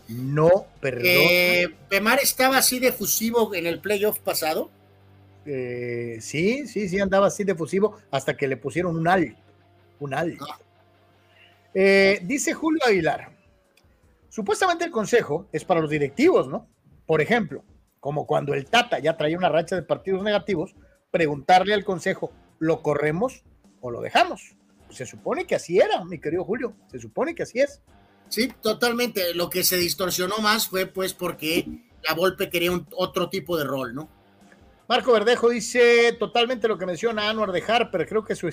[0.08, 1.74] No perdona.
[1.88, 4.70] Pemar estaba así de fusivo en el playoff pasado.
[5.44, 9.36] sí, sí, sí, andaba así de fusivo hasta que le pusieron un alto.
[10.00, 10.46] Un alto.
[10.50, 10.58] Ah.
[11.74, 13.30] dice Julio Aguilar.
[14.28, 16.68] Supuestamente el consejo es para los directivos, ¿no?
[17.06, 17.64] Por ejemplo,
[17.98, 20.74] como cuando el Tata ya traía una racha de partidos negativos,
[21.10, 23.44] preguntarle al consejo, ¿lo corremos
[23.80, 24.56] o lo dejamos?
[24.88, 27.82] Se supone que así era, mi querido Julio, se supone que así es.
[28.28, 29.34] Sí, totalmente.
[29.34, 31.66] Lo que se distorsionó más fue pues porque
[32.02, 34.08] la Volpe quería un, otro tipo de rol, ¿no?
[34.90, 38.08] Marco Verdejo dice totalmente lo que menciona Anuar de Harper.
[38.08, 38.48] Creo que su,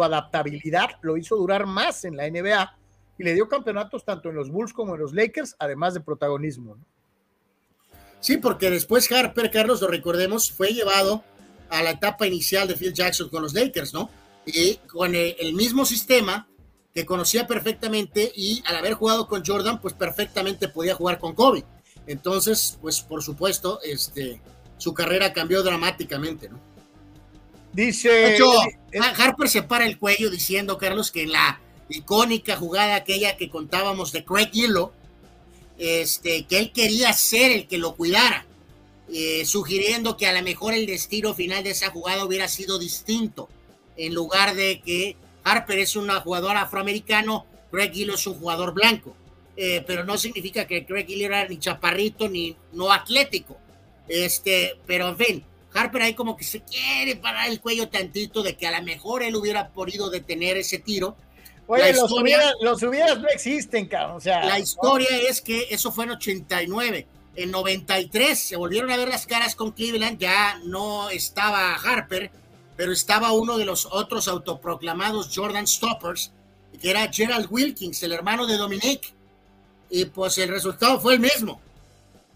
[0.00, 2.78] adaptabilidad lo hizo durar más en la NBA
[3.18, 6.76] y le dio campeonatos tanto en los Bulls como en los Lakers, además de protagonismo.
[8.20, 11.24] Sí, porque después Harper, Carlos, lo recordemos, fue llevado
[11.70, 14.10] a la etapa inicial de Phil Jackson con los Lakers, ¿no?
[14.46, 16.46] Y con el, mismo sistema
[16.94, 21.64] que conocía perfectamente y al haber jugado con Jordan, pues perfectamente podía jugar con Kobe.
[22.06, 24.40] Entonces, pues por supuesto, este,
[24.82, 26.58] su carrera cambió dramáticamente, ¿no?
[27.72, 28.36] Dice.
[29.16, 34.10] Harper se para el cuello diciendo, Carlos, que en la icónica jugada aquella que contábamos
[34.10, 34.92] de Craig Hillo,
[35.78, 38.44] este, que él quería ser el que lo cuidara,
[39.08, 43.48] eh, sugiriendo que a lo mejor el destino final de esa jugada hubiera sido distinto,
[43.96, 49.14] en lugar de que Harper es un jugador afroamericano, Craig Hill es un jugador blanco,
[49.56, 53.58] eh, pero no significa que Craig Hill era ni chaparrito ni no atlético,
[54.08, 58.56] este, pero en fin, Harper ahí como que se quiere parar el cuello tantito de
[58.56, 61.16] que a lo mejor él hubiera podido detener ese tiro,
[61.66, 64.16] Oye, los, hubieras, no existen, cabrón.
[64.16, 67.06] O sea, la historia es que eso fue en 89.
[67.34, 70.18] En 93 se volvieron a ver las caras con Cleveland.
[70.18, 72.30] Ya no estaba Harper,
[72.76, 76.32] pero estaba uno de los otros autoproclamados Jordan Stoppers,
[76.80, 79.14] que era Gerald Wilkins, el hermano de Dominic.
[79.88, 81.60] Y pues el resultado fue el mismo.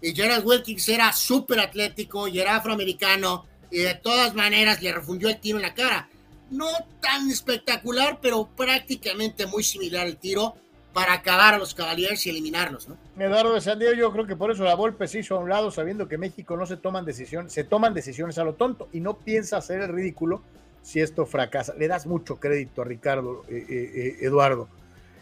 [0.01, 3.47] Y Gerald Wilkins era súper atlético y era afroamericano.
[3.71, 6.09] Y de todas maneras le refundió el tiro en la cara
[6.51, 6.67] no
[7.01, 10.55] tan espectacular, pero prácticamente muy similar el tiro
[10.93, 12.97] para acabar a los Cavaliers y eliminarlos, ¿no?
[13.19, 15.71] Eduardo de San yo creo que por eso la Volpe se hizo a un lado,
[15.71, 19.19] sabiendo que México no se toman decisiones, se toman decisiones a lo tonto y no
[19.19, 20.43] piensa hacer el ridículo
[20.83, 21.75] si esto fracasa.
[21.75, 24.17] Le das mucho crédito a Ricardo, eh, eh,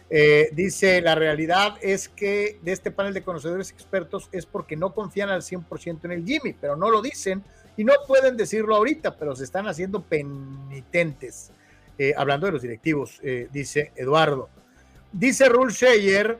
[0.09, 4.93] eh, dice, la realidad es que de este panel de conocedores expertos es porque no
[4.93, 7.43] confían al 100% en el Jimmy, pero no lo dicen
[7.77, 11.51] y no pueden decirlo ahorita, pero se están haciendo penitentes.
[11.97, 14.49] Eh, hablando de los directivos, eh, dice Eduardo.
[15.11, 16.37] Dice Rul Sheyer,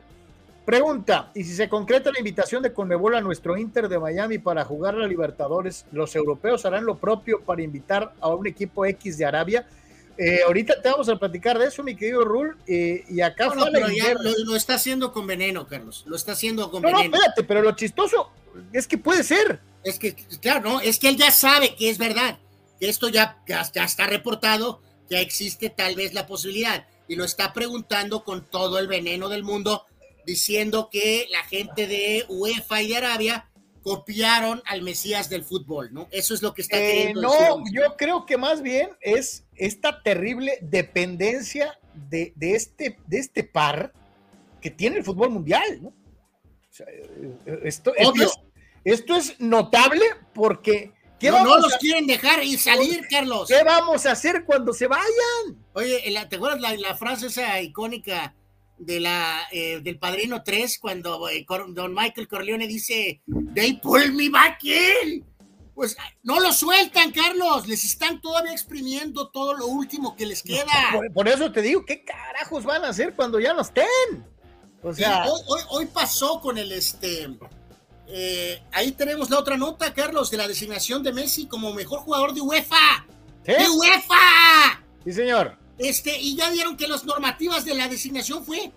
[0.64, 4.64] pregunta, ¿y si se concreta la invitación de Conmebol a nuestro Inter de Miami para
[4.64, 9.24] jugar a Libertadores, los europeos harán lo propio para invitar a un equipo X de
[9.24, 9.66] Arabia?
[10.18, 13.88] Eh, ahorita te vamos a platicar de eso, mi querido Rul, y acá no, pero
[13.90, 16.98] ya lo, está haciendo con veneno, Carlos, lo está haciendo con veneno.
[16.98, 18.30] No, espérate, pero lo chistoso
[18.72, 19.60] es que puede ser.
[19.84, 22.38] Es que, claro, no, es que él ya sabe que es verdad,
[22.80, 27.52] que esto ya, ya, está reportado, que existe tal vez la posibilidad, y lo está
[27.52, 29.86] preguntando con todo el veneno del mundo,
[30.24, 33.48] diciendo que la gente de UEFA y de Arabia
[33.82, 36.08] copiaron al Mesías del fútbol, ¿no?
[36.10, 40.02] Eso es lo que está eh, queriendo No, yo creo que más bien es esta
[40.02, 43.92] terrible dependencia de, este, de este par
[44.60, 45.88] que tiene el fútbol mundial, ¿no?
[45.88, 48.32] O sea, eh, esto, esto, es,
[48.84, 50.04] esto es notable
[50.34, 50.92] porque
[51.22, 53.48] no, no los quieren dejar y salir, Carlos.
[53.48, 55.56] ¿Qué vamos a hacer cuando se vayan?
[55.72, 58.34] Oye, ¿te acuerdas la, frase esa icónica
[58.78, 63.22] de la eh, del Padrino 3 cuando eh, Don Michael Corleone dice,
[63.54, 65.24] they pull me back in?
[65.76, 67.68] Pues no lo sueltan, Carlos.
[67.68, 70.64] Les están todavía exprimiendo todo lo último que les queda.
[71.12, 74.26] Por, eso te digo, ¿qué carajos van a hacer cuando ya no estén?
[74.82, 77.28] O sea, hoy, hoy, pasó con el este.
[78.06, 82.32] Eh, ahí tenemos la otra nota, Carlos, de la designación de Messi como mejor jugador
[82.32, 83.06] de UEFA.
[83.44, 84.82] ¡De UEFA!
[85.04, 85.58] Sí, señor.
[85.76, 88.72] Este, y ya vieron que las normativas de la designación fue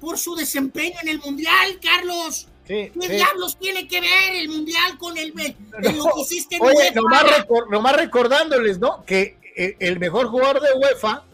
[0.00, 2.46] por su desempeño en el Mundial, Carlos.
[2.70, 7.46] ¿Qué diablos tiene que ver el Mundial con el, lo que hiciste en Oye, UEFA?
[7.68, 9.04] Nomás, recordándoles, ¿no?
[9.04, 11.24] Que eh, el mejor jugador de UEFA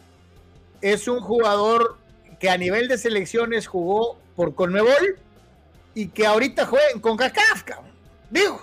[0.80, 1.98] es un jugador
[2.40, 5.18] que a nivel de selecciones jugó por Conmebol
[5.94, 7.64] y que ahorita jueguen con CACAF,
[8.30, 8.60] Digo.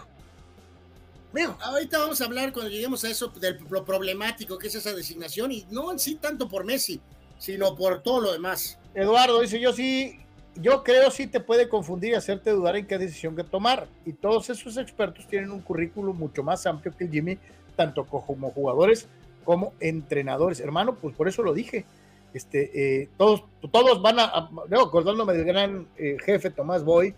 [1.32, 1.56] Digo.
[1.62, 5.52] Ahorita vamos a hablar cuando lleguemos a eso del lo problemático que es esa designación
[5.52, 7.02] y no en sí tanto por Messi,
[7.38, 8.80] sino por todo lo demás.
[8.96, 10.20] Eduardo dice, yo sí,
[10.56, 13.88] yo creo sí te puede confundir y hacerte dudar en qué decisión que tomar.
[14.06, 17.38] Y todos esos expertos tienen un currículum mucho más amplio que el Jimmy,
[17.76, 19.08] tanto como jugadores
[19.44, 20.60] como entrenadores.
[20.60, 21.86] Hermano, pues por eso lo dije
[22.34, 24.50] este, eh, todos, todos van a,
[24.82, 27.14] acordándome del gran eh, jefe Tomás Boy,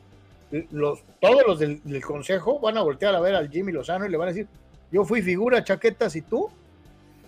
[0.71, 4.17] los, todos los del, consejo van a voltear a ver al Jimmy Lozano y le
[4.17, 4.47] van a decir,
[4.91, 6.49] yo fui figura, chaquetas y tú.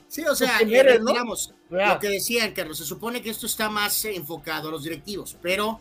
[0.08, 4.06] Sí, o sea, eh, digamos, lo que decían, Carlos, se supone que esto está más
[4.06, 5.80] enfocado a los directivos, pero,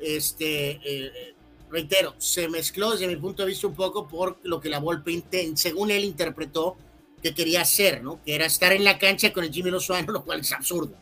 [0.00, 1.34] este,
[1.70, 5.22] reitero, se mezcló desde mi punto de vista un poco por lo que la Volpe,
[5.54, 6.76] según él interpretó,
[7.24, 8.22] que quería hacer, ¿no?
[8.22, 10.92] Que era estar en la cancha con el Jimmy Lozano, lo cual es absurdo.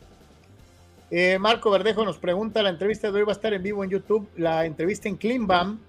[1.11, 3.89] Eh, Marco Verdejo nos pregunta, la entrevista de hoy va a estar en vivo en
[3.89, 5.79] YouTube, la entrevista en Cleanbam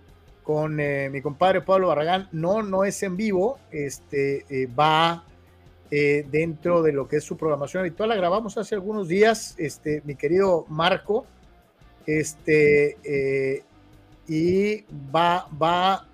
[0.42, 5.24] con eh, mi compadre Pablo Barragán, no, no es en vivo, este, eh, va
[5.88, 10.16] dentro de lo que es su programación habitual, la grabamos hace algunos días, este, mi
[10.16, 11.24] querido Marco,
[12.06, 13.62] este,
[14.28, 16.06] y va, va,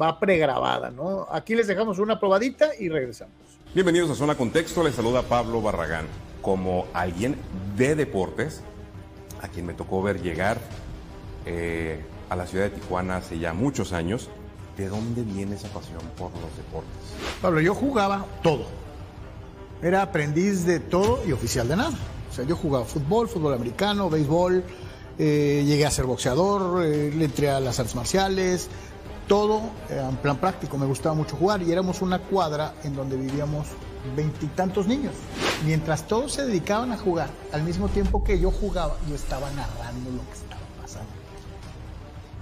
[0.00, 1.26] va pregrabada, ¿no?
[1.30, 3.34] Aquí les dejamos una probadita y regresamos.
[3.74, 6.06] Bienvenidos a Zona Contexto, les saluda Pablo Barragán
[6.46, 7.36] como alguien
[7.76, 8.62] de deportes,
[9.42, 10.58] a quien me tocó ver llegar
[11.44, 12.00] eh,
[12.30, 14.28] a la ciudad de Tijuana hace ya muchos años,
[14.76, 16.92] ¿de dónde viene esa pasión por los deportes?
[17.42, 18.66] Pablo, yo jugaba todo.
[19.82, 21.98] Era aprendiz de todo y oficial de nada.
[22.30, 24.62] O sea, yo jugaba fútbol, fútbol americano, béisbol,
[25.18, 28.68] eh, llegué a ser boxeador, eh, le entré a las artes marciales,
[29.26, 30.78] todo en plan práctico.
[30.78, 33.66] Me gustaba mucho jugar y éramos una cuadra en donde vivíamos
[34.14, 35.14] veintitantos niños.
[35.64, 40.10] Mientras todos se dedicaban a jugar, al mismo tiempo que yo jugaba, yo estaba narrando
[40.10, 41.10] lo que estaba pasando.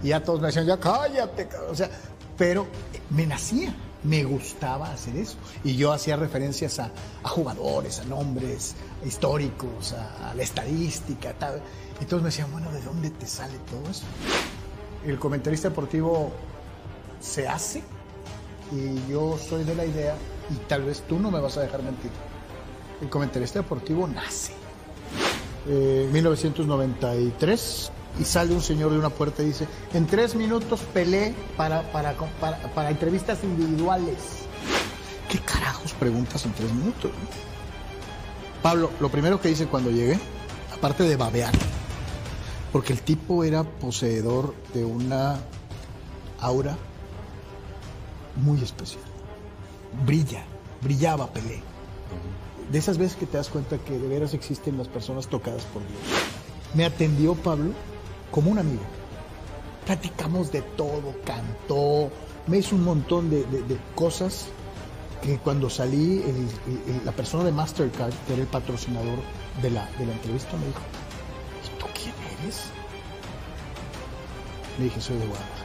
[0.03, 1.89] Y ya todos me decían, ya cállate, o sea,
[2.37, 2.67] pero
[3.11, 5.37] me nacía, me gustaba hacer eso.
[5.63, 6.91] Y yo hacía referencias a,
[7.23, 8.75] jugadores, a nombres
[9.05, 11.63] históricos, a, la estadística, tal.
[12.01, 14.05] Y todos me decían, bueno, ¿de dónde te sale todo eso?
[15.07, 16.33] El comentarista deportivo
[17.21, 17.83] se hace
[18.73, 20.17] y yo soy de la idea
[20.51, 22.11] y tal vez tú no me vas a dejar mentir.
[23.01, 24.53] El comentarista deportivo nace.
[25.67, 31.35] en 1993 y sale un señor de una puerta y dice, en tres minutos pelé
[31.57, 32.15] para, para,
[32.75, 34.17] para, entrevistas individuales.
[35.29, 37.11] ¿Qué carajos preguntas en tres minutos?
[38.63, 40.19] Pablo, lo primero que hice cuando llegué,
[40.73, 41.53] aparte de babear,
[42.75, 45.39] porque el tipo era poseedor de una
[46.41, 46.77] aura
[48.35, 49.15] muy especial
[50.05, 50.45] brilla,
[50.83, 51.63] brillaba Pelé.
[52.73, 55.83] De esas veces que te das cuenta que de veras existen las personas tocadas por
[55.87, 56.01] Dios.
[56.75, 57.71] Me atendió Pablo
[58.33, 58.83] como un amigo.
[59.87, 62.11] Platicamos de todo, cantó,
[62.49, 63.45] me hizo un montón de,
[63.95, 64.47] cosas
[65.23, 66.25] que cuando salí,
[67.05, 69.21] la persona de Mastercard, que era el patrocinador
[69.63, 70.81] de la, de la entrevista, me dijo,
[71.63, 72.24] ¿y tú quién
[74.79, 75.65] dije, soy de Guadalajara.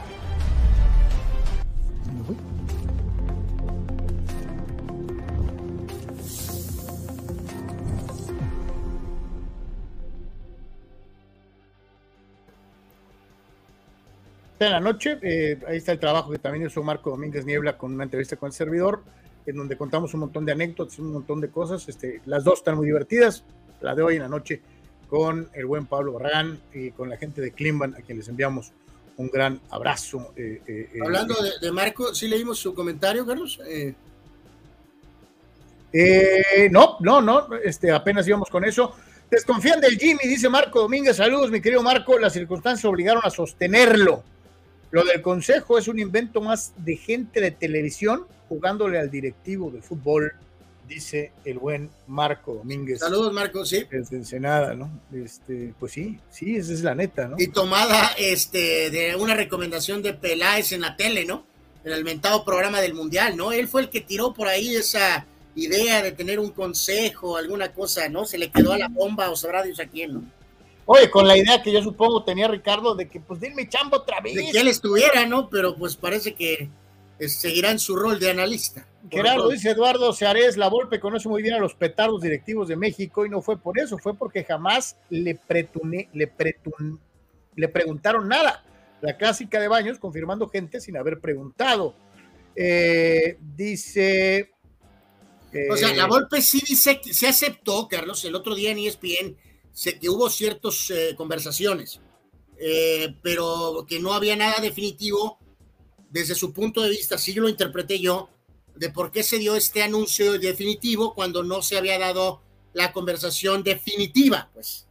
[14.60, 15.18] En la noche.
[15.22, 18.48] Eh, ahí está el trabajo que también hizo Marco Domínguez Niebla con una entrevista con
[18.48, 19.02] el servidor,
[19.46, 21.88] en donde contamos un montón de anécdotas, un montón de cosas.
[21.88, 23.44] Este, las dos están muy divertidas.
[23.80, 24.62] La de hoy en la noche
[25.10, 28.72] con el buen Pablo Barragán y con la gente de Klimban, a quien les enviamos
[29.18, 30.34] un gran abrazo.
[30.36, 33.60] Eh, eh, Hablando de, Marco, ¿sí leímos su comentario, Carlos?
[36.72, 38.96] no, no, no, este, apenas íbamos con eso.
[39.30, 41.18] Desconfían del Jimmy, dice Marco Domínguez.
[41.18, 42.18] Saludos, mi querido Marco.
[42.18, 44.24] Las circunstancias obligaron a sostenerlo
[44.90, 49.84] Lo del consejo es un invento más de gente de televisión jugándole al directivo de
[49.84, 50.34] fútbol,
[50.90, 53.00] dice el buen Marco Domínguez.
[53.00, 53.86] Saludos, Marco, sí.
[53.90, 54.90] Desde Ensenada, ¿no?
[55.14, 57.36] Este, pues sí, sí, esa es la neta, ¿no?
[57.38, 61.46] Y tomada este, de una recomendación de Peláez en la tele, ¿no?
[61.86, 63.52] En el mentado programa del Mundial, ¿no?
[63.52, 65.26] Él fue el que tiró por ahí esa
[65.56, 68.26] idea de tener un consejo, alguna cosa, ¿no?
[68.26, 70.24] Se le quedó a la bomba o sabrá Dios a quién, ¿no?
[70.86, 74.22] Oye, con la idea que yo supongo tenía Ricardo de que pues denme chamba otra
[74.22, 74.34] vez.
[74.34, 75.48] De que él estuviera, ¿no?
[75.48, 76.68] Pero pues parece que
[77.28, 78.88] seguirá en su rol de analista.
[79.10, 83.26] Gerardo dice Eduardo Seares, la Volpe conoce muy bien a los petardos directivos de México
[83.26, 87.00] y no fue por eso, fue porque jamás le, pretuné, le, pretun,
[87.56, 88.64] le preguntaron nada.
[89.02, 91.96] La clásica de Baños confirmando gente sin haber preguntado.
[92.56, 94.52] Eh, dice...
[95.72, 99.38] o sea, la Volpe sí dice que se aceptó, Carlos, el otro día en ESPN
[99.72, 102.02] sé que hubo ciertas eh, conversaciones,
[102.60, 105.40] eh, pero que no había nada definitivo
[106.10, 108.30] desde su punto de vista, así lo interpreté yo,
[108.76, 112.42] de por qué se dio este anuncio definitivo cuando no se había dado
[112.74, 114.88] la conversación definitiva, pues.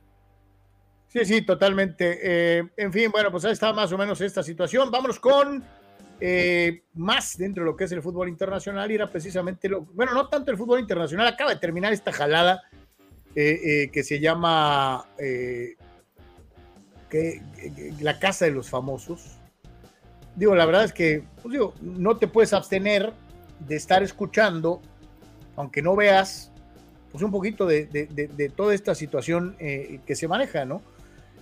[1.08, 2.18] Sí, sí, totalmente.
[2.22, 4.90] Eh, en fin, bueno, pues ahí está más o menos esta situación.
[4.90, 5.64] Vámonos con
[6.94, 10.28] más dentro de lo que es el fútbol internacional y era precisamente lo, bueno, no
[10.28, 12.60] tanto el fútbol internacional, acaba de terminar esta jalada
[13.34, 15.76] eh, eh, que se llama eh,
[17.08, 17.40] que,
[18.00, 19.37] La Casa de los Famosos.
[20.38, 23.12] Digo, la verdad es que, pues digo, no te puedes abstener
[23.66, 24.80] de estar escuchando,
[25.56, 26.52] aunque no veas,
[27.10, 30.80] pues un poquito de, toda esta situación que se maneja, ¿no?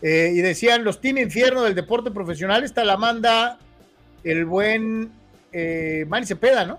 [0.02, 3.58] y decían, los Team Infierno del deporte profesional, esta la manda
[4.24, 5.10] el buen
[5.52, 6.78] Manny Cepeda, ¿no?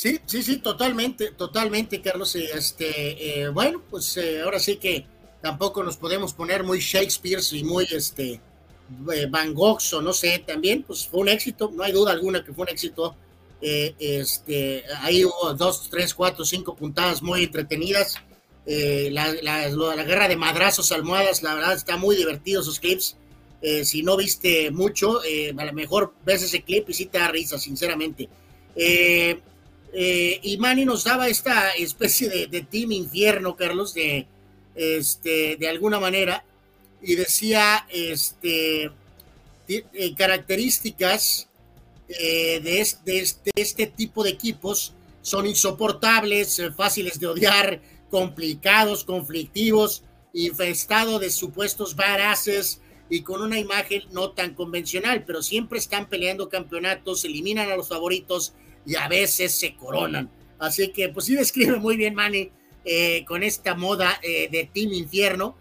[0.00, 2.34] Sí, sí, sí, totalmente, totalmente, Carlos.
[2.34, 5.04] Este, eh, bueno, pues eh, ahora sí que
[5.42, 8.40] tampoco nos podemos poner muy Shakespeare y muy este eh,
[9.30, 12.52] Van Gogh o no sé, también, pues fue un éxito, no hay duda alguna que
[12.52, 13.14] fue un éxito.
[13.60, 18.16] este, ahí hubo dos, tres, cuatro, cinco puntadas muy entretenidas.
[18.66, 23.16] La, la, guerra de madrazos, almohadas, la verdad está muy divertido esos clips.
[23.84, 27.58] si no viste mucho, a lo mejor ves ese clip y sí te da risa,
[27.58, 28.28] sinceramente.
[28.76, 29.40] Eh,
[29.92, 34.26] eh, y Manny nos daba esta especie de, team infierno, Carlos, de,
[34.74, 36.44] este, de alguna manera,
[37.02, 38.90] y decía este,
[39.68, 41.48] eh, características
[42.08, 43.24] eh, de, este,
[43.54, 50.02] este, tipo de equipos son insoportables, fáciles de odiar, complicados, conflictivos,
[50.32, 56.48] infestados de supuestos baraces y con una imagen no tan convencional, pero siempre están peleando
[56.48, 58.54] campeonatos, eliminan a los favoritos
[58.86, 60.30] y a veces se coronan.
[60.58, 62.50] Así que pues sí describe muy bien Manny
[62.84, 65.56] eh, con esta moda eh, de Team Infierno.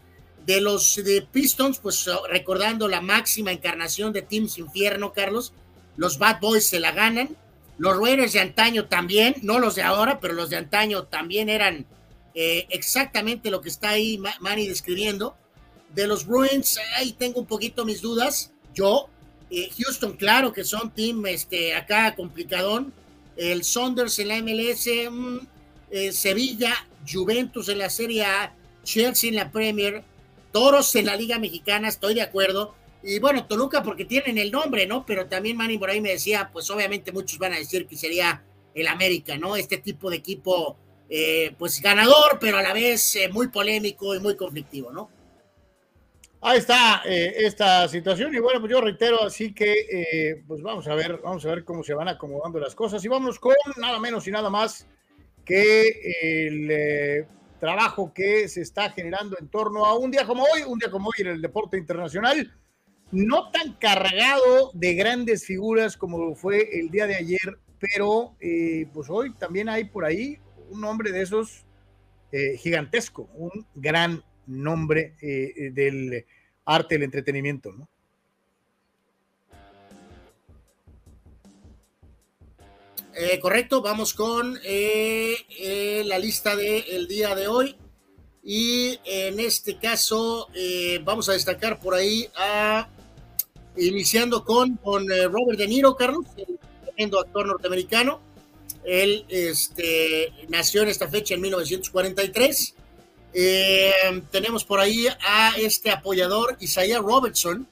[0.46, 5.54] De los de Pistons, pues recordando la máxima encarnación de Teams Infierno, Carlos,
[5.96, 7.36] los Bad Boys se la ganan.
[7.78, 11.86] Los Raiders de antaño también, no los de ahora, pero los de antaño también eran
[12.34, 15.36] eh, exactamente lo que está ahí Manny describiendo.
[15.94, 18.52] De los Bruins, ahí tengo un poquito mis dudas.
[18.74, 19.10] Yo,
[19.78, 22.94] Houston, claro que son team este, acá complicadón
[23.40, 25.38] el Saunders en la MLS, mm,
[25.92, 26.74] eh, Sevilla,
[27.10, 28.54] Juventus en la Serie A,
[28.84, 30.04] Chelsea en la Premier,
[30.52, 32.76] Toros en la Liga Mexicana, estoy de acuerdo.
[33.02, 35.06] Y bueno, Toluca porque tienen el nombre, ¿no?
[35.06, 38.44] Pero también Manny por ahí me decía, pues obviamente muchos van a decir que sería
[38.74, 39.56] el América, ¿no?
[39.56, 40.78] Este tipo de equipo,
[41.10, 45.10] eh, pues ganador, pero a la vez eh, muy polémico y muy conflictivo, ¿no?
[46.42, 50.96] Ahí está eh, esta situación y bueno, pues yo reitero, así que pues vamos a
[50.96, 54.26] ver, vamos a ver cómo se van acomodando las cosas y vamos con nada menos
[54.26, 54.88] y nada más
[55.44, 55.84] que
[56.22, 57.28] el
[57.60, 61.10] trabajo que se está generando en torno a un día como hoy, un día como
[61.10, 62.54] hoy en el deporte internacional,
[63.12, 68.36] no tan cargado de grandes figuras como fue el día de ayer, pero
[68.94, 70.38] pues hoy también hay por ahí
[70.70, 71.66] un hombre de esos
[72.58, 76.26] gigantesco, un gran nombre eh, eh, del
[76.66, 77.88] arte del entretenimiento, ¿no?
[83.22, 87.76] Eh, correcto, vamos con la lista del día de hoy.
[88.44, 90.48] Y en este caso
[91.04, 92.88] vamos a destacar por ahí a
[93.76, 96.26] iniciando con, con Robert De Niro, Carlos,
[96.96, 98.22] el actor norteamericano.
[98.86, 102.76] Él este, nació en esta fecha en 1943
[103.34, 103.92] eh,
[104.32, 107.68] tenemos por ahí a este apoyador, Isaiah Robertson,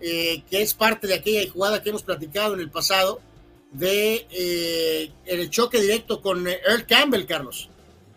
[0.00, 3.20] eh, que es parte de aquella jugada que hemos platicado en el pasado,
[3.72, 7.68] de eh, el choque directo con Earl Campbell, Carlos.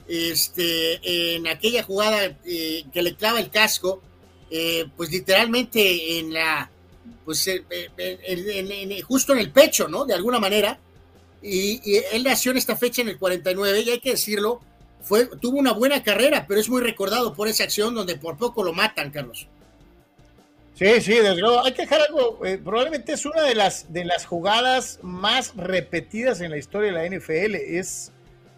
[0.07, 4.01] Este, en aquella jugada que le clava el casco,
[4.95, 6.69] pues literalmente en la
[7.25, 7.49] pues
[9.07, 10.05] justo en el pecho, ¿no?
[10.05, 10.79] De alguna manera.
[11.41, 14.61] Y, y, él nació en esta fecha en el 49 y hay que decirlo,
[15.01, 18.63] fue, tuvo una buena carrera, pero es muy recordado por esa acción donde por poco
[18.63, 19.47] lo matan, Carlos.
[20.75, 21.63] Sí, sí, desde luego.
[21.63, 26.41] Hay que dejar algo, eh, probablemente es una de las, de las jugadas más repetidas
[26.41, 27.55] en la historia de la NFL.
[27.55, 28.11] Es,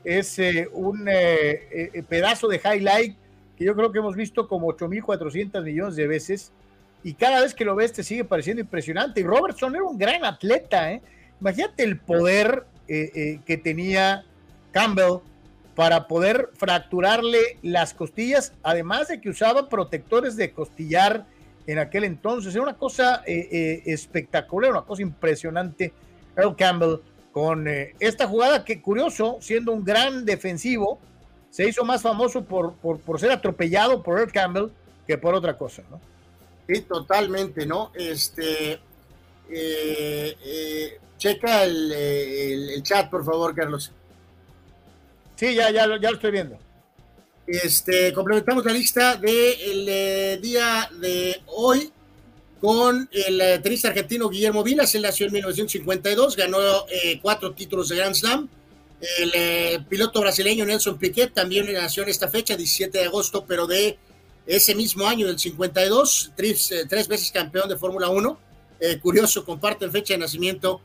[0.04, 3.16] es eh, un eh, pedazo de highlight
[3.56, 6.52] que yo creo que hemos visto como 8.400 millones de veces
[7.04, 9.22] y cada vez que lo ves te sigue pareciendo impresionante.
[9.22, 11.00] Y Robertson era un gran atleta.
[11.40, 14.24] Imagínate el poder que tenía
[14.72, 15.20] Campbell
[15.76, 21.26] para poder fracturarle las costillas, además de que usaba protectores de costillar
[21.68, 22.56] en aquel entonces.
[22.56, 25.94] Era una cosa eh, eh, espectacular, una cosa impresionante.
[26.36, 27.00] Earl Campbell
[27.32, 31.00] con eh, esta jugada que, curioso, siendo un gran defensivo,
[31.52, 34.70] se hizo más famoso por, por, ser atropellado por Earl Campbell
[35.06, 36.00] que por otra cosa, ¿no?
[36.68, 37.92] Sí, totalmente, ¿no?
[37.96, 38.80] Este,
[41.18, 43.92] checa el, chat, por favor, Carlos.
[45.36, 46.58] Sí, ya, ya, ya lo estoy viendo.
[47.48, 51.90] Este, complementamos la lista del eh, día de hoy
[52.60, 54.94] con el eh, tenista argentino Guillermo Vilas.
[54.96, 56.60] Él nació en 1952, ganó
[56.90, 58.50] eh, cuatro títulos de Grand Slam.
[59.20, 63.98] El piloto brasileño Nelson Piquet también nació en esta fecha, 17 de agosto, pero de
[64.46, 68.40] ese mismo año, del 52, tres, tres veces campeón de Fórmula 1.
[69.04, 70.82] curioso, comparten fecha de nacimiento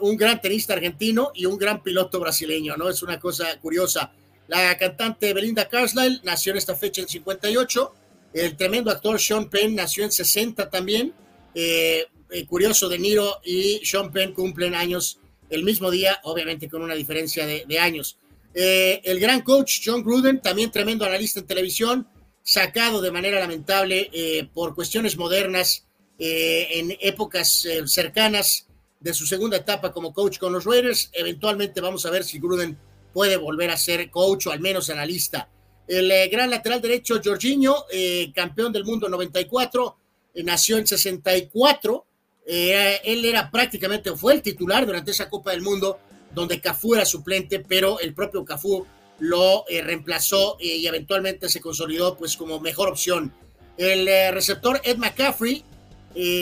[0.00, 2.88] un gran tenista argentino y un gran piloto brasileño, ¿no?
[2.88, 4.10] Es una cosa curiosa.
[4.50, 7.94] La cantante Belinda Carlisle nació en esta fecha en 58.
[8.34, 11.14] El tremendo actor Sean Penn nació en 60 también.
[11.54, 15.20] Eh, eh, curioso, De Niro y Sean Penn cumplen años
[15.50, 18.18] el mismo día, obviamente con una diferencia de, años.
[18.52, 22.08] Eh, el gran coach John Gruden, también tremendo analista en televisión,
[22.42, 25.86] sacado de manera lamentable por cuestiones modernas
[26.18, 28.66] en épocas cercanas
[28.98, 31.08] de su segunda etapa como coach con los Raiders.
[31.12, 32.76] Eventualmente vamos a ver si Gruden
[33.12, 35.48] puede volver a ser coach o al menos analista.
[35.90, 39.96] El eh, gran lateral derecho, Jorginho, eh, campeón del mundo 94,
[40.34, 42.06] eh, nació en 64.
[42.46, 45.98] él era prácticamente, fue el titular durante esa Copa del Mundo,
[46.32, 48.86] donde Cafú era suplente, pero el propio Cafú
[49.18, 53.32] lo reemplazó y eventualmente se consolidó pues como mejor opción.
[53.76, 55.64] El receptor Ed McCaffrey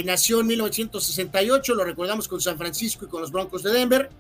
[0.05, 4.11] nació en 1968, lo recordamos con San Francisco y con los Broncos de Denver.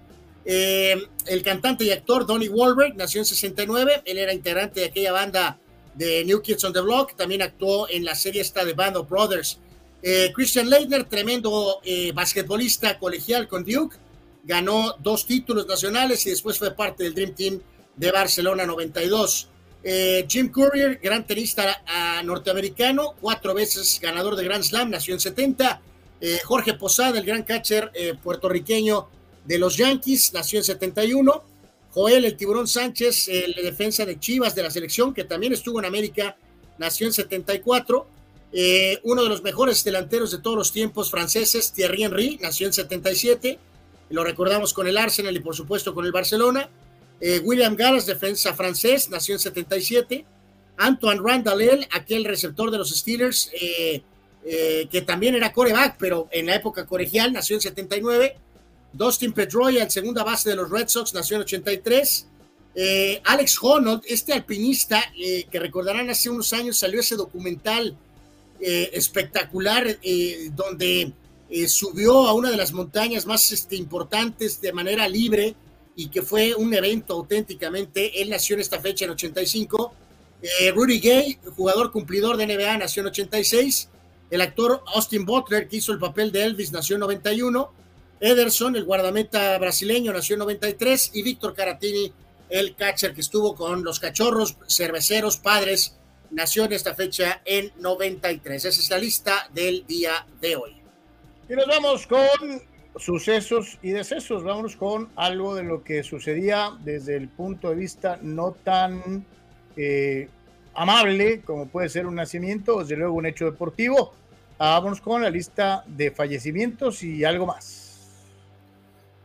[0.50, 0.96] Eh,
[1.26, 4.00] el cantante y actor Donnie Wahlberg nació en 69.
[4.06, 5.58] Él era integrante de aquella banda
[5.94, 7.14] de New Kids on the Block.
[7.16, 9.58] También actuó en la serie esta de Band of Brothers.
[10.02, 13.98] Eh, Christian Leitner, tremendo eh, basquetbolista colegial con Duke.
[14.42, 17.60] Ganó dos títulos nacionales y después fue parte del Dream Team
[17.94, 19.48] de Barcelona 92.
[20.28, 25.80] Jim Courier, gran tenista ah, norteamericano, cuatro veces ganador de Grand Slam, nació en 70.
[26.44, 27.92] Jorge Posada, el gran catcher
[28.22, 29.08] puertorriqueño,
[29.48, 31.42] de los Yankees, nació en 71.
[31.90, 35.86] Joel, el tiburón Sánchez, el defensa de Chivas de la selección, que también estuvo en
[35.86, 36.36] América,
[36.76, 38.06] nació en 74.
[38.52, 42.74] Eh, uno de los mejores delanteros de todos los tiempos franceses, Thierry Henry, nació en
[42.74, 43.58] 77.
[44.10, 46.68] Lo recordamos con el Arsenal y por supuesto con el Barcelona.
[47.18, 50.26] Eh, William Gallas, defensa francés, nació en 77.
[50.76, 54.02] Antoine Randall, aquel receptor de los Steelers, eh,
[54.90, 58.36] que también era coreback, pero en la época colegial, nació en 79.
[58.92, 62.26] Dustin Pedroia, segunda base de los Red Sox, nació en 83.
[62.74, 67.96] Eh, Alex Honnold, este alpinista eh, que recordarán hace unos años salió ese documental
[68.60, 69.98] eh, espectacular
[70.54, 71.12] donde
[71.66, 75.54] subió a una de las montañas más este, importantes de manera libre
[75.96, 78.20] y que fue un evento auténticamente.
[78.20, 79.92] Él nació en esta fecha en 85.
[80.74, 83.88] Rudy Gay, jugador cumplidor de NBA, nació en 86.
[84.30, 87.72] El actor Austin Butler, que hizo el papel de Elvis, nació en 91.
[88.20, 92.12] Ederson, el guardameta brasileño, nació en 93, y Víctor Caratini,
[92.48, 95.96] el catcher que estuvo con los cachorros cerveceros padres,
[96.30, 98.64] nació en esta fecha en 93.
[98.64, 100.76] Esa es la lista del día de hoy.
[101.48, 102.62] Y nos vamos con
[102.96, 104.42] sucesos y decesos.
[104.42, 109.24] Vámonos con algo de lo que sucedía desde el punto de vista no tan
[109.76, 110.28] eh,
[110.74, 114.12] amable como puede ser un nacimiento, desde luego un hecho deportivo.
[114.58, 117.87] Vámonos con la lista de fallecimientos y algo más.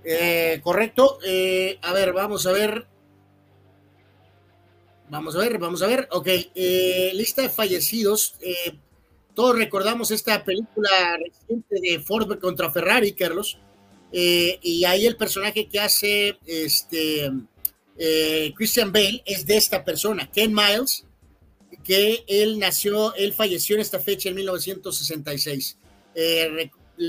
[0.03, 1.19] Eh, correcto.
[1.25, 2.85] Eh, a ver, vamos a ver.
[5.09, 6.07] Vamos a ver, vamos a ver.
[6.11, 8.35] Ok, eh, lista de fallecidos.
[9.35, 13.57] todos recordamos esta película reciente de Ford contra Ferrari, Carlos.
[14.11, 17.31] y ahí el personaje que hace este
[18.55, 21.05] Christian Bale es de esta persona, Ken Miles,
[21.84, 25.77] que él nació, él falleció en esta fecha en 1966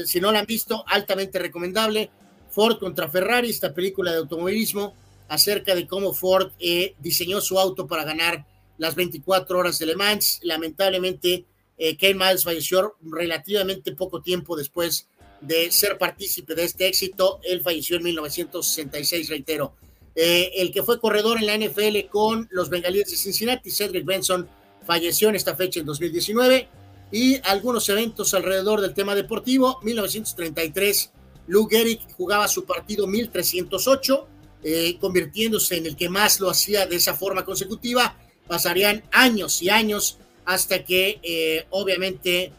[0.06, 2.10] si no la han visto, altamente recomendable.
[2.55, 4.94] Ford contra Ferrari, esta película de automovilismo
[5.28, 8.47] acerca de cómo Ford eh, diseñó su auto para ganar
[8.78, 10.40] las 24 horas de Le Mans.
[10.43, 11.44] Lamentablemente,
[11.76, 15.09] eh, Ken Miles falleció relativamente poco tiempo después
[15.40, 17.40] de ser partícipe de este éxito.
[17.43, 19.74] Él falleció en 1966, reitero.
[20.14, 24.48] Eh, el que fue corredor en la NFL con los Bengalíes de Cincinnati, Cedric Benson,
[24.86, 26.68] falleció en esta fecha en 2019.
[27.10, 29.81] Y algunos eventos alrededor del tema deportivo.
[29.82, 31.10] 1933,
[31.46, 34.28] Lou Gehrig jugaba su partido 1308,
[34.62, 38.16] eh, convirtiéndose en el que más lo hacía de esa forma consecutiva.
[38.46, 42.52] Pasarían años y años hasta que, eh, obviamente,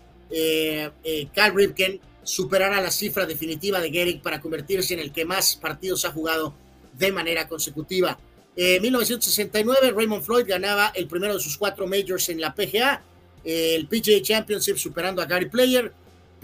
[1.33, 6.03] Carl Ripken superará la cifra definitiva de Gehrig para convertirse en el que más partidos
[6.03, 6.55] ha jugado
[6.93, 8.17] de manera consecutiva.
[8.55, 13.03] En 1969, Raymond Floyd ganaba el primero de sus cuatro majors en la PGA,
[13.43, 15.93] el PGA Championship superando a Gary Player.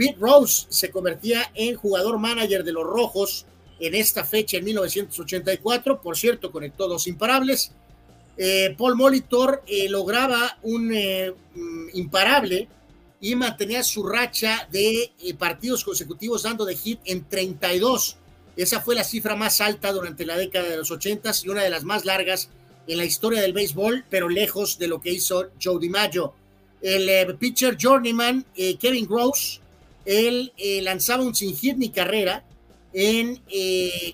[0.02, 3.46] Pete Rose se convertía en jugador manager de los Rojos
[3.80, 7.72] en esta fecha en 1984, por cierto, conectó dos imparables.
[8.36, 12.68] Eh, Paul Molitor eh, lograba un eh, mm, imparable
[13.20, 18.18] y mantenía su racha de partidos consecutivos dando de hit en 32
[18.56, 21.70] esa fue la cifra más alta durante la década de los 80 y una de
[21.70, 22.50] las más largas
[22.88, 26.34] en la historia del béisbol, pero lejos de lo que hizo Joe DiMaggio.
[26.82, 28.46] El pitcher journeyman
[28.80, 29.62] Kevin Gross,
[30.06, 32.44] él eh, lanzaba un sin hit ni carrera
[32.94, 33.42] en,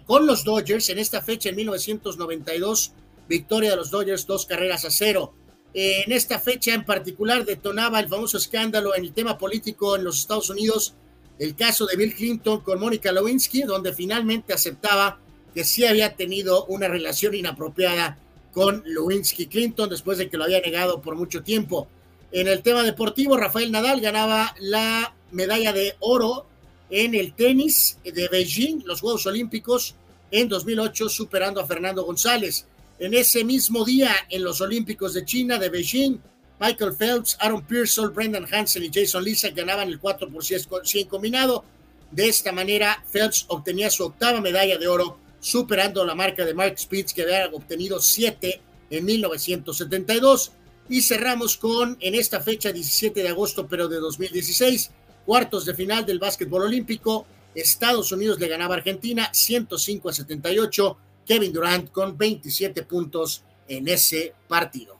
[0.05, 2.91] con los Dodgers en esta fecha en 1992,
[3.27, 5.33] victoria de los Dodgers, dos carreras a cero.
[5.73, 10.19] en esta fecha en particular detonaba el famoso escándalo en el tema político en los
[10.19, 10.93] Estados Unidos
[11.39, 15.19] el caso de Bill Clinton con Mónica Lewinsky, donde finalmente aceptaba
[15.53, 18.17] que sí había tenido una relación inapropiada
[18.51, 21.87] con Lewinsky Clinton después de que lo había negado por mucho tiempo.
[22.31, 26.45] En el tema deportivo, Rafael Nadal ganaba la medalla de oro
[26.89, 29.95] en el tenis de Beijing, los Juegos Olímpicos,
[30.31, 32.65] en 2008, superando a Fernando González.
[32.99, 36.17] En ese mismo día, en los Olímpicos de China de Beijing,
[36.59, 41.63] Michael Phelps, Aaron Pearsall, Brendan Hansen y Jason Lisa ganaban el 4 por 100 combinado.
[42.11, 46.77] De esta manera, Phelps obtenía su octava medalla de oro, superando la marca de Mark
[46.79, 48.59] Spitz, que había obtenido 7
[48.89, 50.51] en 1972.
[50.89, 54.91] Y cerramos con, en esta fecha, 17 de agosto, pero de 2016,
[55.25, 57.25] cuartos de final del básquetbol olímpico.
[57.53, 60.97] Estados Unidos le ganaba a Argentina 105 a 78.
[61.25, 64.97] Kevin Durant con 27 puntos en ese partido.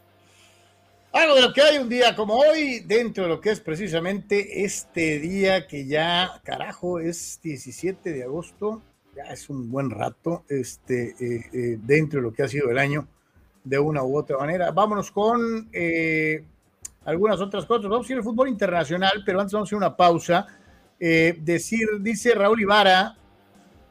[1.14, 4.66] Algo de lo que hay un día como hoy, dentro de lo que es precisamente
[4.66, 8.84] este día que ya, carajo, es 17 de agosto,
[9.16, 12.78] ya es un buen rato, este, eh, eh, dentro de lo que ha sido el
[12.78, 13.08] año,
[13.68, 14.72] de una u otra manera.
[14.72, 16.44] Vámonos con eh,
[17.06, 17.90] algunas otras cosas.
[17.90, 20.48] Vamos a ir al fútbol internacional, pero antes vamos a hacer una pausa.
[21.00, 23.16] decir, dice Raúl Ibarra,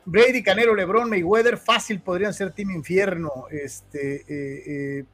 [0.04, 3.46] Brady, Canelo, Lebron, Mayweather, fácil podrían ser Team Infierno.
[3.50, 5.04] Este,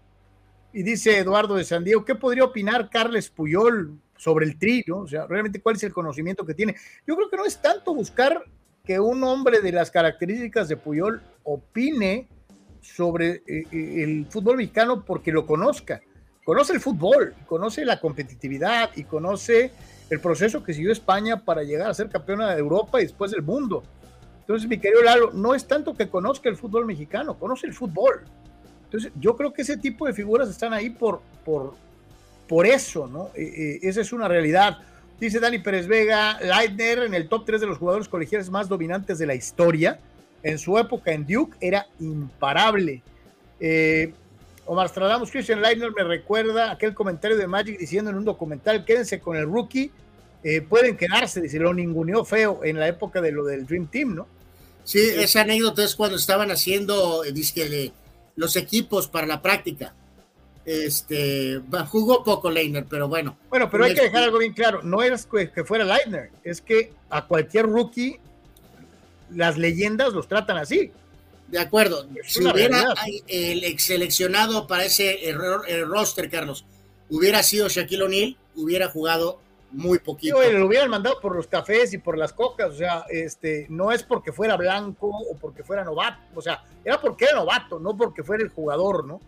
[0.73, 4.85] y dice Eduardo de San Diego, ¿qué podría opinar Carles Puyol sobre el tri?
[4.91, 6.75] O sea, realmente cuál es el conocimiento que tiene.
[7.07, 8.43] Yo creo que no es tanto buscar
[8.85, 12.29] que un hombre de las características de Puyol opine
[12.83, 16.03] sobre eh, eh, el fútbol mexicano porque lo conozca.
[16.45, 19.71] Conoce el fútbol, conoce la competitividad y conoce
[20.11, 23.43] el proceso que siguió España para llegar a ser campeona de Europa y después del
[23.43, 23.83] mundo.
[24.41, 28.23] Entonces, mi querido Lalo, no es tanto que conozca el fútbol mexicano, conoce el fútbol.
[28.85, 31.75] Entonces, yo creo que ese tipo de figuras están ahí por, por,
[32.49, 33.31] por eso, ¿no?
[33.35, 34.79] Eh, eh, esa es una realidad.
[35.19, 39.19] Dice Dani Pérez Vega, Leitner en el top 3 de los jugadores colegiales más dominantes
[39.19, 40.01] de la historia.
[40.43, 43.03] En su época en Duke era imparable.
[43.61, 44.13] Eh,
[44.67, 49.21] Omar Stradamus, Christian Leitner me recuerda aquel comentario de Magic diciendo en un documental, quédense
[49.21, 49.91] con el rookie,
[50.69, 54.27] pueden quedarse, dice, lo ninguneó feo en la época de lo del Dream Team, ¿no?
[54.85, 57.93] Sí, esa anécdota es cuando estaban haciendo, dice,
[58.37, 59.95] los equipos para la práctica.
[60.65, 63.37] Este, jugó poco Leitner, pero bueno.
[63.51, 66.93] Bueno, pero hay que dejar algo bien claro, no es que fuera Leitner, es que
[67.11, 68.21] a cualquier rookie
[69.35, 70.93] las leyendas los tratan así.
[71.49, 72.09] De acuerdo.
[72.25, 72.95] si hubiera
[73.29, 76.65] el ex seleccionado para ese error, el roster, Carlos,
[77.11, 79.39] hubiera sido Shaquille O'Neal, hubiera jugado
[79.73, 80.41] muy poquito.
[80.51, 84.03] lo hubieran mandado por los cafés y por las cocas, o sea, este, no es
[84.03, 88.23] porque fuera blanco o porque fuera novato, o sea, era porque era novato, no porque
[88.23, 89.21] fuera el jugador, ¿no?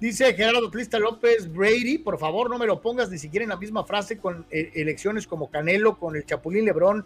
[0.00, 3.56] Dice Gerardo Trista López, Brady, por favor no me lo pongas ni siquiera en la
[3.56, 7.04] misma frase con eh, elecciones como Canelo, con el Chapulín Lebrón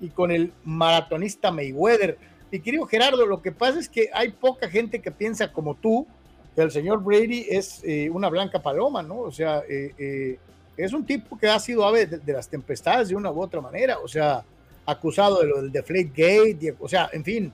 [0.00, 2.18] y con el maratonista Mayweather.
[2.50, 6.06] Mi querido Gerardo, lo que pasa es que hay poca gente que piensa como tú,
[6.54, 9.18] que el señor Brady es eh, una blanca paloma, ¿no?
[9.20, 10.38] O sea, eh,
[10.76, 13.98] es un tipo que ha sido ave de, las tempestades de una u otra manera.
[13.98, 14.44] O sea,
[14.86, 17.52] acusado de lo del Deflate Gate, o sea, en fin,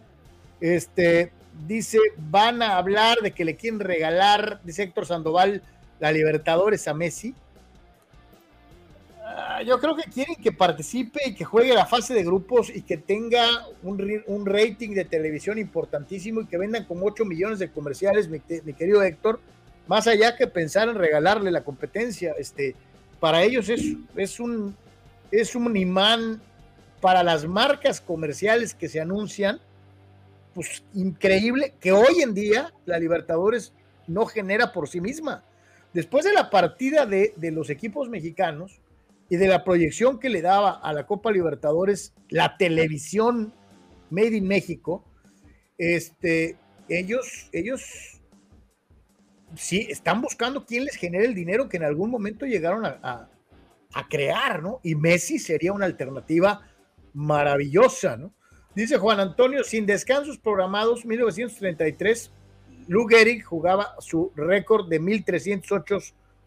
[0.61, 1.33] este,
[1.67, 5.63] dice, van a hablar de que le quieren regalar, dice Héctor Sandoval,
[5.99, 7.35] la Libertadores a Messi.
[9.67, 12.97] Yo creo que quieren que participe y que juegue la fase de grupos y que
[12.97, 18.29] tenga un, un rating de televisión importantísimo y que vendan como 8 millones de comerciales,
[18.29, 19.41] mi, mi, querido Héctor,
[19.87, 22.35] más allá que pensar en regalarle la competencia.
[22.39, 22.75] Este,
[23.19, 24.75] para ellos es, es, un,
[25.31, 26.41] es un imán
[27.01, 29.61] para las marcas comerciales que se anuncian,
[30.55, 33.73] pues increíble que hoy en día la Libertadores
[34.07, 35.45] no genera por sí misma.
[35.93, 38.80] Después de la partida de, de los equipos mexicanos
[39.31, 43.55] y de la proyección que le daba a la Copa Libertadores la televisión
[44.11, 45.05] Made in México,
[45.79, 46.57] este,
[46.89, 48.21] ellos, ellos
[49.55, 53.31] sí están buscando quién les genere el dinero que en algún momento llegaron a,
[53.93, 54.81] a, crear, ¿no?
[54.83, 56.69] Y Messi sería una alternativa
[57.15, 58.35] maravillosa, ¿no?
[58.75, 62.33] Dice Juan Antonio, sin descansos programados, 1933,
[62.89, 65.99] Lou Gehrig jugaba su récord de 1308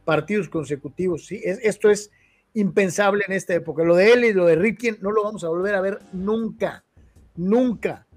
[0.04, 1.40] partidos consecutivos, ¿sí?
[1.46, 2.12] Es, esto es
[2.54, 3.84] impensable en esta época.
[3.84, 6.84] Lo de él y lo de Ripken no lo vamos a volver a ver nunca,
[7.36, 8.08] nunca.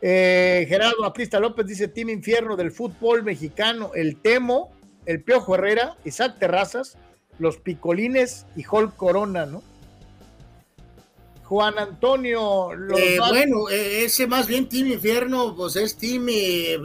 [0.00, 4.72] Eh, Gerardo Aprista López dice, Team Infierno del fútbol mexicano, el Temo,
[5.06, 6.96] el Piojo Herrera, Isaac Terrazas,
[7.38, 9.62] los Picolines y Hulk Corona, ¿no?
[11.44, 12.72] Juan Antonio.
[12.96, 16.76] Eh, bueno, ese más bien Team Infierno, pues es Team, eh,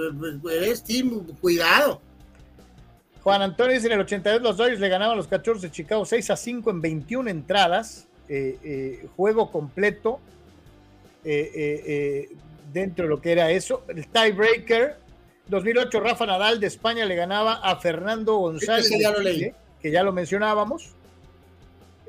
[0.52, 2.02] es Team Cuidado.
[3.24, 6.06] Juan Antonio dice en el 82 los Dodgers le ganaban a los Cachorros de Chicago
[6.06, 10.20] 6 a 5 en 21 entradas, eh, juego completo
[12.74, 13.84] dentro de lo que era eso.
[13.88, 14.98] El tiebreaker,
[15.48, 19.54] 2008 Rafa Nadal de España le ganaba a Fernando González, ya lo leí.
[19.82, 20.96] que ya lo mencionábamos.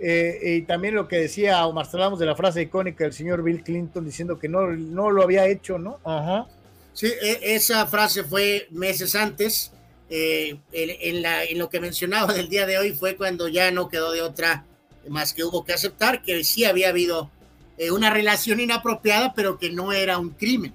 [0.04, 3.62] Eh, y también lo que decía Omar Salamos de la frase icónica del señor Bill
[3.62, 6.00] Clinton diciendo que no, no lo había hecho, ¿no?
[6.02, 6.48] Ajá.
[6.92, 9.72] Sí, e, esa frase fue meses antes.
[10.10, 13.88] Eh, en, la, en lo que mencionaba del día de hoy fue cuando ya no
[13.88, 14.66] quedó de otra
[15.08, 17.30] más que hubo que aceptar que sí había habido
[17.78, 20.74] eh, una relación inapropiada, pero que no era un crimen.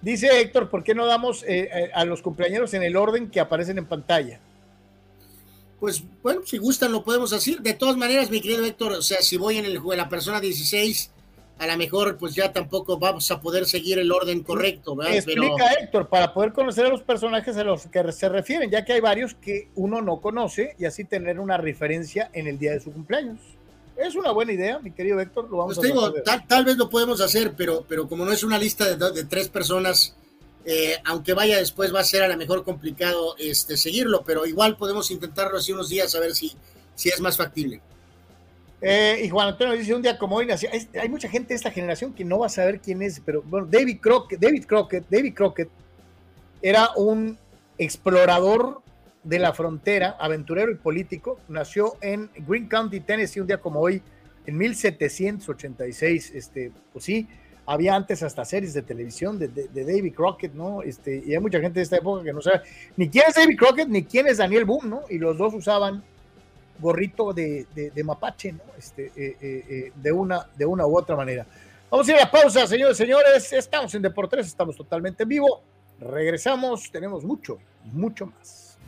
[0.00, 1.44] Dice Héctor, ¿por qué no damos
[1.94, 4.40] a los cumpleaños en el orden que aparecen en pantalla?
[5.80, 7.60] pues bueno, si gustan lo podemos hacer.
[7.60, 11.10] De todas maneras, mi querido Héctor, o sea, si voy en el la persona 16,
[11.60, 15.14] a lo mejor pues ya tampoco vamos a poder seguir el orden correcto, ¿verdad?
[15.14, 18.94] Explica, Héctor, para poder conocer a los personajes a los que se refieren, ya que
[18.94, 22.80] hay varios que uno no conoce y así tener una referencia en el día de
[22.80, 23.38] su cumpleaños.
[23.94, 26.78] Es una buena idea, mi querido Héctor, lo vamos pues a digo, tal, tal, vez
[26.78, 30.16] lo podemos hacer, pero, pero como no es una lista de, de tres personas,
[30.64, 34.78] eh, aunque vaya después va a ser a lo mejor complicado este, seguirlo, pero igual
[34.78, 36.56] podemos intentarlo así unos días a ver si,
[36.94, 37.82] si es más factible.
[38.82, 41.70] Eh, y Juan Antonio dice, un día como hoy nació, hay mucha gente de esta
[41.70, 45.34] generación que no va a saber quién es, pero bueno, David Crockett, David Crockett, David
[45.34, 45.68] Crockett
[46.62, 47.38] era un
[47.76, 48.80] explorador
[49.22, 54.02] de la frontera, aventurero y político, nació en Green County, Tennessee, un día como hoy,
[54.46, 57.28] en 1786, este, pues sí,
[57.66, 60.82] había antes hasta series de televisión de, de, David Crockett, ¿no?
[60.82, 62.62] Este, y hay mucha gente de esta época que no sabe
[62.96, 65.02] ni quién es David Crockett ni quién es Daniel Boone, ¿no?
[65.08, 66.02] Y los dos usaban
[66.80, 68.60] gorrito de, de mapache, ¿no?
[68.78, 71.46] Este, eh, eh, eh, de, una, de una u otra manera.
[71.90, 73.52] Vamos a ir a pausa, señores y señores.
[73.52, 75.62] Estamos en Deportes, estamos totalmente en vivo.
[75.98, 77.58] Regresamos, tenemos mucho,
[77.92, 78.78] mucho más.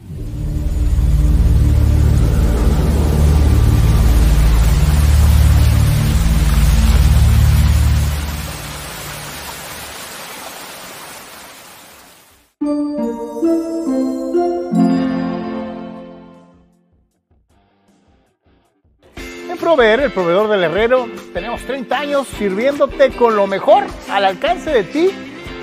[19.73, 24.85] Proveer, el proveedor del herrero, tenemos 30 años sirviéndote con lo mejor al alcance de
[24.85, 25.09] ti,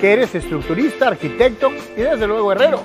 [0.00, 2.82] que eres estructurista, arquitecto y desde luego herrero.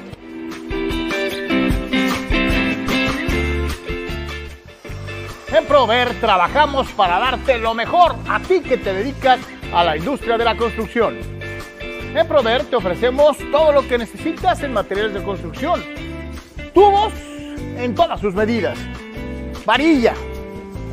[5.51, 9.39] En Proveer trabajamos para darte lo mejor a ti que te dedicas
[9.73, 11.17] a la industria de la construcción.
[12.13, 15.83] En Prover te ofrecemos todo lo que necesitas en materiales de construcción.
[16.71, 17.13] Tubos
[17.79, 18.77] en todas sus medidas.
[19.65, 20.13] Varilla.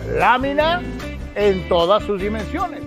[0.08, 0.82] Lámina
[1.34, 2.82] en todas sus dimensiones.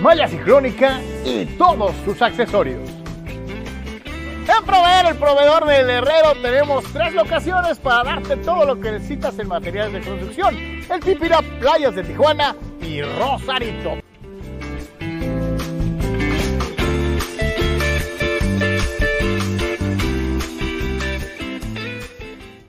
[0.00, 2.80] Malla ciclónica y todos sus accesorios.
[4.46, 9.38] En Proveer, el proveedor del herrero, tenemos tres locaciones para darte todo lo que necesitas
[9.38, 10.54] en materiales de construcción.
[10.54, 13.98] El Tipira, Playas de Tijuana y Rosarito.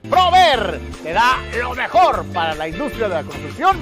[0.08, 3.76] Prover te da lo mejor para la industria de la construcción,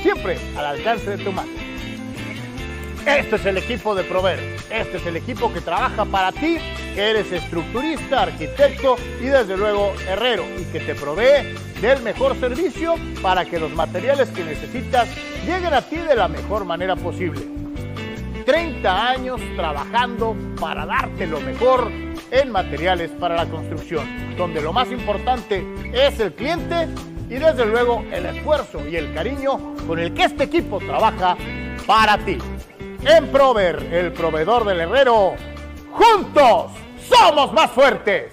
[0.00, 1.50] siempre al alcance de tu mano.
[3.04, 4.38] Este es el equipo de Prover.
[4.70, 6.56] Este es el equipo que trabaja para ti,
[6.94, 12.94] que eres estructurista, arquitecto y desde luego herrero y que te provee del mejor servicio
[13.20, 15.10] para que los materiales que necesitas
[15.44, 17.42] lleguen a ti de la mejor manera posible.
[18.46, 21.92] 30 años trabajando para darte lo mejor
[22.32, 26.88] en materiales para la construcción, donde lo más importante es el cliente
[27.28, 31.36] y desde luego el esfuerzo y el cariño con el que este equipo trabaja
[31.86, 32.38] para ti.
[33.04, 35.34] En Prover, el proveedor del herrero,
[35.92, 36.72] juntos
[37.08, 38.32] somos más fuertes.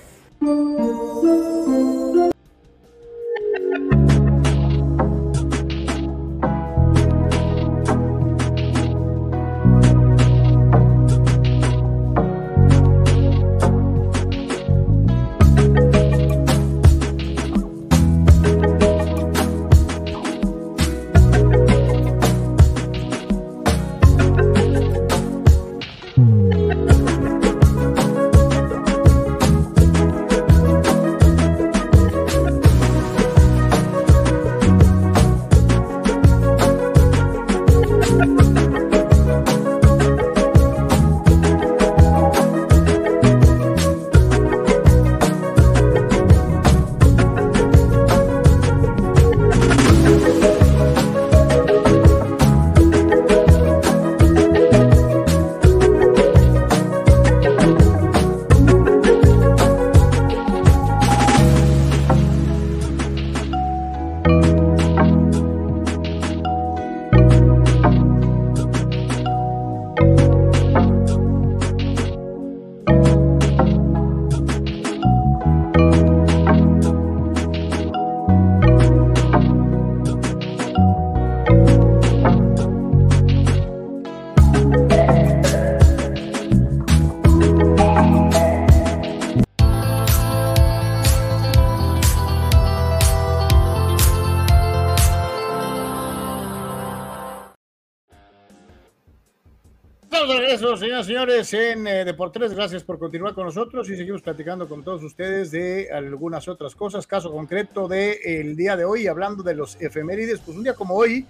[100.50, 102.56] De regreso, señoras y señores, en eh, Deportes.
[102.56, 107.06] Gracias por continuar con nosotros y seguimos platicando con todos ustedes de algunas otras cosas.
[107.06, 110.96] Caso concreto del el día de hoy, hablando de los efemérides, pues un día como
[110.96, 111.28] hoy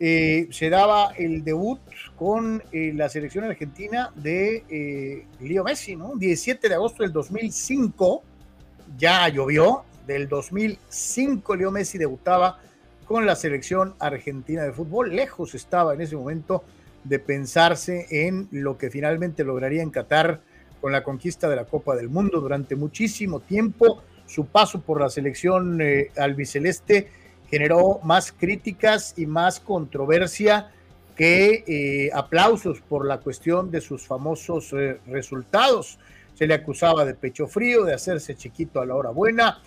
[0.00, 1.78] eh, se daba el debut
[2.16, 6.16] con eh, la selección argentina de eh, Leo Messi, ¿no?
[6.16, 8.24] 17 de agosto del 2005,
[8.98, 12.58] ya llovió, del 2005 Leo Messi debutaba
[13.04, 15.14] con la selección argentina de fútbol.
[15.14, 16.64] Lejos estaba en ese momento
[17.04, 20.40] de pensarse en lo que finalmente lograría en Qatar
[20.80, 24.02] con la conquista de la Copa del Mundo durante muchísimo tiempo.
[24.26, 27.08] Su paso por la selección eh, albiceleste
[27.48, 30.70] generó más críticas y más controversia
[31.16, 35.98] que eh, aplausos por la cuestión de sus famosos eh, resultados.
[36.34, 39.60] Se le acusaba de pecho frío, de hacerse chiquito a la hora buena,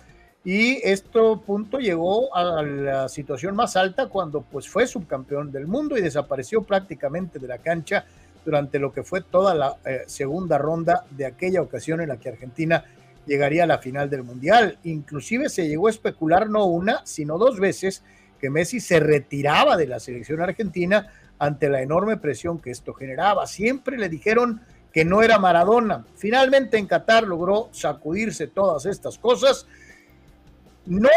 [0.44, 5.96] y esto punto llegó a la situación más alta cuando pues fue subcampeón del mundo
[5.96, 8.04] y desapareció prácticamente de la cancha
[8.44, 12.28] durante lo que fue toda la eh, segunda ronda de aquella ocasión en la que
[12.28, 12.84] Argentina
[13.26, 14.78] llegaría a la final del mundial.
[14.84, 18.02] Inclusive se llegó a especular no una, sino dos veces
[18.38, 21.08] que Messi se retiraba de la selección argentina
[21.38, 23.46] ante la enorme presión que esto generaba.
[23.46, 24.60] Siempre le dijeron
[24.92, 26.04] que no era Maradona.
[26.16, 29.66] Finalmente en Qatar logró sacudirse todas estas cosas
[30.86, 31.08] no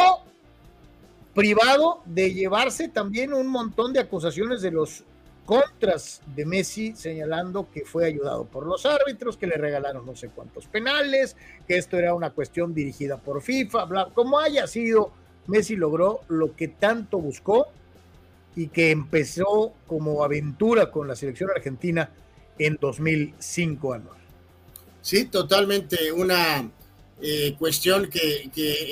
[1.33, 5.03] privado de llevarse también un montón de acusaciones de los
[5.45, 10.29] contras de Messi, señalando que fue ayudado por los árbitros, que le regalaron no sé
[10.29, 11.37] cuántos penales,
[11.67, 15.11] que esto era una cuestión dirigida por FIFA, bla, como haya sido,
[15.47, 17.67] Messi logró lo que tanto buscó
[18.55, 22.09] y que empezó como aventura con la selección argentina
[22.57, 24.17] en 2005, Anual.
[25.01, 26.69] Sí, totalmente una
[27.21, 28.49] eh, cuestión que,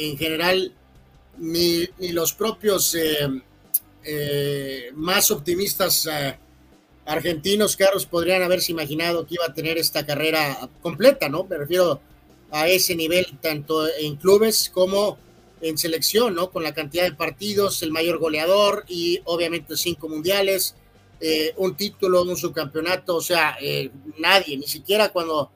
[0.10, 0.74] en general
[1.38, 3.28] ni, ni los propios eh,
[4.04, 6.38] eh, más optimistas eh,
[7.06, 11.44] argentinos, Carlos, podrían haberse imaginado que iba a tener esta carrera completa, ¿no?
[11.44, 12.00] Me refiero
[12.52, 15.18] a ese nivel, tanto en clubes como
[15.62, 16.50] en selección, ¿no?
[16.52, 20.76] Con la cantidad de partidos, el mayor goleador y obviamente cinco mundiales,
[21.58, 23.58] un título, un subcampeonato, o sea,
[24.20, 25.52] nadie, ni siquiera cuando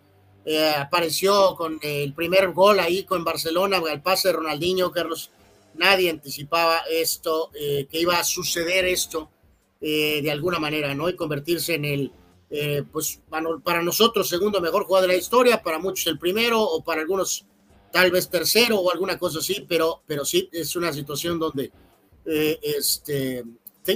[0.45, 5.31] eh, apareció con el primer gol ahí con Barcelona, al pase de Ronaldinho, Carlos.
[5.75, 9.29] Nadie anticipaba esto, eh, que iba a suceder esto
[9.81, 11.09] eh, de alguna manera, ¿no?
[11.09, 12.11] Y convertirse en el,
[12.91, 13.21] pues
[13.63, 17.45] para nosotros, segundo mejor jugador de la historia, para muchos el primero, o para algunos
[17.91, 21.71] tal vez tercero o alguna cosa así, pero, pero sí es una situación donde
[22.25, 23.43] este,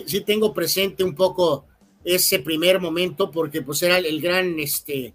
[0.06, 1.66] sí tengo presente un poco
[2.04, 5.14] ese primer momento porque pues era el, gran este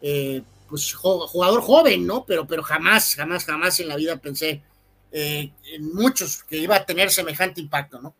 [0.00, 2.24] eh, pues jugador joven, ¿no?
[2.26, 4.62] Pero, pero jamás, jamás, jamás en la vida pensé
[5.10, 8.14] eh, en muchos que iba a tener semejante impacto, ¿no?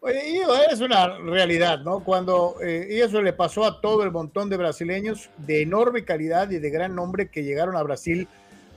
[0.00, 2.04] Oye, es una realidad, ¿no?
[2.04, 6.50] Cuando, eh, y eso le pasó a todo el montón de brasileños de enorme calidad
[6.50, 8.28] y de gran nombre que llegaron a Brasil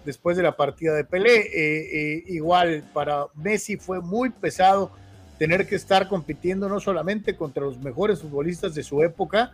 [0.05, 2.23] después de la partida de Pelé.
[2.27, 4.91] igual para Messi fue muy pesado
[5.37, 9.51] tener que estar compitiendo no solamente contra los mejores futbolistas de su época,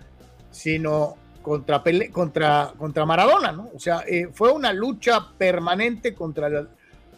[0.52, 3.70] sino contra, contra, contra Maradona, ¿no?
[3.76, 6.50] O sea, eh, fue una lucha permanente contra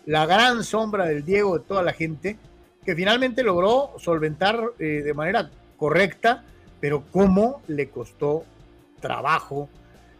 [0.05, 2.37] la, gran sombra del Diego de toda la gente,
[2.85, 6.43] que finalmente logró solventar eh, de manera correcta,
[6.81, 8.43] pero cómo le costó
[8.99, 9.69] trabajo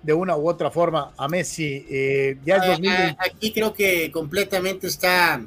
[0.02, 1.86] de una u otra forma a Messi.
[1.90, 5.42] Eh, ya ah, Aquí creo que completamente está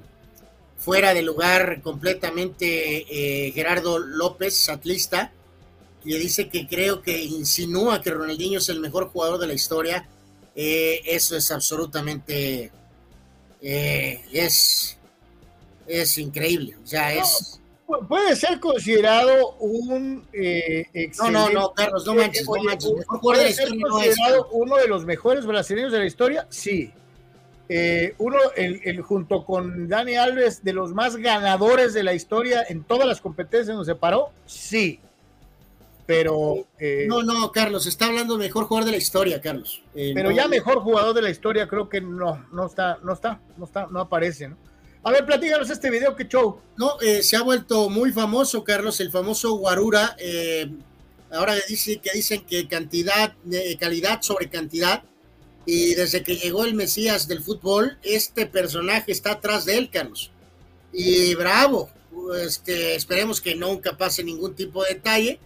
[0.76, 5.32] fuera de lugar completamente Gerardo López, atlista,
[6.04, 10.08] y dice que creo que insinúa que Ronaldinho es el mejor jugador de la historia.
[10.54, 12.70] Eh, eso es absolutamente
[13.60, 14.98] eh, es
[15.86, 16.76] es increíble.
[16.82, 17.60] O sea, es
[18.08, 22.92] puede ser considerado un eh, no, no, no, Carlos, no manches, no manches.
[23.20, 26.46] ¿Puede ser considerado uno de los mejores brasileños de la historia?
[26.50, 26.92] Sí.
[28.18, 32.84] uno, el, el, junto con Dani Alves, de los más ganadores de la historia en
[32.84, 35.00] todas las competencias donde se paró, sí
[36.10, 36.66] pero...
[36.80, 39.80] Eh, no, no, Carlos, está hablando mejor jugador de la historia, Carlos.
[39.94, 43.40] Eh, pero ya mejor jugador de la historia creo que no, no está, no está,
[43.56, 44.56] no está, no aparece, ¿no?
[45.04, 46.58] A ver, platíganos este video, qué show.
[46.76, 50.16] No, eh, se ha vuelto muy famoso, Carlos, el famoso Guarura.
[51.30, 53.32] ahora dice, que dicen que cantidad,
[53.78, 55.04] calidad sobre cantidad.
[55.64, 60.32] Y desde que llegó el Mesías del fútbol, este personaje está atrás de él, Carlos.
[60.92, 61.88] Y bravo,
[62.36, 65.38] este, esperemos que nunca pase ningún tipo de detalle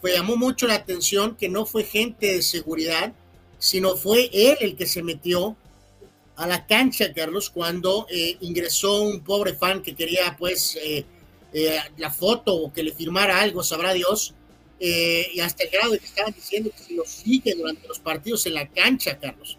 [0.00, 3.12] pues llamó mucho la atención que no fue gente de seguridad,
[3.58, 5.56] sino fue él el que se metió
[6.38, 11.04] a la cancha, Carlos, cuando eh, ingresó un pobre fan que quería pues eh,
[11.52, 14.34] eh, la foto o que le firmara algo, sabrá Dios,
[14.80, 18.46] y hasta el grado de que estaban diciendo que si lo sigue durante los partidos
[18.46, 19.58] en la cancha, Carlos,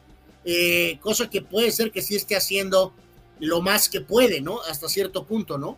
[1.01, 2.93] cosa que puede ser que sí esté haciendo
[3.41, 4.61] lo más que puede, ¿no?
[4.61, 5.77] Hasta cierto punto, ¿no?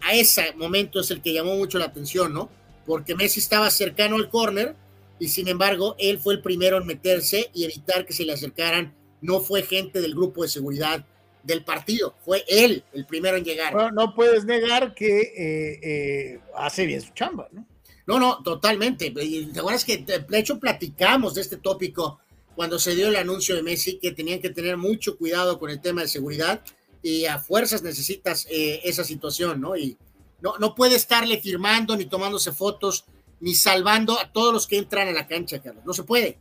[0.00, 2.48] a ese momento es el que llamó mucho la atención, ¿no?
[2.86, 4.74] Porque Messi estaba cercano al córner
[5.18, 8.94] y sin embargo él fue el primero en meterse y evitar que se le acercaran.
[9.20, 11.04] No fue gente del grupo de seguridad
[11.42, 13.92] del partido, fue él el primero en llegar.
[13.92, 17.66] no puedes negar que eh, eh, hace bien su chamba, ¿no?
[18.06, 19.10] No, no, totalmente.
[19.10, 22.20] Te acuerdas que de hecho platicamos de este tópico
[22.54, 25.80] cuando se dio el anuncio de Messi que tenían que tener mucho cuidado con el
[25.80, 26.62] tema de seguridad
[27.02, 29.76] y a fuerzas necesitas eh, esa situación, ¿no?
[29.76, 29.96] Y,
[30.40, 33.04] no, no puede estarle firmando, ni tomándose fotos,
[33.40, 35.84] ni salvando a todos los que entran a la cancha, Carlos.
[35.84, 36.38] No se puede.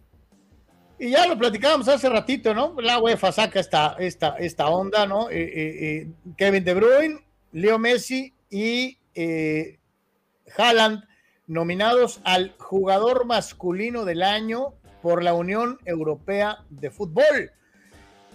[0.98, 2.76] Y ya lo platicábamos hace ratito, ¿no?
[2.80, 5.30] La UEFA saca esta, esta, esta onda, ¿no?
[5.30, 5.52] Eh, eh,
[5.82, 6.08] eh,
[6.38, 8.98] Kevin De Bruyne, Leo Messi y
[10.58, 11.04] Haaland
[11.48, 17.52] nominados al jugador masculino del año por la Unión Europea de Fútbol.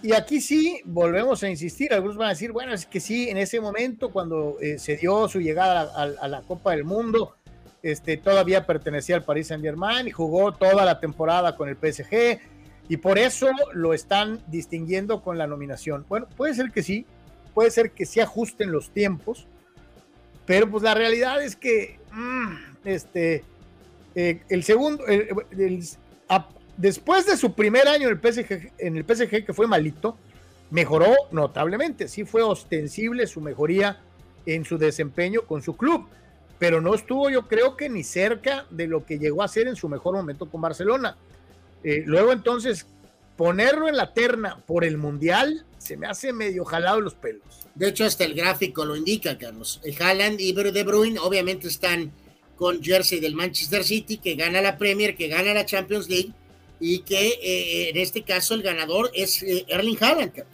[0.03, 3.37] Y aquí sí, volvemos a insistir, algunos van a decir, bueno, es que sí, en
[3.37, 7.37] ese momento cuando eh, se dio su llegada a, la Copa del Mundo,
[7.83, 12.41] este, todavía pertenecía al Paris Saint Germain y jugó toda la temporada con el PSG
[12.89, 16.07] y por eso lo están distinguiendo con la nominación.
[16.09, 17.05] Bueno, puede ser que sí,
[17.53, 19.47] puede ser que se ajusten los tiempos,
[20.47, 22.55] pero pues la realidad es que mm,
[22.87, 23.45] este,
[24.15, 25.85] eh, el segundo, el,
[26.81, 30.16] después de su primer año en el PSG, en el PSG que fue malito,
[30.70, 32.09] mejoró notablemente.
[32.09, 34.01] Sí fue ostensible su mejoría
[34.47, 36.09] en su desempeño con su club,
[36.59, 39.77] pero no estuvo yo creo que ni cerca de lo que llegó a ser en
[39.77, 41.16] su mejor momento con Barcelona.
[41.85, 42.86] Eh, luego entonces
[43.36, 47.43] ponerlo en la terna por el Mundial se me hace medio jalado los pelos.
[47.74, 49.81] De hecho, hasta el gráfico lo indica, Carlos.
[49.82, 52.12] El Haaland y De Bruyne obviamente están
[52.57, 56.35] con jersey del Manchester City, que gana la Premier, que gana la Champions League,
[56.81, 60.44] y que eh, en este caso el ganador es eh, Erling Haaland,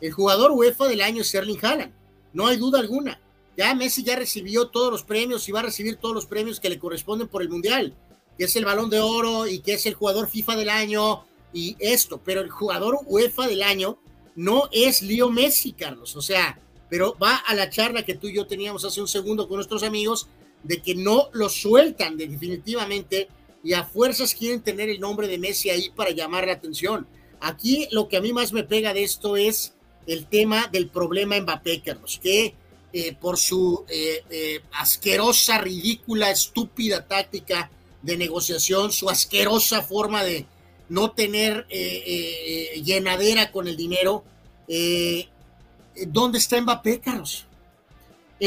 [0.00, 1.92] El jugador UEFA del año es Erling Haaland,
[2.32, 3.18] no hay duda alguna.
[3.56, 6.70] Ya Messi ya recibió todos los premios y va a recibir todos los premios que
[6.70, 7.94] le corresponden por el Mundial,
[8.38, 11.76] que es el Balón de Oro y que es el jugador FIFA del año y
[11.78, 13.98] esto, pero el jugador UEFA del año
[14.34, 16.58] no es Leo Messi, Carlos, o sea,
[16.88, 19.82] pero va a la charla que tú y yo teníamos hace un segundo con nuestros
[19.82, 20.28] amigos
[20.62, 23.28] de que no lo sueltan definitivamente
[23.64, 27.06] y a fuerzas quieren tener el nombre de Messi ahí para llamar la atención.
[27.40, 29.74] Aquí lo que a mí más me pega de esto es
[30.06, 32.54] el tema del problema Mbappé, Carlos, que
[32.92, 37.70] eh, por su eh, eh, asquerosa, ridícula, estúpida táctica
[38.02, 40.46] de negociación, su asquerosa forma de
[40.88, 41.66] no tener
[42.84, 44.24] llenadera con el dinero.
[46.06, 47.46] ¿Dónde está Mbappé, Carlos?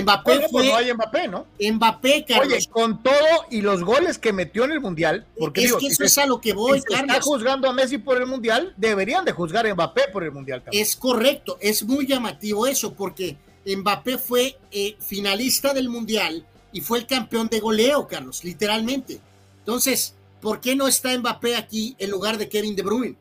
[0.03, 1.45] Mbappé Oye, pues no hay Mbappé, ¿no?
[1.59, 2.47] Mbappé, Carlos.
[2.53, 3.15] Oye, con todo
[3.49, 6.05] y los goles que metió en el Mundial, porque es digo, que si eso se-
[6.05, 7.09] es a lo que voy, si Carlos.
[7.09, 10.61] está juzgando a Messi por el Mundial, deberían de juzgar a Mbappé por el Mundial
[10.63, 10.83] también.
[10.83, 16.99] Es correcto, es muy llamativo eso, porque Mbappé fue eh, finalista del Mundial y fue
[16.99, 19.19] el campeón de goleo, Carlos, literalmente.
[19.59, 23.15] Entonces, ¿por qué no está Mbappé aquí en lugar de Kevin De Bruyne?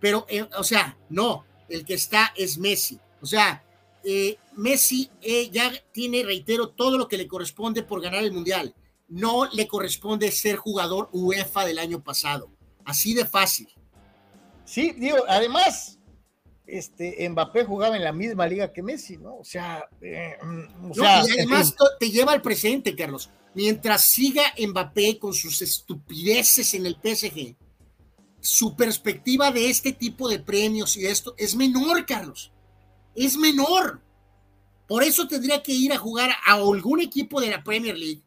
[0.00, 2.98] Pero, eh, o sea, no, el que está es Messi.
[3.22, 3.62] O sea,
[4.04, 8.74] eh, Messi eh, ya tiene, reitero, todo lo que le corresponde por ganar el Mundial.
[9.08, 12.50] No le corresponde ser jugador UEFA del año pasado.
[12.84, 13.68] Así de fácil.
[14.66, 15.98] Sí, digo, además,
[16.66, 19.38] este Mbappé jugaba en la misma liga que Messi, ¿no?
[19.38, 23.30] O sea, eh, mm, o No, sea, y además te lleva al presente, Carlos.
[23.54, 27.56] Mientras siga Mbappé con sus estupideces en el PSG,
[28.40, 32.52] su perspectiva de este tipo de premios y de esto es menor, Carlos.
[33.14, 34.02] Es menor.
[34.90, 38.22] Por eso tendría que ir a jugar a algún equipo de la Premier League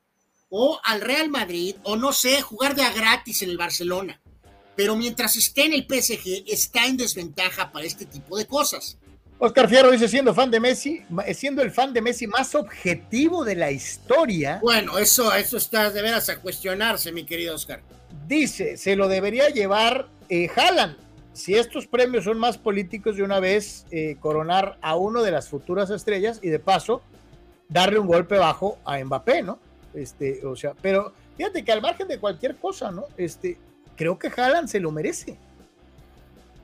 [0.48, 4.22] o al Real Madrid o no sé, jugar de a gratis en el Barcelona.
[4.78, 8.98] Pero mientras esté en el PSG, está en desventaja para este tipo de cosas.
[9.40, 11.02] Oscar Fierro dice, siendo fan de Messi,
[11.36, 16.02] siendo el fan de Messi más objetivo de la historia, Bueno, eso, eso está de
[16.02, 17.84] veras a cuestionarse, mi querido Oscar.
[18.26, 20.96] dice, se lo debería llevar eh, Haaland.
[21.34, 25.50] Si estos premios son más políticos, de una vez eh, coronar a uno de las
[25.50, 27.02] futuras estrellas y de paso
[27.70, 29.58] darle un golpe bajo a Mbappé, ¿no?
[29.94, 33.06] Este, o sea, pero fíjate que al margen de cualquier cosa, ¿no?
[33.18, 33.58] Este,
[33.96, 35.38] creo que Haaland se lo merece.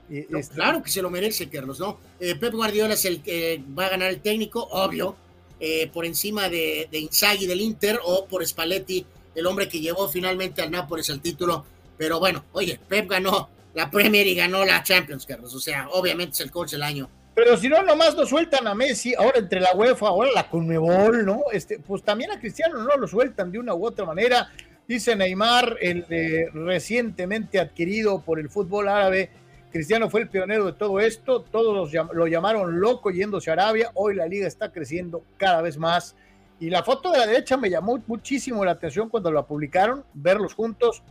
[0.08, 1.98] Eh, No, este, claro que se lo merece, Carlos, ¿no?
[2.20, 5.16] Eh, Pep Guardiola es el que va a ganar el técnico, obvio,
[5.58, 10.08] eh, por encima de, de Inzaghi del Inter o por Spalletti, el hombre que llevó
[10.08, 11.64] finalmente al Nápoles el título.
[11.98, 15.54] Pero bueno, oye, Pep ganó la Premier y ganó la Champions, Carlos.
[15.54, 17.08] O sea, obviamente es el coach del año.
[17.34, 21.24] Pero si no, nomás lo sueltan a Messi, ahora entre la UEFA, ahora la Conmebol,
[21.24, 21.42] ¿no?
[21.52, 24.50] Este, pues también a Cristiano no lo sueltan de una u otra manera.
[24.86, 26.04] Dice Neymar, el
[26.52, 29.30] recientemente adquirido por el fútbol árabe,
[29.70, 33.92] Cristiano fue el pionero de todo esto, todos los lo llamaron loco yéndose a Arabia,
[33.94, 36.16] hoy la liga está creciendo cada vez más.
[36.58, 40.54] Y la foto de la derecha me llamó muchísimo la atención cuando la publicaron, verlos
[40.54, 41.02] juntos.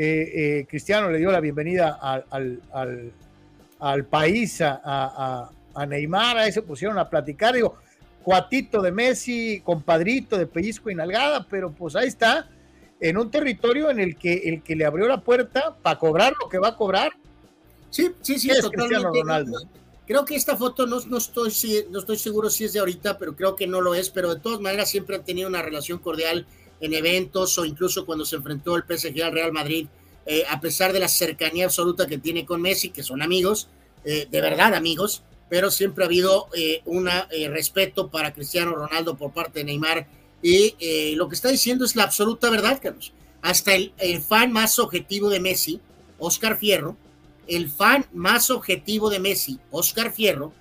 [0.00, 3.12] Eh, eh, Cristiano le dio la bienvenida al, al- al-
[3.80, 7.74] al país, a, a- a Neymar, ahí se pusieron a platicar, digo,
[8.22, 12.48] cuatito de Messi, compadrito de pellizco y nalgada, pero pues ahí está,
[13.00, 16.48] en un territorio en el que el que le abrió la puerta para cobrar lo
[16.48, 17.10] que va a cobrar.
[17.90, 19.02] Sí, sí, sí, es totalmente.
[19.20, 19.58] Ronaldo.
[20.06, 21.52] Creo que esta foto no, no, estoy,
[21.90, 24.10] no estoy seguro si es de ahorita, pero creo que no lo es.
[24.10, 26.46] Pero de todas maneras siempre han tenido una relación cordial
[26.80, 29.86] en eventos o incluso cuando se enfrentó el PSG al Real Madrid,
[30.30, 33.68] eh, a pesar de la cercanía absoluta que tiene con Messi, que son amigos,
[34.04, 37.08] eh, de verdad amigos, pero siempre ha habido eh, un
[37.50, 40.06] respeto para Cristiano Ronaldo por parte de Neymar.
[40.42, 43.14] Y lo que está diciendo es la absoluta verdad, Carlos.
[43.40, 45.80] Hasta el, el fan más objetivo de Messi,
[46.18, 46.96] Oscar Fierro,
[47.46, 50.52] el fan más objetivo de Messi, Oscar Fierro,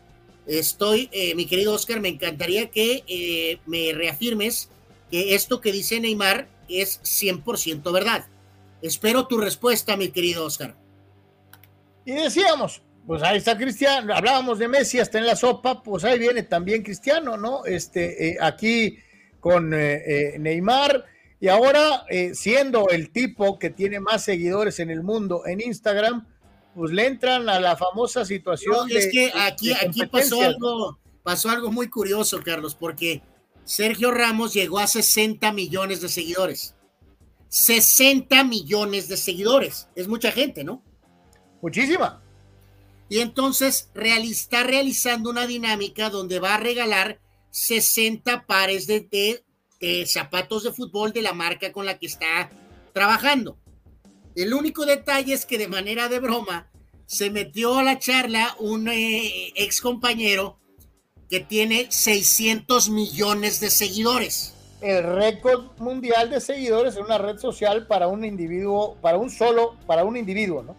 [0.47, 4.69] estoy, mi querido Oscar, me encantaría que me reafirmes
[5.09, 8.27] que esto que dice Neymar es 100% verdad.
[8.81, 10.75] Espero tu respuesta, mi querido Oscar.
[12.05, 16.19] Y decíamos, pues ahí está Cristiano, hablábamos de Messi hasta en la sopa, pues ahí
[16.19, 17.65] viene también Cristiano, ¿no?
[17.65, 18.99] Este, eh, aquí
[19.39, 21.05] con eh, eh, Neymar
[21.39, 26.25] y ahora eh, siendo el tipo que tiene más seguidores en el mundo en Instagram,
[26.75, 30.41] pues le entran a la famosa situación No, de es que aquí, de aquí pasó
[30.41, 33.21] algo, pasó algo muy curioso, Carlos, porque
[33.67, 36.73] Sergio Ramos llegó a 60 millones de seguidores.
[37.49, 39.89] 60 millones de seguidores.
[39.95, 40.81] Es mucha gente, ¿no?
[41.61, 42.23] Muchísima.
[43.09, 43.89] Y entonces
[44.23, 47.19] está realizando una dinámica donde va a regalar
[47.51, 49.43] 60 pares de, de-
[49.81, 52.49] de zapatos de fútbol de la marca con la que está
[52.93, 53.57] trabajando.
[54.33, 56.71] El único detalle es que de manera de broma
[57.05, 60.57] se metió a la charla un eh, ex compañero
[61.29, 64.53] que tiene 600 millones de seguidores.
[64.79, 69.75] el récord mundial de seguidores en una red social para un individuo, para un solo,
[69.87, 70.75] para un individuo, ¿no?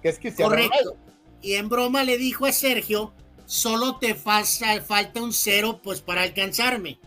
[0.00, 0.70] Que es Cristiano Correcto.
[0.72, 0.96] Ronaldo.
[1.42, 3.12] Y en broma le dijo a Sergio,
[3.46, 6.98] solo te falta, falta un cero pues para alcanzarme.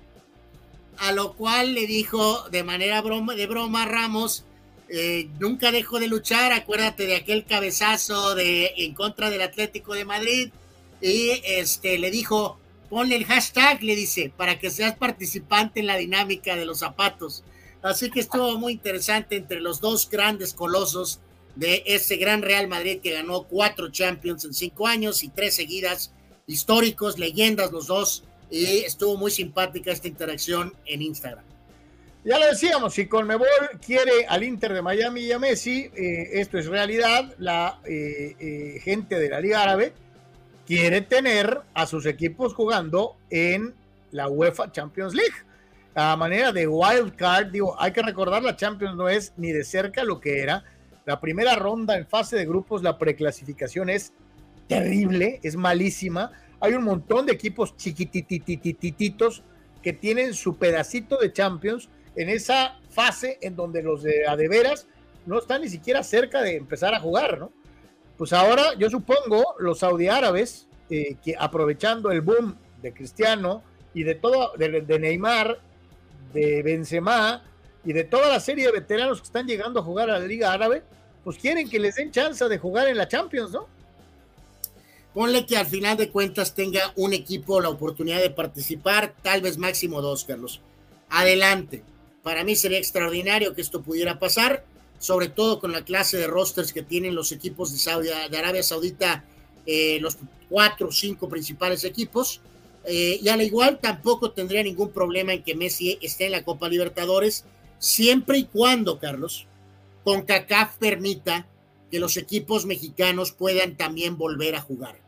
[0.98, 4.44] A lo cual le dijo de manera broma, de broma Ramos,
[4.90, 10.06] eh, nunca dejo de luchar, acuérdate de aquel cabezazo de, en contra del Atlético de
[10.06, 10.50] Madrid.
[11.02, 12.60] Y este, le dijo,
[12.90, 17.44] ponle el hashtag, le dice, para que seas participante en la dinámica de los zapatos.
[17.82, 21.20] Así que estuvo muy interesante entre los dos grandes colosos
[21.56, 26.14] de ese gran Real Madrid que ganó cuatro Champions en cinco años y tres seguidas,
[26.46, 31.44] históricos, leyendas los dos, y estuvo muy simpática esta interacción en Instagram.
[32.24, 33.48] Ya lo decíamos, si Conmebol
[33.86, 38.80] quiere al Inter de Miami y a Messi, eh, esto es realidad, la eh, eh,
[38.84, 39.94] gente de la Liga Árabe
[40.68, 43.74] quiere tener a sus equipos jugando en
[44.12, 45.34] la UEFA Champions League.
[45.96, 49.64] A manera de wild card, digo, hay que recordar, la Champions no es ni de
[49.64, 50.66] cerca lo que era.
[51.06, 54.12] La primera ronda en fase de grupos, la preclasificación es
[54.68, 56.34] terrible, es malísima.
[56.60, 59.44] Hay un montón de equipos chiquitititititos
[59.82, 61.88] que tienen su pedacito de Champions
[62.18, 64.86] en esa fase en donde los de adeveras
[65.26, 67.54] no están ni siquiera cerca de empezar a jugar, ¿no?
[68.18, 73.64] Pues ahora yo supongo los saudí árabes, eh, que aprovechando el boom de Cristiano
[73.94, 75.60] y de todo, de, de Neymar
[76.34, 77.44] de Benzema
[77.86, 80.52] y de toda la serie de veteranos que están llegando a jugar a la Liga
[80.52, 80.84] Árabe,
[81.24, 83.68] pues quieren que les den chance de jugar en la Champions, ¿no?
[85.14, 89.58] Ponle que al final de cuentas tenga un equipo la oportunidad de participar, tal vez
[89.58, 90.62] máximo dos, Carlos.
[91.10, 91.84] Adelante.
[92.24, 94.64] Para mí sería extraordinario que esto pudiera pasar,
[95.00, 99.26] sobre todo con la clase de rosters que tienen los equipos de, Saudi, Arabia Saudita,
[99.66, 100.18] eh, los
[100.50, 102.42] cuatro o cinco principales equipos.
[102.86, 106.70] Eh, y al igual tampoco tendría ningún problema en que Messi esté en la Copa
[106.70, 107.46] Libertadores,
[107.80, 109.46] siempre y cuando, Carlos,
[110.04, 111.48] con CACAF permita
[111.92, 115.00] que los equipos mexicanos puedan también volver a jugar.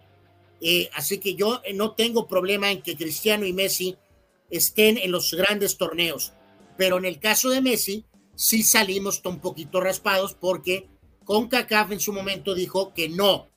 [0.61, 3.97] Eh, así que yo no tengo problema en que Cristiano y Messi
[4.49, 6.33] estén en los grandes torneos,
[6.77, 8.05] pero en el caso de Messi
[8.39, 10.87] sí salimos un poquito raspados porque
[11.25, 13.49] con CACAF en su momento dijo que no,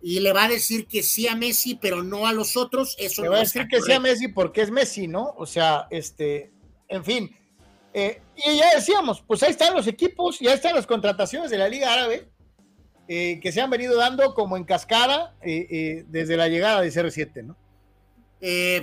[0.00, 3.22] y le va a decir que sí a Messi, pero no a los otros, eso
[3.22, 5.34] le va a decir que sí a Messi porque es Messi, ¿no?
[5.36, 6.52] O sea, este,
[6.86, 7.36] en fin.
[7.92, 11.68] Eh, y ya decíamos, pues ahí están los equipos, ya están las contrataciones de la
[11.68, 12.28] Liga Árabe
[13.08, 17.44] eh, que se han venido dando como en cascada eh, desde la llegada de CR7,
[17.44, 17.56] ¿no?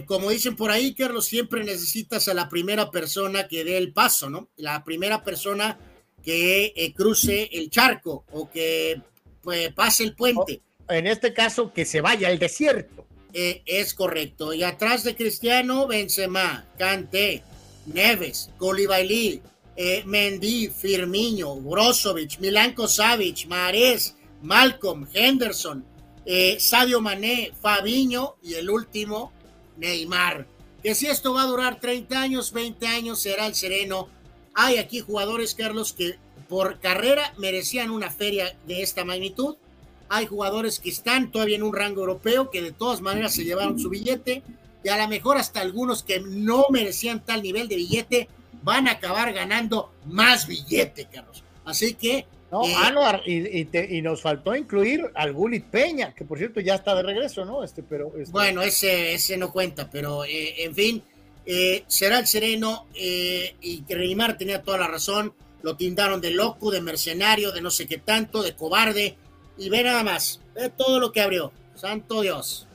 [0.06, 4.30] Como dicen por ahí, Carlos, siempre necesitas a la primera persona que dé el paso,
[4.30, 4.49] ¿no?
[4.57, 5.77] La primera persona
[6.23, 9.01] que cruce el charco o que
[9.42, 13.06] pues, pase el puente en este caso, que se vaya al desierto.
[13.34, 14.53] Eh, es correcto.
[14.53, 17.43] Y atrás de Cristiano, Benzema, Kanté,
[17.88, 18.50] Neves,
[19.77, 25.84] eh, Mendy, Firmino, Brozovic, Milanko Savic, Mares, Malcolm, Henderson,
[26.25, 29.34] eh, Sadio Mané, Fabiño y el último,
[29.78, 30.48] Neymar.
[30.84, 34.08] Que si esto va a durar 30 años, 20 años, será el sereno.
[34.54, 39.56] Hay aquí jugadores, Carlos, que por carrera merecían una feria de esta magnitud
[40.10, 43.80] hay jugadores que están todavía en un rango europeo que de todas maneras se llevaron
[43.80, 44.44] su billete
[44.84, 48.30] y a lo mejor hasta algunos que no merecían tal nivel de billete
[48.62, 51.44] van a acabar ganando más billete, Carlos.
[51.66, 52.26] Así que...
[52.52, 56.95] No, eh, Anuar, y, nos faltó incluir al Gulit Peña, que por cierto ya está
[56.95, 57.64] de regreso, ¿no?
[57.64, 61.03] Este, pero, este Bueno, ese, ese no cuenta, pero eh, en fin,
[61.45, 66.69] eh, será el sereno y que Neymar tenía toda la razón, lo tindaron de loco,
[66.69, 69.18] de mercenario, de no sé qué tanto, de cobarde,
[69.58, 71.52] y ve nada más, ve todo lo que abrió.
[71.76, 72.68] Santo Dios.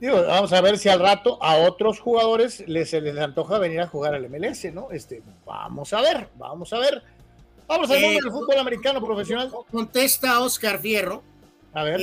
[0.00, 3.88] Digo, vamos a ver si al rato a otros jugadores les, les antoja venir a
[3.88, 4.92] jugar al MLS, ¿no?
[4.92, 7.02] Este, vamos a ver, vamos a ver.
[7.68, 9.52] Vamos al mundo del fútbol americano profesional.
[9.70, 11.22] Contesta Oscar Fierro.
[11.74, 12.00] A ver.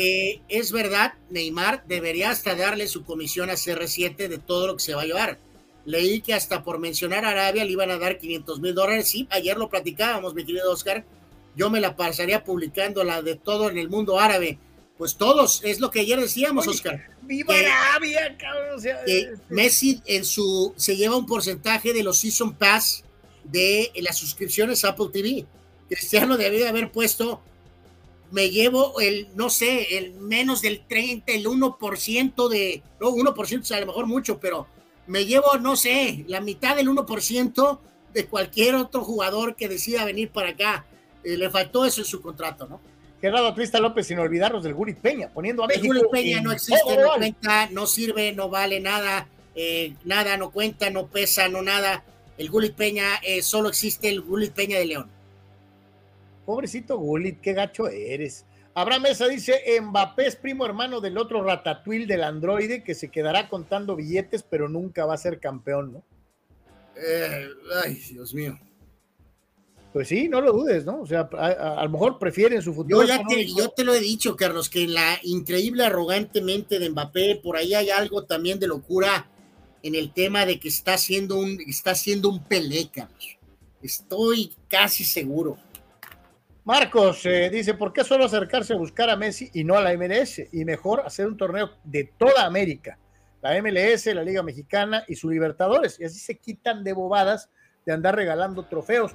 [0.47, 4.93] es verdad, Neymar debería hasta darle su comisión a CR7 de todo lo que se
[4.93, 5.39] va a llevar.
[5.85, 9.09] Leí que hasta por mencionar Arabia le iban a dar 500 mil dólares.
[9.09, 11.03] Sí, ayer lo platicábamos, mi querido Oscar
[11.55, 14.59] yo me la pasaría publicando la de todo en el mundo árabe.
[14.97, 17.01] Pues todos, es lo que ayer decíamos, Oscar.
[17.21, 18.77] ¡Viva Arabia, cabrón!
[18.77, 23.03] Este Messi en su, se lleva un porcentaje de los Season Pass
[23.51, 25.45] de las suscripciones a Apple TV.
[25.87, 27.41] Cristiano debía haber puesto,
[28.31, 33.71] me llevo el, no sé, el menos del 30, el 1% de, no, 1% es
[33.71, 34.67] a lo mejor mucho, pero
[35.07, 37.79] me llevo, no sé, la mitad del 1%
[38.13, 40.85] de cualquier otro jugador que decida venir para acá.
[41.23, 42.79] Eh, le faltó eso en su contrato, ¿no?
[43.21, 45.85] Gerardo Atlista López, sin olvidarnos del Gurit Peña, poniendo a México.
[45.85, 50.51] El Gurit Peña no existe, no cuenta, no sirve, no vale nada, eh, nada, no
[50.51, 52.03] cuenta, no pesa, no nada.
[52.37, 55.09] El Gulit Peña, eh, solo existe el Gulit Peña de León.
[56.45, 58.45] Pobrecito Gulit, qué gacho eres.
[58.73, 63.47] Abraham Mesa dice, Mbappé es primo hermano del otro ratatouille del androide que se quedará
[63.47, 66.03] contando billetes, pero nunca va a ser campeón, ¿no?
[67.83, 68.59] ay, Dios mío.
[69.93, 70.99] Pues sí, no lo dudes, ¿no?
[70.99, 72.89] O sea, a, lo mejor prefieren su fútbol.
[72.89, 76.89] Yo ya te, yo te lo he dicho, Carlos, que en la increíble arrogantemente de
[76.89, 79.29] Mbappé, por ahí hay algo también de locura
[79.85, 82.41] en el tema de que está haciendo un, está haciendo un.
[83.83, 85.57] Estoy casi seguro.
[86.63, 89.95] Marcos eh, dice, ¿por qué solo acercarse a buscar a Messi y no a la
[89.95, 90.41] MLS?
[90.51, 92.97] Y mejor hacer un torneo de toda América,
[93.43, 95.99] la MLS, la Liga Mexicana y su Libertadores.
[95.99, 97.51] Y así se quitan de bobadas
[97.85, 99.11] de andar regalando trofeos.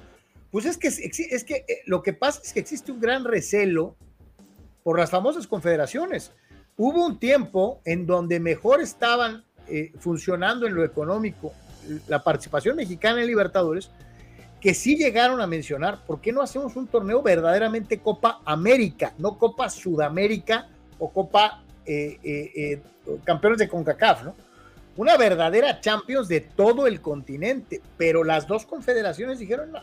[0.51, 3.97] Pues es que, es que eh, lo que pasa es que existe un gran recelo
[4.83, 6.31] por las famosas confederaciones.
[6.77, 11.53] Hubo un tiempo en donde mejor estaban eh, funcionando en lo económico
[12.07, 13.89] la participación mexicana en Libertadores,
[14.61, 19.37] que sí llegaron a mencionar, ¿por qué no hacemos un torneo verdaderamente Copa América, no
[19.37, 20.69] Copa Sudamérica
[20.99, 22.81] o Copa eh, eh, eh,
[23.23, 24.35] Campeones de CONCACAF, ¿no?
[24.97, 29.79] Una verdadera Champions de todo el continente, pero las dos confederaciones dijeron, no,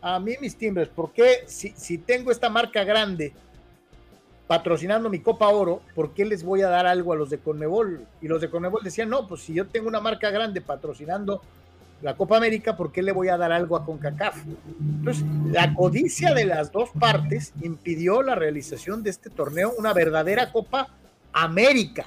[0.00, 3.32] a mí mis timbres, ¿por qué si, si tengo esta marca grande
[4.48, 8.06] patrocinando mi Copa Oro, ¿por qué les voy a dar algo a los de Conmebol?
[8.22, 11.42] Y los de Conmebol decían, no, pues si yo tengo una marca grande patrocinando
[12.00, 14.36] la Copa América, ¿por qué le voy a dar algo a CONCACAF?
[14.80, 20.50] Entonces, la codicia de las dos partes impidió la realización de este torneo, una verdadera
[20.50, 20.88] Copa
[21.32, 22.06] América,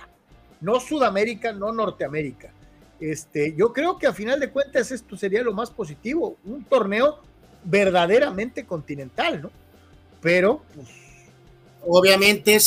[0.61, 2.51] no Sudamérica, no Norteamérica.
[2.99, 7.19] Este, yo creo que a final de cuentas esto sería lo más positivo, un torneo
[7.63, 9.51] verdaderamente continental, ¿no?
[10.21, 11.00] Pero, pues,
[11.87, 12.57] obviamente,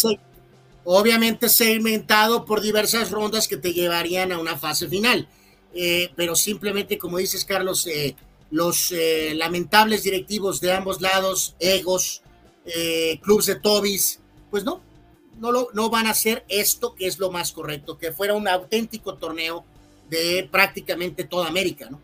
[0.84, 5.28] obviamente segmentado por diversas rondas que te llevarían a una fase final
[5.74, 8.14] eh, pero simplemente, como dices, Carlos, eh,
[8.50, 12.22] los eh, lamentables directivos de ambos lados, egos,
[13.20, 14.20] clubes de Tobis,
[14.50, 14.80] pues no,
[15.38, 18.48] no, lo, no van a hacer esto que es lo más correcto, que fuera un
[18.48, 19.66] auténtico torneo
[20.08, 22.00] de prácticamente toda América, ¿no?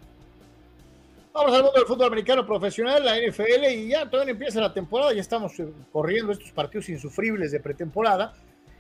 [1.41, 5.15] Vamos al mundo del fútbol americano profesional, la NFL, y ya todavía empieza la temporada,
[5.15, 5.55] ya estamos
[5.91, 8.35] corriendo estos partidos insufribles de pretemporada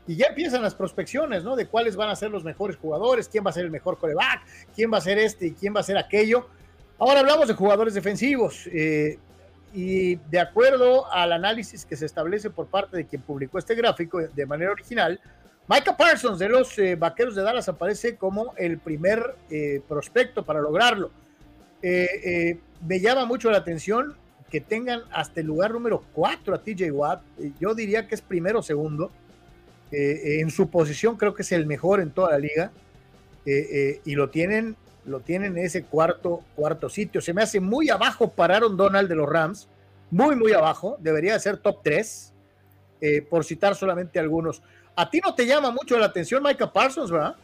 [0.06, 1.56] y ya empiezan las prospecciones, ¿no?
[1.56, 4.42] De cuáles van a ser los mejores jugadores, quién va a ser el mejor coreback,
[4.74, 6.48] quién va a ser este y quién va a ser aquello.
[6.98, 9.18] Ahora hablamos de jugadores defensivos eh,
[9.72, 14.18] y de acuerdo al análisis que se establece por parte de quien publicó este gráfico
[14.20, 15.18] de manera original,
[15.66, 20.60] Micah Parsons de los eh, Vaqueros de Dallas aparece como el primer eh, prospecto para
[20.60, 21.10] lograrlo.
[21.82, 24.16] Me llama mucho la atención
[24.50, 27.22] que tengan hasta el lugar número 4 a TJ Watt.
[27.60, 29.10] Yo diría que es primero o segundo.
[29.92, 32.70] Eh, en su posición creo que es el mejor en toda la liga
[33.44, 37.20] eh, eh, y lo tienen, lo tienen en ese cuarto, cuarto sitio.
[37.20, 39.68] Se me hace muy abajo para Aaron Donald de los Rams,
[40.10, 42.34] muy, muy abajo, debería ser top 3,
[43.30, 44.62] por citar solamente algunos.
[44.94, 47.34] ¿A ti no te llama mucho la atención Micah Parsons, verdad?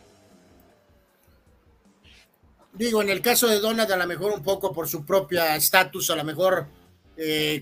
[2.76, 6.10] Digo, en el caso de Donald, a lo mejor un poco por su propia estatus,
[6.10, 6.66] a lo mejor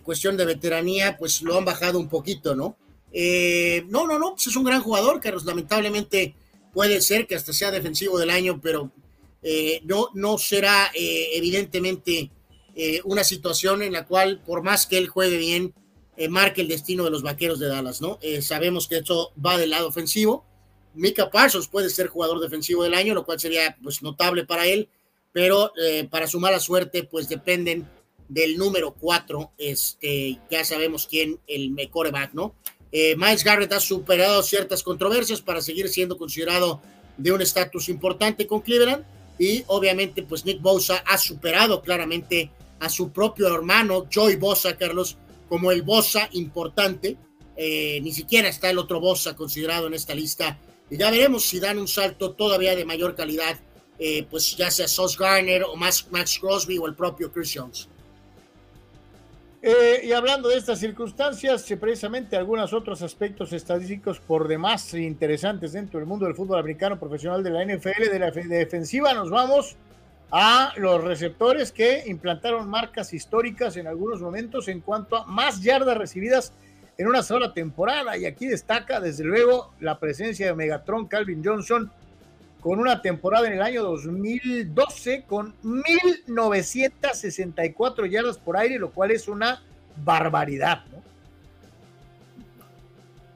[0.02, 2.76] cuestión de veteranía, pues lo han bajado un poquito, ¿no?
[3.16, 5.44] Eh, no, no, no, pues es un gran jugador, Carlos.
[5.44, 6.34] Lamentablemente
[6.72, 8.90] puede ser que hasta sea defensivo del año, pero
[9.40, 12.30] eh, no, no será eh, evidentemente
[13.04, 15.72] una situación en la cual, por más que él juegue bien,
[16.28, 18.18] marque el destino de los vaqueros de Dallas, ¿no?
[18.40, 20.44] sabemos que esto va del lado ofensivo.
[20.92, 24.88] Mika Parsons puede ser jugador defensivo del año, lo cual sería pues notable para él,
[25.34, 25.72] pero
[26.10, 27.86] para su mala suerte, pues dependen
[28.28, 32.54] del número cuatro, este, ya sabemos quién, el coreback, ¿no?
[32.96, 36.80] Eh, Miles Garrett ha superado ciertas controversias para seguir siendo considerado
[37.16, 39.04] de un estatus importante con Cleveland
[39.36, 45.16] y obviamente pues Nick Bosa ha superado claramente a su propio hermano Joy Bosa, Carlos,
[45.48, 47.16] como el Bosa importante.
[47.56, 50.60] Eh, ni siquiera está el otro Bosa considerado en esta lista.
[50.88, 53.58] Y ya veremos si dan un salto todavía de mayor calidad,
[53.98, 57.88] eh, pues ya sea Sos Garner o Max, Max Crosby o el propio Chris Jones.
[59.66, 65.72] Eh, y hablando de estas circunstancias, eh, precisamente algunos otros aspectos estadísticos por demás interesantes
[65.72, 69.76] dentro del mundo del fútbol americano profesional de la NFL, de la defensiva, nos vamos
[70.30, 75.96] a los receptores que implantaron marcas históricas en algunos momentos en cuanto a más yardas
[75.96, 76.52] recibidas
[76.98, 78.18] en una sola temporada.
[78.18, 81.90] Y aquí destaca, desde luego, la presencia de Megatron Calvin Johnson
[82.64, 89.28] con una temporada en el año 2012 con 1964 yardas por aire, lo cual es
[89.28, 89.62] una
[90.02, 91.02] barbaridad, ¿no?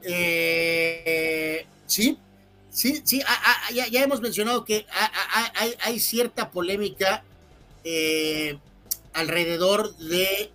[0.01, 2.17] Eh, sí,
[2.71, 3.21] sí, sí,
[3.71, 4.87] ya, hemos mencionado que
[5.83, 7.23] hay, cierta polémica
[7.83, 8.57] eh,
[9.13, 10.49] alrededor de,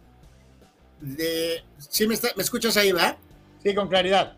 [1.01, 3.17] de ¿sí me, me escuchas ahí, va?
[3.63, 4.37] Sí, con claridad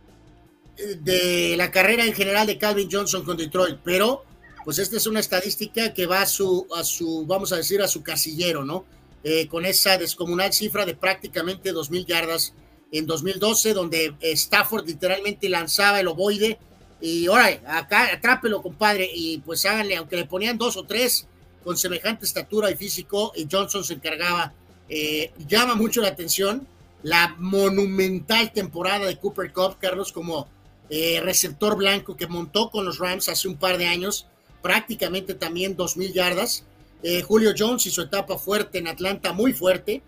[0.77, 4.25] de la carrera en general de Calvin Johnson con Detroit, pero
[4.65, 7.89] pues esta es una estadística que va a su, a su vamos a decir, a
[7.89, 8.85] su casillero, ¿no?
[9.25, 12.53] Eh, con esa descomunal cifra de prácticamente 2.000 yardas
[12.93, 16.59] en 2012, donde Stafford literalmente lanzaba el ovoide
[17.01, 21.27] y ahora acá atrápelo, compadre, y pues háganle, aunque le ponían dos o tres
[21.65, 24.53] con semejante estatura y físico, y Johnson se encargaba
[24.89, 26.67] eh, llama mucho la atención
[27.03, 30.49] la monumental temporada de Cooper Cup, Carlos, como
[30.91, 34.27] eh, receptor blanco que montó con los Rams hace un par de años,
[34.63, 36.65] prácticamente también 2.000 yardas.
[37.03, 40.03] Eh, Julio Jones y su etapa fuerte en Atlanta, muy fuerte,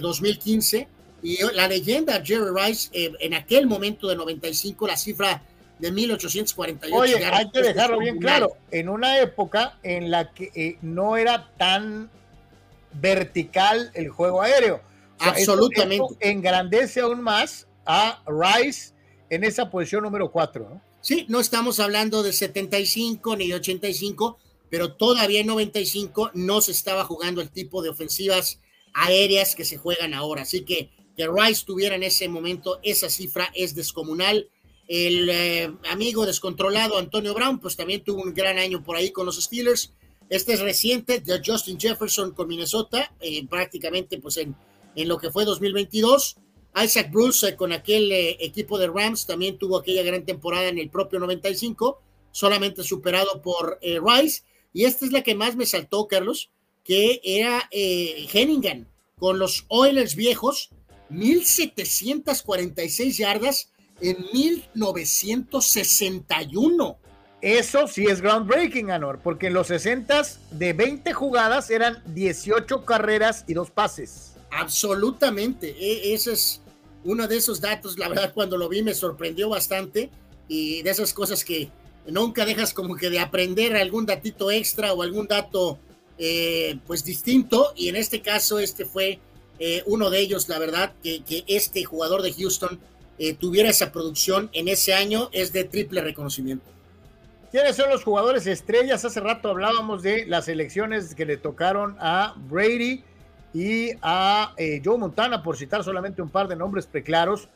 [0.00, 0.88] 2015.
[1.22, 5.42] Y la leyenda Jerry Rice, en aquel momento de 95, la cifra
[5.78, 6.94] de 1848.
[6.94, 12.10] Oye, hay que dejarlo bien claro, en una época en la que no era tan
[12.92, 14.80] vertical el juego aéreo.
[15.18, 16.16] Absolutamente.
[16.20, 18.93] engrandece aún más a Rice
[19.30, 20.82] en esa posición número 4, ¿no?
[21.00, 24.38] Sí, no estamos hablando de 75 ni de 85,
[24.70, 28.60] pero todavía en 95 no se estaba jugando el tipo de ofensivas
[28.94, 30.42] aéreas que se juegan ahora.
[30.42, 34.48] Así que que Rice tuviera en ese momento esa cifra es descomunal.
[34.86, 39.26] El eh, amigo descontrolado Antonio Brown, pues también tuvo un gran año por ahí con
[39.26, 39.92] los Steelers.
[40.28, 44.56] Este es reciente de Justin Jefferson con Minnesota, eh, prácticamente pues en,
[44.96, 46.36] en, lo que fue 2022.
[46.76, 50.78] Isaac Bruce eh, con aquel eh, equipo de Rams también tuvo aquella gran temporada en
[50.78, 52.00] el propio 95,
[52.32, 54.42] solamente superado por Rice.
[54.72, 56.50] Y esta es la que más me saltó, Carlos,
[56.82, 58.88] que era Henningan
[59.18, 60.70] con los Oilers viejos,
[61.10, 63.70] 1746 yardas
[64.00, 66.98] en 1961.
[67.40, 70.22] Eso sí es groundbreaking, Anor, porque en los 60
[70.52, 74.32] de 20 jugadas eran 18 carreras y dos pases.
[74.50, 76.62] Absolutamente, e, ese es
[77.04, 80.10] uno de esos datos, la verdad cuando lo vi me sorprendió bastante
[80.48, 81.70] y de esas cosas que
[82.06, 85.78] nunca dejas como que de aprender algún datito extra o algún dato
[86.18, 89.18] eh, pues distinto y en este caso este fue
[89.58, 92.80] eh, uno de ellos, la verdad, que, que este jugador de Houston
[93.18, 96.66] eh, tuviera esa producción en ese año es de triple reconocimiento.
[97.52, 99.04] ¿Quiénes son los jugadores estrellas?
[99.04, 103.04] Hace rato hablábamos de las elecciones que le tocaron a Brady
[103.54, 107.48] y a eh, Joe Montana, por citar solamente un par de nombres preclaros.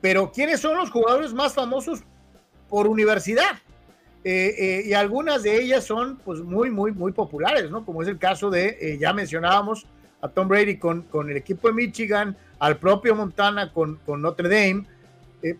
[0.00, 2.00] Pero ¿quiénes son los jugadores más famosos
[2.68, 3.52] por universidad?
[4.24, 7.86] Eh, eh, y algunas de ellas son pues muy, muy, muy populares, ¿no?
[7.86, 9.86] Como es el caso de, ya mencionábamos,
[10.20, 14.48] a Tom Brady con, con el equipo de Michigan, al propio Montana con, con Notre
[14.48, 14.84] Dame,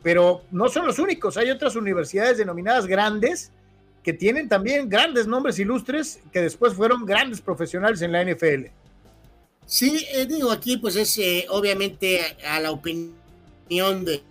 [0.02, 3.52] pero no son los únicos, hay otras universidades denominadas grandes
[4.02, 8.66] que tienen también grandes nombres ilustres que después fueron grandes profesionales en la NFL.
[9.68, 13.12] Sí, eh, digo, aquí pues es eh, obviamente a la opinión
[14.02, 14.22] de,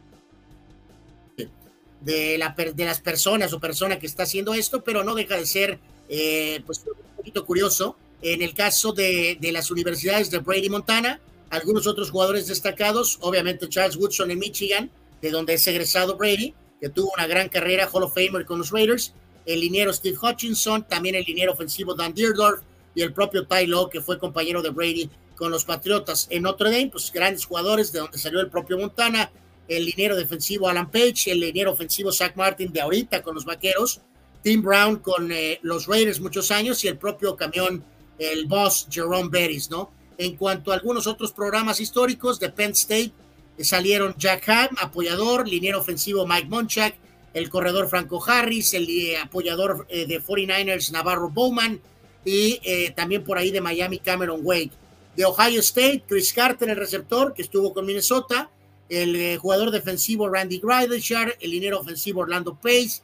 [2.02, 5.80] de, de las personas o persona que está haciendo esto, pero no deja de ser
[6.10, 7.96] eh, pues un poquito curioso.
[8.24, 11.20] En el caso de, de, las universidades de Brady Montana,
[11.52, 14.90] algunos otros jugadores destacados, obviamente Charles Woodson en Michigan,
[15.22, 18.72] de donde es egresado Brady, que tuvo una gran carrera Hall of Famer con los
[18.72, 19.14] Raiders,
[19.46, 22.64] el liniero Steve Hutchinson, también el liniero ofensivo Dan Deerdorf
[22.96, 26.72] y el propio Ty Lowe, que fue compañero de Brady con los Patriotas en Notre
[26.72, 29.32] Dame, pues grandes jugadores de donde salió el propio Montana,
[29.68, 34.02] el liniero defensivo Alan Page, el liniero ofensivo Zach Martin de ahorita con los Vaqueros,
[34.42, 37.84] Tim Brown con eh, los Raiders muchos años y el propio camión,
[38.18, 39.92] el boss Jerome Bettis, ¿no?
[40.18, 43.12] En cuanto a algunos otros programas históricos de Penn State,
[43.58, 46.96] eh, salieron Jack Ham, apoyador, liniero ofensivo Mike Monchak,
[47.34, 51.80] el corredor Franco Harris, el eh, apoyador eh, de 49ers Navarro Bowman
[52.26, 52.60] y
[52.94, 54.72] también por ahí de Miami Cameron Wade.
[55.18, 58.50] De Ohio State, Chris Carter, el receptor que estuvo con Minnesota,
[58.88, 63.02] el jugador defensivo Randy Gridleshire, el liniero ofensivo Orlando Pace,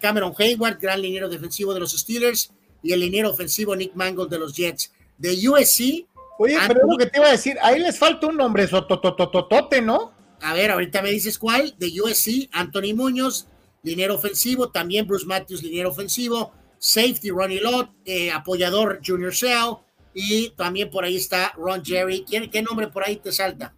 [0.00, 2.52] Cameron Hayward, gran liniero defensivo de los Steelers,
[2.82, 4.92] y el liniero ofensivo Nick Mangold de los Jets.
[5.18, 6.06] De USC.
[6.38, 10.14] Oye, pero lo que te iba a decir, ahí les falta un nombre, sototototote, ¿no?
[10.40, 11.74] A ver, ahorita me dices cuál.
[11.78, 13.46] De USC, Anthony Muñoz,
[13.82, 14.70] liniero ofensivo.
[14.70, 16.52] También Bruce Matthews, liniero ofensivo.
[16.78, 19.80] Safety, Ronnie Lott, eh, apoyador Junior Seau.
[20.12, 22.24] Y también por ahí está Ron Jerry.
[22.24, 23.74] ¿Qué, nombre por ahí te salta?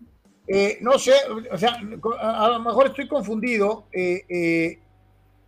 [0.47, 1.15] Eh, no sé,
[1.51, 1.81] o sea,
[2.21, 3.87] a lo mejor estoy confundido.
[3.93, 4.79] Eh,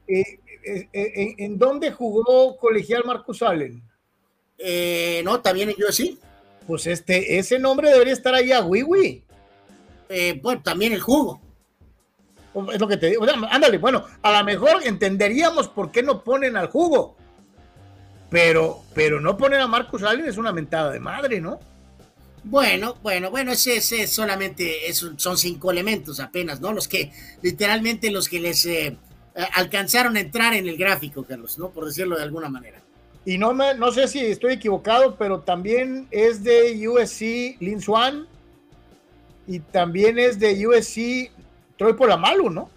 [0.06, 3.82] ¿En dónde jugó colegial Marcus Allen?
[5.24, 6.18] no, también en USC.
[6.66, 9.22] Pues este, ese nombre debería estar ahí a Wiwi.
[10.08, 11.40] Eh, bueno, también el jugo.
[12.72, 13.26] Es lo que te digo.
[13.50, 17.16] ándale, bueno, a lo mejor entenderíamos por qué no ponen al jugo.
[18.30, 21.60] Pero, pero no poner a Marcus Allen es una mentada de madre, ¿no?
[22.42, 26.72] Bueno, bueno, bueno, ese, ese solamente son cinco elementos apenas, ¿no?
[26.72, 28.96] Los que, literalmente, los que les eh,
[29.54, 31.70] alcanzaron a entrar en el gráfico, Carlos, ¿no?
[31.70, 32.80] Por decirlo de alguna manera.
[33.24, 38.26] Y no, me, no sé si estoy equivocado, pero también es de USC Lin Swan
[39.46, 41.30] y también es de USC
[41.78, 42.70] Troy Polamalu, ¿no?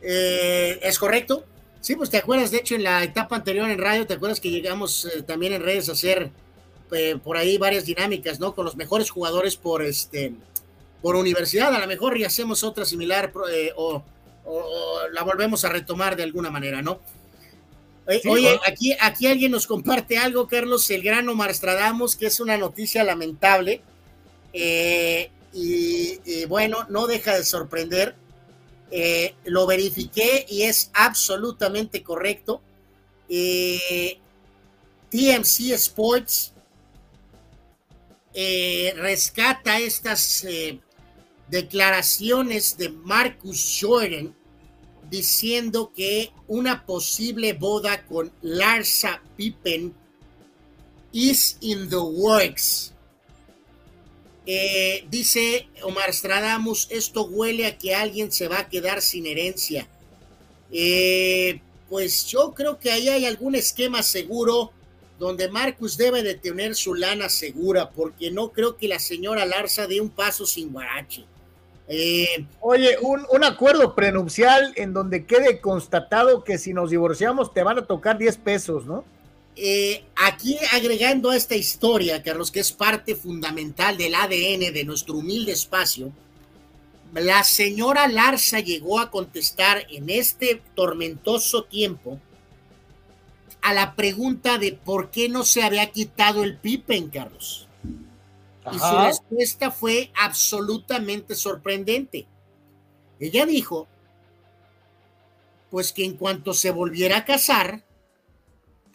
[0.00, 1.44] Eh, es correcto.
[1.86, 4.50] Sí, pues te acuerdas, de hecho, en la etapa anterior en radio, ¿te acuerdas que
[4.50, 6.32] llegamos eh, también en redes a hacer
[6.90, 8.56] eh, por ahí varias dinámicas, ¿no?
[8.56, 10.32] Con los mejores jugadores por este
[11.00, 14.02] por universidad, a lo mejor y hacemos otra similar eh, o,
[14.44, 16.98] o, la volvemos a retomar de alguna manera, ¿no?
[18.08, 18.60] Sí, Oye, bueno.
[18.66, 23.04] aquí, aquí alguien nos comparte algo, Carlos, el gran Omar Stradamus, que es una noticia
[23.04, 23.80] lamentable.
[24.52, 28.16] y, y bueno, no deja de sorprender.
[28.90, 32.60] Eh, lo verifiqué y es absolutamente correcto.
[33.28, 34.18] Eh,
[35.10, 36.52] TMC Sports
[38.32, 40.46] eh, rescata estas
[41.48, 44.34] declaraciones de Marcus Jordan
[45.10, 49.94] diciendo que una posible boda con Larsa Pippen
[51.12, 52.92] is in the works.
[54.46, 59.88] Eh, dice Omar Stradamus, esto huele a que alguien se va a quedar sin herencia.
[60.70, 64.70] Eh, pues yo creo que ahí hay algún esquema seguro
[65.18, 69.86] donde Marcus debe de tener su lana segura, porque no creo que la señora Larsa
[69.86, 71.24] dé un paso sin guarache.
[71.88, 77.62] Eh, Oye, un, un acuerdo prenupcial en donde quede constatado que si nos divorciamos te
[77.62, 79.04] van a tocar 10 pesos, ¿no?
[79.58, 85.14] Eh, aquí agregando a esta historia, Carlos, que es parte fundamental del ADN de nuestro
[85.14, 86.12] humilde espacio,
[87.14, 92.20] la señora Larsa llegó a contestar en este tormentoso tiempo
[93.62, 97.66] a la pregunta de por qué no se había quitado el pipen, Carlos.
[98.70, 102.26] Y su respuesta fue absolutamente sorprendente.
[103.18, 103.88] Ella dijo,
[105.70, 107.85] pues que en cuanto se volviera a casar,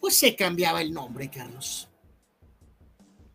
[0.02, 1.88] pues se cambiaba el nombre, Carlos.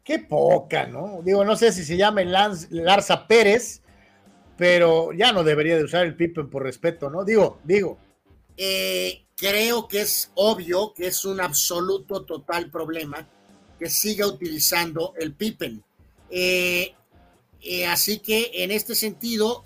[0.04, 1.22] Qué poca, ¿no?
[1.24, 3.82] Digo, no sé si se llama Lance- Larza Pérez,
[4.58, 7.24] pero ya no debería de usar el Pippen por respeto, ¿no?
[7.24, 7.98] Digo, digo.
[8.58, 13.26] Eh, creo que es obvio que es un absoluto total problema
[13.80, 15.82] que siga utilizando el Pippen.
[16.30, 16.94] Eh,
[17.62, 19.64] eh, así que en este sentido,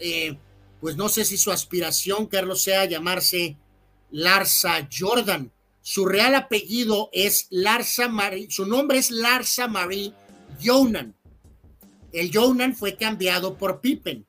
[0.79, 3.57] pues no sé si su aspiración, Carlos, sea llamarse
[4.11, 5.51] Larsa Jordan.
[5.81, 10.13] Su real apellido es Larsa Marie, su nombre es Larsa Marie
[10.63, 11.15] Jonan.
[12.11, 14.25] El Jonan fue cambiado por Pippen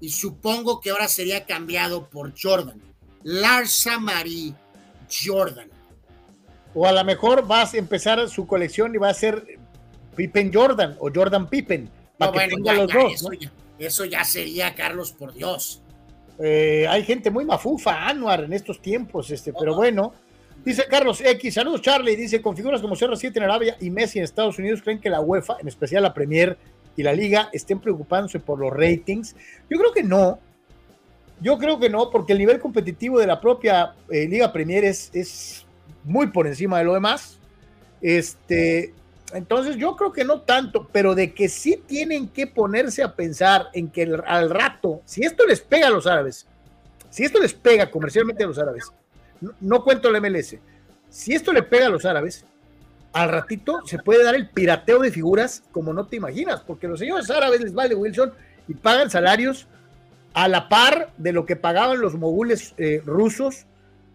[0.00, 2.80] y supongo que ahora sería cambiado por Jordan.
[3.22, 4.54] Larsa Marie
[5.24, 5.68] Jordan.
[6.74, 9.58] O a lo mejor vas a empezar su colección y va a ser
[10.16, 13.28] Pippen Jordan o Jordan Pippen, para No, que bueno, tenga ya, los ya, dos, eso,
[13.28, 13.38] ¿no?
[13.38, 15.82] ya, eso ya sería, Carlos, por Dios.
[16.38, 20.14] Eh, hay gente muy mafufa, Anuar, en estos tiempos, este, pero bueno.
[20.64, 24.24] Dice Carlos X, saludos Charlie, dice, con figuras como CR7 en Arabia y Messi en
[24.24, 26.56] Estados Unidos, ¿creen que la UEFA, en especial la Premier
[26.96, 29.36] y la Liga, estén preocupándose por los ratings?
[29.68, 30.38] Yo creo que no.
[31.40, 35.10] Yo creo que no, porque el nivel competitivo de la propia eh, Liga Premier es,
[35.12, 35.66] es
[36.02, 37.38] muy por encima de lo demás.
[38.00, 38.94] Este,
[39.34, 43.68] entonces yo creo que no tanto, pero de que sí tienen que ponerse a pensar
[43.74, 46.46] en que al rato, si esto les pega a los árabes,
[47.10, 48.90] si esto les pega comercialmente a los árabes,
[49.60, 50.56] no, cuento el MLS,
[51.10, 52.44] si esto le pega a los árabes,
[53.12, 56.98] al ratito se puede dar el pirateo de figuras como no te imaginas, porque los
[56.98, 58.32] señores árabes les vale Wilson
[58.66, 59.66] y pagan salarios
[60.32, 63.66] a la par de lo que pagaban los mogules eh, rusos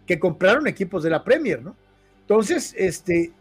[0.06, 1.74] que compraron equipos de la Premier, ¿no?
[2.22, 3.32] Entonces, este,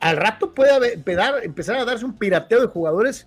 [0.00, 0.94] al rato puede
[1.42, 3.26] empezar a darse un pirateo de jugadores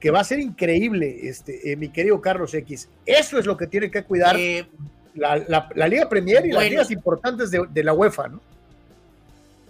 [0.00, 2.88] que va a ser increíble, este, eh, mi querido Carlos X.
[3.06, 4.68] Eso es lo que tiene que cuidar Eh,
[5.16, 8.40] la, la- la Liga Premier y las ligas importantes de, de la UEFA, ¿no?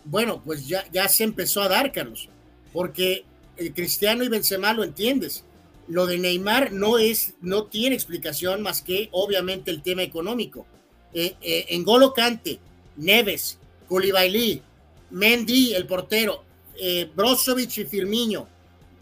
[0.04, 2.28] Bueno, pues ya, ya se empezó a dar, Carlos,
[2.72, 3.24] porque
[3.56, 5.44] el Cristiano y Benzema lo entiendes.
[5.88, 10.66] Lo de Neymar no es, no tiene explicación más que obviamente el tema económico.
[11.12, 12.58] Eh, eh, en Golo Kante,
[12.96, 13.58] Neves,
[13.88, 14.62] Koulibaly,
[15.10, 16.42] Mendy, el portero,
[16.78, 18.48] eh, Brozovic y Firmino,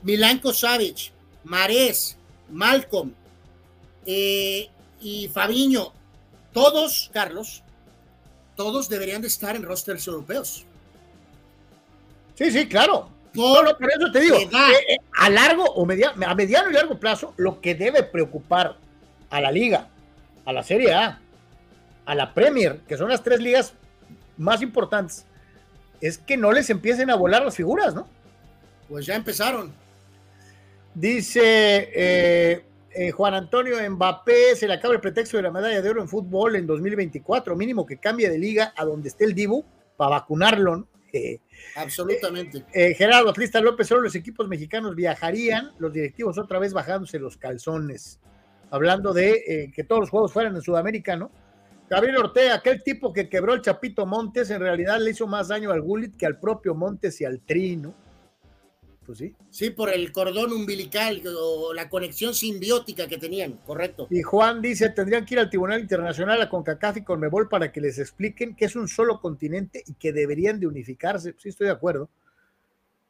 [0.03, 1.11] Milanko Savic,
[1.45, 2.17] Marés,
[2.51, 3.13] Malcolm
[4.07, 4.69] eh,
[5.01, 5.93] y Fabiño,
[6.55, 7.63] todos, Carlos,
[8.57, 10.65] todos deberían de estar en rosters europeos.
[12.37, 13.11] Sí, sí, claro.
[13.35, 14.49] Por, No, no, por eso te digo, eh,
[14.89, 18.77] eh, a largo o media- a mediano y largo plazo, lo que debe preocupar
[19.29, 19.89] a la liga,
[20.45, 21.21] a la Serie A,
[22.07, 23.75] a la Premier, que son las tres ligas
[24.37, 25.25] más importantes,
[26.01, 28.07] es que no les empiecen a volar las figuras, ¿no?
[28.89, 29.73] Pues ya empezaron.
[30.95, 35.89] Dice eh, eh, Juan Antonio Mbappé, se le acaba el pretexto de la medalla de
[35.89, 39.65] oro en fútbol en 2024, mínimo que cambie de liga a donde esté el Dibu
[39.97, 40.77] para vacunarlo.
[40.77, 40.89] ¿no?
[41.13, 41.39] Eh,
[41.77, 42.65] Absolutamente.
[42.73, 47.37] eh, Gerardo Atlista López, solo los equipos mexicanos viajarían, los directivos otra vez bajándose los
[47.37, 48.21] calzones,
[48.71, 51.31] hablando de que todos los juegos fueran en Sudamérica, ¿no?
[51.89, 55.71] Gabriel Ortega, aquel tipo que quebró el Chapito Montes, en realidad le hizo más daño
[55.71, 57.95] al Gullit que al propio Montes y al Tri, ¿no?
[59.05, 59.35] Pues sí.
[59.51, 64.07] Sí, por el cordón umbilical o la conexión simbiótica que tenían, correcto.
[64.11, 67.81] Y Juan dice, tendrían que ir al Tribunal Internacional a CONCACAF y CONMEBOL para que
[67.81, 71.35] les expliquen que es un solo continente y que deberían de unificarse.
[71.39, 72.09] Sí, estoy de acuerdo.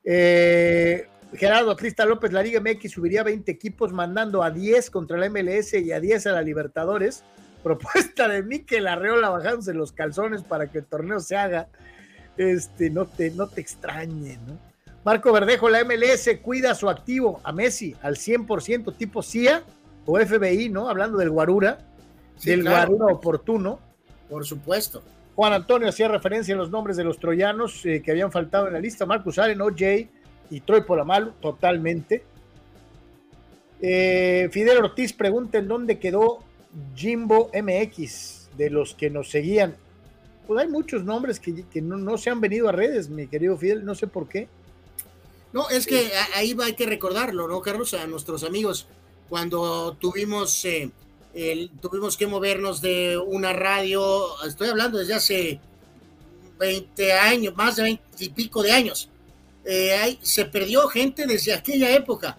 [0.04, 5.28] Eh, Gerardo Atlista López, la Liga MX subiría 20 equipos mandando a 10 contra la
[5.28, 7.24] MLS y a 10 a la Libertadores.
[7.62, 11.68] Propuesta de Miquel Arreola bajándose los calzones para que el torneo se haga.
[12.36, 14.73] Este, no te, no te extrañe, ¿no?
[15.04, 19.62] Marco Verdejo, la MLS cuida su activo a Messi al 100% tipo CIA
[20.06, 20.88] o FBI, ¿no?
[20.88, 21.78] Hablando del Guarura,
[22.36, 22.92] Sí, del claro.
[22.92, 23.78] Guarura oportuno.
[24.28, 25.02] Por supuesto.
[25.34, 28.72] Juan Antonio hacía referencia a los nombres de los troyanos eh, que habían faltado en
[28.72, 29.04] la lista.
[29.04, 29.82] Marcus Allen, OJ
[30.50, 32.24] y Troy Polamalu, totalmente.
[33.80, 36.38] Eh, Fidel Ortiz pregunta en dónde quedó
[36.94, 39.74] Jimbo MX, de los que nos seguían.
[40.46, 43.56] Pues hay muchos nombres que, que no, no se han venido a redes, mi querido
[43.56, 44.48] Fidel, no sé por qué.
[45.54, 47.94] No, es que ahí va- hay que recordarlo, ¿no, Carlos?
[47.94, 48.86] A nuestros amigos,
[49.28, 50.90] cuando tuvimos, eh,
[51.32, 55.60] el- tuvimos que movernos de una radio, estoy hablando desde hace
[56.58, 59.08] 20 años, más de 20 y pico de años.
[59.64, 62.36] Eh, se perdió gente desde aquella época,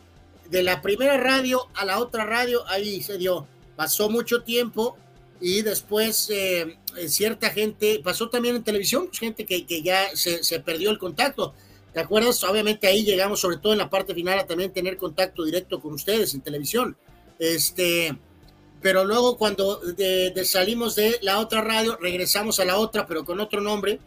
[0.50, 3.48] de la primera radio a la otra radio, ahí se dio.
[3.76, 4.96] Pasó mucho tiempo
[5.42, 6.78] y después eh,
[7.08, 11.00] cierta gente, pasó también en televisión, pues, gente que, que ya se, se perdió el
[11.00, 11.54] contacto.
[11.96, 12.44] ¿Te acuerdas?
[12.44, 15.94] Obviamente ahí llegamos, sobre todo en la parte final, a también tener contacto directo con
[15.94, 16.98] ustedes en televisión.
[17.40, 18.14] Este,
[18.82, 23.24] pero luego cuando de- de salimos de la otra radio, regresamos a la otra, pero
[23.24, 24.02] con otro nombre,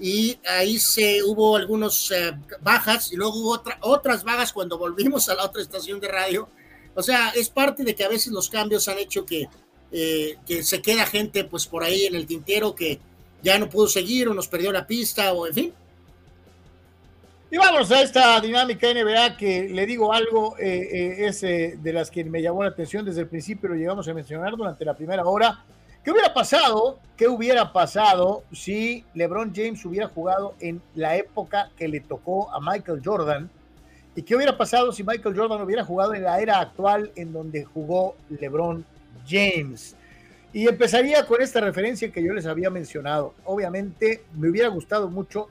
[0.00, 5.28] y ahí se hubo algunos eh, bajas y luego hubo otra- otras bajas cuando volvimos
[5.28, 6.48] a la otra estación de radio.
[6.96, 9.48] O sea, es parte de que a veces los cambios han hecho que,
[9.92, 12.98] eh, que se queda gente pues por ahí en el tintero que
[13.40, 15.74] ya no pudo seguir o nos perdió la pista o en fin.
[17.52, 21.92] Y vamos a esta dinámica NBA que le digo algo, eh, eh, es eh, de
[21.92, 24.94] las que me llamó la atención desde el principio, lo llegamos a mencionar durante la
[24.94, 25.64] primera hora.
[26.04, 27.00] ¿Qué hubiera pasado?
[27.16, 32.60] ¿Qué hubiera pasado si LeBron James hubiera jugado en la época que le tocó a
[32.60, 33.50] Michael Jordan?
[34.14, 37.64] ¿Y qué hubiera pasado si Michael Jordan hubiera jugado en la era actual en donde
[37.64, 38.84] jugó LeBron
[39.28, 39.96] James?
[40.52, 43.34] Y empezaría con esta referencia que yo les había mencionado.
[43.44, 45.48] Obviamente me hubiera gustado mucho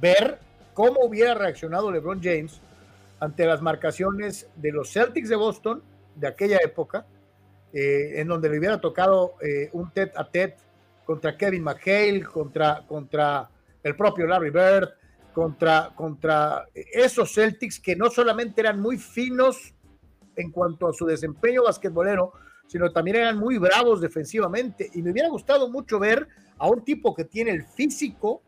[0.00, 0.45] ver
[0.76, 2.60] cómo hubiera reaccionado LeBron James
[3.18, 5.82] ante las marcaciones de los Celtics de Boston
[6.14, 7.06] de aquella época,
[7.72, 10.58] eh, en donde le hubiera tocado eh, un tet a tet
[11.06, 13.48] contra Kevin McHale, contra, contra
[13.82, 14.90] el propio Larry Bird,
[15.32, 19.72] contra, contra esos Celtics que no solamente eran muy finos
[20.36, 22.32] en cuanto a su desempeño basquetbolero,
[22.66, 24.90] sino también eran muy bravos defensivamente.
[24.92, 28.42] Y me hubiera gustado mucho ver a un tipo que tiene el físico,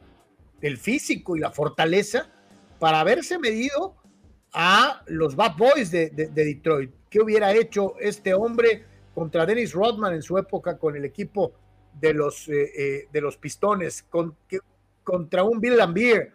[0.61, 2.31] el físico y la fortaleza
[2.79, 3.97] para haberse medido
[4.53, 6.91] a los Bad Boys de, de- de Detroit.
[7.11, 11.53] ¿Qué hubiera hecho este hombre contra Dennis Rodman en su época con el equipo
[12.01, 14.05] de los, eh, eh, de los Pistones,
[15.05, 16.33] contra un Bill Lambier?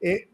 [0.00, 0.28] Eh,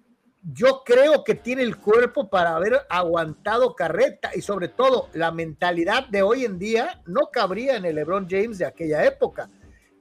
[0.52, 6.06] yo creo que tiene el cuerpo para haber aguantado carreta y sobre todo la mentalidad
[6.08, 9.48] de hoy en día no cabría en el LeBron James de aquella época.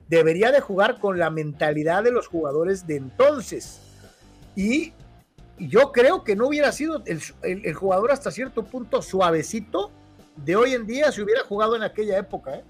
[0.07, 3.79] Debería de jugar con la mentalidad de los jugadores de entonces.
[4.55, 4.93] Y
[5.57, 9.91] yo creo que no hubiera sido el, el- jugador hasta cierto punto suavecito
[10.35, 12.55] de hoy en día si hubiera jugado en aquella época.
[12.55, 12.63] ¿eh?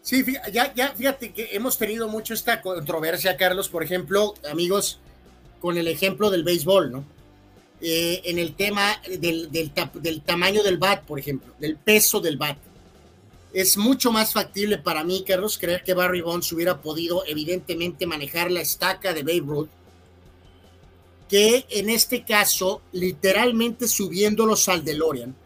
[0.00, 5.00] Sí, ya, ya, fíjate que hemos tenido mucho esta controversia, Carlos, por ejemplo, amigos,
[5.60, 7.04] con el ejemplo del béisbol, ¿no?
[7.80, 12.36] Eh, en el tema del, del del tamaño del bat, por ejemplo, del peso del
[12.36, 12.56] bat.
[13.52, 18.50] Es mucho más factible para mí, Carlos, creer que Barry Bonds hubiera podido, evidentemente, manejar
[18.50, 19.68] la estaca de Babe Ruth,
[21.28, 25.36] que en este caso, literalmente subiéndolos al DeLorean,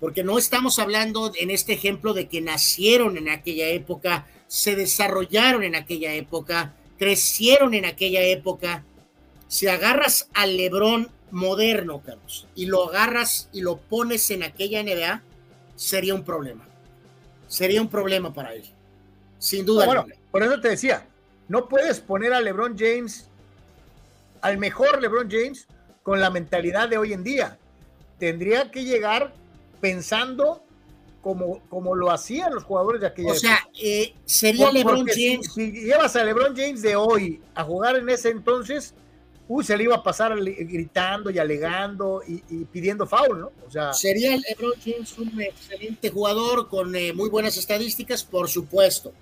[0.00, 5.62] porque no estamos hablando en este ejemplo de que nacieron en aquella época, se desarrollaron
[5.62, 8.84] en aquella época, crecieron en aquella época.
[9.48, 15.22] Si agarras al Lebrón moderno, Carlos, y lo agarras y lo pones en aquella NBA,
[15.74, 16.68] sería un problema.
[17.46, 18.64] Sería un problema para él.
[19.38, 19.84] Sin duda.
[19.84, 20.16] No, bueno, alguna.
[20.30, 21.06] por eso te decía,
[21.48, 23.28] no puedes poner a LeBron James,
[24.40, 25.66] al mejor LeBron James,
[26.02, 27.58] con la mentalidad de hoy en día.
[28.18, 29.32] Tendría que llegar
[29.80, 30.64] pensando
[31.22, 35.52] como, como lo hacían los jugadores de aquella O sea, eh, sería LeBron si- James.
[35.54, 38.94] Si, llevas a LeBron James de hoy a jugar en ese entonces,
[39.48, 43.52] uy, se le iba a pasar gritando y alegando y, y pidiendo foul, ¿no?
[43.66, 48.24] O sea, ¿Sería LeBron James un excelente jugador con eh, muy buenas estadísticas?
[48.24, 49.12] Por supuesto.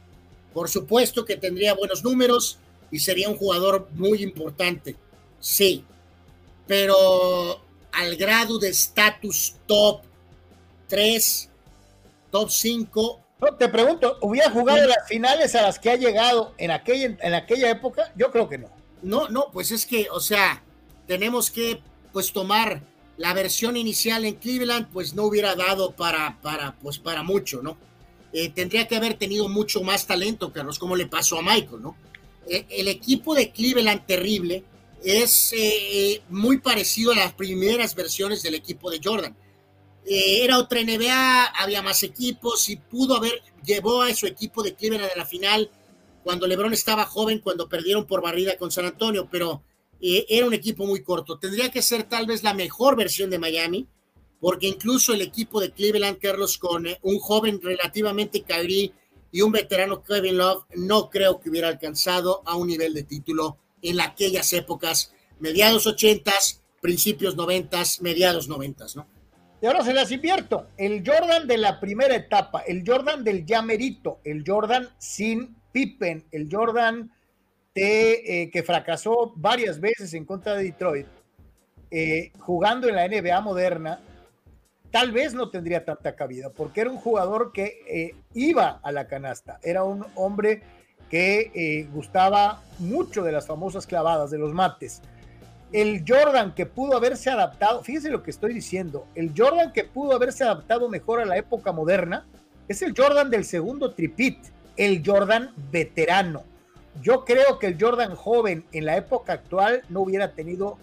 [0.55, 2.59] Por supuesto que tendría buenos números
[2.91, 4.97] y sería un jugador muy importante.
[5.41, 5.85] Sí.
[6.69, 7.61] pero
[7.93, 10.03] al grado de estatus top
[10.89, 11.51] 3,
[12.31, 13.21] top 5.
[13.41, 17.35] No, te pregunto, ¿hubiera jugado las finales a las que ha llegado en aquella, en
[17.35, 18.13] aquella época?
[18.17, 18.69] Yo creo que no.
[19.03, 20.63] No, no, pues es que, o sea,
[21.07, 21.81] tenemos que
[22.13, 22.83] pues tomar
[23.17, 27.77] la versión inicial en Cleveland, pues no hubiera dado para, para, pues para mucho, ¿no?
[28.33, 31.97] Eh, tendría que haber tenido mucho más talento, Carlos, como le pasó a Michael, ¿no?
[32.49, 34.65] Eh, el equipo de Cleveland terrible
[35.05, 39.37] es eh, muy parecido a las primeras versiones del equipo de Jordan.
[40.05, 45.11] era otra NBA, había más equipos y pudo haber, llevó a su equipo de Cleveland
[45.13, 45.71] a la final
[46.23, 49.63] cuando LeBron estaba joven, cuando perdieron por barrida con San Antonio, pero
[50.01, 51.39] era un equipo muy corto.
[51.39, 53.87] Tendría que ser tal vez la mejor versión de Miami,
[54.41, 58.93] porque incluso el equipo de Cleveland, Carlos, con eh, un joven relativamente Kyrie
[59.31, 63.59] y un veterano Kevin Love, no creo que hubiera alcanzado a un nivel de título
[63.83, 69.07] en aquellas épocas, mediados ochentas, principios noventas, mediados noventas, ¿no?
[69.61, 70.67] Y ahora se las invierto.
[70.77, 76.49] El Jordan de la primera etapa, el Jordan del llamerito, el Jordan sin Pippen, el
[76.51, 77.11] Jordan
[77.75, 81.07] eh, que fracasó varias veces en contra de Detroit,
[81.91, 84.01] eh, jugando en la NBA moderna,
[84.91, 89.07] tal vez no tendría tanta cabida, porque era un jugador que eh, iba a la
[89.07, 90.63] canasta, era un hombre
[91.09, 95.03] que gustaba mucho de las famosas clavadas, de los mates.
[95.71, 100.15] El Jordan que pudo haberse adaptado, fíjese lo que estoy diciendo, el Jordan que pudo
[100.15, 102.27] haberse adaptado mejor a la época moderna
[102.67, 104.39] es el Jordan del segundo tripit,
[104.77, 106.45] el Jordan veterano.
[107.01, 110.79] Yo creo que el Jordan joven en la época actual no hubiera tenido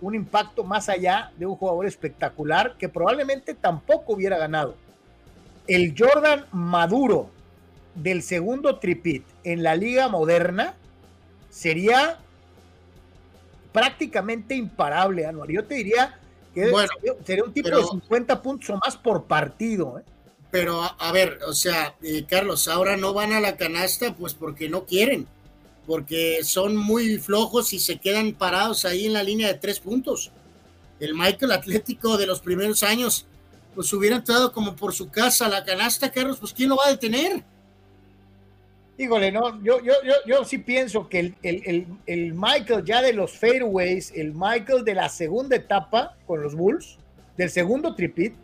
[0.00, 4.74] un impacto más allá de un jugador espectacular que probablemente tampoco hubiera ganado.
[5.68, 7.30] El Jordan maduro
[7.94, 10.74] del segundo tripit en la liga moderna
[11.50, 12.18] sería
[13.72, 15.50] prácticamente imparable, Anuar.
[15.50, 16.18] Yo te diría
[16.54, 16.72] que
[17.24, 19.98] sería un tipo de 50 puntos o más por partido.
[19.98, 20.02] ¿eh?
[20.52, 24.68] Pero, a, ver, o sea, eh, Carlos, ahora no van a la canasta pues porque
[24.68, 25.26] no quieren
[25.86, 30.30] porque son muy flojos y se quedan parados ahí en la línea de tres puntos.
[31.00, 33.26] El Michael Atlético de los primeros años,
[33.74, 36.86] pues hubiera entrado como por su casa a la canasta, Carlos, pues ¿quién lo va
[36.86, 37.42] a detener?
[38.98, 43.12] Híjole, no, yo, yo, yo, yo sí pienso que el, el, el, Michael ya de
[43.12, 46.98] los fairways, el Michael de la segunda etapa con los Bulls,
[47.36, 48.34] del segundo tripit,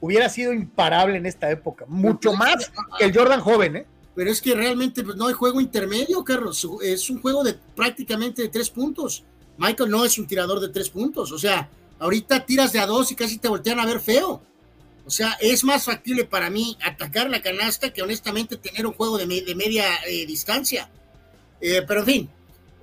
[0.00, 3.86] hubiera sido imparable en esta época, mucho más que el Jordan joven, ¿eh?
[4.14, 6.66] pero es que realmente pues, no hay juego intermedio, Carlos.
[6.82, 9.24] Es un juego de prácticamente de tres puntos.
[9.56, 11.32] Michael no es un tirador de tres puntos.
[11.32, 14.42] O sea, ahorita tiras de a dos y casi te voltean a ver feo.
[15.06, 19.18] O sea, es más factible para mí atacar la canasta que honestamente tener un juego
[19.18, 20.90] de, media eh, distancia.
[21.60, 22.30] Eh, pero en fin,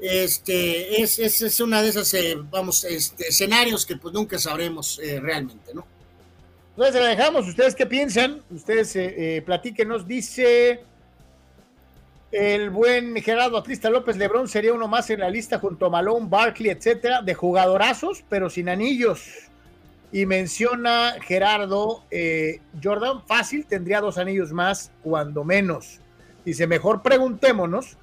[0.01, 5.73] este, es, es, una de esas, eh, vamos, este, escenarios que pues nunca sabremos realmente,
[5.73, 5.85] ¿no?
[6.77, 7.47] Entonces se la dejamos.
[7.47, 8.39] ¿Ustedes qué piensan?
[8.51, 10.07] Ustedes platíquenos.
[10.07, 10.85] Dice
[12.31, 16.27] el buen Gerardo Atlista López Lebrón sería uno más en la lista junto a Malone,
[16.29, 19.49] Barkley, etcétera, de jugadorazos, pero sin anillos.
[20.11, 25.99] Y menciona Gerardo, eh, Jordan fácil tendría dos anillos más, cuando menos.
[26.43, 27.97] Dice, mejor preguntémonos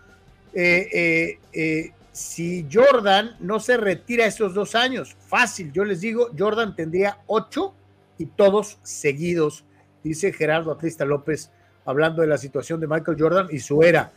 [0.55, 5.17] eh, eh, si Jordan no se retira esos dos años.
[5.28, 7.75] Fácil, yo les digo, Jordan tendría ocho
[8.18, 9.65] y todos seguidos,
[10.02, 11.51] dice Gerardo Atlista López
[11.84, 14.12] hablando de la situación de Michael Jordan y su era.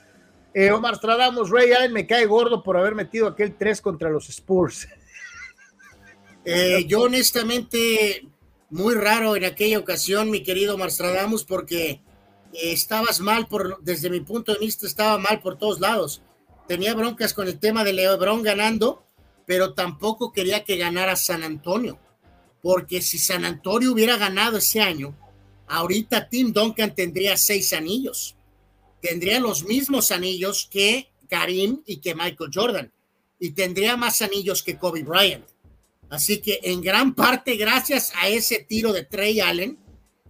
[0.54, 4.30] Eh, Omar Stradamos, Ray Allen me cae gordo por haber metido aquel 3 contra los
[4.30, 4.88] Spurs.
[6.50, 8.26] Eh, yo honestamente,
[8.70, 11.90] muy raro en aquella ocasión, mi querido Omar Stradamos, porque
[12.54, 16.22] eh, estabas mal, por, desde mi punto de vista, estaba mal por todos lados.
[16.66, 19.04] Tenía broncas con el tema de LeBron ganando,
[19.46, 22.00] pero tampoco quería que ganara San Antonio,
[22.68, 25.16] porque si San Antonio hubiera ganado ese año,
[25.70, 28.36] ahorita Tim Duncan tendría seis anillos.
[29.02, 32.92] Tendría los mismos anillos que Karim y que Michael Jordan.
[33.40, 35.46] Y tendría más anillos que Kobe Bryant.
[36.10, 39.80] Así que en gran parte, gracias a ese tiro de Trey Allen,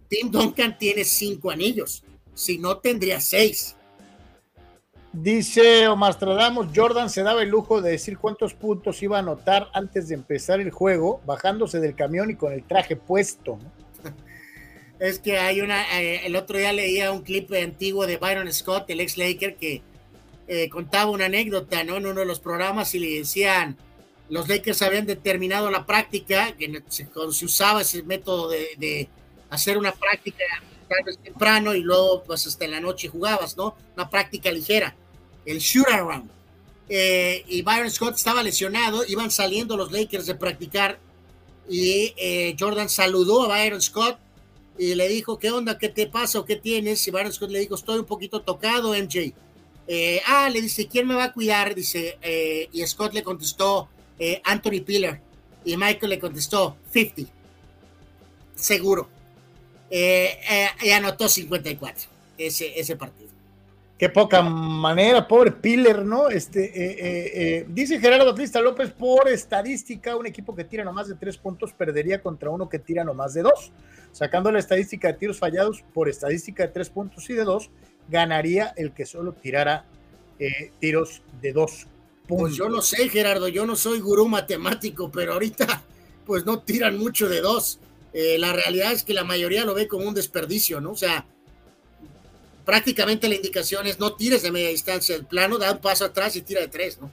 [0.08, 2.04] Tim Duncan tiene cinco anillos.
[2.36, 3.77] Si no, tendría seis.
[5.14, 9.70] Dice Omar Stradamos, Jordan se daba el lujo de decir cuántos puntos iba a anotar
[9.74, 13.58] antes de empezar el juego, bajándose del camión y con el traje puesto.
[15.00, 18.90] es que hay una, eh, el otro día leía un clip antiguo de Byron Scott,
[18.90, 19.82] el ex Laker, que
[20.48, 21.98] eh, contaba una anécdota, ¿no?
[21.98, 23.78] En uno de los programas y le decían,
[24.30, 29.10] los Lakers habían determinado la práctica, que se usaba ese método de,
[29.50, 30.44] hacer una práctica
[31.24, 33.76] temprano y luego pues hasta en la noche jugabas, ¿no?
[33.96, 34.96] Una práctica ligera,
[35.46, 36.30] el shoot around.
[36.90, 41.00] eh, y Byron Scott estaba lesionado, iban saliendo los Lakers de practicar
[41.70, 44.18] y eh, Jordan saludó a Byron Scott
[44.78, 45.78] y le dijo, ¿qué onda?
[45.78, 47.06] ¿Qué te pasa qué tienes?
[47.08, 49.34] Y Byron Scott le dijo, estoy un poquito tocado, MJ.
[49.88, 51.74] Eh, ah, le dice, ¿quién me va a cuidar?
[51.76, 52.18] Dice,
[52.72, 53.90] y Scott le contestó,
[54.44, 55.22] Anthony Piller.
[55.66, 57.32] Y Michael le contestó, 50.
[58.56, 59.10] Seguro.
[59.90, 63.38] Y anotó 54 ese, ese partido.
[63.98, 66.30] Qué poca manera, pobre Piller, ¿no?
[66.30, 70.94] Este, eh, eh, eh, dice Gerardo Atlista López, por estadística, un equipo que tira no
[70.94, 73.72] más de tres puntos perdería contra uno que tira no más de dos.
[74.12, 77.72] Sacando la estadística de tiros fallados por estadística de tres puntos y de dos,
[78.08, 79.86] ganaría el que solo tirara
[80.80, 81.88] tiros de dos
[82.28, 82.50] puntos.
[82.50, 85.82] Pues yo no sé, Gerardo, yo no soy gurú matemático, pero ahorita
[86.24, 87.80] pues no tiran mucho de dos.
[88.40, 90.92] La realidad es que la mayoría lo ve como un desperdicio, ¿no?
[90.92, 91.26] O sea,
[92.66, 96.36] prácticamente la indicación es no tires de media distancia el plano, da un paso atrás
[96.36, 97.12] y tira de tres, ¿no?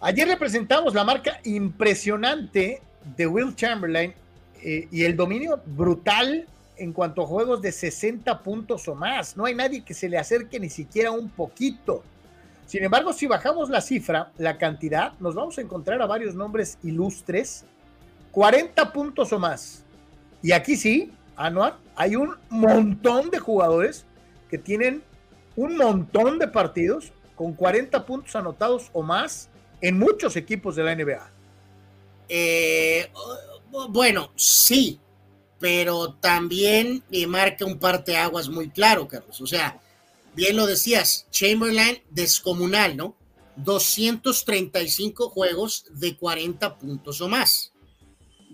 [0.00, 2.82] Ayer le presentamos la marca impresionante
[3.16, 4.12] de Will Chamberlain
[4.60, 9.36] eh, y el dominio brutal en cuanto a juegos de 60 puntos o más.
[9.36, 12.02] No hay nadie que se le acerque ni siquiera un poquito.
[12.66, 16.78] Sin embargo, si bajamos la cifra, la cantidad, nos vamos a encontrar a varios nombres
[16.82, 17.64] ilustres.
[18.32, 19.84] 40 puntos o más.
[20.42, 24.04] Y aquí sí, Anuar, hay un montón de jugadores
[24.50, 25.02] que tienen
[25.56, 29.48] un montón de partidos con 40 puntos anotados o más
[29.80, 31.30] en muchos equipos de la NBA.
[32.28, 33.10] Eh,
[33.90, 35.00] bueno, sí,
[35.58, 39.40] pero también marca un parteaguas muy claro, Carlos.
[39.40, 39.80] O sea,
[40.34, 43.16] bien lo decías, Chamberlain descomunal, ¿no?
[43.56, 47.71] 235 juegos de 40 puntos o más.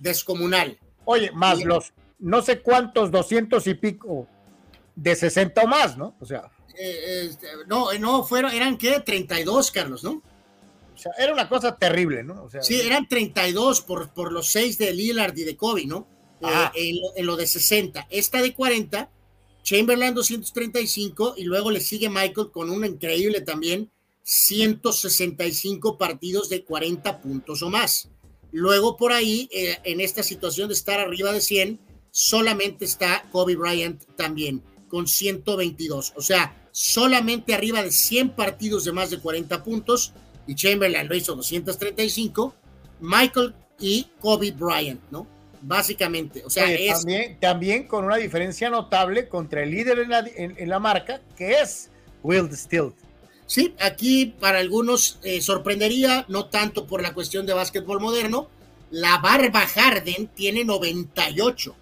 [0.01, 0.79] Descomunal.
[1.05, 4.27] Oye, más los no sé cuántos, 200 y pico
[4.95, 6.17] de 60 o más, ¿no?
[6.21, 6.51] O sea.
[6.77, 10.23] Eh, este, no, no, fueron, eran qué, 32, Carlos, ¿no?
[10.95, 12.43] O sea, era una cosa terrible, ¿no?
[12.43, 16.07] O sea, sí, eran 32 por, por los 6 de Lillard y de Kobe, ¿no?
[16.41, 18.07] Eh, en, lo, de 60.
[18.11, 19.09] Esta de 40,
[19.63, 23.91] Chamberlain 235 y luego le sigue Michael con un increíble también
[24.23, 28.09] 165 partidos de 40 puntos o más.
[28.53, 31.79] Luego por ahí, eh, en esta situación de estar arriba de 100,
[32.11, 36.15] solamente está Kobe Bryant también, con 122.
[36.17, 40.13] O sea, solamente arriba de 100 partidos de más de 40 puntos,
[40.47, 42.55] y Chamberlain lo hizo 235,
[43.01, 45.27] Michael y Kobe Bryant, ¿no?
[45.61, 49.99] Básicamente, o sea, también, también, con una diferencia notable contra el líder
[50.37, 51.91] en la, marca, que es
[52.23, 52.93] Will Still.
[53.49, 58.49] Sí, aquí para algunos eh, sorprendería, no tanto por la cuestión de básquetbol moderno,
[58.91, 61.75] la Barba Harden tiene 98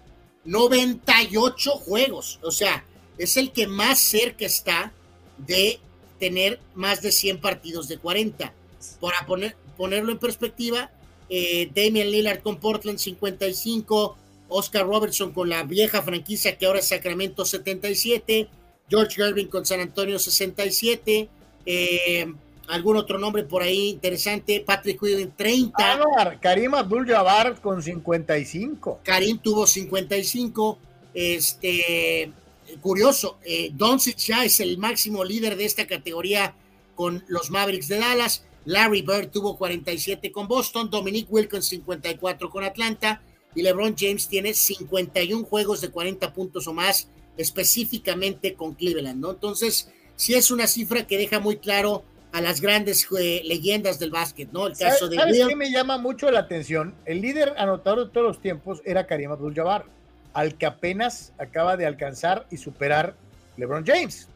[0.47, 2.39] 98 juegos.
[2.41, 2.85] O sea,
[3.17, 4.93] es el que más cerca está
[5.37, 5.79] de
[6.19, 8.53] tener más de 100 partidos de 40.
[8.99, 10.89] Para poner, ponerlo en perspectiva,
[11.29, 16.87] eh, Damian Lillard con Portland 55, Oscar Robertson con la vieja franquicia que ahora es
[16.87, 18.47] Sacramento 77,
[18.89, 21.27] George Gervin con San Antonio 67,
[21.69, 22.33] eh,
[22.69, 25.73] algún otro nombre por ahí interesante, Patrick Ewing 30.
[25.77, 29.01] Ah, Karim Abdul-Jabbar con 55.
[29.03, 30.79] Karim tuvo 55.
[31.13, 32.31] Este,
[32.79, 36.55] curioso, eh, Doncic ya es el máximo líder de esta categoría
[36.95, 38.45] con los Mavericks de Dallas.
[38.63, 43.21] Larry Bird tuvo 47 con Boston, Dominic Wilkins 54 con Atlanta
[43.55, 49.31] y LeBron James tiene 51 juegos de 40 puntos o más específicamente con Cleveland, ¿no?
[49.31, 54.11] Entonces, sí es una cifra que deja muy claro a las grandes eh, leyendas del
[54.11, 54.67] básquet, ¿no?
[54.67, 56.93] El caso de ¿sabes qué me llama mucho la atención?
[57.05, 59.85] El líder anotador de todos los tiempos era Karim Abdul-Jabbar,
[60.33, 63.15] al que apenas acaba de alcanzar y superar
[63.55, 64.27] LeBron James.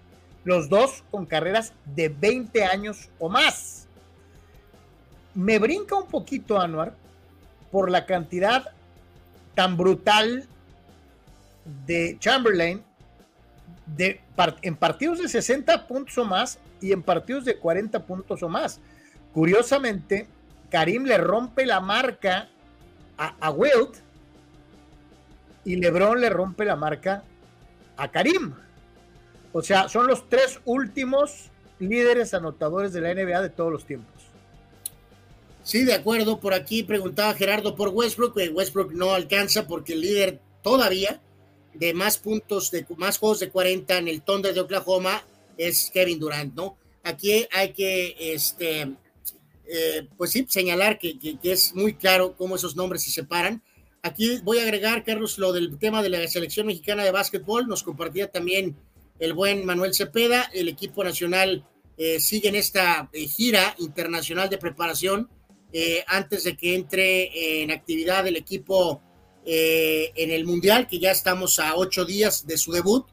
[0.46, 3.88] Los dos con carreras de 20 años o más.
[5.36, 6.96] Me brinca un poquito, Anuar,
[7.72, 8.72] por la cantidad
[9.54, 10.48] tan brutal
[11.86, 12.84] de Chamberlain
[13.96, 14.22] de,
[14.62, 18.80] en partidos de 60 puntos o más y en partidos de 40 puntos o más.
[19.34, 20.28] Curiosamente,
[20.70, 22.50] Karim le rompe la marca
[23.18, 23.98] a, Wilt
[25.64, 27.24] y LeBron le rompe la marca
[27.98, 28.54] a Karim.
[29.54, 34.24] O sea, son los tres últimos líderes anotadores de la NBA de todos los tiempos.
[35.64, 36.40] Sí, de acuerdo.
[36.40, 38.36] Por aquí preguntaba Gerardo por Westbrook.
[38.54, 41.22] Westbrook no alcanza porque el líder todavía
[41.74, 45.24] de más puntos, de más juegos de 40 en el Thunder de Oklahoma
[45.58, 46.78] es Kevin Durant, ¿no?
[47.04, 48.94] Aquí hay que, este,
[49.68, 53.62] eh, pues sí, señalar que, es muy claro cómo esos nombres se separan.
[54.04, 57.68] Aquí voy a agregar, Carlos, lo del tema de la selección mexicana de básquetbol.
[57.68, 58.76] Nos compartía también
[59.20, 61.66] el buen Manuel Cepeda, el equipo nacional
[61.98, 65.30] eh, siguen esta eh, gira internacional de preparación
[66.08, 69.02] antes de que entre en actividad el equipo
[69.46, 73.06] en el Mundial, que ya estamos a ocho días de su debut.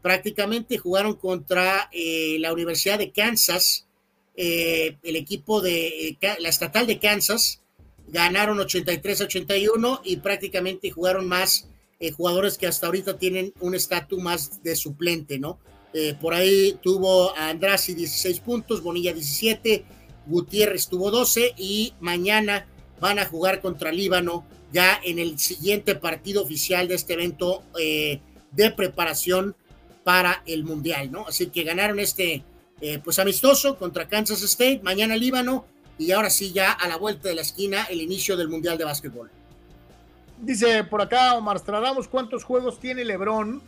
[0.00, 3.86] Prácticamente jugaron contra la Universidad de Kansas,
[4.34, 7.60] el equipo de la estatal de Kansas,
[8.08, 11.68] ganaron 83-81 y prácticamente jugaron más
[12.16, 15.58] jugadores que hasta ahorita tienen un estatus más de suplente, ¿no?
[15.94, 19.84] Eh, por ahí tuvo a Andrasi 16 puntos, Bonilla 17,
[20.26, 22.66] Gutiérrez tuvo 12 y mañana
[23.02, 28.20] van a jugar contra Líbano ya en el siguiente partido oficial de este evento eh,
[28.52, 29.56] de preparación
[30.04, 31.26] para el Mundial, ¿no?
[31.26, 32.44] Así que ganaron este,
[32.80, 35.66] eh, pues amistoso contra Kansas State, mañana Líbano
[35.98, 38.84] y ahora sí ya a la vuelta de la esquina el inicio del Mundial de
[38.84, 39.28] Básquetbol.
[40.40, 43.62] Dice por acá Omar Stradamos, ¿cuántos juegos tiene Lebron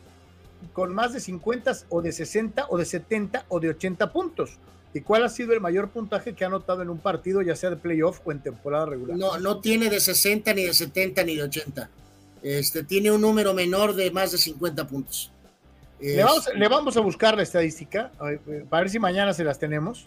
[0.73, 4.59] con más de 50 o de 60 o de 70 o de 80 puntos.
[4.95, 7.69] ¿Y cuál ha sido el mayor puntaje que ha anotado en un partido, ya sea
[7.71, 9.19] de playoff o en temporada regular?
[9.19, 11.91] No, no tiene de 60, ni de 70, ni de 80.
[12.45, 15.33] Este, tiene un número menor de más de 50 puntos.
[16.01, 20.07] Le, vamos, a buscar la estadística, eh, para ver si mañana se las tenemos.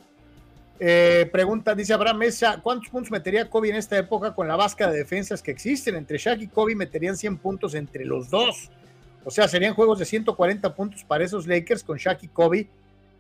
[0.79, 4.89] Eh, pregunta, dice Abraham Mesa, ¿cuántos puntos metería Kobe en esta época con la vasca
[4.89, 5.95] de defensas que existen?
[5.95, 8.69] Entre Shaq y Kobe meterían 100 puntos entre los dos.
[9.25, 12.69] O sea, serían juegos de 140 puntos para esos Lakers con Shaq y Kobe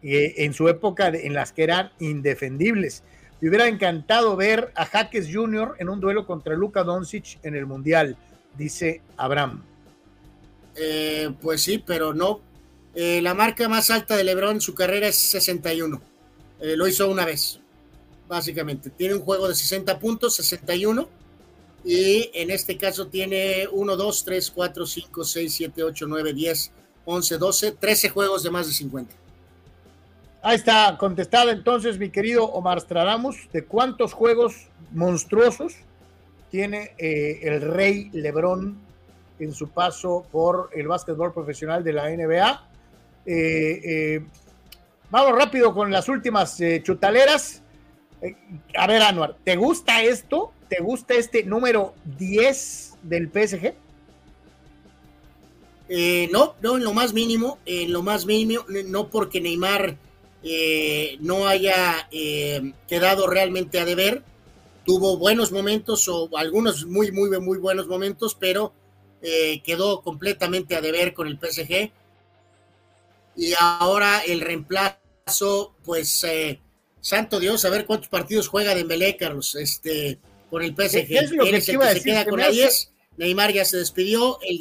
[0.03, 3.03] eh, en su época en las que eran indefendibles.
[3.41, 5.75] Me hubiera encantado ver a Jaques Jr.
[5.79, 8.17] en un duelo contra Luka Doncic en el Mundial,
[8.57, 9.63] dice Abraham.
[10.75, 12.41] Eh, pues sí, pero no.
[12.95, 16.01] Eh, la marca más alta de LeBron en su carrera es 61.
[16.59, 17.59] lo hizo una vez,
[18.27, 18.89] básicamente.
[18.89, 21.07] Tiene un juego de 60 puntos, 61
[21.83, 26.71] y en este caso tiene 1, 2, 3, 4, 5, 6, 7, 8, 9, 10,
[27.05, 29.15] 11, 12, 13 juegos de más de 50.
[30.47, 35.75] Ahí está contestada entonces mi querido Omar Stradamus, de cuántos juegos monstruosos
[36.49, 38.77] tiene eh, el rey Lebrón
[39.39, 42.65] en su paso por el básquetbol profesional de la NBA.
[43.25, 44.25] Eh, eh,
[45.09, 47.61] vamos rápido con las últimas chutaleras.
[48.77, 50.53] a ver, Anuar, ¿te gusta esto?
[50.69, 53.73] ¿Te gusta este número 10 del PSG?
[56.31, 59.97] No, no, en lo más mínimo, en lo más mínimo, no porque Neymar
[60.43, 64.23] eh, no haya eh, quedado realmente a deber,
[64.85, 68.73] tuvo buenos momentos o algunos muy, muy, muy buenos momentos, pero
[69.65, 71.91] quedó completamente a deber con el PSG.
[73.35, 76.25] Y ahora el reemplazo, pues,
[77.01, 81.07] santo Dios, a ver cuántos partidos juega Dembélé, Carlos, este con el PSG.
[81.07, 82.03] ¿Qué es lo que, iba a decir?
[82.03, 82.91] Se queda con la 10.
[83.17, 84.39] Neymar ya se despidió.
[84.41, 84.59] El...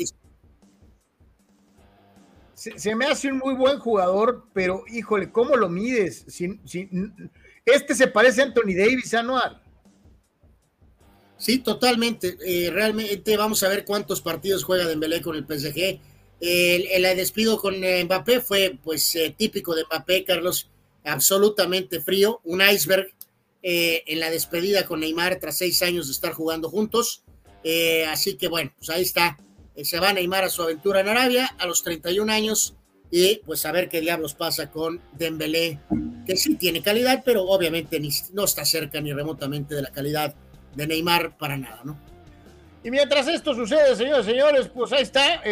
[2.57, 6.25] Se, me hace un muy buen jugador, pero híjole, ¿cómo lo mides?
[7.67, 9.63] este se parece a Anthony Davis, Anuar.
[11.37, 12.39] Sí, totalmente.
[12.47, 16.01] Eh, realmente vamos a ver cuántos partidos juega Dembélé con el PSG.
[16.41, 20.71] El, el despido con eh, Mbappé fue pues eh, típico de Mbappé, Carlos,
[21.05, 23.13] absolutamente frío, un iceberg
[23.69, 27.25] en la despedida con Neymar tras seis años de estar jugando juntos.
[28.09, 29.37] Así que bueno, pues ahí está.
[29.77, 32.75] Eh, se va Neymar a su aventura en Arabia a los 31 años
[33.11, 35.79] y pues a ver qué diablos pasa con Dembélé,
[36.27, 38.01] que sí tiene calidad, pero obviamente
[38.33, 40.35] no está cerca ni remotamente de la calidad
[40.75, 41.99] de Neymar para nada, ¿no?
[42.83, 45.43] Y mientras esto sucede, señores señores, pues ahí está,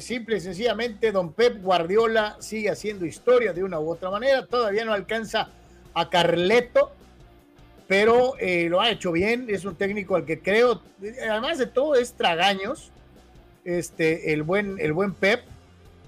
[0.00, 4.84] simple y sencillamente, don Pep Guardiola sigue haciendo historia de una u otra manera, todavía
[4.84, 5.50] no alcanza
[5.92, 6.92] a Carleto,
[7.86, 10.82] pero eh, lo ha hecho bien, es un técnico al que creo,
[11.28, 12.90] además de todo es tragaños,
[13.64, 15.44] este, el buen, el buen Pep,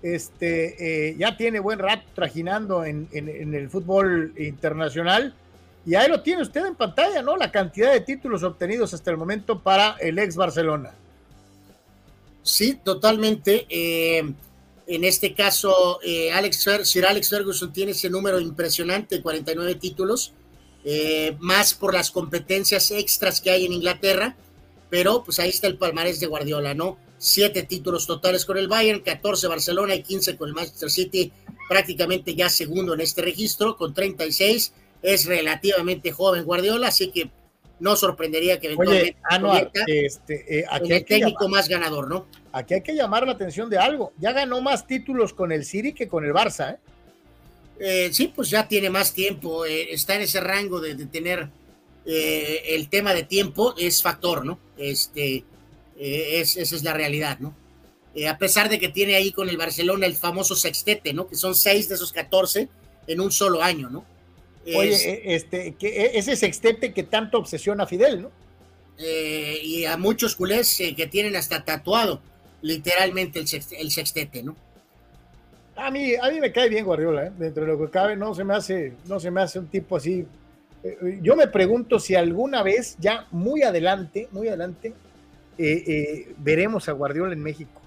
[0.02, 5.34] este, eh, ya tiene buen rato trajinando en, el fútbol internacional,
[5.84, 7.36] y ahí lo tiene usted en pantalla, ¿no?
[7.36, 10.92] La cantidad de títulos obtenidos hasta el momento para el ex Barcelona.
[12.42, 13.66] Sí, totalmente.
[13.68, 14.32] Eh,
[14.88, 16.00] en este caso,
[16.34, 20.32] Alex Sir Alex Ferguson tiene ese número impresionante, 49 títulos
[20.88, 24.36] eh, más por las competencias extras que hay en Inglaterra,
[24.88, 26.96] pero pues ahí está el palmarés de Guardiola, ¿no?
[27.18, 31.32] Siete títulos totales con el Bayern, 14 Barcelona y 15 con el Manchester City,
[31.68, 34.72] prácticamente ya segundo en este registro, con 36.
[35.02, 37.30] Es relativamente joven Guardiola, así que
[37.78, 42.26] no sorprendería que eventualmente Oye, este, eh, el técnico más ganador, ¿no?
[42.52, 44.12] Aquí hay que llamar la atención de algo.
[44.18, 46.78] Ya ganó más títulos con el City que con el Barça, ¿eh?
[47.78, 51.48] Eh, sí, pues ya tiene más tiempo, eh, está en ese rango de, tener
[52.06, 54.58] eh, el tema de tiempo, es factor, ¿no?
[54.78, 55.44] Este,
[55.98, 57.54] es, esa es la realidad, ¿no?
[58.28, 61.28] a pesar de que tiene ahí con el Barcelona el famoso sextete, ¿no?
[61.28, 62.66] Que son seis de esos 14
[63.06, 64.06] en un solo año, ¿no?
[64.74, 68.30] Oye, Es- eh, este, que eh, ese sextete que tanto obsesiona a Fidel, ¿no?
[68.98, 72.22] eh, y a muchos culés eh, que tienen hasta tatuado
[72.62, 74.56] literalmente el, sext- el sextete, ¿no?
[75.76, 77.32] A mí, a mí me cae bien Guardiola, ¿eh?
[77.36, 79.94] dentro de lo que cabe, no se me hace, no se me hace un tipo
[79.96, 80.24] así.
[80.82, 84.94] Eh, Yo me pregunto si alguna vez, ya muy adelante, muy adelante,
[85.58, 87.80] eh, eh, veremos a Guardiola en México.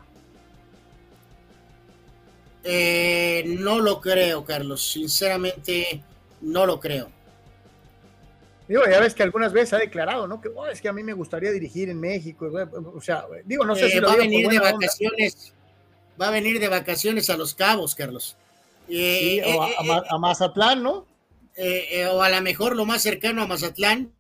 [2.64, 4.92] Eh, no lo creo, Carlos.
[4.92, 6.04] Sinceramente,
[6.42, 7.10] no lo creo.
[8.68, 10.40] Digo, ya ves que algunas veces ha declarado, ¿no?
[10.42, 12.50] Que "Oh, es que a mí me gustaría dirigir en México.
[12.94, 14.72] O sea, digo, no sé si lo va a venir de onda.
[14.74, 15.54] vacaciones.
[16.22, 18.36] Va a venir de vacaciones a Los Cabos, Carlos.
[18.88, 21.06] Sí, o a, a Ma- a Mazatlán, ¿no?
[21.56, 24.12] eh, eh, o a lo mejor lo más cercano a Mazatlán.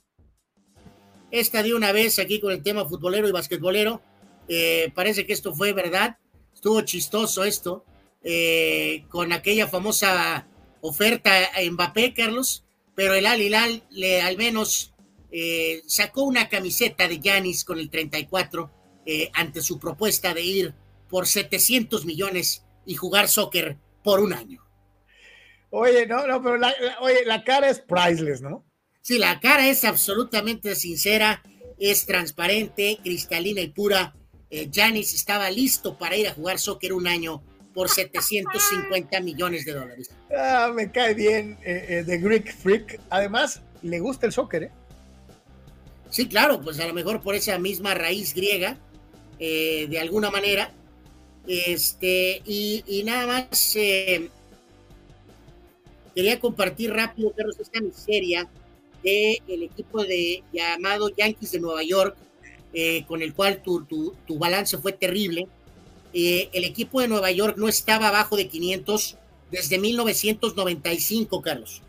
[1.31, 4.01] Esta de una vez aquí con el tema futbolero y basquetbolero.
[4.47, 6.17] Eh, parece que esto fue verdad.
[6.53, 7.85] Estuvo chistoso esto.
[8.21, 10.45] eh, con aquella famosa
[10.81, 12.65] oferta a Mbappé, Carlos.
[12.95, 14.93] Pero el Al Hilal le al menos
[15.31, 18.71] eh, sacó una camiseta de Yanis con el 34
[19.05, 20.73] eh, ante su propuesta de ir
[21.07, 24.65] por 700 millones y jugar soccer por un año.
[25.69, 26.59] Oye, no, no, pero
[27.01, 28.65] oye, la cara es priceless, ¿no?
[29.09, 31.41] Sí, la cara es absolutamente sincera,
[31.79, 34.13] es transparente, cristalina y pura.
[34.51, 37.41] Eh, Giannis estaba listo para ir a jugar soccer un año
[37.73, 40.11] por 750 millones de dólares.
[40.31, 42.99] Ah, me cae bien eh, eh, The Greek Freak.
[43.09, 44.71] Además, le gusta el soccer, ¿eh?
[46.11, 48.77] Sí, claro, pues a lo mejor por esa misma raíz griega,
[49.39, 50.71] eh, de alguna manera.
[51.47, 54.29] Este, y, y nada más, eh,
[56.13, 58.47] quería compartir rápido, Carlos, esta miseria
[59.03, 62.15] del equipo de llamado Yankees de Nueva York,
[62.73, 65.47] eh, con el cual tu, tu, tu balance fue terrible.
[66.13, 69.17] Eh, el equipo de Nueva York no estaba abajo de 500
[69.51, 71.81] desde 1995, Carlos.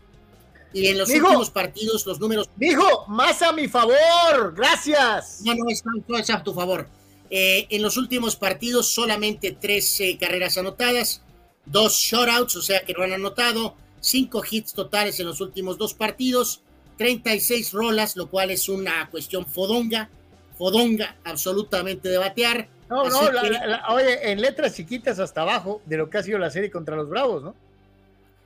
[0.73, 1.25] Y en los Mijo.
[1.25, 5.41] últimos partidos, los números Dijo, más a mi favor, gracias.
[5.43, 6.87] no, no es, no es a tu favor.
[7.29, 11.21] Eh, en los últimos partidos, solamente tres carreras anotadas,
[11.65, 15.93] dos shutouts, o sea que no han anotado, cinco hits totales en los últimos dos
[15.93, 16.61] partidos,
[17.01, 20.07] 36 rolas, lo cual es una cuestión fodonga,
[20.55, 22.67] fodonga absolutamente de batear.
[22.89, 26.09] No, Así no, la- que- la- la- oye, en letras chiquitas hasta abajo de lo
[26.11, 27.55] que ha sido la serie contra los Bravos, ¿no?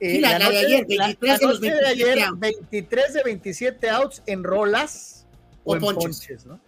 [0.00, 2.22] Eh, Sí, la- la de noche ayer, la- 23 la de los noche 27 ayer,
[2.24, 2.40] outs.
[2.40, 5.26] 23 de 27 outs en rolas
[5.64, 6.02] o, O en ponches.
[6.18, 6.60] ponches, ¿no?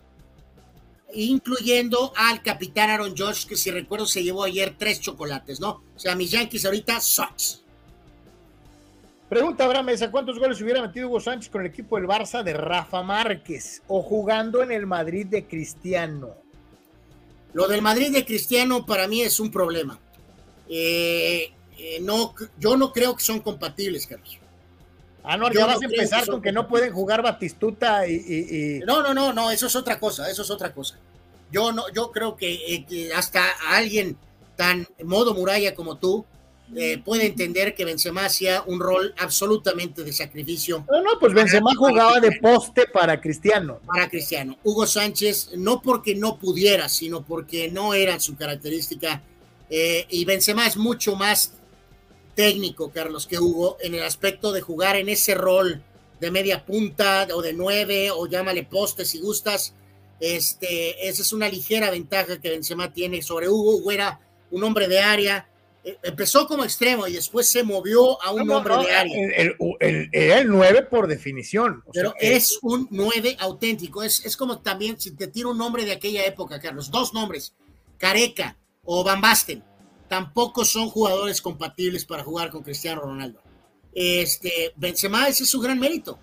[1.15, 5.83] incluyendo al capitán Aaron Josh, que si recuerdo se llevó ayer tres chocolates, ¿no?
[5.97, 7.63] O sea, mis Yankees ahorita sucks.
[9.29, 12.55] Pregunta Abraham Mesa, ¿cuántos goles hubiera metido Hugo Sánchez con el equipo del Barça de
[12.55, 16.35] Rafa Márquez o jugando en el Madrid de Cristiano?
[17.53, 19.99] Lo del Madrid de Cristiano para mí es un problema.
[20.69, 24.39] Eh, eh, no, yo no creo que son compatibles, Carlos.
[25.23, 28.07] Ah, no, Yo ya no vas a empezar que con que no pueden jugar Batistuta
[28.07, 28.15] y...
[28.15, 30.97] y- y- No, no, no, no, eso es otra cosa, eso es otra cosa.
[31.53, 34.17] Yo no, yo creo que, eh, que hasta alguien
[34.57, 36.25] tan modo muralla como tú
[36.77, 41.75] eh, puede entender que Benzema hacía un rol absolutamente de sacrificio No, no, pues Benzema
[41.75, 43.81] jugaba de poste para Cristiano.
[43.87, 44.59] para Cristiano.
[44.63, 49.23] Hugo Sánchez, no porque no pudiera, sino porque no era su característica.
[49.71, 51.55] eh, y Benzema es mucho más
[52.35, 55.83] técnico, Carlos, que Hugo, en el aspecto de jugar en ese rol
[56.21, 59.75] de media punta o de nueve, o llámale poste si gustas.
[60.21, 63.77] Este, esa es una ligera ventaja que Benzema tiene sobre Hugo.
[63.77, 65.49] Hugo era un hombre de área.
[65.91, 69.21] Eh, Empezó como extremo y después se movió a un No, hombre no, de área.
[69.21, 71.83] el- el- el- era el 9 por definición.
[71.87, 74.03] o Pero sea, es un 9 auténtico.
[74.03, 76.91] Es, es como también si te tiro un nombre de aquella época, Carlos.
[76.91, 77.55] Dos nombres,
[77.99, 79.63] Careca o Van Basten.
[80.09, 83.41] Tampoco son jugadores compatibles para jugar con Cristiano Ronaldo.
[83.95, 86.19] Este, Benzema, ese es su gran mérito,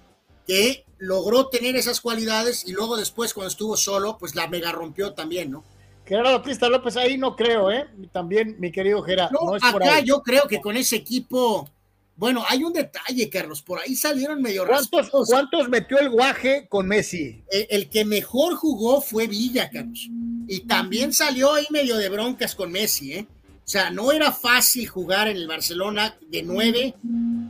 [0.47, 5.13] que logró tener esas cualidades y luego después cuando estuvo solo, pues la mega rompió
[5.13, 5.63] también, ¿no?
[6.05, 7.87] Gerardo Batista López, ahí no creo, ¿eh?
[8.11, 9.37] También, mi querido Gerardo.
[9.41, 10.05] No, No, es por acá ahí.
[10.05, 11.67] yo creo que con ese equipo,
[12.15, 15.29] bueno, hay un detalle, Carlos, por ahí salieron medio ¿Cuántos, rasposos.
[15.29, 17.43] ¿Cuántos metió el guaje con Messi?
[17.49, 20.07] el, el que mejor jugó fue Villa, Carlos.
[20.47, 23.27] Y también salió ahí medio de broncas con Messi, ¿eh?
[23.65, 26.93] O sea, no era fácil jugar en el Barcelona de nueve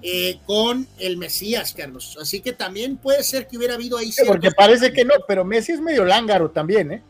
[0.02, 2.18] eh, con el Mesías, Carlos.
[2.22, 5.44] Así que también puede ser que hubiera habido ahí Sí, porque parece que no, pero
[5.44, 7.04] Messi es medio lángaro también, ¿eh?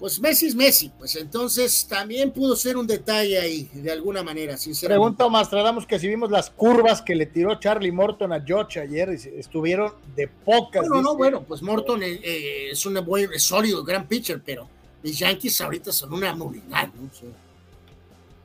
[0.00, 4.56] Pues Messi es Messi, pues entonces también pudo ser un detalle ahí, de alguna manera,
[4.56, 4.98] sinceramente.
[4.98, 9.10] Pregunta Mastradamos que si vimos las curvas que le tiró Charlie Morton a George ayer,
[9.10, 10.88] estuvieron de pocas.
[10.88, 14.66] Bueno, no, bueno, pues Morton eh, eh, es un buen, sólido, gran pitcher, pero
[15.02, 17.12] los Yankees ahorita son una nulidad, ¿no?
[17.12, 17.28] Sea,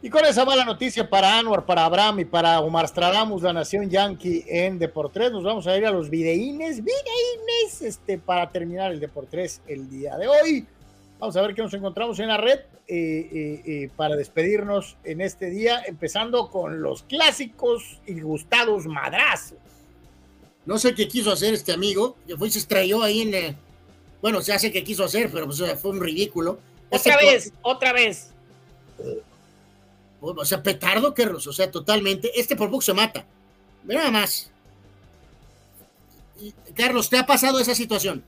[0.02, 3.90] Y con esa mala noticia para Anwar, para Abraham y para Omar Stradamus, la nación
[3.90, 9.00] yankee en Deportes, nos vamos a ir a los videínes, videínes, este, para terminar el
[9.00, 10.68] Deportes el día de hoy.
[11.26, 15.22] Vamos a ver qué nos encontramos en la red eh, eh, eh, para despedirnos en
[15.22, 19.58] este día, empezando con los clásicos y gustados madrazos.
[20.68, 23.58] No sé qué quiso hacer este amigo, que fue y se estrelló ahí en.
[24.22, 26.60] bueno, se hace que quiso hacer, pero pues, fue un ridículo.
[26.92, 28.30] Otra vez, otra vez.
[30.22, 32.40] O sea, petardo, Carlos, o sea, totalmente.
[32.40, 33.26] Este por poco se mata.
[33.82, 34.52] Ve Nada más.
[36.76, 38.24] Carlos, ¿te ha pasado esa situación?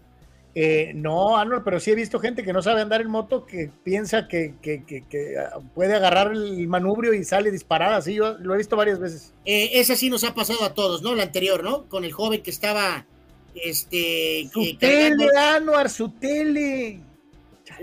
[0.59, 3.69] Eh, no, Arnold, pero sí he visto gente que no sabe andar en moto que
[3.83, 8.01] piensa que, que- que- que, ah, puede agarrar el manubrio y sale disparada.
[8.01, 9.35] Sí, yo lo he visto varias veces.
[9.45, 11.13] Eh, esa sí nos ha pasado a todos, ¿no?
[11.13, 11.85] La anterior, ¿no?
[11.87, 13.05] Con el joven que estaba,
[13.53, 14.49] este...
[14.51, 17.01] Su eh, cargando- tele, Anuar, su tele.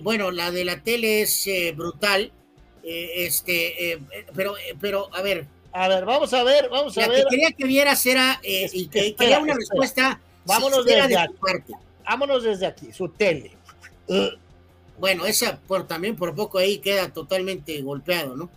[0.03, 2.33] Bueno, la de la tele es eh, brutal.
[2.83, 4.01] este,
[4.35, 5.47] pero, eh, pero, a ver.
[5.73, 7.23] A ver, vamos a ver, vamos a La ver.
[7.23, 9.57] que quería que vieras era, y que quería una espera.
[9.59, 10.95] respuesta Vámonos de
[11.29, 11.73] tu parte.
[12.05, 13.57] Vámonos desde aquí, su tele.
[14.99, 18.51] Bueno, esa por, también por poco ahí queda totalmente golpeado, ¿no?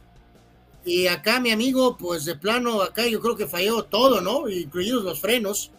[0.85, 4.47] Y acá mi amigo, pues de plano, acá yo creo que falló todo, ¿no?
[4.47, 5.71] Incluidos los frenos.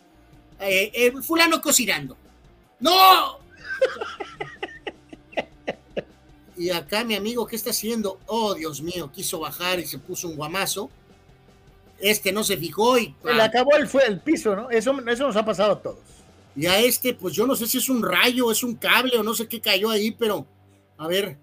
[0.61, 2.17] Eh, eh, fulano cocinando.
[2.81, 3.39] ¡No!
[6.57, 8.19] y acá mi amigo, ¿qué está haciendo?
[8.27, 10.91] Oh, Dios mío, quiso bajar y se puso un guamazo.
[12.01, 13.15] Este no se fijó y...
[13.23, 14.71] Se le acabó el, fue el piso, ¿no?
[14.71, 16.18] Eso, eso nos ha pasado a todos.
[16.57, 19.23] Y a este, pues yo no sé si es un rayo, es un cable o
[19.23, 20.47] no sé qué cayó ahí, pero
[20.97, 21.39] a ver.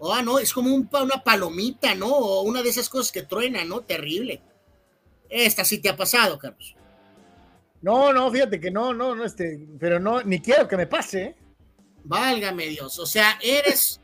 [0.00, 2.06] Oh, no, es como un una palomita, ¿no?
[2.06, 3.80] O una de esas cosas que truenan, ¿no?
[3.80, 4.40] Terrible.
[5.28, 6.76] Esta sí te ha pasado, Carlos.
[7.82, 11.22] No, no, fíjate que no, no, no, este, pero no, ni quiero que me pase,
[11.22, 11.36] ¿eh?
[12.04, 12.98] Válgame Dios.
[12.98, 14.00] O sea, eres.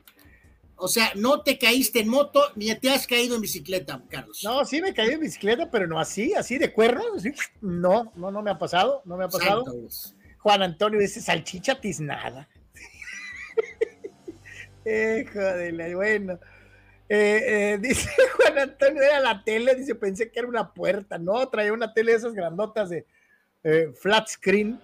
[0.76, 4.40] O sea, no te caíste en moto ni te has caído en bicicleta, Carlos.
[4.44, 7.32] No, sí me caí en bicicleta, pero no así, así de cuernos, así.
[7.60, 9.64] No, no, no me ha pasado, no me ha pasado.
[9.64, 10.13] Santo.
[10.44, 12.46] Juan Antonio dice salchicha tiznada.
[14.84, 16.38] La, bueno.
[17.08, 21.48] Eh, eh, dice Juan Antonio, era la tele, dice, pensé que era una puerta, no,
[21.48, 23.06] traía una tele de esas grandotas de
[23.62, 24.78] eh, flat screen.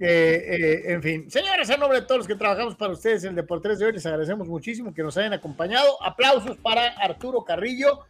[0.00, 3.30] Eh, eh, en fin, señores, a nombre de todos los que trabajamos para ustedes en
[3.30, 6.02] el Deportes de hoy, les agradecemos muchísimo que nos hayan acompañado.
[6.02, 8.00] Aplausos para Arturo Carrillo,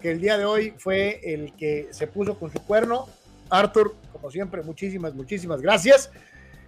[0.00, 3.06] que el día de hoy fue el que se puso con su cuerno.
[3.50, 3.94] Arthur,
[4.24, 6.10] como siempre, muchísimas, muchísimas gracias.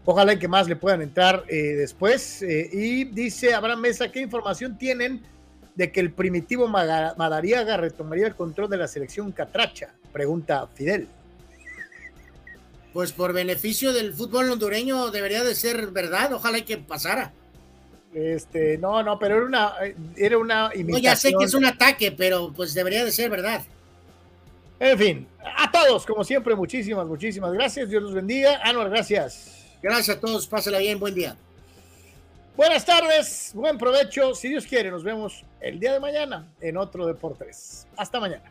[0.04, 2.42] Ojalá y que más le puedan entrar eh, después.
[2.42, 5.22] Eh, y dice Abraham Mesa, ¿qué información tienen
[5.74, 9.94] de que el primitivo Madariaga retomaría el control de la selección catracha?
[10.12, 11.08] Pregunta Fidel.
[12.92, 16.34] Pues por beneficio del fútbol hondureño debería de ser verdad.
[16.34, 17.32] Ojalá y que pasara.
[18.12, 19.72] Este, no, no, pero era una,
[20.14, 21.02] era una No, imitación.
[21.02, 23.62] ya sé que es un ataque, pero pues debería de ser verdad.
[24.78, 27.88] En fin, a todos, como siempre, muchísimas, muchísimas gracias.
[27.88, 28.60] Dios los bendiga.
[28.62, 29.64] Anuar, gracias.
[29.82, 30.46] Gracias a todos.
[30.46, 30.98] Pásala bien.
[30.98, 31.36] Buen día.
[32.56, 34.34] Buenas tardes, buen provecho.
[34.34, 37.86] Si Dios quiere, nos vemos el día de mañana en otro Deportes.
[37.98, 38.44] Hasta mañana.